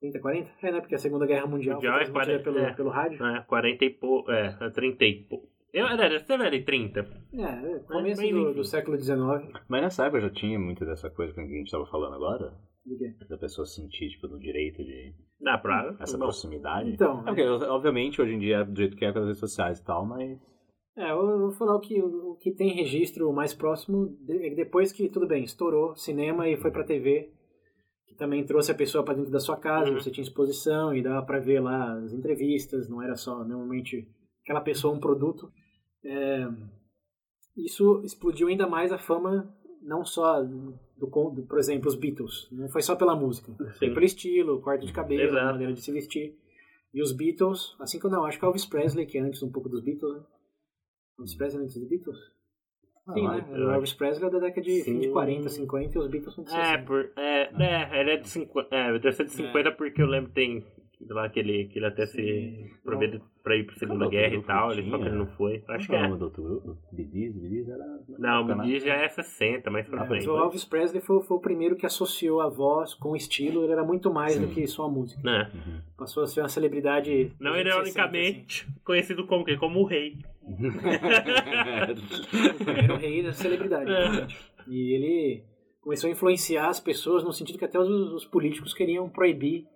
30, 0.00 0.18
40? 0.20 0.50
É, 0.62 0.72
né? 0.72 0.80
Porque 0.80 0.94
a 0.94 0.98
Segunda 0.98 1.26
Guerra 1.26 1.46
Mundial 1.46 1.76
Mundial 1.76 1.94
foi 1.94 2.02
é 2.02 2.10
transmitida 2.10 2.42
40, 2.42 2.44
pelo, 2.44 2.58
é. 2.58 2.74
pelo 2.74 2.90
rádio. 2.90 3.24
É, 3.24 3.40
40 3.42 3.84
e 3.84 3.90
pouco. 3.90 4.30
É, 4.32 4.56
é 4.60 4.70
30 4.70 5.04
e 5.04 5.14
pouco. 5.24 5.51
Eu 5.72 5.86
era, 5.86 6.18
você 6.18 6.32
era 6.34 6.50
de 6.50 6.62
30. 6.64 7.00
É, 7.32 7.42
é, 7.42 7.78
começo 7.80 8.20
bem 8.20 8.32
do, 8.32 8.52
do 8.54 8.64
século 8.64 8.96
XIX. 8.98 9.16
Mas 9.68 9.82
nessa 9.82 10.04
época 10.06 10.20
já 10.20 10.30
tinha 10.30 10.58
muito 10.58 10.84
dessa 10.84 11.08
coisa 11.10 11.32
que 11.32 11.40
a 11.40 11.44
gente 11.46 11.70
tava 11.70 11.86
falando 11.86 12.14
agora? 12.14 12.52
Do 12.84 12.98
quê? 12.98 13.14
Da 13.28 13.38
pessoa 13.38 13.64
sentir, 13.66 14.10
tipo, 14.10 14.28
no 14.28 14.38
direito 14.38 14.84
de... 14.84 15.14
Dá 15.40 15.56
pra. 15.56 15.96
Essa 15.98 16.18
bom, 16.18 16.24
proximidade. 16.24 16.90
Então, 16.90 17.20
É 17.20 17.24
porque, 17.24 17.42
obviamente, 17.46 18.20
hoje 18.20 18.34
em 18.34 18.38
dia 18.38 18.58
é 18.58 18.64
do 18.64 18.76
jeito 18.76 18.96
que 18.96 19.04
é 19.04 19.12
com 19.12 19.20
as 19.20 19.24
redes 19.24 19.40
sociais 19.40 19.78
e 19.78 19.84
tal, 19.84 20.04
mas... 20.04 20.38
É, 20.94 21.10
eu 21.10 21.38
vou 21.38 21.52
falar 21.52 21.74
o 21.76 21.80
que, 21.80 22.02
o 22.02 22.36
que 22.38 22.52
tem 22.54 22.74
registro 22.74 23.32
mais 23.32 23.54
próximo, 23.54 24.14
é 24.28 24.50
depois 24.54 24.92
que, 24.92 25.08
tudo 25.08 25.26
bem, 25.26 25.42
estourou 25.42 25.96
cinema 25.96 26.46
e 26.50 26.56
foi 26.58 26.70
pra 26.70 26.84
TV, 26.84 27.32
que 28.06 28.14
também 28.14 28.44
trouxe 28.44 28.72
a 28.72 28.74
pessoa 28.74 29.02
pra 29.02 29.14
dentro 29.14 29.30
da 29.32 29.40
sua 29.40 29.56
casa, 29.56 29.90
Uhum. 29.90 29.98
você 29.98 30.10
tinha 30.10 30.22
exposição 30.22 30.94
e 30.94 31.02
dava 31.02 31.24
pra 31.24 31.38
ver 31.40 31.60
lá 31.60 31.94
as 31.94 32.12
entrevistas, 32.12 32.90
não 32.90 33.00
era 33.02 33.14
só, 33.16 33.42
normalmente, 33.42 34.06
aquela 34.44 34.60
pessoa 34.60 34.92
um 34.94 35.00
produto. 35.00 35.50
É, 36.04 36.48
isso 37.56 38.00
explodiu 38.04 38.48
ainda 38.48 38.66
mais 38.66 38.92
a 38.92 38.98
fama, 38.98 39.54
não 39.82 40.04
só 40.04 40.42
do, 40.42 41.08
con- 41.10 41.34
do, 41.34 41.42
por 41.42 41.58
exemplo, 41.58 41.88
os 41.88 41.94
Beatles, 41.94 42.48
não 42.50 42.68
foi 42.68 42.82
só 42.82 42.96
pela 42.96 43.14
música, 43.16 43.52
foi 43.78 43.88
Sim. 43.88 43.94
pelo 43.94 44.04
estilo, 44.06 44.60
corte 44.60 44.86
de 44.86 44.92
cabelo, 44.92 45.22
Exato. 45.36 45.46
maneira 45.52 45.72
de 45.72 45.80
se 45.82 45.92
vestir. 45.92 46.36
E 46.94 47.00
os 47.02 47.12
Beatles, 47.12 47.74
assim 47.80 47.98
que 47.98 48.06
eu 48.06 48.10
não, 48.10 48.24
acho 48.24 48.38
que 48.38 48.44
Elvis 48.44 48.66
Presley, 48.66 49.06
que 49.06 49.16
é 49.18 49.20
antes 49.22 49.42
um 49.42 49.50
pouco 49.50 49.68
dos 49.68 49.82
Beatles, 49.82 50.12
né? 50.14 50.22
Elvis 51.18 51.34
Presley 51.34 51.64
antes 51.64 51.76
dos 51.78 51.88
Beatles? 51.88 52.18
Sim, 53.14 53.26
Ah, 53.26 53.36
né? 53.36 53.58
O 53.58 53.70
Elvis 53.70 53.92
Presley 53.94 54.28
é 54.28 54.30
da 54.30 54.38
década 54.38 54.60
de, 54.62 54.82
fim 54.84 54.98
de 54.98 55.06
Sim. 55.06 55.12
40, 55.12 55.48
50 55.48 55.98
e 55.98 56.00
os 56.00 56.08
Beatles 56.08 56.34
são 56.34 56.44
de 56.44 56.50
60. 56.50 56.68
É, 56.68 56.78
por, 56.84 57.12
é, 57.16 57.42
é, 57.64 58.00
ele 58.00 58.10
é 58.12 58.16
de 58.18 58.28
50. 58.28 58.74
É, 58.74 58.92
deve 58.98 59.12
ser 59.12 59.24
de 59.24 59.32
50 59.32 59.72
porque 59.72 60.02
eu 60.02 60.06
lembro 60.06 60.28
que 60.28 60.34
tem 60.34 60.66
lá 61.08 61.28
que 61.28 61.40
ele, 61.40 61.66
que 61.66 61.78
ele 61.78 61.86
até 61.86 62.06
se 62.06 62.70
prometeu 62.84 63.20
pra 63.42 63.56
ir 63.56 63.64
pra 63.64 63.74
Segunda 63.76 64.04
Qual 64.04 64.10
Guerra 64.10 64.34
e 64.34 64.42
tal, 64.42 64.72
ele 64.72 64.88
só 64.88 64.98
que 64.98 65.04
ele 65.04 65.16
não 65.16 65.26
foi. 65.26 65.62
Acho 65.68 65.86
que 65.86 65.94
é 65.94 65.98
o 65.98 65.98
é. 65.98 66.02
nome 66.08 66.18
do 66.18 66.24
outro 66.26 66.42
grupo? 66.42 66.78
Bidis? 66.92 67.34
Bidis 67.36 67.68
era... 67.68 67.84
Não, 68.18 68.46
Bacana. 68.46 68.62
o 68.62 68.66
Diz 68.66 68.84
já 68.84 68.94
é 68.94 69.08
60, 69.08 69.70
mais 69.70 69.86
pra 69.86 69.96
É, 69.96 70.00
mas 70.00 70.08
frente. 70.08 70.28
o 70.28 70.36
Elvis 70.36 70.64
Presley 70.64 71.02
foi, 71.02 71.22
foi 71.22 71.36
o 71.36 71.40
primeiro 71.40 71.76
que 71.76 71.84
associou 71.84 72.40
a 72.40 72.48
voz 72.48 72.94
com 72.94 73.10
o 73.10 73.16
estilo, 73.16 73.64
ele 73.64 73.72
era 73.72 73.84
muito 73.84 74.12
mais 74.12 74.34
Sim. 74.34 74.42
do 74.42 74.48
que 74.48 74.66
só 74.66 74.84
a 74.84 74.88
música. 74.88 75.20
Né? 75.22 75.50
Uhum. 75.54 75.80
Passou 75.96 76.22
a 76.22 76.26
ser 76.26 76.40
uma 76.40 76.48
celebridade. 76.48 77.32
Não 77.40 77.52
dos 77.52 77.60
anos 77.60 77.74
60, 77.88 77.98
ironicamente 77.98 78.68
conhecido 78.84 79.26
como, 79.26 79.44
quê? 79.44 79.56
como 79.56 79.80
o 79.80 79.84
rei. 79.84 80.18
assim. 81.90 82.60
O 82.60 82.64
primeiro 82.64 82.96
rei 82.96 83.22
da 83.22 83.32
celebridade. 83.32 83.90
É. 83.90 84.26
E 84.68 84.94
ele 84.94 85.44
começou 85.80 86.08
a 86.08 86.12
influenciar 86.12 86.68
as 86.68 86.78
pessoas 86.80 87.24
no 87.24 87.32
sentido 87.32 87.58
que 87.58 87.64
até 87.64 87.78
os, 87.78 87.88
os 87.88 88.24
políticos 88.24 88.72
queriam 88.72 89.08
proibir 89.08 89.66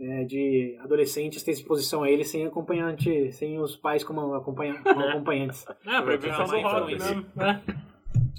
é, 0.00 0.24
de 0.24 0.76
adolescentes 0.80 1.42
ter 1.42 1.52
exposição 1.52 2.02
a 2.02 2.10
ele 2.10 2.24
sem 2.24 2.46
acompanhante, 2.46 3.32
sem 3.32 3.58
os 3.58 3.76
pais 3.76 4.04
como, 4.04 4.34
acompanha, 4.34 4.74
como 4.82 5.00
É. 5.02 5.08
acompanhantes. 5.10 5.66
Ah, 5.86 6.02
proibição 6.02 6.44
do 6.44 6.56
Uma 6.56 6.70
rock 6.72 6.92
influência. 6.94 7.14
mesmo. 7.16 7.26
né? 7.36 7.62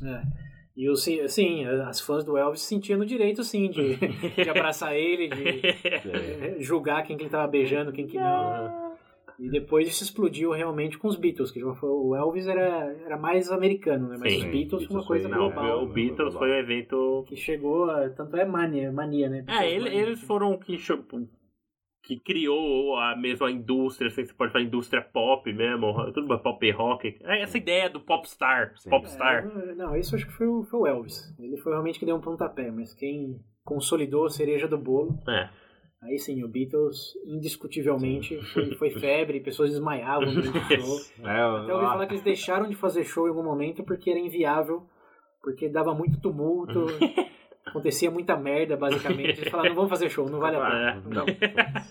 É. 0.02 0.22
E 0.78 0.90
o, 0.90 0.96
sim, 0.96 1.28
sim, 1.28 1.66
as 1.66 2.00
fãs 2.00 2.24
do 2.24 2.38
Elvis 2.38 2.62
se 2.62 2.68
sentiam 2.68 2.98
no 2.98 3.06
direito, 3.06 3.44
sim, 3.44 3.70
de, 3.70 3.96
de 4.42 4.50
abraçar 4.50 4.96
ele, 4.96 5.28
de 5.28 5.68
É. 5.68 6.56
é, 6.56 6.62
julgar 6.62 7.04
quem 7.04 7.18
que 7.18 7.24
ele 7.24 7.28
estava 7.28 7.46
beijando, 7.48 7.92
quem 7.92 8.08
que 8.08 8.16
não. 8.18 8.90
E 9.38 9.50
depois 9.50 9.88
isso 9.90 10.04
explodiu 10.04 10.52
realmente 10.52 10.98
com 10.98 11.08
os 11.10 11.18
Beatles, 11.18 11.52
que 11.52 11.60
já 11.60 11.74
foi- 11.76 11.90
o 11.90 12.16
Elvis 12.16 12.48
era, 12.48 12.94
era 13.06 13.18
mais 13.18 13.52
americano, 13.52 14.08
né? 14.08 14.16
Mas 14.20 14.32
Sim, 14.34 14.38
os 14.40 14.46
Beatles 14.46 14.86
foi 14.86 14.96
uma 14.96 15.02
Beatles 15.02 15.08
coisa 15.08 15.28
foi- 15.30 15.38
Não, 15.38 15.52
global. 15.52 15.84
o 15.84 15.88
Beatles 15.88 16.34
foi 16.36 16.50
um 16.50 16.56
evento. 16.56 17.26
Que 17.28 17.36
chegou, 17.36 17.90
a, 17.90 18.10
tanto 18.10 18.38
é 18.38 18.46
mania, 18.46 18.90
mania, 18.92 19.30
né? 19.30 19.44
É, 19.48 19.70
ele- 19.70 19.84
Mania. 19.86 20.02
eles 20.02 20.22
foram 20.22 20.58
que, 20.58 20.78
que 22.10 22.20
criou 22.20 22.96
a 22.96 23.16
mesma 23.16 23.52
indústria, 23.52 24.08
assim, 24.08 24.26
você 24.26 24.34
pode 24.34 24.52
falar 24.52 24.64
indústria 24.64 25.00
pop 25.00 25.54
mesmo, 25.54 25.94
tudo 26.12 26.40
pop 26.40 26.72
rock. 26.72 27.16
É 27.22 27.44
Essa 27.44 27.60
ideia 27.60 27.88
do 27.88 28.00
popstar, 28.00 28.74
popstar. 28.90 29.46
É, 29.46 29.76
não, 29.76 29.96
isso 29.96 30.16
acho 30.16 30.26
que 30.26 30.34
foi 30.34 30.48
o, 30.48 30.64
foi 30.64 30.80
o 30.80 30.88
Elvis. 30.88 31.32
Ele 31.38 31.56
foi 31.58 31.72
realmente 31.72 32.00
que 32.00 32.08
deu 32.08 32.16
um 32.16 32.22
pontapé, 32.22 32.72
mas 32.72 32.96
quem 32.96 33.40
consolidou 33.64 34.26
a 34.26 34.30
cereja 34.32 34.68
do 34.68 34.76
bolo 34.76 35.20
É. 35.28 35.50
Aí 36.02 36.18
sim, 36.18 36.44
o 36.44 36.48
Beatles, 36.48 37.14
indiscutivelmente, 37.28 38.42
foi, 38.54 38.74
foi 38.74 38.90
febre, 38.90 39.42
pessoas 39.44 39.70
desmaiavam 39.70 40.34
durante 40.34 40.58
o 40.58 40.82
show. 40.82 40.98
É, 41.24 41.42
Até 41.42 41.74
ouvi 41.76 41.86
falar 41.86 42.08
que 42.08 42.14
eles 42.14 42.24
deixaram 42.24 42.68
de 42.68 42.76
fazer 42.76 43.04
show 43.04 43.28
em 43.28 43.30
algum 43.30 43.44
momento 43.44 43.84
porque 43.84 44.10
era 44.10 44.18
inviável, 44.18 44.82
porque 45.44 45.70
dava 45.70 45.94
muito 45.94 46.20
tumulto, 46.20 46.88
acontecia 47.70 48.12
muita 48.12 48.36
merda, 48.36 48.76
basicamente. 48.76 49.40
Eles 49.42 49.50
falaram, 49.50 49.70
não 49.70 49.76
vamos 49.76 49.90
fazer 49.90 50.10
show, 50.10 50.30
não 50.30 50.40
vale 50.40 50.58
a 50.58 50.60
pena. 50.70 50.90
É. 50.90 51.14
Não, 51.14 51.26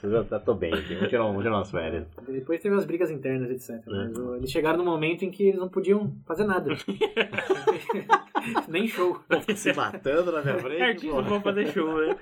eu 0.02 0.24
já 0.24 0.38
tô 0.38 0.54
bem 0.54 0.72
aqui. 0.74 0.94
Vamos 0.94 1.08
tirar, 1.08 1.22
vamos 1.24 1.42
tirar 1.42 1.56
umas 1.56 1.70
férias. 1.70 2.06
Depois 2.28 2.60
teve 2.60 2.74
umas 2.74 2.84
brigas 2.84 3.10
internas, 3.10 3.50
etc. 3.50 3.82
Mas 3.86 4.18
ó, 4.18 4.36
eles 4.36 4.50
chegaram 4.50 4.78
num 4.78 4.84
momento 4.84 5.24
em 5.24 5.30
que 5.30 5.44
eles 5.48 5.60
não 5.60 5.68
podiam 5.68 6.12
fazer 6.26 6.44
nada. 6.44 6.70
Nem 8.68 8.86
show. 8.86 9.18
Se 9.54 9.72
matando 9.72 10.32
na 10.32 10.42
minha 10.42 10.58
frente, 10.60 10.82
Artistas 10.82 11.10
pô. 11.10 11.22
vão 11.22 11.40
fazer 11.40 11.66
show, 11.68 11.98
né? 11.98 12.16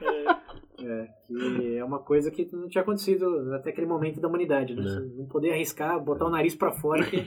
É, 0.79 1.09
que 1.27 1.77
é 1.79 1.85
uma 1.85 1.99
coisa 2.01 2.31
que 2.31 2.49
não 2.53 2.69
tinha 2.69 2.83
acontecido 2.83 3.53
até 3.55 3.71
aquele 3.71 3.87
momento 3.87 4.21
da 4.21 4.29
humanidade, 4.29 4.75
né? 4.75 4.83
Né. 4.83 4.89
Você 4.91 5.01
não 5.17 5.27
poder 5.27 5.53
arriscar, 5.53 5.99
botar 6.01 6.27
o 6.27 6.31
nariz 6.31 6.55
pra 6.55 6.73
fora, 6.73 7.05
que 7.05 7.25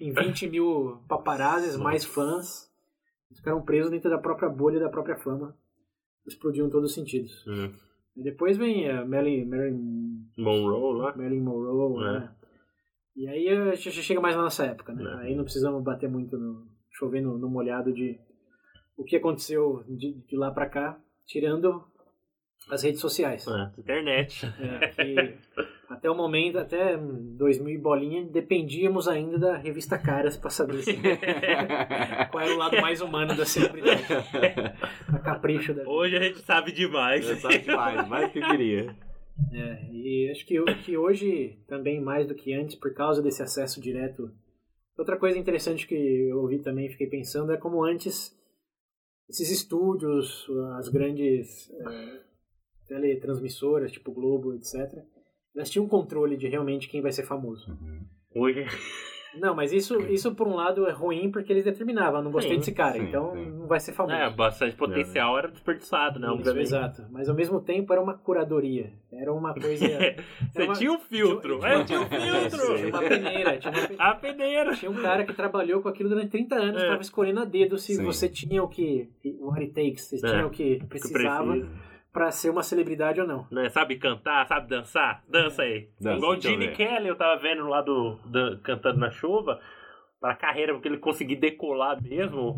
em 0.00 0.12
20 0.12 0.48
mil 0.48 0.98
paparazzis, 1.08 1.76
mais 1.76 2.04
fãs, 2.04 2.68
eles 3.30 3.38
ficaram 3.38 3.62
presos 3.62 3.90
dentro 3.90 4.10
da 4.10 4.18
própria 4.18 4.48
bolha 4.48 4.80
da 4.80 4.88
própria 4.88 5.16
fama. 5.16 5.56
Explodiu 6.26 6.66
em 6.66 6.70
todos 6.70 6.90
os 6.90 6.94
sentidos. 6.94 7.44
E 8.16 8.22
depois 8.22 8.56
vem 8.56 8.90
a 8.90 9.04
Marilyn, 9.04 9.46
Marilyn, 9.46 10.26
Monroe 10.36 10.98
lá. 10.98 11.16
Marilyn 11.16 11.40
Monroe, 11.42 12.04
É. 12.04 12.12
né? 12.20 12.34
E 13.16 13.28
aí 13.28 13.48
a 13.48 13.74
gente 13.74 14.02
chega 14.02 14.20
mais 14.20 14.36
na 14.36 14.42
nossa 14.42 14.64
época, 14.64 14.92
né? 14.92 15.02
É. 15.02 15.26
Aí 15.26 15.34
não 15.34 15.44
precisamos 15.44 15.82
bater 15.82 16.08
muito 16.08 16.36
no. 16.38 16.66
chover 16.92 17.20
no, 17.20 17.38
no 17.38 17.48
molhado 17.48 17.92
de 17.92 18.18
o 18.96 19.04
que 19.04 19.16
aconteceu 19.16 19.82
de, 19.88 20.12
de 20.26 20.36
lá 20.36 20.50
pra 20.50 20.68
cá, 20.68 21.00
tirando 21.26 21.84
as 22.70 22.82
redes 22.82 23.00
sociais. 23.00 23.46
É, 23.46 23.80
internet. 23.80 24.44
É, 24.60 24.88
que 24.88 25.38
até 25.88 26.10
o 26.10 26.14
momento, 26.14 26.58
até 26.58 26.96
2000 26.96 27.74
e 27.74 27.78
bolinha, 27.78 28.24
dependíamos 28.26 29.08
ainda 29.08 29.38
da 29.38 29.56
revista 29.56 29.98
Caras 29.98 30.36
pra 30.36 30.50
saber 30.50 30.82
se- 30.82 30.92
qual 32.30 32.44
era 32.44 32.54
o 32.54 32.58
lado 32.58 32.80
mais 32.80 33.00
humano 33.00 33.34
da 33.34 33.46
celebridade. 33.46 34.02
A 35.08 35.18
capricho 35.18 35.72
da. 35.74 35.88
Hoje 35.88 36.16
a 36.16 36.20
gente 36.22 36.40
sabe 36.40 36.72
demais. 36.72 37.26
Eu 37.28 37.36
sabe 37.36 37.58
demais, 37.58 38.06
mais 38.08 38.26
do 38.26 38.32
que 38.32 38.38
eu 38.38 38.48
queria. 38.48 38.96
É, 39.52 39.84
e 39.90 40.28
acho 40.30 40.44
que, 40.44 40.62
que 40.84 40.96
hoje, 40.96 41.58
também 41.66 42.00
mais 42.00 42.26
do 42.26 42.34
que 42.34 42.52
antes, 42.52 42.74
por 42.74 42.92
causa 42.92 43.22
desse 43.22 43.42
acesso 43.42 43.80
direto. 43.80 44.30
Outra 44.98 45.16
coisa 45.16 45.38
interessante 45.38 45.86
que 45.86 45.94
eu 45.94 46.40
ouvi 46.40 46.58
também 46.58 46.86
e 46.86 46.90
fiquei 46.90 47.06
pensando 47.06 47.52
é 47.52 47.56
como 47.56 47.84
antes 47.84 48.36
esses 49.30 49.48
estúdios, 49.50 50.44
as 50.76 50.88
grandes 50.88 51.70
é, 51.70 52.20
teletransmissoras, 52.88 53.92
tipo 53.92 54.12
Globo, 54.12 54.54
etc., 54.54 55.04
elas 55.58 55.68
tinham 55.70 55.86
controle 55.88 56.36
de 56.36 56.46
realmente 56.48 56.88
quem 56.88 57.02
vai 57.02 57.12
ser 57.12 57.24
famoso. 57.24 57.76
Hoje. 58.34 58.64
Não, 59.38 59.54
mas 59.54 59.72
isso, 59.74 60.00
isso 60.10 60.34
por 60.34 60.48
um 60.48 60.54
lado 60.54 60.86
é 60.88 60.90
ruim 60.90 61.30
porque 61.30 61.52
eles 61.52 61.62
determinavam, 61.62 62.22
não 62.22 62.30
gostei 62.30 62.52
Sim, 62.54 62.58
desse 62.60 62.72
cara, 62.72 62.94
sim, 62.94 63.04
então 63.04 63.32
sim. 63.34 63.44
não 63.50 63.66
vai 63.68 63.78
ser 63.78 63.92
famoso. 63.92 64.16
É, 64.16 64.28
bastante 64.30 64.74
potencial 64.74 65.36
era 65.38 65.48
desperdiçado, 65.48 66.18
né? 66.18 66.34
Isso, 66.40 66.58
exato. 66.58 67.04
Mas 67.10 67.28
ao 67.28 67.36
mesmo 67.36 67.60
tempo 67.60 67.92
era 67.92 68.02
uma 68.02 68.14
curadoria. 68.14 68.90
Era 69.12 69.32
uma 69.32 69.52
coisa. 69.54 69.84
Você 70.50 70.62
uma- 70.64 70.72
tinha 70.74 70.90
um 70.90 70.98
filtro. 70.98 71.58
tinha- 71.60 71.70
É, 71.72 71.84
tinha 71.84 72.00
um 72.00 72.08
Tinha 72.08 72.50
filtro. 72.50 72.88
uma 72.88 72.98
peneira. 73.02 73.58
Tinha, 73.58 73.72
uma 73.74 73.86
pe- 73.86 73.96
A 73.98 74.14
peneira. 74.14 74.74
tinha 74.74 74.90
um 74.90 75.02
cara 75.02 75.24
que 75.24 75.34
trabalhou 75.34 75.82
com 75.82 75.88
aquilo 75.90 76.08
durante 76.08 76.30
30 76.30 76.54
anos, 76.56 76.80
É. 76.80 76.84
estava 76.86 77.02
escolhendo 77.02 77.40
a 77.40 77.44
dedo 77.44 77.76
se 77.78 77.94
Sim. 77.96 78.04
você 78.04 78.28
tinha 78.30 78.62
o 78.62 78.66
que. 78.68 79.10
What 79.40 79.60
it 79.60 79.74
takes, 79.74 80.04
se 80.06 80.16
É. 80.16 80.28
tinha 80.30 80.46
o 80.46 80.50
que 80.50 80.76
Que 80.80 80.86
precisava 80.86 81.52
precisa. 81.52 81.70
Pra 82.12 82.30
ser 82.30 82.50
uma 82.50 82.62
celebridade 82.62 83.20
ou 83.20 83.26
não. 83.26 83.46
Né, 83.50 83.68
sabe 83.68 83.96
cantar, 83.96 84.46
sabe 84.46 84.68
dançar? 84.68 85.22
Dança 85.28 85.62
aí. 85.62 85.88
Dança, 86.00 86.16
Igual 86.16 86.32
o 86.32 86.40
Gene. 86.40 86.68
Kelly, 86.68 87.08
eu 87.08 87.16
tava 87.16 87.40
vendo 87.40 87.66
lá 87.66 87.80
do, 87.82 88.16
do- 88.24 88.58
cantando 88.58 88.98
na 88.98 89.10
chuva. 89.10 89.60
Pra 90.20 90.34
carreira, 90.34 90.72
porque 90.72 90.88
ele 90.88 90.98
conseguir 90.98 91.36
decolar 91.36 92.02
mesmo. 92.02 92.56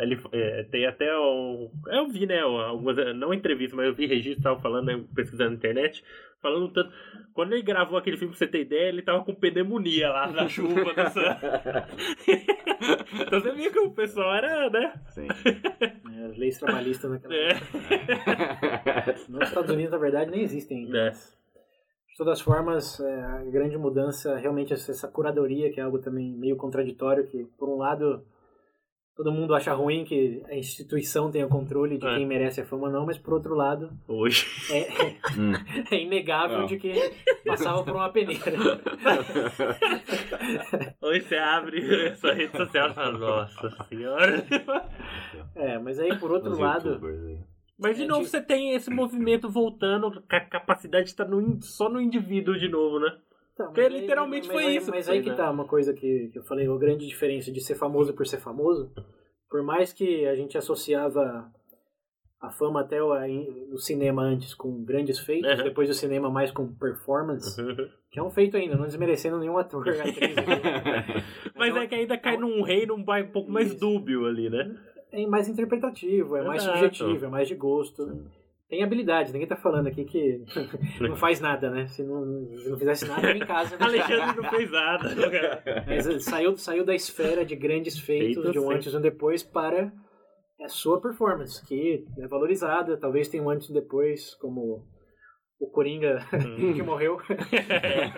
ele 0.00 0.20
é, 0.32 0.64
tem 0.64 0.86
até 0.86 1.16
o. 1.16 1.70
Eu 1.86 2.08
vi, 2.08 2.26
né? 2.26 2.40
Algumas, 2.40 2.96
não 3.16 3.32
entrevista, 3.32 3.74
mas 3.74 3.86
eu 3.86 3.94
vi 3.94 4.06
registro, 4.06 4.42
tava 4.42 4.60
falando, 4.60 4.86
né, 4.86 5.04
pesquisando 5.14 5.50
na 5.50 5.56
internet. 5.56 6.04
Falando 6.42 6.68
tanto. 6.68 6.92
Quando 7.32 7.54
ele 7.54 7.62
gravou 7.62 7.96
aquele 7.96 8.18
filme, 8.18 8.32
pra 8.32 8.38
você 8.38 8.46
ter 8.46 8.60
ideia, 8.60 8.90
ele 8.90 9.00
tava 9.00 9.24
com 9.24 9.34
pneumonia 9.34 10.10
lá 10.10 10.30
na 10.30 10.46
chuva. 10.46 10.92
Nessa... 10.94 11.38
então 13.18 13.40
você 13.40 13.52
viu 13.52 13.72
que 13.72 13.78
o 13.78 13.90
pessoal 13.92 14.34
era, 14.34 14.68
né? 14.68 14.92
Sim. 15.08 15.26
É, 16.14 16.26
As 16.26 16.36
leis 16.38 16.58
trabalhistas 16.58 17.10
naquela 17.10 17.34
É. 17.34 17.54
Nos 19.28 19.48
Estados 19.48 19.70
Unidos, 19.70 19.90
na 19.90 19.98
verdade, 19.98 20.30
nem 20.30 20.42
existem 20.42 20.84
ainda. 20.84 21.08
É. 21.08 21.12
De 22.14 22.18
todas 22.18 22.40
formas, 22.40 23.00
é, 23.00 23.22
a 23.24 23.38
grande 23.50 23.76
mudança 23.76 24.36
realmente 24.36 24.72
essa 24.72 24.92
essa 24.92 25.08
curadoria, 25.08 25.72
que 25.72 25.80
é 25.80 25.82
algo 25.82 25.98
também 25.98 26.30
meio 26.30 26.54
contraditório, 26.56 27.26
que 27.26 27.44
por 27.58 27.68
um 27.68 27.76
lado 27.76 28.24
todo 29.16 29.32
mundo 29.32 29.52
acha 29.52 29.72
ruim 29.74 30.04
que 30.04 30.40
a 30.46 30.54
instituição 30.54 31.28
tenha 31.28 31.44
o 31.46 31.48
controle 31.48 31.98
de 31.98 32.06
É. 32.06 32.14
quem 32.14 32.24
merece 32.24 32.60
a 32.60 32.64
fama 32.64 32.86
ou 32.86 32.92
não, 32.92 33.04
mas 33.04 33.18
por 33.18 33.34
outro 33.34 33.56
lado 33.56 33.90
Hoje. 34.06 34.46
é, 34.70 35.16
Hum. 35.36 35.54
é 35.90 35.96
inegável 36.02 36.58
Não. 36.58 36.66
de 36.66 36.78
que 36.78 36.92
passava 37.44 37.82
por 37.82 37.96
uma 37.96 38.08
peneira. 38.10 38.44
Hoje 41.02 41.20
você 41.22 41.36
abre 41.36 42.14
sua 42.14 42.32
rede 42.32 42.56
social 42.56 42.90
e 42.90 42.94
fala, 42.94 43.18
nossa 43.18 43.70
senhora. 43.88 44.44
É, 45.56 45.78
mas 45.78 45.98
aí 45.98 46.16
por 46.18 46.30
outro 46.30 46.52
Os 46.52 46.58
lado, 46.60 46.90
youtubers 46.90 47.24
aí. 47.24 47.38
Mas 47.88 47.96
de 47.96 48.02
É, 48.04 48.06
novo 48.06 48.22
de- 48.24 48.28
você 48.30 48.40
tem 48.40 48.72
esse 48.74 48.90
movimento 48.90 49.48
voltando, 49.48 50.10
que 50.22 50.36
a 50.36 50.40
capacidade 50.44 51.08
está 51.08 51.24
no, 51.24 51.62
só 51.62 51.88
no 51.88 52.00
indivíduo 52.00 52.58
de 52.58 52.68
novo, 52.68 52.98
né? 52.98 53.16
Tá, 53.56 53.64
Porque 53.66 53.82
mas 53.82 53.92
literalmente 53.92 54.48
mas 54.48 54.56
foi 54.56 54.66
aí- 54.66 54.76
isso 54.76 54.90
Mas 54.90 55.08
aí 55.08 55.22
que 55.22 55.30
né? 55.30 55.36
tá 55.36 55.50
uma 55.50 55.64
coisa 55.66 55.94
que, 55.94 56.28
que 56.32 56.38
eu 56.38 56.42
falei, 56.44 56.66
a 56.68 56.76
grande 56.76 57.06
diferença 57.06 57.52
de 57.52 57.60
ser 57.60 57.76
famoso 57.76 58.12
por 58.12 58.26
ser 58.26 58.38
famoso. 58.38 58.92
Por 59.48 59.62
mais 59.62 59.92
que 59.92 60.26
a 60.26 60.34
gente 60.34 60.58
associava 60.58 61.48
a 62.40 62.50
fama 62.50 62.80
até 62.80 63.00
o, 63.02 63.14
no 63.70 63.78
cinema 63.78 64.22
antes 64.22 64.52
com 64.54 64.82
grandes 64.84 65.18
feitos, 65.20 65.58
Uhum. 65.58 65.64
depois 65.64 65.88
do 65.88 65.94
cinema 65.94 66.28
mais 66.28 66.50
com 66.50 66.66
performance, 66.74 67.56
que 68.10 68.18
é 68.18 68.22
um 68.22 68.30
feito 68.30 68.56
ainda, 68.56 68.76
não 68.76 68.84
desmerecendo 68.84 69.38
nenhum 69.38 69.56
ator, 69.56 69.88
atriz. 69.88 70.34
Mas 71.56 71.74
é 71.76 71.86
que 71.86 71.94
ainda 71.94 72.18
cai 72.18 72.36
num 72.36 72.60
reino 72.62 72.94
um 72.94 73.00
um 73.22 73.32
pouco 73.32 73.50
mais 73.50 73.68
Isso. 73.68 73.78
dúbio 73.78 74.26
ali, 74.26 74.50
né? 74.50 74.76
É 75.22 75.26
mais 75.26 75.48
interpretativo, 75.48 76.36
é 76.36 76.42
mais 76.42 76.62
Exato. 76.62 76.78
subjetivo, 76.78 77.24
é 77.24 77.28
mais 77.28 77.48
de 77.48 77.54
gosto. 77.54 78.24
Tem 78.68 78.82
habilidade, 78.82 79.32
ninguém 79.32 79.46
tá 79.46 79.56
falando 79.56 79.86
aqui 79.86 80.04
que 80.04 80.42
não 81.00 81.16
faz 81.16 81.40
nada, 81.40 81.70
né? 81.70 81.86
Se 81.86 82.02
não, 82.02 82.48
se 82.56 82.68
não 82.68 82.78
fizesse 82.78 83.06
nada, 83.06 83.30
em 83.30 83.40
casa. 83.40 83.76
Alexandre 83.78 84.36
não 84.36 84.50
fez 84.50 84.70
nada. 84.70 85.10
Mas 85.86 86.06
eh, 86.06 86.18
saiu, 86.18 86.56
saiu 86.56 86.84
da 86.84 86.94
esfera 86.94 87.44
de 87.44 87.54
grandes 87.54 87.98
feitos, 87.98 88.42
Feito 88.42 88.52
de 88.52 88.58
um 88.58 88.68
sim. 88.68 88.74
antes 88.74 88.92
e 88.92 88.96
um 88.96 89.00
depois, 89.00 89.42
para 89.42 89.92
a 90.60 90.68
sua 90.68 91.00
performance, 91.00 91.64
que 91.66 92.06
é 92.18 92.26
valorizada. 92.26 92.96
Talvez 92.96 93.28
tenha 93.28 93.42
um 93.42 93.50
antes 93.50 93.68
e 93.68 93.70
um 93.70 93.74
depois, 93.74 94.34
como 94.36 94.84
o 95.64 95.70
Coringa 95.70 96.20
que 96.74 96.82
morreu. 96.82 97.18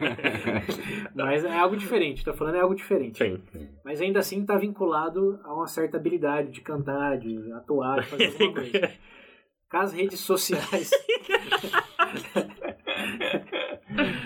Mas 1.15 1.45
é 1.45 1.57
algo 1.57 1.77
diferente, 1.77 2.25
tô 2.25 2.35
falando 2.35 2.57
é 2.57 2.61
algo 2.61 2.75
diferente. 2.75 3.19
Sim. 3.19 3.41
Mas 3.85 4.01
ainda 4.01 4.19
assim 4.19 4.41
está 4.41 4.57
vinculado 4.57 5.39
a 5.45 5.55
uma 5.55 5.67
certa 5.67 5.97
habilidade 5.97 6.51
de 6.51 6.61
cantar, 6.61 7.19
de 7.19 7.53
atuar, 7.53 8.01
de 8.01 8.07
fazer 8.07 8.27
alguma 8.27 8.53
coisa. 8.55 8.93
As 9.69 9.93
redes 9.93 10.21
sociais, 10.21 10.91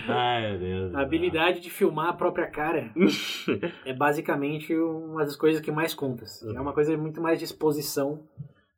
Ai, 0.07 0.57
Deus. 0.57 0.95
a 0.95 1.01
habilidade 1.01 1.59
de 1.59 1.69
filmar 1.69 2.07
a 2.07 2.13
própria 2.13 2.47
cara 2.47 2.89
é 3.83 3.91
basicamente 3.91 4.73
uma 4.73 5.25
das 5.25 5.35
coisas 5.35 5.61
que 5.61 5.69
mais 5.69 5.93
conta. 5.93 6.23
É 6.55 6.61
uma 6.61 6.71
coisa 6.71 6.95
muito 6.95 7.19
mais 7.19 7.37
de 7.37 7.43
exposição, 7.43 8.23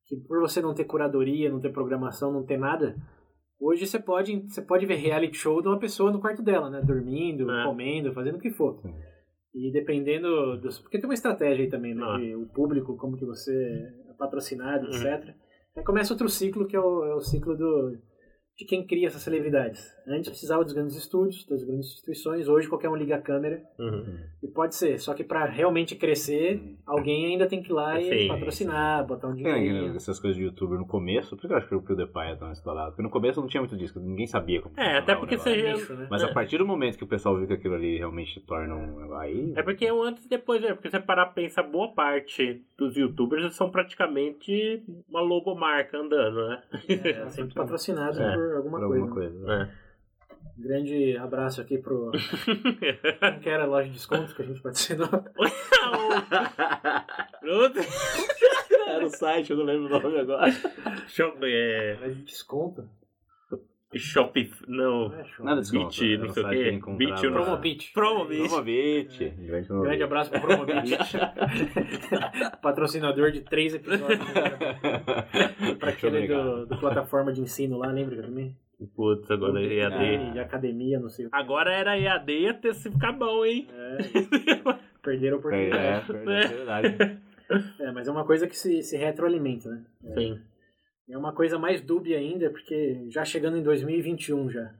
que 0.08 0.16
por 0.16 0.40
você 0.40 0.64
não 0.64 0.74
ter 0.74 0.86
curadoria, 0.86 1.52
não 1.52 1.60
ter 1.60 1.70
programação, 1.70 2.32
não 2.32 2.44
ter 2.44 2.58
nada, 2.58 2.96
hoje 3.60 3.86
você 3.88 4.00
pode, 4.00 4.42
você 4.48 4.62
pode 4.62 4.86
ver 4.86 4.96
reality 4.96 5.38
show 5.38 5.62
de 5.62 5.68
uma 5.68 5.80
pessoa 5.80 6.12
no 6.12 6.20
quarto 6.20 6.42
dela, 6.44 6.70
né? 6.70 6.82
Dormindo, 6.82 7.50
É. 7.52 7.64
comendo, 7.66 8.14
fazendo 8.14 8.36
o 8.38 8.40
que 8.40 8.52
for. 8.52 8.80
Sim. 8.82 8.94
E 9.56 9.72
dependendo 9.72 10.58
dos... 10.60 10.80
Porque 10.80 10.98
tem 10.98 11.08
uma 11.08 11.14
estratégia 11.14 11.64
aí 11.64 11.70
também, 11.70 11.94
né? 11.94 12.04
Ah. 12.04 12.18
de 12.18 12.36
o 12.36 12.48
público, 12.48 12.98
como 12.98 13.18
que 13.18 13.26
você 13.26 13.54
é 14.10 14.14
patrocinado, 14.18 14.86
Uhum. 14.88 14.94
etc. 14.94 15.36
Aí 15.78 15.84
começa 15.84 16.14
outro 16.14 16.28
ciclo, 16.30 16.68
que 16.68 16.76
é 16.76 16.80
o, 16.80 17.06
é 17.06 17.16
o 17.16 17.22
ciclo 17.22 17.56
do 17.56 17.98
de 18.56 18.66
quem 18.66 18.86
cria 18.86 19.08
essas 19.08 19.22
celebridades. 19.24 19.84
Antes 20.08 20.30
precisava 20.30 20.64
dos 20.64 20.74
grandes 20.74 20.96
estúdios, 20.96 21.46
das 21.46 21.64
grandes 21.64 21.88
instituições, 21.88 22.48
hoje 22.50 22.68
qualquer 22.68 22.90
um 22.90 22.96
liga 22.96 23.16
a 23.16 23.22
câmera 23.22 23.62
Uhum. 23.80 24.18
e 24.42 24.48
pode 24.48 24.76
ser. 24.76 25.00
Só 25.00 25.14
que 25.14 25.24
para 25.24 25.46
realmente 25.46 25.96
crescer, 25.96 26.62
alguém 26.86 27.26
ainda 27.28 27.48
tem 27.48 27.62
que 27.64 27.70
ir 27.70 27.74
lá 27.74 28.00
e 28.00 28.04
Sim, 28.24 28.28
patrocinar, 28.28 29.06
botar 29.08 29.28
um 29.28 29.32
É, 29.32 29.36
dinheiro. 29.36 29.96
essas 29.96 30.20
coisas 30.20 30.38
de 30.38 30.44
youtuber 30.44 30.78
no 30.78 30.86
começo, 30.86 31.38
por 31.38 31.48
que 31.48 31.54
eu 31.54 31.58
acho 31.58 31.68
que 31.70 31.76
o 31.76 31.82
PewDiePie 31.82 32.20
é 32.32 32.36
tão 32.36 32.52
estourado? 32.52 32.92
Porque 32.92 33.02
no 33.04 33.10
começo 33.10 33.40
não 33.40 33.48
tinha 33.48 33.62
muito 33.62 33.78
disso, 33.78 34.00
ninguém 34.00 34.28
sabia 34.28 34.62
como 34.62 34.78
É, 34.78 34.98
até 34.98 35.16
porque 35.16 35.36
É 35.36 35.74
nicho, 35.74 35.94
né? 35.94 36.08
Mas 36.10 36.22
É. 36.22 36.26
a 36.26 36.34
partir 36.34 36.58
do 36.58 36.66
momento 36.66 36.98
que 36.98 37.04
o 37.04 37.08
pessoal 37.08 37.38
viu 37.38 37.48
que 37.48 37.54
aquilo 37.54 37.76
ali 37.76 37.98
realmente 37.98 38.40
torna 38.42 38.76
um. 38.76 39.14
Aí. 39.18 39.54
É 39.56 39.64
porque 39.64 39.90
o 39.92 40.04
antes 40.04 40.26
e 40.26 40.30
depois, 40.30 40.62
né? 40.62 40.74
Porque 40.74 40.90
você 40.90 41.00
parar 41.00 41.26
pra 41.28 41.34
pensar, 41.36 41.64
boa 41.64 41.94
parte 41.94 42.62
dos 42.78 42.98
youtubers 42.98 43.56
são 43.56 43.70
praticamente 43.70 44.84
uma 45.10 45.22
logomarca 45.22 45.98
andando, 45.98 46.48
né? 46.48 46.62
É, 46.90 47.30
sempre 47.30 47.54
patrocinado 47.54 48.22
É, 48.22 48.34
por 48.36 48.56
alguma 48.58 48.80
por 48.80 48.88
coisa. 48.88 49.04
alguma 49.04 49.14
coisa. 49.14 49.54
É. 49.54 49.93
Grande 50.58 51.18
abraço 51.18 51.62
aqui 51.62 51.78
pro. 51.80 52.12
Como 53.20 53.40
que 53.42 53.50
era 53.50 53.64
a 53.64 53.68
loja 53.68 53.88
de 53.88 53.94
descontos 53.96 54.34
que 54.34 54.42
a 54.44 54.46
gente 54.46 54.62
patrocinou? 54.62 55.08
Pronto. 57.40 57.80
Era 58.88 59.06
o 59.06 59.10
site, 59.10 59.52
eu 59.52 59.58
não 59.58 59.66
lembro 59.66 59.86
o 59.88 60.00
nome 60.00 60.20
agora. 60.20 60.52
Eu 61.18 61.36
ver. 61.40 62.00
Loja 62.00 62.14
de 62.16 62.22
desconto? 62.24 62.88
É... 63.94 63.98
Shopify. 63.98 64.64
Não. 64.68 65.10
Não 65.10 65.20
é 65.20 65.24
show. 65.26 65.46
Nada 65.46 65.62
de 65.62 65.70
desconto, 65.72 66.00
Beat, 66.00 66.20
não 66.20 66.30
sei 66.30 66.44
o 66.44 66.50
quê. 66.50 66.80
Beat, 66.98 67.24
não- 67.24 67.32
Promobit. 67.34 67.92
Promobit. 67.94 68.48
Promobit. 68.50 69.18
Grande 69.18 69.46
Grande 69.48 69.68
Promobit. 69.68 70.04
abraço 70.04 70.32
pro 70.32 70.42
Promobit. 70.42 70.98
Patrocinador 72.62 73.32
de 73.32 73.42
três 73.42 73.74
episódios. 73.76 74.20
Pra 75.80 75.90
aquele 75.90 76.28
do, 76.28 76.66
do 76.66 76.78
plataforma 76.78 77.32
de 77.32 77.42
ensino 77.42 77.78
lá, 77.78 77.88
lembra 77.88 78.22
também? 78.22 78.56
Putz, 78.96 79.30
agora 79.32 79.62
é 79.62 79.74
EAD. 79.76 80.32
De 80.34 80.40
academia, 80.40 81.00
não 81.00 81.10
sei. 81.10 81.28
Agora 81.32 81.72
era 81.74 81.98
EAD 81.98 82.32
e 82.34 82.42
ia 82.44 82.54
ter 82.54 82.74
se 82.74 82.92
ficar 82.92 83.12
bom, 83.14 83.46
hein? 83.46 83.68
É, 83.72 83.98
perderam 85.02 85.38
a 85.38 85.56
É, 85.56 85.98
oportunidade. 86.00 86.12
é 86.12 86.48
verdade. 86.48 87.20
É, 87.80 87.92
mas 87.92 88.08
é 88.08 88.12
uma 88.12 88.26
coisa 88.26 88.48
que 88.48 88.58
se, 88.58 88.82
se 88.82 88.98
retroalimenta, 88.98 89.70
né? 89.70 89.84
Sim. 90.18 90.40
É 91.10 91.18
uma 91.18 91.34
coisa 91.34 91.60
mais 91.60 91.82
dúbia 91.82 92.18
ainda, 92.18 92.50
porque 92.50 93.06
já 93.10 93.24
chegando 93.26 93.58
em 93.58 93.64
2021 93.64 94.50
já. 94.50 94.74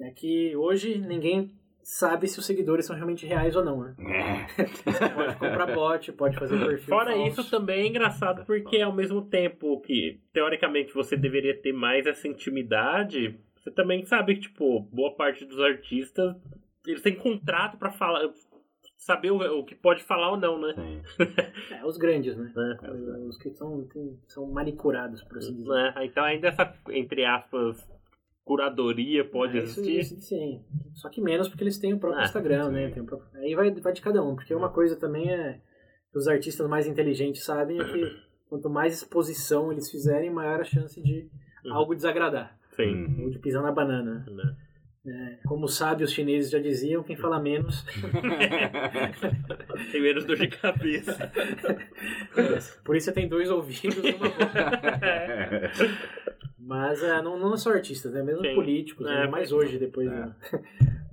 É 0.00 0.10
que 0.10 0.56
hoje 0.56 0.96
ninguém 0.98 1.52
sabe 1.90 2.28
se 2.28 2.38
os 2.38 2.44
seguidores 2.44 2.84
são 2.84 2.94
realmente 2.94 3.24
reais 3.26 3.56
ou 3.56 3.64
não, 3.64 3.82
né? 3.82 3.94
É. 3.98 4.46
Você 4.92 5.08
pode 5.08 5.36
comprar 5.36 5.74
bot, 5.74 6.12
pode 6.12 6.38
fazer 6.38 6.58
perfil 6.58 6.86
Fora 6.88 7.12
falso. 7.12 7.40
isso, 7.40 7.50
também 7.50 7.80
é 7.80 7.86
engraçado 7.86 8.44
porque 8.44 8.78
ao 8.80 8.92
mesmo 8.92 9.22
tempo 9.22 9.80
que, 9.80 10.20
teoricamente, 10.32 10.92
você 10.92 11.16
deveria 11.16 11.56
ter 11.58 11.72
mais 11.72 12.06
essa 12.06 12.28
intimidade, 12.28 13.38
você 13.56 13.70
também 13.70 14.04
sabe 14.04 14.34
que, 14.34 14.42
tipo, 14.42 14.80
boa 14.92 15.14
parte 15.14 15.46
dos 15.46 15.58
artistas, 15.60 16.36
eles 16.86 17.00
têm 17.00 17.14
contrato 17.16 17.78
pra 17.78 17.90
falar, 17.90 18.28
saber 18.98 19.30
o, 19.30 19.38
o 19.60 19.64
que 19.64 19.74
pode 19.74 20.02
falar 20.04 20.30
ou 20.32 20.36
não, 20.36 20.60
né? 20.60 20.74
Sim. 20.74 21.02
É, 21.74 21.84
os 21.86 21.96
grandes, 21.96 22.36
né? 22.36 22.52
É. 22.82 22.90
Os 23.26 23.38
que 23.38 23.50
são, 23.50 23.86
tem- 23.88 24.18
são 24.26 24.46
manicurados, 24.50 25.22
por 25.22 25.38
assim 25.38 25.54
dizer. 25.54 25.68
Né? 25.70 25.94
Então 26.02 26.22
ainda 26.24 26.48
essa, 26.48 26.74
entre 26.90 27.24
aspas, 27.24 27.86
curadoria 28.48 29.24
pode 29.24 29.58
É, 29.58 29.62
isso- 29.62 29.80
existir. 29.80 30.00
isso 30.16 30.20
sim. 30.22 30.62
Só 30.94 31.08
que 31.10 31.20
menos 31.20 31.48
porque 31.48 31.62
eles 31.62 31.78
têm 31.78 31.92
o 31.92 31.98
próprio 31.98 32.20
Ah, 32.22 32.24
Instagram, 32.24 32.64
sim. 32.66 32.72
né? 32.72 32.90
Tem 32.90 33.02
o 33.02 33.06
próprio- 33.06 33.28
Aí 33.40 33.54
vai, 33.54 33.70
vai 33.72 33.92
de 33.92 34.00
cada 34.00 34.24
um, 34.24 34.34
porque 34.34 34.54
uma 34.54 34.70
coisa 34.70 34.96
também 34.96 35.30
é 35.30 35.60
que 36.10 36.18
os 36.18 36.26
artistas 36.26 36.66
mais 36.68 36.86
inteligentes 36.86 37.44
sabem 37.44 37.78
é 37.80 37.84
que 37.84 38.16
quanto 38.48 38.70
mais 38.70 38.94
exposição 38.94 39.70
eles 39.70 39.90
fizerem, 39.90 40.30
maior 40.30 40.60
a 40.60 40.64
chance 40.64 41.00
de 41.02 41.28
Uhum. 41.66 41.74
algo 41.74 41.94
desagradar. 41.94 42.58
Sim. 42.74 43.22
Ou 43.24 43.30
de 43.30 43.38
pisar 43.38 43.62
na 43.62 43.70
banana. 43.72 44.24
Né? 45.08 45.38
Como 45.46 45.64
os 45.64 45.76
sábios 45.76 46.12
chineses 46.12 46.50
já 46.50 46.58
diziam, 46.58 47.02
quem 47.02 47.16
fala 47.16 47.40
menos. 47.40 47.84
Tem 49.90 50.00
menos 50.02 50.24
dor 50.24 50.36
de 50.36 50.48
cabeça. 50.48 51.30
Por 52.84 52.96
isso 52.96 53.06
você 53.06 53.12
tem 53.12 53.28
dois 53.28 53.50
ouvidos 53.50 53.96
e 54.04 54.10
uma 54.14 54.28
boca. 54.28 55.06
É. 55.06 55.70
Mas 56.58 57.02
é, 57.02 57.22
não, 57.22 57.38
não 57.38 57.56
só 57.56 57.70
artistas, 57.70 58.12
né? 58.12 58.22
Mesmo 58.22 58.44
Sim. 58.44 58.54
políticos, 58.54 59.06
É, 59.06 59.24
né? 59.24 59.26
mais 59.28 59.52
hoje, 59.52 59.78
depois 59.78 60.10
É. 60.10 60.26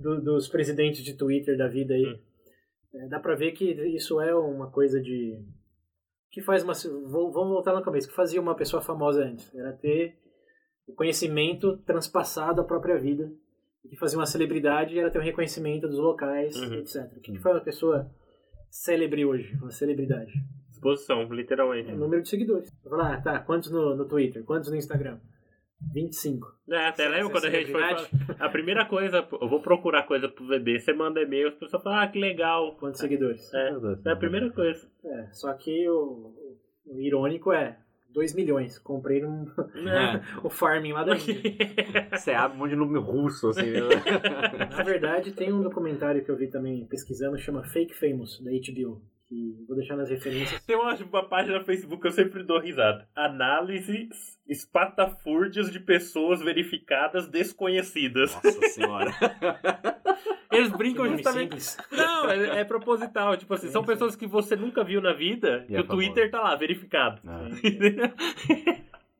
do- 0.20 0.24
dos 0.24 0.48
presidentes 0.48 1.02
de 1.02 1.16
Twitter 1.16 1.56
da 1.56 1.68
vida 1.68 1.94
aí. 1.94 2.06
Hum. 2.06 2.18
É, 2.94 3.08
dá 3.08 3.18
pra 3.18 3.34
ver 3.34 3.52
que 3.52 3.64
isso 3.94 4.20
é 4.20 4.34
uma 4.34 4.70
coisa 4.70 5.00
de. 5.00 5.38
que 6.30 6.42
faz 6.42 6.62
uma. 6.64 6.74
vou- 7.08 7.32
Vamos 7.32 7.52
voltar 7.54 7.74
no 7.74 7.82
começo, 7.82 8.08
que 8.08 8.14
fazia 8.14 8.40
uma 8.40 8.54
pessoa 8.54 8.82
famosa 8.82 9.24
antes. 9.24 9.54
Era 9.54 9.72
ter 9.72 10.16
o 10.86 10.94
conhecimento 10.94 11.78
transpassado 11.78 12.60
à 12.60 12.64
própria 12.64 12.98
vida. 12.98 13.30
O 13.86 13.88
que 13.88 13.96
fazia 13.96 14.18
uma 14.18 14.26
celebridade 14.26 14.98
era 14.98 15.10
ter 15.10 15.18
o 15.18 15.22
reconhecimento 15.22 15.86
dos 15.88 15.98
locais, 15.98 16.56
Uhum. 16.56 16.74
etc. 16.74 17.04
O 17.16 17.20
que, 17.20 17.32
que 17.32 17.38
faz 17.38 17.54
uma 17.56 17.62
pessoa 17.64 18.10
célebre 18.68 19.24
hoje, 19.24 19.54
uma 19.56 19.70
celebridade? 19.70 20.32
Exposição, 20.70 21.22
literalmente. 21.32 21.90
É 21.90 21.94
o 21.94 21.96
número 21.98 22.20
de 22.22 22.28
seguidores. 22.28 22.68
Vai 22.84 22.90
falar, 22.90 23.14
ah, 23.14 23.20
tá, 23.20 23.38
quantos 23.38 23.70
no, 23.70 23.94
no 23.96 24.04
Twitter? 24.06 24.44
Quantos 24.44 24.70
no 24.70 24.76
Instagram? 24.76 25.18
25. 25.92 26.46
É, 26.70 26.86
até 26.88 27.04
lembra 27.04 27.20
Essa 27.20 27.30
quando 27.30 27.44
a 27.44 27.50
gente 27.50 27.70
foi 27.70 27.82
A 28.38 28.48
primeira 28.48 28.84
coisa, 28.86 29.26
eu 29.40 29.48
vou 29.48 29.60
procurar 29.60 30.02
coisa 30.04 30.28
pro 30.28 30.46
bebê, 30.48 30.78
você 30.80 30.92
manda 30.92 31.20
e-mail, 31.22 31.48
as 31.48 31.54
pessoas 31.54 31.82
falam, 31.82 32.00
ah, 32.00 32.08
que 32.08 32.18
legal. 32.18 32.76
Quantos 32.76 33.00
seguidores? 33.00 33.52
É, 33.54 33.70
é 34.06 34.12
a 34.12 34.16
primeira 34.16 34.50
coisa. 34.50 34.86
É, 35.04 35.28
só 35.32 35.52
que 35.54 35.88
o, 35.88 36.34
o 36.86 37.00
irônico 37.00 37.52
é 37.52 37.78
2 38.16 38.32
milhões. 38.32 38.78
Comprei 38.78 39.22
um, 39.24 39.44
Né? 39.74 40.24
o 40.42 40.48
farming 40.48 40.92
lá 40.92 41.04
da 41.04 41.14
Índia. 41.14 42.08
Você 42.16 42.32
abre 42.32 42.56
um 42.56 42.60
monte 42.60 42.70
de 42.70 42.76
nome 42.76 42.98
russo, 42.98 43.50
assim. 43.50 43.70
né? 43.72 43.80
Na 44.74 44.82
verdade, 44.82 45.32
tem 45.32 45.52
um 45.52 45.60
documentário 45.60 46.24
que 46.24 46.30
eu 46.30 46.36
vi 46.36 46.48
também 46.48 46.86
pesquisando, 46.86 47.36
chama 47.38 47.62
Fake 47.62 47.94
Famous, 47.94 48.40
da 48.40 48.50
HBO. 48.50 49.02
Que 49.28 49.64
vou 49.66 49.76
deixar 49.76 49.96
nas 49.96 50.08
referências. 50.08 50.64
Tem 50.64 50.76
uma, 50.76 50.94
uma 50.94 51.28
página 51.28 51.58
no 51.58 51.64
Facebook 51.64 52.00
que 52.00 52.06
eu 52.08 52.12
sempre 52.12 52.44
dou 52.44 52.60
risada. 52.60 53.08
Análises 53.14 54.38
espatafúrdias 54.48 55.72
de 55.72 55.80
pessoas 55.80 56.40
verificadas 56.40 57.26
desconhecidas. 57.28 58.32
Nossa 58.34 58.68
senhora. 58.68 59.10
Eles 60.52 60.70
brincam 60.70 61.08
justamente. 61.08 61.60
simples. 61.60 61.76
Não, 61.90 62.30
é, 62.30 62.60
é 62.60 62.64
proposital. 62.64 63.36
Tipo 63.36 63.54
assim, 63.54 63.68
são 63.68 63.82
Sim, 63.82 63.86
pessoas 63.88 64.14
que 64.14 64.28
você 64.28 64.54
nunca 64.54 64.84
viu 64.84 65.00
na 65.00 65.12
vida 65.12 65.66
E 65.68 65.72
e 65.72 65.76
é 65.76 65.80
o 65.80 65.84
Twitter 65.84 66.30
tá 66.30 66.40
lá, 66.40 66.54
verificado. 66.54 67.20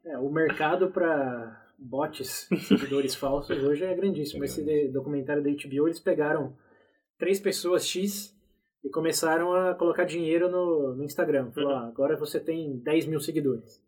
É, 0.04 0.16
o 0.18 0.30
mercado 0.30 0.88
para 0.90 1.66
bots, 1.78 2.48
seguidores 2.60 3.14
falsos, 3.16 3.58
hoje 3.62 3.84
é 3.84 3.94
grandíssimo. 3.94 4.44
Esse 4.44 4.64
de- 4.64 4.88
documentário 4.88 5.42
da 5.42 5.50
HBO, 5.50 5.88
eles 5.88 5.98
pegaram 5.98 6.56
três 7.18 7.40
pessoas 7.40 7.86
X 7.86 8.35
e 8.86 8.90
começaram 8.90 9.52
a 9.52 9.74
colocar 9.74 10.04
dinheiro 10.04 10.48
no, 10.48 10.94
no 10.94 11.04
Instagram. 11.04 11.50
Falou, 11.50 11.70
Uhum. 11.70 11.76
ah, 11.76 11.88
agora 11.88 12.16
você 12.16 12.38
tem 12.38 12.78
10 12.78 13.06
mil 13.06 13.18
seguidores. 13.20 13.84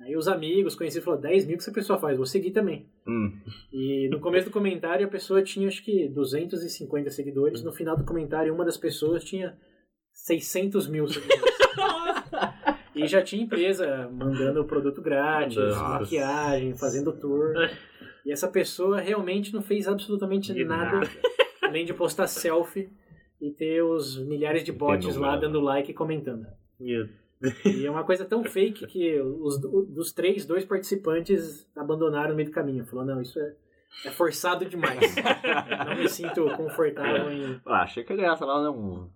Aí 0.00 0.16
os 0.16 0.26
amigos 0.26 0.74
conhecidos 0.74 1.04
falaram, 1.04 1.22
10 1.22 1.46
mil 1.46 1.56
que 1.56 1.62
essa 1.62 1.70
pessoa 1.72 1.96
faz? 1.96 2.16
Vou 2.16 2.26
seguir 2.26 2.50
também. 2.50 2.90
Hum. 3.06 3.32
E 3.72 4.08
no 4.10 4.18
começo 4.18 4.46
do 4.48 4.52
comentário 4.52 5.06
a 5.06 5.10
pessoa 5.10 5.42
tinha 5.42 5.68
acho 5.68 5.84
que 5.84 6.08
250 6.08 7.08
seguidores. 7.10 7.62
No 7.62 7.72
final 7.72 7.96
do 7.96 8.04
comentário 8.04 8.52
uma 8.52 8.64
das 8.64 8.76
pessoas 8.76 9.22
tinha 9.22 9.56
600 10.12 10.88
mil 10.88 11.06
seguidores. 11.06 11.54
e 12.96 13.06
já 13.06 13.22
tinha 13.22 13.44
empresa 13.44 14.10
mandando 14.12 14.64
produto 14.64 15.00
grátis, 15.00 15.56
Nossa. 15.56 16.00
maquiagem, 16.00 16.76
fazendo 16.76 17.12
tour. 17.12 17.54
E 18.26 18.32
essa 18.32 18.48
pessoa 18.48 19.00
realmente 19.00 19.52
não 19.54 19.62
fez 19.62 19.86
absolutamente 19.86 20.52
nada, 20.64 20.98
nada. 20.98 21.10
além 21.62 21.84
de 21.84 21.94
postar 21.94 22.26
selfie 22.26 22.90
e 23.42 23.50
ter 23.50 23.82
os 23.82 24.16
milhares 24.18 24.62
de 24.62 24.70
bots 24.70 25.16
lá 25.16 25.36
dando 25.36 25.60
like 25.60 25.90
e 25.90 25.94
comentando. 25.94 26.46
Meu 26.78 27.08
E 27.66 27.84
é 27.84 27.90
uma 27.90 28.04
coisa 28.04 28.24
tão 28.24 28.44
fake 28.46 28.86
que 28.86 29.20
os, 29.20 29.58
dos 29.58 30.12
três, 30.12 30.46
dois 30.46 30.64
participantes 30.64 31.68
abandonaram 31.74 32.30
no 32.30 32.36
meio 32.36 32.48
do 32.48 32.54
caminho. 32.54 32.86
Falou, 32.86 33.04
não, 33.04 33.20
isso 33.20 33.40
é, 33.40 33.52
é 34.04 34.10
forçado 34.10 34.64
demais. 34.64 34.98
não 35.86 35.96
me 35.96 36.08
sinto 36.08 36.44
confortável 36.56 37.30
em, 37.30 37.60
Ah, 37.66 37.82
achei 37.82 38.02
que 38.04 38.12
ele 38.12 38.22
ia 38.22 38.36
falar 38.36 38.70
um, 38.70 39.08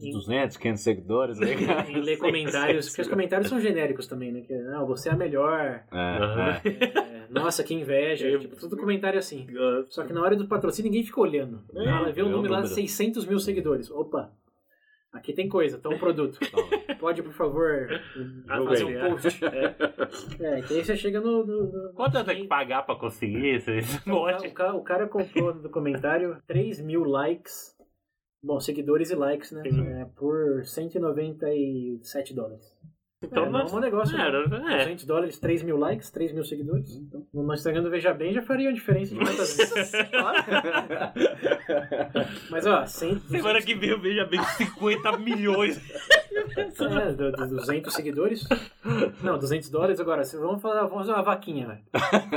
em, 0.00 0.10
200, 0.12 0.56
500 0.56 0.82
seguidores 0.82 1.40
aí. 1.40 1.54
em 1.88 2.00
ler 2.00 2.18
comentários, 2.18 2.88
porque 2.88 3.02
os 3.02 3.08
comentários 3.08 3.48
são 3.48 3.60
genéricos 3.60 4.06
também, 4.06 4.32
né? 4.32 4.40
Que, 4.42 4.52
não, 4.54 4.86
você 4.86 5.08
é 5.08 5.12
a 5.12 5.16
melhor, 5.16 5.82
É, 5.92 6.60
é. 6.64 6.84
é, 6.84 7.26
nossa, 7.30 7.62
que 7.64 7.74
inveja, 7.74 8.26
Eu- 8.26 8.40
tipo, 8.40 8.56
tudo 8.56 8.76
comentário 8.76 9.18
assim. 9.18 9.46
Só 9.88 10.04
que 10.04 10.12
na 10.12 10.22
hora 10.22 10.36
do 10.36 10.46
patrocínio 10.46 10.90
ninguém 10.90 11.04
fica 11.06 11.20
olhando. 11.20 11.62
É, 11.74 11.84
Ela 11.88 12.12
vê 12.12 12.22
o 12.22 12.26
o 12.26 12.28
número 12.30 12.52
lá, 12.52 12.60
número. 12.60 12.74
600 12.74 13.24
mil 13.26 13.38
seguidores. 13.38 13.90
Opa, 13.90 14.30
aqui 15.16 15.32
tem 15.32 15.48
coisa, 15.48 15.78
tá 15.78 15.88
um 15.88 15.98
produto. 15.98 16.38
Pode, 17.00 17.22
por 17.22 17.32
favor, 17.32 17.88
fazer 18.46 18.84
um 18.84 19.10
post. 19.10 19.44
É, 19.44 20.58
é 20.58 20.62
que 20.62 20.74
aí 20.74 20.84
você 20.84 20.96
chega 20.96 21.20
no... 21.20 21.44
no, 21.44 21.64
no 21.88 21.92
Quanto 21.94 22.24
tem 22.24 22.42
que 22.42 22.48
pagar 22.48 22.84
pra 22.86 22.94
conseguir 22.96 23.56
esse 23.56 23.70
esse 23.78 23.96
O 23.98 24.02
ca- 24.04 24.10
monte? 24.12 24.46
o, 24.46 24.52
ca- 24.54 24.74
o 24.74 24.82
cara 24.82 25.06
comprou 25.08 25.54
no 25.54 25.68
comentário 25.70 26.40
3 26.46 26.80
mil 26.84 27.04
likes, 27.04 27.74
bom, 28.42 28.58
seguidores 28.60 29.10
e 29.10 29.14
likes, 29.14 29.52
né? 29.52 29.62
É, 30.00 30.04
por 30.16 30.64
197 30.64 32.34
dólares. 32.34 32.64
Então, 33.22 33.44
é, 33.46 33.48
não 33.48 33.60
é 33.60 33.64
um 33.64 33.78
negócio. 33.80 34.14
É, 34.14 34.30
né? 34.48 34.74
é. 34.74 34.78
200 34.84 35.04
dólares, 35.06 35.38
3 35.38 35.62
mil 35.62 35.78
likes, 35.78 36.10
3 36.10 36.32
mil 36.32 36.44
seguidores. 36.44 36.94
Então, 36.96 37.26
no 37.32 37.54
Instagram 37.54 37.82
do 37.82 37.88
Veja 37.90 38.12
Bem 38.12 38.32
já 38.34 38.42
faria 38.42 38.68
uma 38.68 38.74
diferença 38.74 39.14
de 39.14 39.20
muitas 39.20 39.56
vezes. 39.56 39.92
Mas 42.50 42.66
ó, 42.66 42.84
100, 42.84 43.18
Semana 43.20 43.62
que 43.62 43.74
vem 43.74 43.88
eu 43.90 43.98
vejo 44.00 44.26
bem 44.26 44.42
50 44.42 45.16
milhões. 45.18 45.80
é, 46.56 47.12
do- 47.12 47.32
do 47.32 47.46
200 47.56 47.94
seguidores. 47.94 48.46
Não, 49.22 49.38
200 49.38 49.70
dólares 49.70 49.98
agora. 49.98 50.22
Vamos, 50.38 50.60
falar, 50.60 50.82
vamos 50.82 50.98
fazer 51.06 51.12
uma 51.12 51.22
vaquinha, 51.22 51.66
velho. 51.68 51.80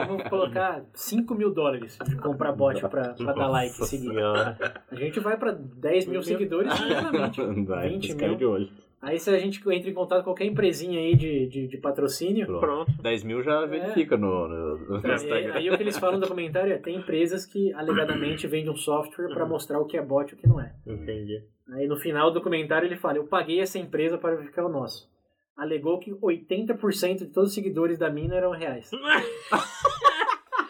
Vamos 0.07 0.29
colocar 0.29 0.81
5 0.93 1.35
mil 1.35 1.53
dólares 1.53 1.97
de 2.07 2.15
comprar 2.15 2.53
bot 2.53 2.79
pra, 2.87 3.09
pra 3.13 3.33
dar 3.33 3.47
like 3.49 3.81
e 3.81 3.85
seguir. 3.85 4.17
A 4.17 4.95
gente 4.95 5.19
vai 5.19 5.35
pra 5.37 5.51
10 5.51 6.05
mil 6.07 6.23
seguidores. 6.23 6.71
Vai, 7.67 7.89
20 7.89 8.05
esse 8.05 8.15
cara 8.17 8.35
mil. 8.37 8.69
Aí 9.01 9.17
se 9.17 9.29
a 9.29 9.39
gente 9.39 9.61
entra 9.71 9.89
em 9.89 9.93
contato 9.93 10.19
com 10.19 10.25
qualquer 10.25 10.45
empresinha 10.45 10.99
aí 10.99 11.15
de, 11.15 11.47
de, 11.47 11.67
de 11.67 11.77
patrocínio, 11.77 12.45
Pronto. 12.45 12.59
Pronto. 12.59 13.01
10 13.01 13.23
mil 13.23 13.41
já 13.41 13.65
verifica 13.65 14.17
no, 14.17 14.47
no, 14.47 14.77
no 14.77 14.95
aí, 14.95 15.13
Instagram. 15.15 15.53
aí 15.53 15.69
o 15.69 15.77
que 15.77 15.83
eles 15.83 15.97
falam 15.97 16.15
no 16.15 16.21
documentário 16.21 16.73
é 16.73 16.77
tem 16.77 16.97
empresas 16.97 17.45
que 17.45 17.71
alegadamente 17.73 18.45
vendem 18.47 18.69
um 18.69 18.75
software 18.75 19.29
pra 19.29 19.45
mostrar 19.45 19.79
o 19.79 19.85
que 19.85 19.97
é 19.97 20.01
bot 20.01 20.29
e 20.29 20.35
o 20.35 20.37
que 20.37 20.47
não 20.47 20.59
é. 20.59 20.73
Entendi. 20.85 21.41
Aí 21.71 21.87
no 21.87 21.95
final 21.95 22.29
do 22.29 22.35
documentário 22.39 22.87
ele 22.87 22.97
fala, 22.97 23.17
eu 23.17 23.27
paguei 23.27 23.61
essa 23.61 23.79
empresa 23.79 24.17
para 24.17 24.35
verificar 24.35 24.65
o 24.65 24.69
nosso. 24.69 25.09
Alegou 25.55 25.99
que 25.99 26.11
80% 26.11 27.19
de 27.19 27.25
todos 27.27 27.49
os 27.49 27.55
seguidores 27.55 27.97
da 27.97 28.09
mina 28.09 28.35
eram 28.35 28.51
reais. 28.51 28.91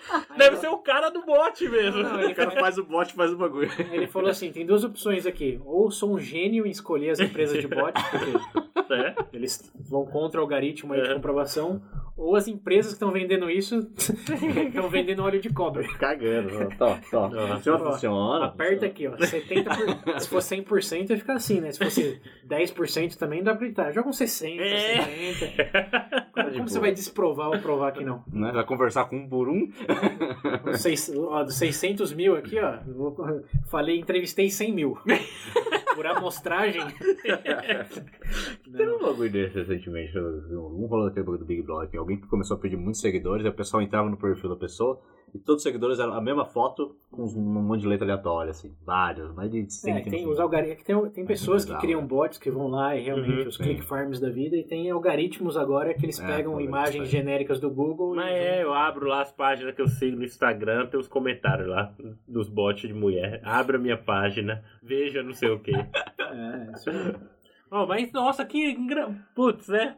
Deve 0.38 0.58
ser 0.58 0.68
o 0.70 0.78
cara 0.78 1.10
do 1.10 1.26
bot 1.26 1.68
mesmo. 1.70 2.04
Não, 2.04 2.20
ele, 2.22 2.34
O 2.34 2.36
cara 2.36 2.52
faz 2.52 2.78
o 2.78 2.84
bot, 2.84 3.14
faz 3.14 3.32
o 3.34 3.38
bagulho. 3.38 3.70
ele 3.92 4.08
falou 4.08 4.30
assim, 4.30 4.52
tem 4.52 4.66
duas 4.66 4.84
opções 4.84 5.26
aqui. 5.26 5.60
Ou 5.66 5.92
sou 5.92 6.14
um 6.14 6.20
gênio 6.20 6.66
em 6.66 6.70
escolher 6.70 7.12
as 7.12 7.20
empresas 7.20 7.60
de 7.60 7.68
bot, 7.68 7.94
porque 7.94 8.70
É. 8.92 9.14
Eles 9.32 9.72
vão 9.88 10.04
contra 10.04 10.40
o 10.40 10.44
algoritmo 10.44 10.94
aí 10.94 11.02
de 11.04 11.10
É. 11.10 11.14
comprovação, 11.14 11.80
Ou 12.22 12.36
as 12.36 12.48
empresas 12.50 12.88
que 12.92 12.96
estão 12.96 13.12
vendendo 13.14 13.50
isso 13.50 13.90
estão 14.68 14.90
vendendo 14.90 15.24
óleo 15.24 15.40
de 15.40 15.50
cobra. 15.54 15.88
Cagando. 15.98 16.70
Tó, 16.78 16.98
tó. 17.10 17.30
Funciona, 17.30 17.84
Ó, 17.86 17.92
funciona. 17.94 18.46
Aperta 18.46 18.86
aqui, 18.88 19.08
ó. 19.08 19.16
70%. 19.16 20.04
Por... 20.04 20.20
Se 20.20 20.28
for 20.28 20.40
100%, 20.42 21.08
vai 21.08 21.18
ficar 21.18 21.34
assim, 21.36 21.62
né? 21.62 21.72
Se 21.72 21.80
fosse 21.80 22.22
10% 22.48 23.16
também 23.16 23.42
dá 23.42 23.56
pra 23.56 23.66
gritar. 23.66 23.92
Joga 23.94 24.10
um 24.10 24.12
60%, 24.12 24.60
É. 24.60 24.98
70%. 25.34 26.30
Como, 26.40 26.52
como 26.54 26.70
você 26.70 26.80
vai 26.80 26.92
desprovar 26.94 27.48
ou 27.50 27.60
provar 27.60 27.92
que 27.92 28.04
não? 28.04 28.24
Né? 28.32 28.52
Vai 28.54 28.66
conversar 28.66 29.06
com 29.06 29.18
um 29.18 29.28
por 29.28 29.50
um. 29.50 29.70
Dos 30.64 30.82
seis- 30.82 31.12
ó, 31.16 31.44
dos 31.44 31.56
600 31.56 32.14
mil 32.14 32.36
aqui, 32.36 32.58
ó. 32.60 32.78
Falei, 33.70 34.00
entrevistei 34.00 34.50
100 34.50 34.74
mil. 34.74 34.98
Por 36.00 36.08
amostragem. 36.08 36.80
Teve 38.72 38.90
um 38.90 39.00
bagulho 39.00 39.30
desse 39.30 39.56
recentemente. 39.56 40.18
Um 40.18 40.86
rolou 40.86 41.08
daquele 41.08 41.26
bagulho 41.26 41.40
do 41.40 41.46
Big 41.46 41.62
Brother. 41.62 42.00
Alguém 42.00 42.22
que 42.22 42.28
começou 42.28 42.56
a 42.56 42.60
pedir 42.62 42.78
muitos 42.78 43.02
seguidores, 43.02 43.46
o 43.46 43.52
pessoal 43.52 43.84
entrava 43.84 44.10
no 44.10 44.16
perfil 44.16 44.50
da 44.50 44.56
pessoa 44.56 44.98
e 45.34 45.40
todos 45.40 45.58
os 45.58 45.64
seguidores 45.64 46.00
eram 46.00 46.14
a 46.14 46.22
mesma 46.22 46.46
foto 46.46 46.96
com 47.12 47.24
um 47.24 47.62
monte 47.62 47.82
de 47.82 47.88
letra 47.88 48.06
aleatória, 48.06 48.52
assim. 48.52 48.74
Vários, 48.86 49.34
mais 49.34 49.50
de 49.52 49.70
100 49.72 49.94
É, 49.94 50.02
tem, 50.02 50.28
os 50.28 50.40
algoritmos, 50.40 50.84
tem, 50.84 51.10
tem 51.12 51.26
pessoas 51.26 51.66
que 51.66 51.76
criam 51.78 52.06
bots 52.06 52.38
que 52.38 52.50
vão 52.50 52.68
lá 52.68 52.96
e 52.96 53.02
realmente 53.02 53.42
Uhum, 53.44 53.48
os 53.48 53.56
sim. 53.56 53.64
click 53.64 53.82
farms 53.84 54.20
da 54.20 54.30
vida 54.30 54.56
e 54.56 54.64
tem 54.64 54.90
algoritmos 54.90 55.58
agora 55.58 55.94
que 55.94 56.06
eles 56.06 56.20
É, 56.20 56.26
pegam 56.28 56.54
pô, 56.54 56.62
imagens 56.62 57.10
genéricas 57.10 57.60
do 57.60 57.70
Google 57.70 58.16
Mas 58.16 58.32
e 58.32 58.34
é, 58.36 58.64
eu 58.64 58.74
abro 58.74 59.08
lá 59.08 59.22
as 59.22 59.32
páginas 59.32 59.76
que 59.76 59.82
eu 59.82 59.88
sigo 59.88 60.18
no 60.18 60.24
Instagram, 60.26 60.88
tem 60.88 61.00
os 61.00 61.08
comentários 61.08 61.68
lá 61.68 61.94
dos 62.28 62.50
bots 62.50 62.88
de 62.88 62.94
mulher. 62.94 63.42
Abra 63.44 63.78
minha 63.78 63.98
página, 63.98 64.64
veja 64.82 65.22
não 65.24 65.34
sei 65.34 65.50
o 65.50 65.60
quê. 65.60 65.72
é, 66.20 66.72
isso 66.76 66.90
aí. 66.90 67.16
Oh, 67.72 67.86
mas 67.86 68.12
nossa, 68.12 68.44
que. 68.46 68.76
Putz, 69.36 69.68
né? 69.68 69.96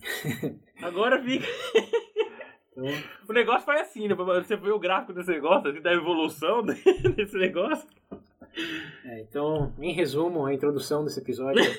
Agora 0.82 1.22
fica. 1.22 1.46
Então, 2.80 2.92
O 3.28 3.32
negócio 3.32 3.66
faz 3.66 3.82
assim, 3.82 4.08
né? 4.08 4.14
Você 4.14 4.56
vê 4.56 4.70
o 4.70 4.78
gráfico 4.78 5.12
desse 5.12 5.30
negócio, 5.30 5.70
assim, 5.70 5.80
da 5.80 5.92
evolução 5.92 6.62
desse 6.64 7.36
negócio. 7.36 7.86
é, 9.04 9.20
então, 9.20 9.72
em 9.78 9.92
resumo, 9.92 10.46
a 10.46 10.54
introdução 10.54 11.04
desse 11.04 11.20
episódio. 11.20 11.62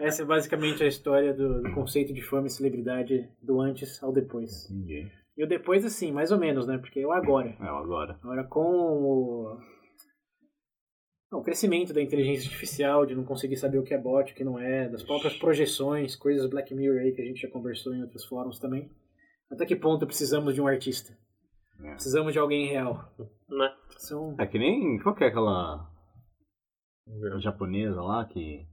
Essa 0.00 0.22
é 0.22 0.24
basicamente 0.24 0.82
a 0.82 0.86
história 0.86 1.34
do, 1.34 1.62
do 1.62 1.72
conceito 1.72 2.14
de 2.14 2.22
fama 2.22 2.46
e 2.46 2.50
celebridade 2.50 3.28
do 3.42 3.60
antes 3.60 4.02
ao 4.02 4.12
depois. 4.12 4.70
Entendi. 4.70 5.10
E 5.36 5.44
o 5.44 5.46
depois, 5.46 5.84
assim, 5.84 6.12
mais 6.12 6.32
ou 6.32 6.38
menos, 6.38 6.66
né? 6.66 6.78
Porque 6.78 7.00
é 7.00 7.06
o 7.06 7.12
agora. 7.12 7.54
É, 7.60 7.66
agora. 7.66 8.18
Agora, 8.22 8.44
com 8.44 8.62
o, 8.62 9.58
o 11.36 11.42
crescimento 11.42 11.92
da 11.92 12.02
inteligência 12.02 12.44
artificial, 12.46 13.06
de 13.06 13.14
não 13.14 13.24
conseguir 13.24 13.56
saber 13.56 13.78
o 13.78 13.82
que 13.82 13.94
é 13.94 13.98
bot, 13.98 14.32
o 14.32 14.34
que 14.34 14.44
não 14.44 14.58
é, 14.58 14.88
das 14.88 15.02
próprias 15.02 15.36
projeções, 15.36 16.16
coisas 16.16 16.48
Black 16.48 16.74
Mirror 16.74 17.00
aí 17.00 17.12
que 17.12 17.22
a 17.22 17.24
gente 17.24 17.40
já 17.40 17.48
conversou 17.48 17.94
em 17.94 18.02
outros 18.02 18.24
fóruns 18.24 18.58
também. 18.58 18.90
Até 19.50 19.64
que 19.64 19.76
ponto 19.76 20.06
precisamos 20.06 20.54
de 20.54 20.60
um 20.60 20.66
artista? 20.66 21.16
É. 21.82 21.90
Precisamos 21.92 22.32
de 22.32 22.38
alguém 22.38 22.66
real. 22.66 23.12
Né? 23.48 23.72
São... 23.98 24.34
É 24.38 24.46
que 24.46 24.58
nem. 24.58 24.98
Qual 25.00 25.14
que 25.14 25.24
é 25.24 25.28
aquela. 25.28 25.88
japonesa 27.38 28.00
lá 28.02 28.24
que. 28.24 28.66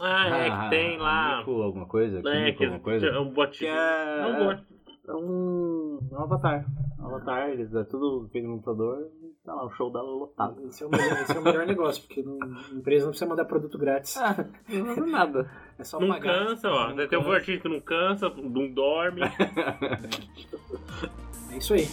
Ah, 0.00 0.38
é 0.38 0.50
que 0.50 0.70
tem 0.70 0.98
lá. 0.98 1.38
Miku 1.38 1.62
alguma 1.62 1.86
coisa? 1.86 2.18
É, 2.18 2.22
Kimiko 2.22 2.58
que 2.58 2.64
alguma 2.64 2.82
coisa? 2.82 3.06
é 3.06 3.18
um 3.18 3.32
botinho. 3.32 3.70
é. 3.70 4.20
É 4.20 4.26
um 4.26 4.44
bot. 4.44 4.66
É 5.08 5.12
um, 5.12 6.08
um 6.10 6.18
avatar. 6.18 6.66
Um 6.98 7.06
avatar, 7.06 7.50
eles 7.50 7.72
é 7.74 7.84
tudo 7.84 8.28
feito 8.30 8.48
no 8.48 8.56
computador 8.56 9.08
tá 9.46 9.54
lá, 9.54 9.64
o 9.64 9.70
show 9.70 9.90
dela 9.90 10.10
lotado. 10.10 10.60
Esse 10.68 10.82
é, 10.82 10.86
o 10.86 10.90
melhor, 10.90 11.22
esse 11.22 11.36
é 11.36 11.38
o 11.38 11.42
melhor 11.42 11.66
negócio, 11.66 12.02
porque 12.02 12.22
não, 12.22 12.38
a 12.42 12.74
empresa 12.74 13.04
não 13.04 13.10
precisa 13.12 13.30
mandar 13.30 13.44
produto 13.44 13.78
grátis. 13.78 14.16
Não 14.68 14.92
é 14.92 15.00
nada. 15.10 15.50
É 15.78 15.84
só 15.84 16.00
Não 16.00 16.08
pagar. 16.08 16.46
cansa, 16.46 16.68
ó. 16.70 16.92
Não 16.92 17.06
Tem 17.06 17.18
um 17.18 17.30
artista 17.30 17.62
que 17.62 17.68
não 17.68 17.80
cansa, 17.80 18.28
não 18.28 18.68
dorme. 18.70 19.22
É 21.52 21.56
isso 21.58 21.74
aí. 21.74 21.86